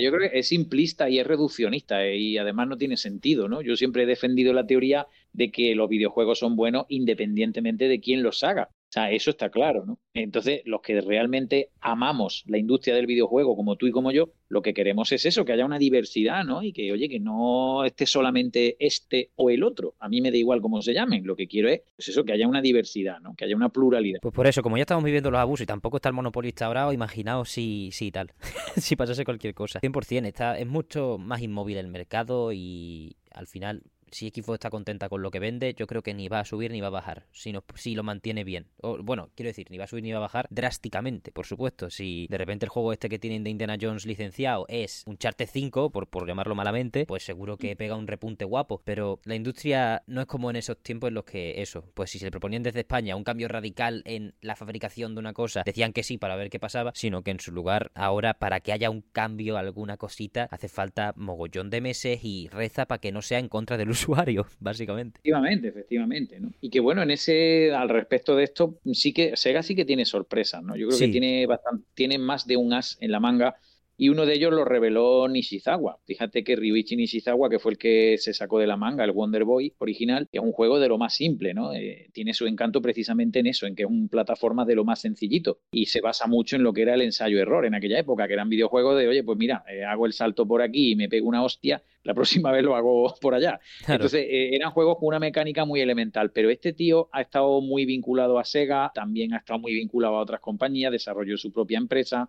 yo 0.00 0.10
creo 0.12 0.30
que 0.30 0.38
es 0.38 0.48
simplista 0.48 1.08
y 1.08 1.18
es 1.18 1.26
reduccionista 1.26 2.04
eh, 2.04 2.16
y 2.16 2.38
además 2.38 2.68
no 2.68 2.76
tiene 2.76 2.96
sentido, 2.96 3.48
¿no? 3.48 3.62
Yo 3.62 3.76
siempre 3.76 4.04
he 4.04 4.06
defendido 4.06 4.52
la 4.52 4.66
teoría 4.66 5.06
de 5.32 5.50
que 5.50 5.74
los 5.74 5.88
videojuegos 5.88 6.38
son 6.38 6.56
buenos 6.56 6.86
independientemente 6.88 7.88
de 7.88 8.00
quién 8.00 8.22
los 8.22 8.44
haga. 8.44 8.70
O 8.92 8.94
sea, 8.94 9.10
eso 9.10 9.30
está 9.30 9.48
claro, 9.48 9.86
¿no? 9.86 9.98
Entonces, 10.12 10.60
los 10.66 10.82
que 10.82 11.00
realmente 11.00 11.70
amamos 11.80 12.44
la 12.46 12.58
industria 12.58 12.94
del 12.94 13.06
videojuego, 13.06 13.56
como 13.56 13.76
tú 13.76 13.86
y 13.86 13.90
como 13.90 14.12
yo, 14.12 14.34
lo 14.50 14.60
que 14.60 14.74
queremos 14.74 15.10
es 15.12 15.24
eso, 15.24 15.46
que 15.46 15.54
haya 15.54 15.64
una 15.64 15.78
diversidad, 15.78 16.44
¿no? 16.44 16.62
Y 16.62 16.74
que, 16.74 16.92
oye, 16.92 17.08
que 17.08 17.18
no 17.18 17.86
esté 17.86 18.04
solamente 18.04 18.76
este 18.78 19.30
o 19.36 19.48
el 19.48 19.62
otro. 19.64 19.94
A 19.98 20.10
mí 20.10 20.20
me 20.20 20.30
da 20.30 20.36
igual 20.36 20.60
cómo 20.60 20.82
se 20.82 20.92
llamen. 20.92 21.26
Lo 21.26 21.36
que 21.36 21.48
quiero 21.48 21.70
es, 21.70 21.80
pues 21.96 22.08
eso, 22.08 22.22
que 22.24 22.34
haya 22.34 22.46
una 22.46 22.60
diversidad, 22.60 23.18
¿no? 23.20 23.34
Que 23.34 23.46
haya 23.46 23.56
una 23.56 23.70
pluralidad. 23.70 24.18
Pues 24.20 24.34
por 24.34 24.46
eso, 24.46 24.60
como 24.60 24.76
ya 24.76 24.82
estamos 24.82 25.04
viviendo 25.04 25.30
los 25.30 25.40
abusos 25.40 25.62
y 25.62 25.66
tampoco 25.66 25.96
está 25.96 26.10
el 26.10 26.14
monopolista 26.14 26.66
ahora, 26.66 26.92
imaginaos 26.92 27.48
si, 27.48 27.88
si 27.92 28.12
tal, 28.12 28.34
si 28.76 28.94
pasase 28.94 29.24
cualquier 29.24 29.54
cosa. 29.54 29.80
100%, 29.80 30.26
está, 30.26 30.58
es 30.58 30.66
mucho 30.66 31.16
más 31.16 31.40
inmóvil 31.40 31.78
el 31.78 31.88
mercado 31.88 32.52
y 32.52 33.16
al 33.30 33.46
final 33.46 33.84
si 34.12 34.28
Xbox 34.28 34.54
está 34.54 34.70
contenta 34.70 35.08
con 35.08 35.22
lo 35.22 35.30
que 35.30 35.40
vende, 35.40 35.74
yo 35.74 35.86
creo 35.86 36.02
que 36.02 36.14
ni 36.14 36.28
va 36.28 36.40
a 36.40 36.44
subir 36.44 36.70
ni 36.70 36.80
va 36.80 36.88
a 36.88 36.90
bajar, 36.90 37.26
sino 37.32 37.64
si 37.74 37.94
lo 37.94 38.02
mantiene 38.02 38.44
bien. 38.44 38.68
O, 38.80 39.02
bueno, 39.02 39.30
quiero 39.34 39.48
decir, 39.48 39.70
ni 39.70 39.78
va 39.78 39.84
a 39.84 39.88
subir 39.88 40.04
ni 40.04 40.12
va 40.12 40.18
a 40.18 40.22
bajar 40.22 40.46
drásticamente, 40.50 41.32
por 41.32 41.46
supuesto. 41.46 41.90
Si 41.90 42.26
de 42.28 42.38
repente 42.38 42.66
el 42.66 42.70
juego 42.70 42.92
este 42.92 43.08
que 43.08 43.18
tienen 43.18 43.44
de 43.44 43.50
Indiana 43.50 43.76
Jones 43.80 44.06
licenciado 44.06 44.66
es 44.68 45.02
un 45.06 45.18
Charter 45.18 45.48
5, 45.48 45.90
por, 45.90 46.08
por 46.08 46.26
llamarlo 46.26 46.54
malamente, 46.54 47.06
pues 47.06 47.24
seguro 47.24 47.56
que 47.56 47.74
pega 47.76 47.96
un 47.96 48.06
repunte 48.06 48.44
guapo. 48.44 48.82
Pero 48.84 49.20
la 49.24 49.34
industria 49.34 50.02
no 50.06 50.20
es 50.20 50.26
como 50.26 50.50
en 50.50 50.56
esos 50.56 50.78
tiempos 50.78 51.08
en 51.08 51.14
los 51.14 51.24
que 51.24 51.62
eso, 51.62 51.84
pues 51.94 52.10
si 52.10 52.18
se 52.18 52.26
le 52.26 52.30
proponían 52.30 52.62
desde 52.62 52.80
España 52.80 53.16
un 53.16 53.24
cambio 53.24 53.48
radical 53.48 54.02
en 54.04 54.34
la 54.40 54.56
fabricación 54.56 55.14
de 55.14 55.20
una 55.20 55.32
cosa, 55.32 55.62
decían 55.64 55.92
que 55.92 56.02
sí 56.02 56.18
para 56.18 56.36
ver 56.36 56.50
qué 56.50 56.58
pasaba, 56.58 56.92
sino 56.94 57.22
que 57.22 57.30
en 57.30 57.40
su 57.40 57.52
lugar 57.52 57.90
ahora 57.94 58.34
para 58.34 58.60
que 58.60 58.72
haya 58.72 58.90
un 58.90 59.02
cambio, 59.12 59.56
alguna 59.56 59.96
cosita, 59.96 60.48
hace 60.50 60.68
falta 60.68 61.12
mogollón 61.16 61.70
de 61.70 61.80
meses 61.80 62.20
y 62.22 62.48
reza 62.48 62.86
para 62.86 63.00
que 63.00 63.12
no 63.12 63.22
sea 63.22 63.38
en 63.38 63.48
contra 63.48 63.76
del 63.76 63.90
uso 63.90 64.01
usuario, 64.02 64.46
básicamente. 64.60 65.18
Efectivamente, 65.18 65.68
efectivamente, 65.68 66.40
¿no? 66.40 66.52
Y 66.60 66.70
que 66.70 66.80
bueno, 66.80 67.02
en 67.02 67.10
ese, 67.10 67.72
al 67.72 67.88
respecto 67.88 68.36
de 68.36 68.44
esto, 68.44 68.78
sí 68.92 69.12
que 69.12 69.36
Sega 69.36 69.62
sí 69.62 69.74
que 69.74 69.84
tiene 69.84 70.04
sorpresas, 70.04 70.62
¿no? 70.62 70.76
Yo 70.76 70.88
creo 70.88 70.98
que 70.98 71.08
tiene 71.08 71.46
bastante, 71.46 71.84
tiene 71.94 72.18
más 72.18 72.46
de 72.46 72.56
un 72.56 72.72
as 72.72 72.98
en 73.00 73.10
la 73.12 73.20
manga 73.20 73.56
y 74.02 74.08
uno 74.08 74.26
de 74.26 74.34
ellos 74.34 74.52
lo 74.52 74.64
reveló 74.64 75.28
Nishizawa. 75.28 76.00
Fíjate 76.04 76.42
que 76.42 76.56
Ryuichi 76.56 76.96
Nishizawa, 76.96 77.48
que 77.48 77.60
fue 77.60 77.70
el 77.70 77.78
que 77.78 78.18
se 78.18 78.34
sacó 78.34 78.58
de 78.58 78.66
la 78.66 78.76
manga 78.76 79.04
el 79.04 79.12
Wonder 79.12 79.44
Boy 79.44 79.74
original, 79.78 80.26
que 80.32 80.38
es 80.38 80.44
un 80.44 80.50
juego 80.50 80.80
de 80.80 80.88
lo 80.88 80.98
más 80.98 81.14
simple, 81.14 81.54
¿no? 81.54 81.72
Eh, 81.72 82.08
tiene 82.12 82.34
su 82.34 82.48
encanto 82.48 82.82
precisamente 82.82 83.38
en 83.38 83.46
eso, 83.46 83.64
en 83.64 83.76
que 83.76 83.84
es 83.84 83.88
un 83.88 84.08
plataforma 84.08 84.64
de 84.64 84.74
lo 84.74 84.84
más 84.84 85.02
sencillito 85.02 85.60
y 85.70 85.86
se 85.86 86.00
basa 86.00 86.26
mucho 86.26 86.56
en 86.56 86.64
lo 86.64 86.72
que 86.72 86.82
era 86.82 86.94
el 86.94 87.02
ensayo-error 87.02 87.64
en 87.64 87.76
aquella 87.76 88.00
época, 88.00 88.26
que 88.26 88.32
eran 88.32 88.48
videojuegos 88.48 88.98
de, 88.98 89.06
oye, 89.06 89.22
pues 89.22 89.38
mira, 89.38 89.62
eh, 89.70 89.84
hago 89.84 90.06
el 90.06 90.14
salto 90.14 90.48
por 90.48 90.62
aquí 90.62 90.90
y 90.90 90.96
me 90.96 91.08
pego 91.08 91.28
una 91.28 91.44
hostia, 91.44 91.80
la 92.02 92.12
próxima 92.42 92.50
vez 92.50 92.64
lo 92.64 92.74
hago 92.74 93.14
por 93.20 93.36
allá. 93.36 93.60
Entonces, 93.86 94.26
eh, 94.28 94.56
eran 94.56 94.72
juegos 94.72 94.96
con 94.98 95.06
una 95.06 95.20
mecánica 95.20 95.64
muy 95.64 95.80
elemental, 95.80 96.32
pero 96.32 96.50
este 96.50 96.72
tío 96.72 97.08
ha 97.12 97.20
estado 97.20 97.60
muy 97.60 97.86
vinculado 97.86 98.40
a 98.40 98.44
Sega, 98.44 98.90
también 98.92 99.32
ha 99.32 99.36
estado 99.36 99.60
muy 99.60 99.74
vinculado 99.74 100.16
a 100.16 100.22
otras 100.22 100.40
compañías, 100.40 100.90
desarrolló 100.90 101.36
su 101.36 101.52
propia 101.52 101.78
empresa 101.78 102.28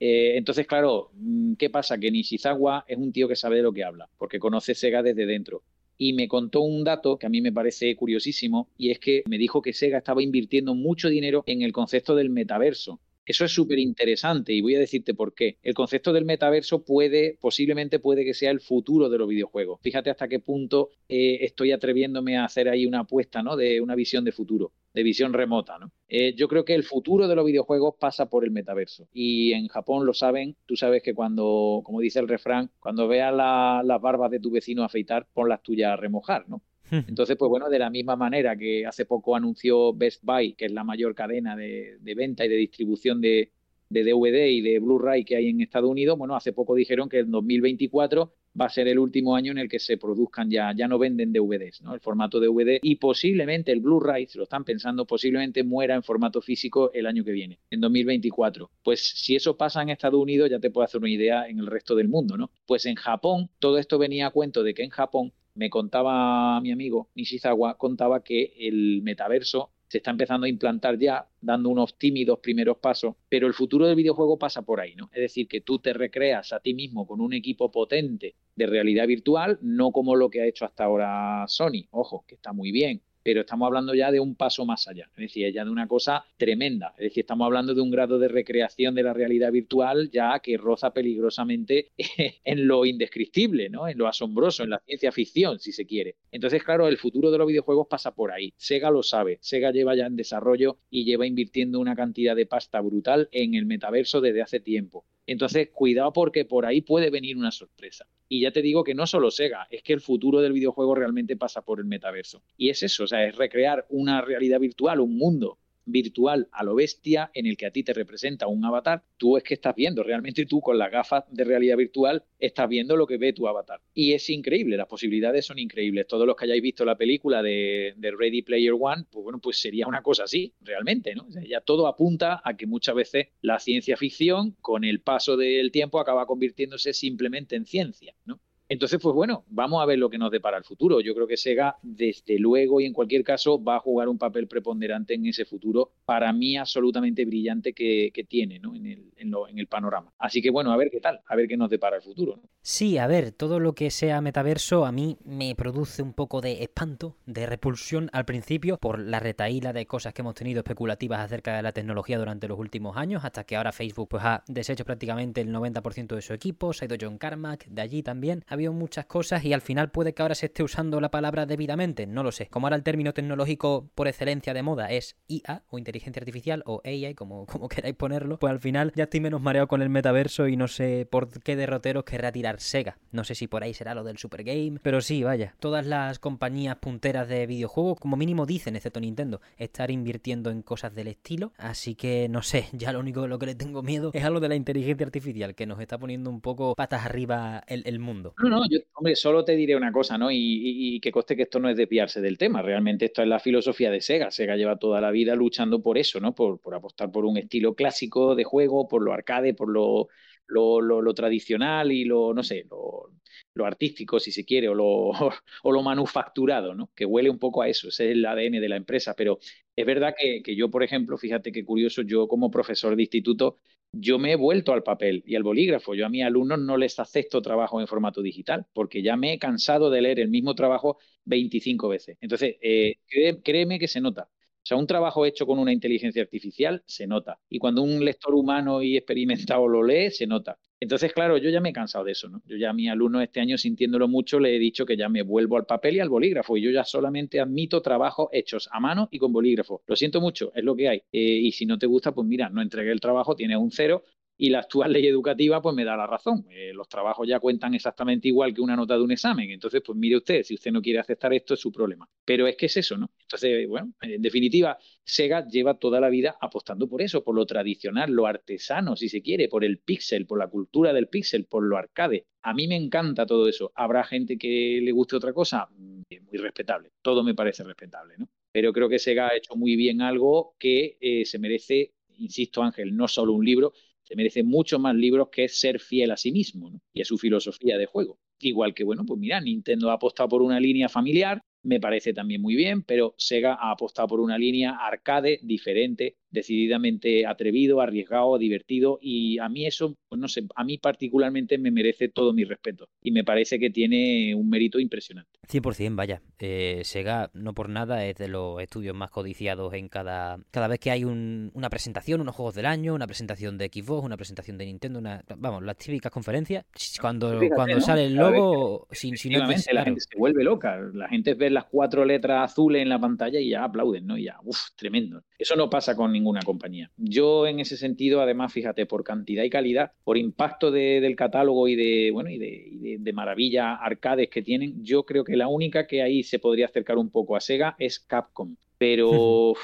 eh, 0.00 0.38
entonces, 0.38 0.66
claro, 0.66 1.10
mm, 1.14 1.54
¿qué 1.54 1.68
pasa? 1.68 1.98
Que 1.98 2.10
Nishizawa 2.10 2.86
es 2.88 2.96
un 2.96 3.12
tío 3.12 3.28
que 3.28 3.36
sabe 3.36 3.56
de 3.56 3.62
lo 3.62 3.72
que 3.72 3.84
habla, 3.84 4.08
porque 4.18 4.38
conoce 4.38 4.74
Sega 4.74 5.02
desde 5.02 5.26
dentro. 5.26 5.62
Y 5.98 6.14
me 6.14 6.26
contó 6.26 6.62
un 6.62 6.82
dato 6.82 7.18
que 7.18 7.26
a 7.26 7.28
mí 7.28 7.42
me 7.42 7.52
parece 7.52 7.94
curiosísimo, 7.94 8.70
y 8.78 8.90
es 8.90 8.98
que 8.98 9.22
me 9.28 9.36
dijo 9.36 9.60
que 9.60 9.74
Sega 9.74 9.98
estaba 9.98 10.22
invirtiendo 10.22 10.74
mucho 10.74 11.10
dinero 11.10 11.44
en 11.46 11.60
el 11.60 11.72
concepto 11.72 12.14
del 12.16 12.30
metaverso. 12.30 13.00
Eso 13.26 13.44
es 13.44 13.52
súper 13.52 13.78
interesante 13.78 14.54
y 14.54 14.62
voy 14.62 14.74
a 14.74 14.80
decirte 14.80 15.12
por 15.12 15.34
qué. 15.34 15.58
El 15.62 15.74
concepto 15.74 16.12
del 16.12 16.24
metaverso 16.24 16.82
puede, 16.82 17.36
posiblemente 17.38 17.98
puede 17.98 18.24
que 18.24 18.34
sea 18.34 18.50
el 18.50 18.60
futuro 18.60 19.10
de 19.10 19.18
los 19.18 19.28
videojuegos. 19.28 19.80
Fíjate 19.82 20.10
hasta 20.10 20.26
qué 20.26 20.40
punto 20.40 20.88
eh, 21.08 21.38
estoy 21.42 21.70
atreviéndome 21.72 22.38
a 22.38 22.46
hacer 22.46 22.68
ahí 22.68 22.86
una 22.86 23.00
apuesta, 23.00 23.42
¿no? 23.42 23.56
De 23.56 23.80
una 23.82 23.94
visión 23.94 24.24
de 24.24 24.32
futuro 24.32 24.72
de 24.92 25.02
visión 25.02 25.32
remota. 25.32 25.78
¿no? 25.78 25.92
Eh, 26.08 26.34
yo 26.34 26.48
creo 26.48 26.64
que 26.64 26.74
el 26.74 26.84
futuro 26.84 27.28
de 27.28 27.34
los 27.34 27.44
videojuegos 27.44 27.94
pasa 27.98 28.28
por 28.28 28.44
el 28.44 28.50
metaverso. 28.50 29.08
Y 29.12 29.52
en 29.52 29.68
Japón 29.68 30.06
lo 30.06 30.14
saben, 30.14 30.56
tú 30.66 30.76
sabes 30.76 31.02
que 31.02 31.14
cuando, 31.14 31.82
como 31.84 32.00
dice 32.00 32.20
el 32.20 32.28
refrán, 32.28 32.70
cuando 32.80 33.08
veas 33.08 33.34
las 33.34 34.00
barbas 34.00 34.30
de 34.30 34.40
tu 34.40 34.50
vecino 34.50 34.84
afeitar, 34.84 35.26
pon 35.32 35.48
las 35.48 35.62
tuyas 35.62 35.92
a 35.92 35.96
remojar, 35.96 36.48
¿no? 36.48 36.62
Entonces, 36.92 37.36
pues 37.36 37.48
bueno, 37.48 37.68
de 37.68 37.78
la 37.78 37.88
misma 37.88 38.16
manera 38.16 38.56
que 38.56 38.84
hace 38.84 39.06
poco 39.06 39.36
anunció 39.36 39.94
Best 39.94 40.24
Buy, 40.24 40.54
que 40.54 40.64
es 40.64 40.72
la 40.72 40.82
mayor 40.82 41.14
cadena 41.14 41.54
de, 41.54 41.98
de 42.00 42.14
venta 42.16 42.44
y 42.44 42.48
de 42.48 42.56
distribución 42.56 43.20
de, 43.20 43.52
de 43.90 44.04
DVD 44.04 44.46
y 44.48 44.60
de 44.60 44.78
Blu-ray 44.78 45.24
que 45.24 45.36
hay 45.36 45.48
en 45.48 45.60
Estados 45.60 45.90
Unidos, 45.90 46.16
bueno, 46.16 46.36
hace 46.36 46.52
poco 46.52 46.74
dijeron 46.74 47.08
que 47.08 47.18
el 47.18 47.30
2024 47.30 48.32
va 48.58 48.66
a 48.66 48.70
ser 48.70 48.88
el 48.88 48.98
último 48.98 49.36
año 49.36 49.52
en 49.52 49.58
el 49.58 49.68
que 49.68 49.78
se 49.78 49.96
produzcan 49.96 50.50
ya, 50.50 50.72
ya 50.76 50.88
no 50.88 50.98
venden 50.98 51.32
DVDs, 51.32 51.82
¿no? 51.82 51.94
El 51.94 52.00
formato 52.00 52.40
DVD 52.40 52.78
y 52.82 52.96
posiblemente 52.96 53.72
el 53.72 53.80
Blu-ray, 53.80 54.26
si 54.26 54.38
lo 54.38 54.44
están 54.44 54.64
pensando, 54.64 55.06
posiblemente 55.06 55.62
muera 55.62 55.94
en 55.94 56.02
formato 56.02 56.40
físico 56.40 56.90
el 56.92 57.06
año 57.06 57.24
que 57.24 57.32
viene, 57.32 57.58
en 57.70 57.80
2024. 57.80 58.70
Pues 58.82 59.00
si 59.00 59.36
eso 59.36 59.56
pasa 59.56 59.82
en 59.82 59.90
Estados 59.90 60.20
Unidos, 60.20 60.50
ya 60.50 60.58
te 60.58 60.70
puedo 60.70 60.84
hacer 60.84 61.00
una 61.00 61.10
idea 61.10 61.48
en 61.48 61.58
el 61.58 61.66
resto 61.66 61.94
del 61.94 62.08
mundo, 62.08 62.36
¿no? 62.36 62.50
Pues 62.66 62.86
en 62.86 62.96
Japón, 62.96 63.50
todo 63.58 63.78
esto 63.78 63.98
venía 63.98 64.26
a 64.28 64.30
cuento 64.30 64.62
de 64.62 64.74
que 64.74 64.82
en 64.82 64.90
Japón, 64.90 65.32
me 65.54 65.68
contaba 65.68 66.60
mi 66.60 66.72
amigo 66.72 67.08
Nishizawa, 67.14 67.76
contaba 67.76 68.22
que 68.22 68.54
el 68.56 69.02
metaverso 69.02 69.72
se 69.90 69.98
está 69.98 70.12
empezando 70.12 70.46
a 70.46 70.48
implantar 70.48 70.96
ya, 71.00 71.28
dando 71.40 71.68
unos 71.68 71.98
tímidos 71.98 72.38
primeros 72.38 72.78
pasos, 72.78 73.16
pero 73.28 73.48
el 73.48 73.54
futuro 73.54 73.88
del 73.88 73.96
videojuego 73.96 74.38
pasa 74.38 74.62
por 74.62 74.80
ahí, 74.80 74.94
¿no? 74.94 75.10
Es 75.12 75.20
decir, 75.20 75.48
que 75.48 75.62
tú 75.62 75.80
te 75.80 75.92
recreas 75.92 76.52
a 76.52 76.60
ti 76.60 76.74
mismo 76.74 77.08
con 77.08 77.20
un 77.20 77.32
equipo 77.32 77.72
potente 77.72 78.36
de 78.54 78.66
realidad 78.66 79.08
virtual, 79.08 79.58
no 79.62 79.90
como 79.90 80.14
lo 80.14 80.30
que 80.30 80.42
ha 80.42 80.46
hecho 80.46 80.64
hasta 80.64 80.84
ahora 80.84 81.44
Sony, 81.48 81.88
ojo, 81.90 82.24
que 82.28 82.36
está 82.36 82.52
muy 82.52 82.70
bien, 82.70 83.02
pero 83.30 83.42
estamos 83.42 83.64
hablando 83.64 83.94
ya 83.94 84.10
de 84.10 84.18
un 84.18 84.34
paso 84.34 84.66
más 84.66 84.88
allá, 84.88 85.08
es 85.12 85.20
decir, 85.20 85.52
ya 85.52 85.64
de 85.64 85.70
una 85.70 85.86
cosa 85.86 86.24
tremenda, 86.36 86.94
es 86.98 87.04
decir, 87.04 87.20
estamos 87.20 87.46
hablando 87.46 87.74
de 87.74 87.80
un 87.80 87.88
grado 87.88 88.18
de 88.18 88.26
recreación 88.26 88.92
de 88.92 89.04
la 89.04 89.12
realidad 89.12 89.52
virtual 89.52 90.10
ya 90.10 90.40
que 90.40 90.56
roza 90.56 90.92
peligrosamente 90.92 91.92
en 92.44 92.66
lo 92.66 92.84
indescriptible, 92.84 93.70
¿no? 93.70 93.86
En 93.86 93.98
lo 93.98 94.08
asombroso, 94.08 94.64
en 94.64 94.70
la 94.70 94.80
ciencia 94.80 95.12
ficción, 95.12 95.60
si 95.60 95.70
se 95.70 95.86
quiere. 95.86 96.16
Entonces, 96.32 96.64
claro, 96.64 96.88
el 96.88 96.98
futuro 96.98 97.30
de 97.30 97.38
los 97.38 97.46
videojuegos 97.46 97.86
pasa 97.86 98.12
por 98.12 98.32
ahí. 98.32 98.52
Sega 98.56 98.90
lo 98.90 99.04
sabe, 99.04 99.38
Sega 99.42 99.70
lleva 99.70 99.94
ya 99.94 100.06
en 100.06 100.16
desarrollo 100.16 100.78
y 100.90 101.04
lleva 101.04 101.24
invirtiendo 101.24 101.78
una 101.78 101.94
cantidad 101.94 102.34
de 102.34 102.46
pasta 102.46 102.80
brutal 102.80 103.28
en 103.30 103.54
el 103.54 103.64
metaverso 103.64 104.20
desde 104.20 104.42
hace 104.42 104.58
tiempo. 104.58 105.04
Entonces, 105.30 105.68
cuidado 105.72 106.12
porque 106.12 106.44
por 106.44 106.66
ahí 106.66 106.80
puede 106.80 107.08
venir 107.08 107.36
una 107.36 107.52
sorpresa. 107.52 108.04
Y 108.28 108.40
ya 108.40 108.50
te 108.50 108.62
digo 108.62 108.82
que 108.82 108.96
no 108.96 109.06
solo 109.06 109.30
Sega, 109.30 109.68
es 109.70 109.80
que 109.84 109.92
el 109.92 110.00
futuro 110.00 110.40
del 110.40 110.52
videojuego 110.52 110.96
realmente 110.96 111.36
pasa 111.36 111.62
por 111.62 111.78
el 111.78 111.84
metaverso. 111.84 112.42
Y 112.56 112.70
es 112.70 112.82
eso, 112.82 113.04
o 113.04 113.06
sea, 113.06 113.24
es 113.24 113.36
recrear 113.36 113.86
una 113.90 114.22
realidad 114.22 114.58
virtual, 114.58 114.98
un 114.98 115.16
mundo 115.16 115.60
virtual 115.90 116.48
a 116.52 116.64
lo 116.64 116.74
bestia 116.74 117.30
en 117.34 117.46
el 117.46 117.56
que 117.56 117.66
a 117.66 117.70
ti 117.70 117.82
te 117.82 117.92
representa 117.92 118.46
un 118.46 118.64
avatar, 118.64 119.02
tú 119.16 119.36
es 119.36 119.42
que 119.42 119.54
estás 119.54 119.74
viendo, 119.74 120.02
realmente 120.02 120.46
tú 120.46 120.60
con 120.60 120.78
las 120.78 120.90
gafas 120.90 121.24
de 121.30 121.44
realidad 121.44 121.76
virtual 121.76 122.24
estás 122.38 122.68
viendo 122.68 122.96
lo 122.96 123.06
que 123.06 123.18
ve 123.18 123.32
tu 123.32 123.46
avatar. 123.46 123.80
Y 123.94 124.12
es 124.12 124.28
increíble, 124.30 124.76
las 124.76 124.86
posibilidades 124.86 125.46
son 125.46 125.58
increíbles. 125.58 126.06
Todos 126.06 126.26
los 126.26 126.36
que 126.36 126.44
hayáis 126.44 126.62
visto 126.62 126.84
la 126.84 126.96
película 126.96 127.42
de, 127.42 127.94
Ready 128.00 128.42
Player 128.42 128.72
One, 128.78 129.04
pues 129.10 129.22
bueno, 129.22 129.38
pues 129.40 129.60
sería 129.60 129.86
una 129.86 130.02
cosa 130.02 130.24
así, 130.24 130.54
realmente, 130.60 131.14
¿no? 131.14 131.26
ya 131.48 131.60
todo 131.60 131.86
apunta 131.86 132.40
a 132.44 132.56
que 132.56 132.66
muchas 132.66 132.94
veces 132.94 133.28
la 133.40 133.58
ciencia 133.58 133.96
ficción, 133.96 134.56
con 134.60 134.84
el 134.84 135.00
paso 135.00 135.36
del 135.36 135.70
tiempo, 135.70 136.00
acaba 136.00 136.26
convirtiéndose 136.26 136.92
simplemente 136.92 137.56
en 137.56 137.66
ciencia, 137.66 138.14
¿no? 138.24 138.40
Entonces, 138.70 139.00
pues 139.02 139.16
bueno, 139.16 139.42
vamos 139.48 139.82
a 139.82 139.84
ver 139.84 139.98
lo 139.98 140.08
que 140.08 140.16
nos 140.16 140.30
depara 140.30 140.56
el 140.56 140.62
futuro. 140.62 141.00
Yo 141.00 141.12
creo 141.12 141.26
que 141.26 141.36
Sega, 141.36 141.76
desde 141.82 142.38
luego 142.38 142.80
y 142.80 142.84
en 142.84 142.92
cualquier 142.92 143.24
caso, 143.24 143.60
va 143.60 143.74
a 143.74 143.80
jugar 143.80 144.08
un 144.08 144.16
papel 144.16 144.46
preponderante 144.46 145.14
en 145.14 145.26
ese 145.26 145.44
futuro, 145.44 145.90
para 146.04 146.32
mí 146.32 146.56
absolutamente 146.56 147.24
brillante 147.24 147.72
que, 147.72 148.12
tiene 148.28 148.60
¿no? 148.60 148.76
en, 148.76 148.86
el, 148.86 149.10
en, 149.16 149.58
el, 149.58 149.66
panorama. 149.66 150.12
Así 150.18 150.40
que 150.40 150.50
bueno, 150.50 150.70
a 150.70 150.76
ver 150.76 150.88
qué 150.88 151.00
tal, 151.00 151.20
a 151.26 151.34
ver 151.34 151.48
qué 151.48 151.56
nos 151.56 151.68
depara 151.68 151.96
el 151.96 152.02
futuro. 152.02 152.38
Sí, 152.62 152.96
a 152.98 153.08
ver, 153.08 153.32
todo 153.32 153.58
lo 153.58 153.74
que 153.74 153.90
sea 153.90 154.20
metaverso 154.20 154.84
a 154.86 154.92
mí 154.92 155.16
me 155.24 155.52
produce 155.56 156.02
un 156.02 156.12
poco 156.12 156.40
de 156.40 156.62
espanto, 156.62 157.16
de 157.26 157.46
repulsión 157.46 158.08
al 158.12 158.24
principio, 158.24 158.76
por 158.76 159.00
la 159.00 159.18
retaíla 159.18 159.72
de 159.72 159.86
cosas 159.86 160.14
que 160.14 160.22
hemos 160.22 160.36
tenido 160.36 160.60
especulativas 160.60 161.20
acerca 161.20 161.56
de 161.56 161.62
la 161.62 161.72
tecnología 161.72 162.18
durante 162.18 162.46
los 162.46 162.58
últimos 162.58 162.96
años, 162.96 163.24
hasta 163.24 163.42
que 163.42 163.56
ahora 163.56 163.72
Facebook 163.72 164.10
pues, 164.10 164.22
ha 164.24 164.44
deshecho 164.46 164.84
prácticamente 164.84 165.40
el 165.40 165.48
90% 165.48 166.14
de 166.14 166.22
su 166.22 166.34
equipo, 166.34 166.72
se 166.72 166.84
ha 166.84 166.86
ido 166.86 166.96
John 167.00 167.18
Carmack 167.18 167.66
de 167.66 167.82
allí 167.82 168.04
también 168.04 168.44
muchas 168.68 169.06
cosas 169.06 169.44
y 169.44 169.52
al 169.52 169.60
final 169.60 169.90
puede 169.90 170.12
que 170.12 170.22
ahora 170.22 170.34
se 170.34 170.46
esté 170.46 170.62
usando 170.62 171.00
la 171.00 171.10
palabra 171.10 171.46
debidamente, 171.46 172.06
no 172.06 172.22
lo 172.22 172.32
sé. 172.32 172.48
Como 172.48 172.66
ahora 172.66 172.76
el 172.76 172.82
término 172.82 173.14
tecnológico 173.14 173.90
por 173.94 174.08
excelencia 174.08 174.52
de 174.52 174.62
moda 174.62 174.90
es 174.90 175.16
IA 175.28 175.64
o 175.68 175.78
inteligencia 175.78 176.20
artificial 176.20 176.62
o 176.66 176.82
AI, 176.84 177.14
como, 177.14 177.46
como 177.46 177.68
queráis 177.68 177.96
ponerlo, 177.96 178.38
pues 178.38 178.50
al 178.50 178.60
final 178.60 178.92
ya 178.94 179.04
estoy 179.04 179.20
menos 179.20 179.40
mareado 179.40 179.68
con 179.68 179.82
el 179.82 179.88
metaverso 179.88 180.48
y 180.48 180.56
no 180.56 180.68
sé 180.68 181.08
por 181.10 181.30
qué 181.42 181.56
derroteros 181.56 182.04
querrá 182.04 182.32
tirar 182.32 182.60
Sega. 182.60 182.98
No 183.12 183.24
sé 183.24 183.34
si 183.34 183.46
por 183.46 183.62
ahí 183.62 183.74
será 183.74 183.94
lo 183.94 184.04
del 184.04 184.18
Super 184.18 184.44
Game, 184.44 184.78
pero 184.82 185.00
sí, 185.00 185.22
vaya. 185.22 185.54
Todas 185.58 185.86
las 185.86 186.18
compañías 186.18 186.76
punteras 186.76 187.28
de 187.28 187.46
videojuegos, 187.46 187.98
como 187.98 188.16
mínimo 188.16 188.46
dicen, 188.46 188.76
excepto 188.76 189.00
Nintendo, 189.00 189.40
estar 189.56 189.90
invirtiendo 189.90 190.50
en 190.50 190.62
cosas 190.62 190.94
del 190.94 191.08
estilo. 191.08 191.52
Así 191.56 191.94
que 191.94 192.28
no 192.28 192.42
sé, 192.42 192.68
ya 192.72 192.92
lo 192.92 193.00
único 193.00 193.22
de 193.22 193.28
lo 193.28 193.38
que 193.38 193.46
le 193.46 193.54
tengo 193.54 193.82
miedo 193.82 194.10
es 194.12 194.24
algo 194.24 194.40
de 194.40 194.48
la 194.48 194.54
inteligencia 194.54 195.06
artificial, 195.06 195.54
que 195.54 195.66
nos 195.66 195.80
está 195.80 195.98
poniendo 195.98 196.30
un 196.30 196.40
poco 196.40 196.74
patas 196.74 197.04
arriba 197.04 197.62
el 197.66 197.98
mundo. 197.98 198.34
No, 198.50 198.62
yo, 198.68 198.80
hombre, 198.94 199.14
solo 199.14 199.44
te 199.44 199.54
diré 199.54 199.76
una 199.76 199.92
cosa, 199.92 200.18
¿no? 200.18 200.28
Y, 200.32 200.98
que 201.00 201.12
coste 201.12 201.36
que 201.36 201.42
esto 201.42 201.60
no 201.60 201.68
es 201.68 201.76
desviarse 201.76 202.20
del 202.20 202.36
tema. 202.36 202.62
Realmente 202.62 203.04
esto 203.04 203.22
es 203.22 203.28
la 203.28 203.38
filosofía 203.38 203.92
de 203.92 204.00
Sega. 204.00 204.32
Sega 204.32 204.56
lleva 204.56 204.76
toda 204.76 205.00
la 205.00 205.12
vida 205.12 205.36
luchando 205.36 205.80
por 205.80 205.96
eso, 205.98 206.18
¿no? 206.18 206.34
Por, 206.34 206.58
apostar 206.74 207.12
por 207.12 207.24
un 207.24 207.36
estilo 207.36 207.76
clásico 207.76 208.34
de 208.34 208.42
juego, 208.42 208.88
por 208.88 209.02
lo 209.02 209.12
arcade, 209.12 209.54
por 209.54 209.68
lo, 209.68 210.08
lo, 210.48 211.14
tradicional 211.14 211.92
y 211.92 212.04
lo, 212.04 212.34
no 212.34 212.42
sé, 212.42 212.66
lo, 212.68 213.64
artístico, 213.64 214.18
si 214.18 214.32
se 214.32 214.44
quiere, 214.44 214.68
o 214.68 214.74
lo, 214.74 215.10
o 215.62 215.72
lo 215.72 215.82
manufacturado, 215.82 216.74
¿no? 216.74 216.90
Que 216.96 217.04
huele 217.06 217.30
un 217.30 217.38
poco 217.38 217.62
a 217.62 217.68
eso, 217.68 217.86
ese 217.88 218.06
es 218.06 218.12
el 218.16 218.26
ADN 218.26 218.60
de 218.60 218.68
la 218.68 218.76
empresa. 218.76 219.14
Pero 219.16 219.38
es 219.76 219.86
verdad 219.86 220.12
que, 220.18 220.42
que 220.42 220.56
yo, 220.56 220.70
por 220.70 220.82
ejemplo, 220.82 221.16
fíjate 221.18 221.52
qué 221.52 221.64
curioso, 221.64 222.02
yo 222.02 222.26
como 222.26 222.50
profesor 222.50 222.96
de 222.96 223.02
instituto 223.02 223.58
yo 223.92 224.18
me 224.18 224.32
he 224.32 224.36
vuelto 224.36 224.72
al 224.72 224.82
papel 224.82 225.22
y 225.26 225.36
al 225.36 225.42
bolígrafo. 225.42 225.94
Yo 225.94 226.06
a 226.06 226.08
mis 226.08 226.24
alumnos 226.24 226.58
no 226.60 226.76
les 226.76 226.98
acepto 226.98 227.42
trabajo 227.42 227.80
en 227.80 227.86
formato 227.86 228.22
digital 228.22 228.66
porque 228.72 229.02
ya 229.02 229.16
me 229.16 229.32
he 229.34 229.38
cansado 229.38 229.90
de 229.90 230.00
leer 230.02 230.20
el 230.20 230.28
mismo 230.28 230.54
trabajo 230.54 230.98
25 231.24 231.88
veces. 231.88 232.16
Entonces, 232.20 232.56
eh, 232.62 232.96
créeme 233.42 233.78
que 233.78 233.88
se 233.88 234.00
nota. 234.00 234.28
O 234.62 234.66
sea, 234.66 234.76
un 234.76 234.86
trabajo 234.86 235.24
hecho 235.24 235.46
con 235.46 235.58
una 235.58 235.72
inteligencia 235.72 236.22
artificial 236.22 236.82
se 236.86 237.06
nota. 237.06 237.38
Y 237.48 237.58
cuando 237.58 237.82
un 237.82 238.04
lector 238.04 238.34
humano 238.34 238.82
y 238.82 238.96
experimentado 238.96 239.66
lo 239.66 239.82
lee, 239.82 240.10
se 240.10 240.26
nota. 240.26 240.58
Entonces, 240.78 241.12
claro, 241.12 241.36
yo 241.36 241.50
ya 241.50 241.60
me 241.60 241.70
he 241.70 241.72
cansado 241.74 242.04
de 242.04 242.12
eso, 242.12 242.28
¿no? 242.28 242.42
Yo 242.46 242.56
ya 242.56 242.70
a 242.70 242.72
mi 242.72 242.88
alumno 242.88 243.20
este 243.20 243.40
año, 243.40 243.58
sintiéndolo 243.58 244.08
mucho, 244.08 244.40
le 244.40 244.56
he 244.56 244.58
dicho 244.58 244.86
que 244.86 244.96
ya 244.96 245.10
me 245.10 245.22
vuelvo 245.22 245.58
al 245.58 245.66
papel 245.66 245.96
y 245.96 246.00
al 246.00 246.08
bolígrafo. 246.08 246.56
Y 246.56 246.62
yo 246.62 246.70
ya 246.70 246.84
solamente 246.84 247.38
admito 247.38 247.82
trabajos 247.82 248.28
hechos 248.32 248.68
a 248.72 248.80
mano 248.80 249.08
y 249.10 249.18
con 249.18 249.30
bolígrafo. 249.32 249.82
Lo 249.86 249.94
siento 249.94 250.22
mucho, 250.22 250.52
es 250.54 250.64
lo 250.64 250.74
que 250.74 250.88
hay. 250.88 251.02
Eh, 251.12 251.20
y 251.20 251.52
si 251.52 251.66
no 251.66 251.78
te 251.78 251.86
gusta, 251.86 252.12
pues 252.12 252.26
mira, 252.26 252.48
no 252.48 252.62
entregué 252.62 252.92
el 252.92 253.00
trabajo, 253.00 253.36
tienes 253.36 253.58
un 253.58 253.70
cero, 253.70 254.04
y 254.42 254.48
la 254.48 254.60
actual 254.60 254.94
ley 254.94 255.06
educativa 255.06 255.60
pues 255.60 255.76
me 255.76 255.84
da 255.84 255.94
la 255.98 256.06
razón. 256.06 256.46
Eh, 256.50 256.72
los 256.72 256.88
trabajos 256.88 257.28
ya 257.28 257.38
cuentan 257.38 257.74
exactamente 257.74 258.26
igual 258.28 258.54
que 258.54 258.62
una 258.62 258.74
nota 258.74 258.96
de 258.96 259.02
un 259.02 259.10
examen. 259.12 259.50
Entonces, 259.50 259.82
pues 259.84 259.98
mire 259.98 260.16
usted, 260.16 260.42
si 260.44 260.54
usted 260.54 260.72
no 260.72 260.80
quiere 260.80 260.98
aceptar 260.98 261.34
esto 261.34 261.52
es 261.52 261.60
su 261.60 261.70
problema. 261.70 262.08
Pero 262.24 262.46
es 262.46 262.56
que 262.56 262.64
es 262.64 262.76
eso, 262.78 262.96
¿no? 262.96 263.10
Entonces, 263.20 263.68
bueno, 263.68 263.92
en 264.00 264.22
definitiva, 264.22 264.78
Sega 265.04 265.46
lleva 265.46 265.74
toda 265.78 266.00
la 266.00 266.08
vida 266.08 266.38
apostando 266.40 266.88
por 266.88 267.02
eso, 267.02 267.22
por 267.22 267.34
lo 267.34 267.44
tradicional, 267.44 268.12
lo 268.12 268.26
artesano, 268.26 268.96
si 268.96 269.10
se 269.10 269.20
quiere, 269.20 269.46
por 269.46 269.62
el 269.62 269.78
pixel, 269.78 270.26
por 270.26 270.38
la 270.38 270.48
cultura 270.48 270.94
del 270.94 271.08
pixel, 271.08 271.44
por 271.44 271.62
lo 271.62 271.76
arcade. 271.76 272.24
A 272.40 272.54
mí 272.54 272.66
me 272.66 272.76
encanta 272.76 273.26
todo 273.26 273.46
eso. 273.46 273.72
¿Habrá 273.74 274.04
gente 274.04 274.38
que 274.38 274.80
le 274.82 274.90
guste 274.92 275.16
otra 275.16 275.34
cosa? 275.34 275.68
Mm, 275.76 276.00
muy 276.30 276.38
respetable. 276.38 276.92
Todo 277.02 277.22
me 277.22 277.34
parece 277.34 277.62
respetable, 277.62 278.14
¿no? 278.16 278.26
Pero 278.52 278.72
creo 278.72 278.88
que 278.88 278.98
Sega 278.98 279.28
ha 279.28 279.36
hecho 279.36 279.54
muy 279.54 279.76
bien 279.76 280.00
algo 280.00 280.54
que 280.58 280.96
eh, 280.98 281.26
se 281.26 281.38
merece, 281.38 281.92
insisto 282.16 282.62
Ángel, 282.62 282.96
no 282.96 283.06
solo 283.06 283.34
un 283.34 283.44
libro, 283.44 283.74
se 284.10 284.16
merece 284.16 284.42
mucho 284.42 284.80
más 284.80 284.96
libros 284.96 285.28
que 285.30 285.48
ser 285.48 285.78
fiel 285.78 286.10
a 286.10 286.16
sí 286.16 286.32
mismo 286.32 286.72
y 286.92 287.00
a 287.00 287.04
su 287.04 287.16
filosofía 287.16 287.78
de 287.78 287.86
juego. 287.86 288.18
Igual 288.40 288.74
que, 288.74 288.82
bueno, 288.82 289.04
pues 289.06 289.20
mira, 289.20 289.40
Nintendo 289.40 289.88
ha 289.88 289.94
apostado 289.94 290.30
por 290.30 290.42
una 290.42 290.58
línea 290.58 290.88
familiar, 290.88 291.42
me 291.62 291.78
parece 291.78 292.12
también 292.12 292.42
muy 292.42 292.56
bien, 292.56 292.82
pero 292.82 293.14
Sega 293.18 293.54
ha 293.54 293.70
apostado 293.70 294.08
por 294.08 294.18
una 294.18 294.36
línea 294.36 294.72
arcade 294.72 295.38
diferente, 295.44 296.16
decididamente 296.30 297.26
atrevido, 297.26 297.80
arriesgado, 297.80 298.38
divertido 298.38 298.98
y 299.00 299.38
a 299.38 299.48
mí 299.48 299.66
eso, 299.66 299.96
pues 300.08 300.20
no 300.20 300.28
sé, 300.28 300.44
a 300.54 300.64
mí 300.64 300.78
particularmente 300.78 301.58
me 301.58 301.70
merece 301.70 302.08
todo 302.08 302.32
mi 302.32 302.44
respeto 302.44 302.88
y 303.02 303.10
me 303.10 303.24
parece 303.24 303.58
que 303.58 303.70
tiene 303.70 304.34
un 304.34 304.48
mérito 304.48 304.78
impresionante. 304.78 305.30
100%, 305.48 305.94
vaya. 305.94 306.22
Eh, 306.38 306.82
Sega 306.84 307.30
no 307.34 307.54
por 307.54 307.68
nada 307.68 308.06
es 308.06 308.16
de 308.16 308.28
los 308.28 308.60
estudios 308.62 308.94
más 308.94 309.10
codiciados 309.10 309.74
en 309.74 309.88
cada 309.88 310.38
cada 310.50 310.68
vez 310.68 310.78
que 310.78 310.90
hay 310.90 311.04
una 311.04 311.70
presentación, 311.70 312.20
unos 312.20 312.34
juegos 312.34 312.54
del 312.54 312.66
año, 312.66 312.94
una 312.94 313.06
presentación 313.06 313.58
de 313.58 313.66
Xbox, 313.66 314.04
una 314.04 314.16
presentación 314.16 314.58
de 314.58 314.66
Nintendo, 314.66 314.98
una, 314.98 315.22
vamos, 315.36 315.62
las 315.62 315.76
típicas 315.76 316.12
conferencias, 316.12 316.64
cuando, 317.00 317.38
cuando 317.54 317.80
sale 317.80 318.06
el 318.06 318.14
logo, 318.14 318.86
sin, 318.90 319.14
no 319.32 319.46
la 319.72 319.84
gente 319.84 320.00
se 320.00 320.18
vuelve 320.18 320.44
loca, 320.44 320.78
la 320.94 321.08
gente 321.08 321.34
ve 321.34 321.50
las 321.50 321.64
cuatro 321.66 322.04
letras 322.04 322.50
azules 322.50 322.82
en 322.82 322.88
la 322.88 322.98
pantalla 322.98 323.40
y 323.40 323.50
ya 323.50 323.64
aplauden, 323.64 324.06
¿no? 324.06 324.16
Y 324.16 324.24
ya, 324.24 324.38
uff, 324.44 324.70
tremendo. 324.76 325.22
Eso 325.38 325.56
no 325.56 325.70
pasa 325.70 325.96
con 325.96 326.12
ninguna 326.20 326.42
compañía. 326.42 326.90
Yo 326.96 327.46
en 327.46 327.60
ese 327.60 327.76
sentido, 327.76 328.20
además, 328.20 328.52
fíjate, 328.52 328.86
por 328.86 329.02
cantidad 329.02 329.42
y 329.42 329.50
calidad, 329.50 329.92
por 330.04 330.18
impacto 330.18 330.70
del 330.70 331.16
catálogo 331.16 331.66
y 331.66 331.76
de, 331.76 332.10
bueno, 332.12 332.30
y 332.30 332.38
de, 332.38 332.96
de, 333.00 333.12
maravilla 333.12 333.74
arcades 333.74 334.28
que 334.28 334.42
tienen, 334.42 334.84
yo 334.84 335.04
creo 335.04 335.24
que 335.24 335.36
la 335.36 335.48
única 335.48 335.86
que 335.86 336.02
ahí 336.02 336.22
se 336.22 336.38
podría 336.38 336.66
acercar 336.66 336.98
un 336.98 337.10
poco 337.10 337.36
a 337.36 337.40
Sega 337.40 337.74
es 337.78 337.98
Capcom. 337.98 338.56
Pero 338.78 339.54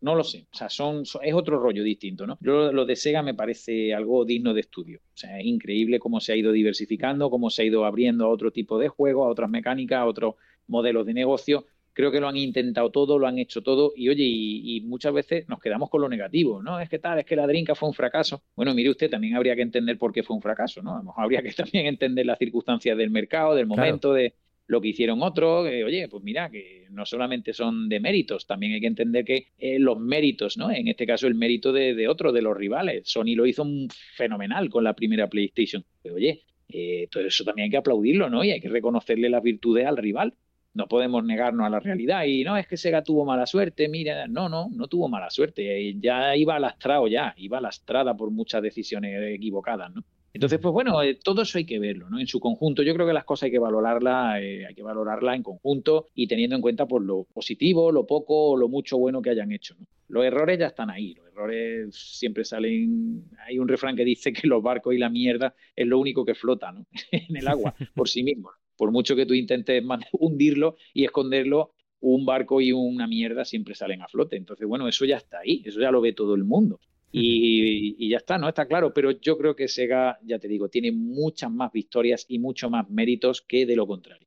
no 0.00 0.14
lo 0.14 0.24
sé, 0.24 0.46
o 0.52 0.56
sea, 0.56 0.68
son, 0.68 1.04
es 1.22 1.34
otro 1.34 1.58
rollo 1.58 1.82
distinto, 1.82 2.26
¿no? 2.26 2.36
Yo 2.40 2.72
lo 2.72 2.84
de 2.84 2.96
Sega 2.96 3.22
me 3.22 3.34
parece 3.34 3.94
algo 3.94 4.24
digno 4.24 4.52
de 4.52 4.60
estudio. 4.60 5.00
O 5.14 5.16
sea, 5.16 5.38
es 5.38 5.46
increíble 5.46 5.98
cómo 5.98 6.20
se 6.20 6.32
ha 6.32 6.36
ido 6.36 6.52
diversificando, 6.52 7.30
cómo 7.30 7.50
se 7.50 7.62
ha 7.62 7.64
ido 7.64 7.84
abriendo 7.84 8.26
a 8.26 8.28
otro 8.28 8.50
tipo 8.50 8.78
de 8.78 8.88
juegos, 8.88 9.26
a 9.26 9.30
otras 9.30 9.48
mecánicas, 9.48 10.00
a 10.00 10.06
otros 10.06 10.34
modelos 10.66 11.06
de 11.06 11.14
negocio 11.14 11.66
creo 11.94 12.10
que 12.10 12.20
lo 12.20 12.28
han 12.28 12.36
intentado 12.36 12.90
todo, 12.90 13.18
lo 13.18 13.26
han 13.26 13.38
hecho 13.38 13.62
todo 13.62 13.92
y 13.96 14.08
oye, 14.08 14.24
y, 14.26 14.80
muchas 14.82 15.14
veces 15.14 15.48
nos 15.48 15.60
quedamos 15.60 15.88
con 15.88 16.02
lo 16.02 16.08
negativo, 16.08 16.62
¿no? 16.62 16.78
Es 16.80 16.88
que 16.88 16.98
tal, 16.98 17.20
es 17.20 17.24
que 17.24 17.36
la 17.36 17.46
Drinka 17.46 17.74
fue 17.74 17.88
un 17.88 17.94
fracaso. 17.94 18.42
Bueno, 18.54 18.74
mire 18.74 18.90
usted, 18.90 19.08
también 19.08 19.36
habría 19.36 19.56
que 19.56 19.62
entender 19.62 19.96
por 19.96 20.12
qué 20.12 20.22
fue 20.22 20.36
un 20.36 20.42
fracaso, 20.42 20.82
¿no? 20.82 21.14
Habría 21.16 21.42
que 21.42 21.52
también 21.52 21.86
entender 21.86 22.26
las 22.26 22.38
circunstancias 22.38 22.98
del 22.98 23.10
mercado, 23.10 23.54
del 23.54 23.66
momento, 23.66 24.12
de 24.12 24.34
lo 24.66 24.80
que 24.80 24.88
hicieron 24.88 25.22
otros, 25.22 25.66
oye, 25.66 26.08
pues 26.08 26.22
mira, 26.22 26.50
que 26.50 26.86
no 26.90 27.04
solamente 27.04 27.52
son 27.52 27.88
de 27.88 28.00
méritos, 28.00 28.46
también 28.46 28.72
hay 28.72 28.80
que 28.80 28.86
entender 28.86 29.24
que 29.24 29.48
eh, 29.58 29.78
los 29.78 29.98
méritos, 29.98 30.56
¿no? 30.56 30.70
En 30.70 30.88
este 30.88 31.06
caso 31.06 31.26
el 31.26 31.34
mérito 31.34 31.72
de, 31.72 31.94
de 31.94 32.08
otro, 32.08 32.32
de 32.32 32.42
los 32.42 32.56
rivales. 32.56 33.02
Sony 33.04 33.34
lo 33.36 33.46
hizo 33.46 33.66
fenomenal 34.16 34.70
con 34.70 34.84
la 34.84 34.94
primera 34.94 35.28
PlayStation. 35.28 35.84
Pero 36.02 36.14
oye, 36.14 36.44
eh, 36.68 37.08
todo 37.10 37.24
eso 37.24 37.44
también 37.44 37.64
hay 37.64 37.70
que 37.70 37.76
aplaudirlo, 37.76 38.30
¿no? 38.30 38.42
Y 38.42 38.52
hay 38.52 38.60
que 38.60 38.68
reconocerle 38.68 39.28
las 39.28 39.42
virtudes 39.42 39.86
al 39.86 39.98
rival 39.98 40.34
no 40.74 40.86
podemos 40.86 41.24
negarnos 41.24 41.66
a 41.66 41.70
la 41.70 41.80
realidad. 41.80 42.24
Y 42.24 42.44
no, 42.44 42.56
es 42.56 42.66
que 42.66 42.76
Sega 42.76 43.02
tuvo 43.02 43.24
mala 43.24 43.46
suerte, 43.46 43.88
mira, 43.88 44.26
no, 44.28 44.48
no, 44.48 44.68
no 44.70 44.88
tuvo 44.88 45.08
mala 45.08 45.30
suerte, 45.30 45.94
ya 46.00 46.36
iba 46.36 46.58
lastrado 46.58 47.08
ya, 47.08 47.34
iba 47.38 47.60
lastrada 47.60 48.16
por 48.16 48.30
muchas 48.30 48.62
decisiones 48.62 49.20
equivocadas, 49.34 49.94
¿no? 49.94 50.02
Entonces, 50.34 50.58
pues 50.58 50.72
bueno, 50.72 51.00
eh, 51.00 51.16
todo 51.22 51.42
eso 51.42 51.58
hay 51.58 51.64
que 51.64 51.78
verlo, 51.78 52.10
¿no? 52.10 52.18
En 52.18 52.26
su 52.26 52.40
conjunto. 52.40 52.82
Yo 52.82 52.92
creo 52.92 53.06
que 53.06 53.12
las 53.12 53.22
cosas 53.22 53.44
hay 53.44 53.50
que 53.52 53.60
valorarlas, 53.60 54.42
eh, 54.42 54.66
hay 54.66 54.74
que 54.74 54.82
valorarla 54.82 55.36
en 55.36 55.44
conjunto 55.44 56.08
y 56.12 56.26
teniendo 56.26 56.56
en 56.56 56.62
cuenta 56.62 56.86
por 56.86 57.02
pues, 57.02 57.06
lo 57.06 57.24
positivo, 57.32 57.92
lo 57.92 58.04
poco 58.04 58.50
o 58.50 58.56
lo 58.56 58.68
mucho 58.68 58.98
bueno 58.98 59.22
que 59.22 59.30
hayan 59.30 59.52
hecho. 59.52 59.76
Los 60.08 60.24
errores 60.24 60.58
ya 60.58 60.66
están 60.66 60.90
ahí, 60.90 61.14
los 61.14 61.28
errores 61.28 61.94
siempre 61.94 62.44
salen. 62.44 63.26
Hay 63.46 63.60
un 63.60 63.68
refrán 63.68 63.94
que 63.94 64.04
dice 64.04 64.32
que 64.32 64.48
los 64.48 64.60
barcos 64.60 64.92
y 64.92 64.98
la 64.98 65.08
mierda 65.08 65.54
es 65.76 65.86
lo 65.86 66.00
único 66.00 66.24
que 66.24 66.34
flota 66.34 66.72
¿no? 66.72 66.84
en 67.12 67.36
el 67.36 67.46
agua 67.46 67.72
por 67.94 68.08
sí 68.08 68.24
mismo. 68.24 68.50
Por 68.76 68.90
mucho 68.90 69.16
que 69.16 69.26
tú 69.26 69.34
intentes 69.34 69.82
hundirlo 70.12 70.76
y 70.92 71.04
esconderlo, 71.04 71.72
un 72.00 72.26
barco 72.26 72.60
y 72.60 72.72
una 72.72 73.06
mierda 73.06 73.44
siempre 73.44 73.74
salen 73.74 74.02
a 74.02 74.08
flote. 74.08 74.36
Entonces, 74.36 74.66
bueno, 74.66 74.88
eso 74.88 75.04
ya 75.04 75.16
está 75.16 75.38
ahí, 75.40 75.62
eso 75.64 75.80
ya 75.80 75.90
lo 75.90 76.00
ve 76.00 76.12
todo 76.12 76.34
el 76.34 76.44
mundo. 76.44 76.80
Y, 77.16 77.94
y, 77.96 78.08
ya 78.08 78.16
está, 78.16 78.38
¿no? 78.38 78.48
Está 78.48 78.66
claro, 78.66 78.92
pero 78.92 79.12
yo 79.12 79.38
creo 79.38 79.54
que 79.54 79.68
Sega, 79.68 80.18
ya 80.24 80.40
te 80.40 80.48
digo, 80.48 80.68
tiene 80.68 80.90
muchas 80.90 81.48
más 81.48 81.70
victorias 81.70 82.26
y 82.28 82.40
mucho 82.40 82.68
más 82.70 82.90
méritos 82.90 83.40
que 83.40 83.66
de 83.66 83.76
lo 83.76 83.86
contrario. 83.86 84.26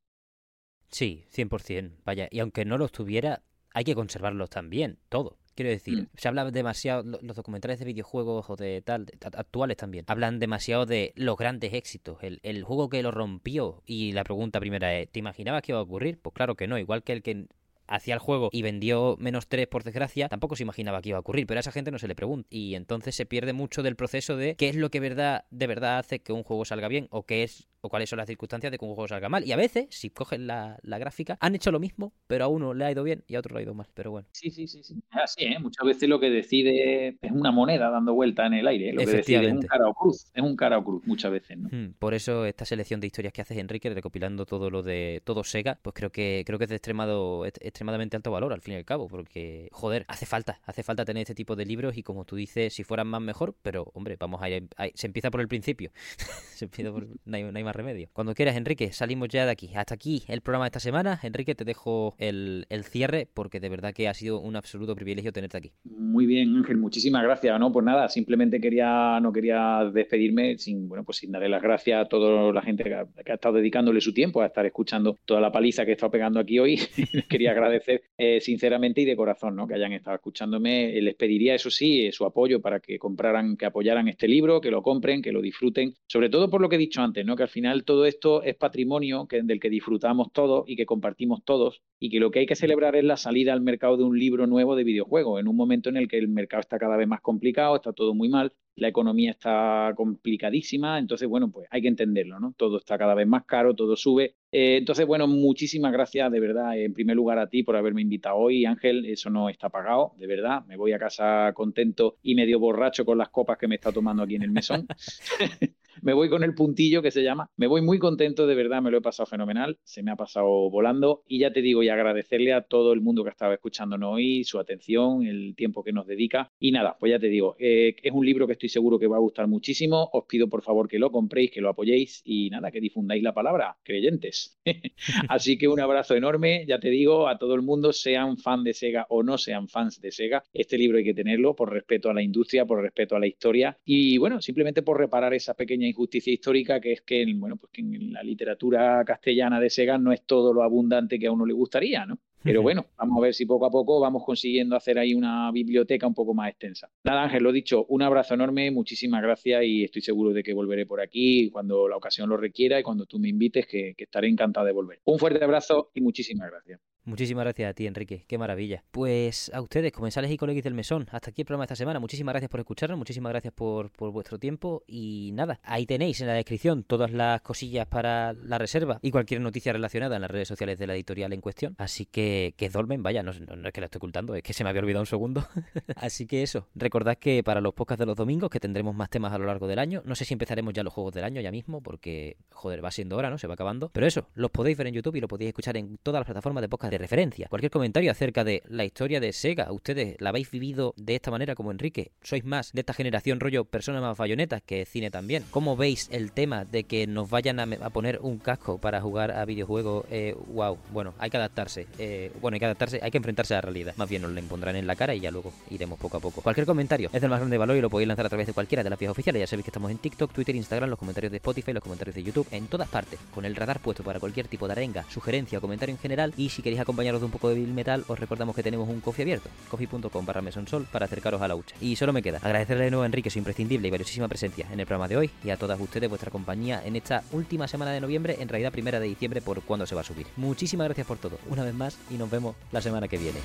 Sí, 0.89 1.25
100%. 1.33 1.97
Vaya, 2.05 2.29
y 2.31 2.39
aunque 2.39 2.63
no 2.63 2.77
los 2.77 2.93
tuviera, 2.93 3.43
hay 3.73 3.83
que 3.83 3.93
conservarlos 3.93 4.49
también, 4.49 4.99
todo. 5.09 5.37
Quiero 5.57 5.71
decir, 5.71 6.03
mm. 6.03 6.07
se 6.15 6.27
habla 6.27 6.51
demasiado, 6.51 7.03
los 7.23 7.35
documentales 7.35 7.79
de 7.79 7.85
videojuegos 7.85 8.47
o 8.47 8.55
de 8.55 8.83
tal, 8.83 9.07
actuales 9.35 9.75
también, 9.75 10.05
hablan 10.07 10.37
demasiado 10.37 10.85
de 10.85 11.13
los 11.15 11.35
grandes 11.35 11.73
éxitos, 11.73 12.19
el, 12.21 12.39
el 12.43 12.63
juego 12.63 12.89
que 12.89 13.01
lo 13.01 13.09
rompió. 13.09 13.81
Y 13.87 14.11
la 14.11 14.23
pregunta 14.23 14.59
primera 14.59 14.95
es, 14.95 15.09
¿te 15.09 15.17
imaginabas 15.17 15.63
que 15.63 15.71
iba 15.71 15.79
a 15.79 15.81
ocurrir? 15.81 16.19
Pues 16.21 16.35
claro 16.35 16.53
que 16.53 16.67
no, 16.67 16.77
igual 16.77 17.01
que 17.01 17.13
el 17.13 17.23
que 17.23 17.47
hacía 17.87 18.13
el 18.13 18.19
juego 18.19 18.49
y 18.51 18.61
vendió 18.61 19.15
menos 19.19 19.47
3 19.47 19.67
por 19.67 19.83
desgracia, 19.83 20.29
tampoco 20.29 20.55
se 20.55 20.63
imaginaba 20.63 21.01
que 21.01 21.09
iba 21.09 21.17
a 21.17 21.21
ocurrir, 21.21 21.47
pero 21.47 21.57
a 21.57 21.61
esa 21.61 21.71
gente 21.71 21.89
no 21.89 21.97
se 21.97 22.07
le 22.07 22.13
pregunta. 22.13 22.47
Y 22.51 22.75
entonces 22.75 23.15
se 23.15 23.25
pierde 23.25 23.53
mucho 23.53 23.81
del 23.81 23.95
proceso 23.95 24.35
de 24.35 24.55
qué 24.55 24.69
es 24.69 24.75
lo 24.75 24.91
que 24.91 24.99
verdad, 24.99 25.45
de 25.49 25.67
verdad 25.67 25.97
hace 25.97 26.19
que 26.19 26.33
un 26.33 26.43
juego 26.43 26.65
salga 26.65 26.87
bien 26.87 27.07
o 27.09 27.23
qué 27.23 27.43
es 27.43 27.67
o 27.81 27.89
cuáles 27.89 28.09
son 28.09 28.17
las 28.17 28.27
circunstancias 28.27 28.71
de 28.71 28.77
que 28.77 28.85
un 28.85 28.93
juego 28.93 29.07
salga 29.07 29.29
mal. 29.29 29.45
Y 29.45 29.51
a 29.51 29.55
veces, 29.55 29.87
si 29.89 30.09
cogen 30.09 30.47
la, 30.47 30.79
gráfica, 30.83 31.37
han 31.39 31.55
hecho 31.55 31.71
lo 31.71 31.79
mismo, 31.79 32.13
pero 32.27 32.45
a 32.45 32.47
uno 32.47 32.73
le 32.73 32.85
ha 32.85 32.91
ido 32.91 33.03
bien 33.03 33.23
y 33.27 33.35
a 33.35 33.39
otro 33.39 33.53
le 33.53 33.59
ha 33.59 33.63
ido 33.63 33.73
mal. 33.73 33.87
Pero 33.93 34.11
bueno. 34.11 34.27
Sí, 34.31 34.49
sí, 34.49 34.67
sí. 34.67 34.83
sí. 34.83 34.95
Así, 35.11 35.43
¿eh? 35.43 35.59
Muchas 35.59 35.85
veces 35.85 36.09
lo 36.09 36.19
que 36.19 36.29
decide 36.29 37.17
es 37.21 37.31
una 37.31 37.51
moneda 37.51 37.89
dando 37.89 38.13
vuelta 38.13 38.45
en 38.45 38.55
el 38.55 38.67
aire. 38.67 38.89
¿eh? 38.89 38.93
Lo 38.93 39.05
que 39.05 39.11
decide 39.11 39.47
es 39.47 39.53
un 39.53 39.61
cara 39.61 39.87
o 39.87 39.93
cruz. 39.93 40.25
Es 40.33 40.43
un 40.43 40.55
cara 40.55 40.77
o 40.77 40.83
cruz 40.83 41.05
muchas 41.05 41.31
veces, 41.31 41.57
¿no? 41.57 41.69
Hmm, 41.71 41.93
por 41.99 42.13
eso 42.13 42.45
esta 42.45 42.65
selección 42.65 42.99
de 42.99 43.07
historias 43.07 43.33
que 43.33 43.41
haces, 43.41 43.57
Enrique, 43.57 43.89
recopilando 43.89 44.45
todo 44.45 44.69
lo 44.69 44.83
de 44.83 45.21
todo 45.23 45.43
Sega, 45.43 45.79
pues 45.81 45.93
creo 45.93 46.11
que 46.11 46.43
creo 46.45 46.57
que 46.57 46.65
es 46.65 46.69
de 46.69 46.75
extremado, 46.75 47.45
extremadamente 47.45 48.15
alto 48.15 48.31
valor, 48.31 48.53
al 48.53 48.61
fin 48.61 48.73
y 48.73 48.77
al 48.77 48.85
cabo, 48.85 49.07
porque, 49.07 49.69
joder, 49.71 50.05
hace 50.07 50.25
falta, 50.25 50.59
hace 50.65 50.83
falta 50.83 51.05
tener 51.05 51.21
este 51.21 51.35
tipo 51.35 51.55
de 51.55 51.65
libros 51.65 51.97
y 51.97 52.03
como 52.03 52.25
tú 52.25 52.35
dices, 52.35 52.73
si 52.73 52.83
fueran 52.83 53.07
más 53.07 53.21
mejor, 53.21 53.55
pero, 53.61 53.91
hombre, 53.93 54.17
vamos 54.19 54.41
a 54.41 54.49
ir, 54.49 54.67
se 54.93 55.07
empieza 55.07 55.31
por 55.31 55.41
el 55.41 55.47
principio. 55.47 55.91
se 56.55 56.65
empieza 56.65 56.91
por, 56.91 57.07
no 57.25 57.37
hay, 57.37 57.43
no 57.43 57.55
hay 57.55 57.63
más 57.67 57.75
remedio. 57.75 58.07
Cuando 58.13 58.33
quieras 58.33 58.55
Enrique, 58.55 58.93
salimos 58.93 59.27
ya 59.27 59.45
de 59.45 59.51
aquí. 59.51 59.69
Hasta 59.75 59.93
aquí 59.93 60.23
el 60.29 60.39
programa 60.41 60.65
de 60.65 60.69
esta 60.69 60.79
semana. 60.79 61.19
Enrique, 61.21 61.53
te 61.53 61.65
dejo 61.65 62.15
el, 62.17 62.65
cierre 62.83 63.27
porque 63.33 63.59
de 63.59 63.67
verdad 63.67 63.93
que 63.93 64.07
ha 64.07 64.13
sido 64.13 64.39
un 64.39 64.55
absoluto 64.55 64.95
privilegio 64.95 65.33
tenerte 65.33 65.57
aquí. 65.57 65.71
Muy 65.83 66.25
bien, 66.25 66.55
Ángel, 66.55 66.77
muchísimas 66.77 67.23
gracias. 67.23 67.59
No, 67.59 67.71
pues 67.71 67.85
nada, 67.85 68.07
simplemente 68.07 68.61
quería, 68.61 69.19
no 69.19 69.33
quería 69.33 69.89
despedirme 69.93 70.57
sin, 70.57 70.87
bueno, 70.87 71.03
pues 71.03 71.17
sin 71.17 71.31
darle 71.31 71.49
las 71.49 71.61
gracias 71.61 72.05
a 72.05 72.05
toda 72.07 72.53
la 72.53 72.61
gente 72.61 72.85
que 72.85 72.93
ha, 72.93 73.33
estado 73.33 73.55
dedicándole 73.55 73.99
su 73.99 74.13
tiempo 74.13 74.41
a 74.41 74.45
estar 74.45 74.65
escuchando 74.65 75.17
toda 75.25 75.41
la 75.41 75.51
paliza 75.51 75.83
que 75.83 75.91
he 75.91 75.93
estado 75.93 76.11
pegando 76.11 76.39
aquí 76.39 76.59
hoy. 76.59 76.79
quería 77.29 77.51
agradecer 77.51 78.03
eh, 78.17 78.39
sinceramente 78.39 79.01
y 79.01 79.05
de 79.05 79.15
corazón, 79.15 79.55
¿no? 79.55 79.67
Que 79.67 79.75
hayan 79.75 79.91
estado 79.91 80.15
escuchándome. 80.15 81.01
Les 81.01 81.15
pediría, 81.15 81.55
eso 81.55 81.69
sí, 81.69 82.11
su 82.11 82.25
apoyo 82.25 82.61
para 82.61 82.79
que 82.79 82.97
compraran, 82.97 83.57
que 83.57 83.65
apoyaran 83.65 84.07
este 84.07 84.27
libro, 84.27 84.61
que 84.61 84.71
lo 84.71 84.81
compren, 84.81 85.21
que 85.21 85.31
lo 85.31 85.41
disfruten. 85.41 85.93
Sobre 86.07 86.29
todo 86.29 86.49
por 86.49 86.61
lo 86.61 86.69
que 86.69 86.75
he 86.75 86.79
dicho 86.79 87.01
antes, 87.01 87.25
¿no? 87.25 87.35
Que 87.35 87.43
al 87.43 87.49
final 87.57 87.83
todo 87.85 88.05
esto 88.05 88.43
es 88.43 88.55
patrimonio 88.55 89.27
que, 89.27 89.41
del 89.41 89.59
que 89.59 89.71
disfrutamos 89.71 90.31
todos 90.31 90.63
y 90.67 90.75
que 90.75 90.85
compartimos 90.85 91.43
todos 91.43 91.81
y 91.99 92.11
que 92.11 92.19
lo 92.19 92.29
que 92.29 92.39
hay 92.39 92.45
que 92.45 92.55
celebrar 92.55 92.95
es 92.95 93.03
la 93.03 93.17
salida 93.17 93.51
al 93.51 93.61
mercado 93.61 93.97
de 93.97 94.03
un 94.03 94.19
libro 94.19 94.45
nuevo 94.45 94.75
de 94.75 94.83
videojuegos, 94.83 95.39
en 95.39 95.47
un 95.47 95.55
momento 95.55 95.89
en 95.89 95.97
el 95.97 96.07
que 96.07 96.19
el 96.19 96.27
mercado 96.27 96.61
está 96.61 96.77
cada 96.77 96.97
vez 96.97 97.07
más 97.07 97.21
complicado, 97.21 97.75
está 97.75 97.93
todo 97.93 98.13
muy 98.13 98.29
mal, 98.29 98.53
la 98.75 98.89
economía 98.89 99.31
está 99.31 99.91
complicadísima, 99.95 100.99
entonces, 100.99 101.27
bueno, 101.27 101.49
pues 101.49 101.67
hay 101.71 101.81
que 101.81 101.87
entenderlo, 101.87 102.39
¿no? 102.39 102.53
Todo 102.55 102.77
está 102.77 102.95
cada 102.99 103.15
vez 103.15 103.25
más 103.25 103.43
caro, 103.45 103.73
todo 103.73 103.95
sube. 103.95 104.35
Eh, 104.51 104.77
entonces, 104.77 105.07
bueno, 105.07 105.25
muchísimas 105.25 105.91
gracias 105.91 106.31
de 106.31 106.39
verdad, 106.39 106.77
en 106.77 106.93
primer 106.93 107.15
lugar 107.15 107.39
a 107.39 107.49
ti 107.49 107.63
por 107.63 107.75
haberme 107.75 108.03
invitado 108.03 108.37
hoy, 108.37 108.65
Ángel, 108.65 109.05
eso 109.07 109.31
no 109.31 109.49
está 109.49 109.69
pagado, 109.69 110.13
de 110.17 110.27
verdad, 110.27 110.63
me 110.67 110.77
voy 110.77 110.91
a 110.91 110.99
casa 110.99 111.51
contento 111.55 112.17
y 112.21 112.35
medio 112.35 112.59
borracho 112.59 113.03
con 113.03 113.17
las 113.17 113.29
copas 113.29 113.57
que 113.57 113.67
me 113.67 113.75
está 113.75 113.91
tomando 113.91 114.21
aquí 114.21 114.35
en 114.35 114.43
el 114.43 114.51
mesón. 114.51 114.85
me 116.01 116.13
voy 116.13 116.29
con 116.29 116.43
el 116.43 116.53
puntillo 116.53 117.01
que 117.01 117.11
se 117.11 117.23
llama. 117.23 117.49
Me 117.57 117.67
voy 117.67 117.81
muy 117.81 117.99
contento, 117.99 118.47
de 118.47 118.55
verdad, 118.55 118.81
me 118.81 118.91
lo 118.91 118.97
he 118.97 119.01
pasado 119.01 119.25
fenomenal, 119.25 119.77
se 119.83 120.03
me 120.03 120.11
ha 120.11 120.15
pasado 120.15 120.69
volando 120.69 121.23
y 121.27 121.39
ya 121.39 121.51
te 121.51 121.61
digo, 121.61 121.83
y 121.83 121.89
agradecerle 121.89 122.53
a 122.53 122.61
todo 122.61 122.93
el 122.93 123.01
mundo 123.01 123.23
que 123.23 123.29
estaba 123.29 123.53
escuchándonos 123.53 124.15
hoy, 124.15 124.43
su 124.43 124.59
atención, 124.59 125.25
el 125.25 125.55
tiempo 125.55 125.83
que 125.83 125.93
nos 125.93 126.07
dedica. 126.07 126.51
Y 126.59 126.71
nada, 126.71 126.97
pues 126.99 127.11
ya 127.11 127.19
te 127.19 127.27
digo, 127.27 127.55
eh, 127.59 127.95
es 128.01 128.11
un 128.11 128.25
libro 128.25 128.47
que 128.47 128.53
estoy 128.53 128.69
seguro 128.69 128.99
que 128.99 129.07
va 129.07 129.17
a 129.17 129.21
gustar 129.21 129.47
muchísimo. 129.47 130.09
Os 130.13 130.25
pido 130.25 130.47
por 130.47 130.61
favor 130.61 130.87
que 130.87 130.99
lo 130.99 131.11
compréis, 131.11 131.51
que 131.51 131.61
lo 131.61 131.69
apoyéis 131.69 132.21
y 132.25 132.49
nada, 132.49 132.71
que 132.71 132.81
difundáis 132.81 133.23
la 133.23 133.33
palabra, 133.33 133.77
creyentes. 133.83 134.59
Así 135.29 135.57
que 135.57 135.67
un 135.67 135.79
abrazo 135.79 136.15
enorme, 136.15 136.65
ya 136.67 136.79
te 136.79 136.89
digo, 136.89 137.27
a 137.27 137.37
todo 137.37 137.55
el 137.55 137.61
mundo, 137.61 137.93
sean 137.93 138.37
fan 138.37 138.63
de 138.63 138.73
Sega 138.73 139.05
o 139.09 139.23
no 139.23 139.37
sean 139.37 139.67
fans 139.67 139.99
de 140.01 140.11
Sega, 140.11 140.43
este 140.53 140.77
libro 140.77 140.97
hay 140.97 141.03
que 141.03 141.13
tenerlo 141.13 141.55
por 141.55 141.71
respeto 141.71 142.09
a 142.09 142.13
la 142.13 142.21
industria, 142.21 142.65
por 142.65 142.81
respeto 142.81 143.15
a 143.15 143.19
la 143.19 143.27
historia 143.27 143.77
y 143.85 144.17
bueno, 144.17 144.41
simplemente 144.41 144.81
por 144.81 144.97
reparar 144.97 145.33
esa 145.33 145.53
pequeña 145.53 145.86
injusticia 145.87 146.33
histórica 146.33 146.79
que 146.79 146.93
es 146.93 147.01
que, 147.01 147.25
bueno, 147.35 147.57
pues 147.57 147.71
que 147.71 147.81
en 147.81 148.13
la 148.13 148.23
literatura 148.23 149.03
castellana 149.05 149.59
de 149.59 149.69
Sega 149.69 149.97
no 149.97 150.11
es 150.11 150.23
todo 150.25 150.53
lo 150.53 150.63
abundante 150.63 151.19
que 151.19 151.27
a 151.27 151.31
uno 151.31 151.45
le 151.45 151.53
gustaría, 151.53 152.05
¿no? 152.05 152.19
Pero 152.43 152.61
bueno, 152.61 152.85
vamos 152.97 153.17
a 153.17 153.21
ver 153.21 153.33
si 153.33 153.45
poco 153.45 153.65
a 153.65 153.69
poco 153.69 153.99
vamos 153.99 154.23
consiguiendo 154.23 154.75
hacer 154.75 154.97
ahí 154.97 155.13
una 155.13 155.51
biblioteca 155.51 156.07
un 156.07 156.13
poco 156.13 156.33
más 156.33 156.49
extensa. 156.49 156.89
Nada, 157.03 157.23
Ángel, 157.23 157.43
lo 157.43 157.51
dicho, 157.51 157.85
un 157.89 158.01
abrazo 158.01 158.35
enorme, 158.35 158.71
muchísimas 158.71 159.21
gracias 159.21 159.63
y 159.65 159.83
estoy 159.83 160.01
seguro 160.01 160.31
de 160.31 160.43
que 160.43 160.53
volveré 160.53 160.85
por 160.85 161.01
aquí 161.01 161.49
cuando 161.49 161.89
la 161.89 161.97
ocasión 161.97 162.29
lo 162.29 162.37
requiera 162.37 162.79
y 162.79 162.83
cuando 162.83 163.05
tú 163.05 163.19
me 163.19 163.27
invites, 163.27 163.67
que, 163.67 163.95
que 163.95 164.05
estaré 164.05 164.29
encantado 164.29 164.65
de 164.65 164.71
volver. 164.71 165.01
Un 165.05 165.19
fuerte 165.19 165.43
abrazo 165.43 165.91
y 165.93 166.01
muchísimas 166.01 166.49
gracias. 166.49 166.79
Muchísimas 167.07 167.45
gracias 167.45 167.71
a 167.71 167.73
ti, 167.73 167.87
Enrique. 167.87 168.25
Qué 168.27 168.37
maravilla. 168.37 168.83
Pues 168.91 169.49
a 169.53 169.61
ustedes, 169.61 169.93
comensales 169.93 170.29
y 170.29 170.35
colegas 170.35 170.65
del 170.65 170.73
mesón, 170.73 171.07
hasta 171.09 171.29
aquí 171.29 171.43
el 171.43 171.45
programa 171.45 171.61
de 171.61 171.67
esta 171.67 171.77
semana. 171.77 172.01
Muchísimas 172.01 172.33
gracias 172.33 172.49
por 172.49 172.59
escucharnos, 172.59 172.97
muchísimas 172.97 173.29
gracias 173.31 173.53
por, 173.53 173.91
por, 173.91 174.11
vuestro 174.11 174.37
tiempo. 174.37 174.83
Y 174.87 175.31
nada, 175.33 175.61
ahí 175.63 175.85
tenéis 175.85 176.19
en 176.19 176.27
la 176.27 176.33
descripción 176.33 176.83
todas 176.83 177.09
las 177.11 177.39
cosillas 177.39 177.87
para 177.87 178.33
la 178.33 178.57
reserva 178.57 178.99
y 179.01 179.11
cualquier 179.11 179.39
noticia 179.39 179.71
relacionada 179.71 180.17
en 180.17 180.21
las 180.21 180.29
redes 180.29 180.49
sociales 180.49 180.77
de 180.77 180.85
la 180.85 180.95
editorial 180.95 181.31
en 181.31 181.39
cuestión. 181.39 181.75
Así 181.77 182.05
que 182.05 182.53
que 182.57 182.67
dolmen, 182.67 183.01
vaya, 183.03 183.23
no, 183.23 183.31
es 183.31 183.39
que 183.71 183.79
la 183.79 183.85
estoy 183.85 183.99
ocultando, 183.99 184.35
es 184.35 184.43
que 184.43 184.51
se 184.51 184.65
me 184.65 184.69
había 184.69 184.81
olvidado 184.81 185.03
un 185.03 185.07
segundo. 185.07 185.47
Así 185.95 186.27
que 186.27 186.43
eso, 186.43 186.67
recordad 186.75 187.17
que 187.17 187.41
para 187.41 187.61
los 187.61 187.73
podcasts 187.73 188.01
de 188.01 188.05
los 188.05 188.17
domingos, 188.17 188.49
que 188.49 188.59
tendremos 188.59 188.93
más 188.93 189.09
temas 189.09 189.31
a 189.31 189.37
lo 189.37 189.45
largo 189.45 189.67
del 189.67 189.79
año, 189.79 190.01
no 190.03 190.13
sé 190.13 190.25
si 190.25 190.33
empezaremos 190.33 190.73
ya 190.73 190.83
los 190.83 190.91
juegos 190.91 191.13
del 191.13 191.23
año 191.23 191.39
ya 191.39 191.51
mismo, 191.51 191.81
porque, 191.81 192.35
joder, 192.51 192.83
va 192.83 192.91
siendo 192.91 193.15
hora, 193.15 193.29
¿no? 193.29 193.37
Se 193.37 193.47
va 193.47 193.53
acabando. 193.53 193.91
Pero 193.93 194.05
eso, 194.05 194.27
los 194.33 194.51
podéis 194.51 194.77
ver 194.77 194.87
en 194.87 194.95
YouTube 194.95 195.15
y 195.15 195.21
lo 195.21 195.29
podéis 195.29 195.47
escuchar 195.47 195.77
en 195.77 195.97
todas 196.03 196.19
las 196.19 196.25
plataformas 196.25 196.61
de 196.61 196.67
podcast 196.67 196.96
referencia. 196.97 197.47
Cualquier 197.49 197.71
comentario 197.71 198.11
acerca 198.11 198.43
de 198.43 198.63
la 198.67 198.85
historia 198.85 199.19
de 199.19 199.33
Sega. 199.33 199.71
¿Ustedes 199.71 200.15
la 200.19 200.29
habéis 200.29 200.51
vivido 200.51 200.93
de 200.97 201.15
esta 201.15 201.31
manera 201.31 201.55
como 201.55 201.71
Enrique? 201.71 202.11
¿Sois 202.21 202.43
más 202.43 202.71
de 202.73 202.81
esta 202.81 202.93
generación 202.93 203.39
rollo 203.39 203.65
personas 203.65 204.01
más 204.01 204.17
bayonetas 204.17 204.61
que 204.61 204.85
cine 204.85 205.11
también? 205.11 205.43
¿Cómo 205.51 205.75
veis 205.75 206.07
el 206.11 206.31
tema 206.31 206.65
de 206.65 206.83
que 206.83 207.07
nos 207.07 207.29
vayan 207.29 207.59
a, 207.59 207.89
poner 207.89 208.19
un 208.21 208.39
casco 208.39 208.77
para 208.77 209.01
jugar 209.01 209.31
a 209.31 209.45
videojuegos? 209.45 210.05
Eh, 210.11 210.35
wow, 210.53 210.77
bueno, 210.91 211.13
hay 211.19 211.29
que 211.29 211.37
adaptarse. 211.37 211.87
Eh, 211.97 212.31
bueno, 212.41 212.55
hay 212.55 212.59
que 212.59 212.65
adaptarse, 212.65 212.99
hay 213.01 213.11
que 213.11 213.17
enfrentarse 213.17 213.53
a 213.53 213.57
la 213.57 213.61
realidad. 213.61 213.93
Más 213.97 214.09
bien 214.09 214.21
nos 214.21 214.31
la 214.31 214.39
impondrán 214.39 214.75
en 214.75 214.87
la 214.87 214.95
cara 214.95 215.15
y 215.15 215.19
ya 215.19 215.31
luego 215.31 215.53
iremos 215.69 215.99
poco 215.99 216.17
a 216.17 216.19
poco. 216.19 216.41
Cualquier 216.41 216.65
comentario 216.65 217.09
es 217.13 217.21
del 217.21 217.29
más 217.29 217.39
grande 217.39 217.57
valor 217.57 217.77
y 217.77 217.81
lo 217.81 217.89
podéis 217.89 218.07
lanzar 218.07 218.25
a 218.25 218.29
través 218.29 218.47
de 218.47 218.53
cualquiera 218.53 218.83
de 218.83 218.89
las 218.89 218.99
vías 218.99 219.11
oficiales. 219.11 219.39
Ya 219.39 219.47
sabéis 219.47 219.65
que 219.65 219.69
estamos 219.69 219.91
en 219.91 219.97
TikTok, 219.97 220.31
Twitter, 220.31 220.55
Instagram, 220.55 220.89
los 220.89 220.99
comentarios 220.99 221.31
de 221.31 221.37
Spotify, 221.37 221.73
los 221.73 221.83
comentarios 221.83 222.15
de 222.15 222.23
YouTube, 222.23 222.47
en 222.51 222.67
todas 222.67 222.89
partes, 222.89 223.19
con 223.33 223.45
el 223.45 223.55
radar 223.55 223.79
puesto 223.79 224.03
para 224.03 224.19
cualquier 224.19 224.47
tipo 224.47 224.67
de 224.67 224.73
arenga, 224.73 225.05
sugerencia 225.09 225.57
o 225.57 225.61
comentario 225.61 225.93
en 225.93 225.99
general. 225.99 226.33
Y 226.37 226.49
si 226.49 226.61
queréis 226.61 226.81
acompañaros 226.87 227.19
de 227.19 227.25
un 227.25 227.31
poco 227.31 227.49
de 227.49 227.55
Bill 227.55 227.73
Metal, 227.73 228.05
os 228.07 228.17
recordamos 228.17 228.55
que 228.55 228.63
tenemos 228.63 228.87
un 228.87 229.01
coffee 229.01 229.23
abierto, 229.23 229.49
coffee.com 229.69 230.25
barra 230.25 230.41
mesonsol 230.41 230.85
para 230.85 231.05
acercaros 231.05 231.41
a 231.41 231.47
la 231.49 231.55
hucha. 231.55 231.75
Y 231.81 231.97
solo 231.97 232.13
me 232.13 232.23
queda 232.23 232.37
agradecerle 232.37 232.85
de 232.85 232.91
nuevo 232.91 233.03
a 233.03 233.05
Enrique 233.05 233.29
su 233.29 233.39
imprescindible 233.39 233.89
y 233.89 233.91
valiosísima 233.91 234.29
presencia 234.29 234.67
en 234.71 234.79
el 234.79 234.85
programa 234.85 235.09
de 235.09 235.17
hoy 235.17 235.31
y 235.43 235.49
a 235.49 235.57
todas 235.57 235.79
ustedes 235.81 236.07
vuestra 236.07 236.31
compañía 236.31 236.81
en 236.85 236.95
esta 236.95 237.23
última 237.33 237.67
semana 237.67 237.91
de 237.91 237.99
noviembre, 237.99 238.37
en 238.39 238.47
realidad 238.47 238.71
primera 238.71 239.01
de 239.01 239.07
diciembre 239.07 239.41
por 239.41 239.61
cuando 239.63 239.85
se 239.85 239.95
va 239.95 240.01
a 240.01 240.05
subir. 240.05 240.27
Muchísimas 240.37 240.85
gracias 240.87 241.05
por 241.05 241.17
todo, 241.17 241.37
una 241.49 241.65
vez 241.65 241.73
más, 241.73 241.97
y 242.09 242.13
nos 242.13 242.29
vemos 242.29 242.55
la 242.71 242.81
semana 242.81 243.09
que 243.09 243.17
viene. 243.17 243.39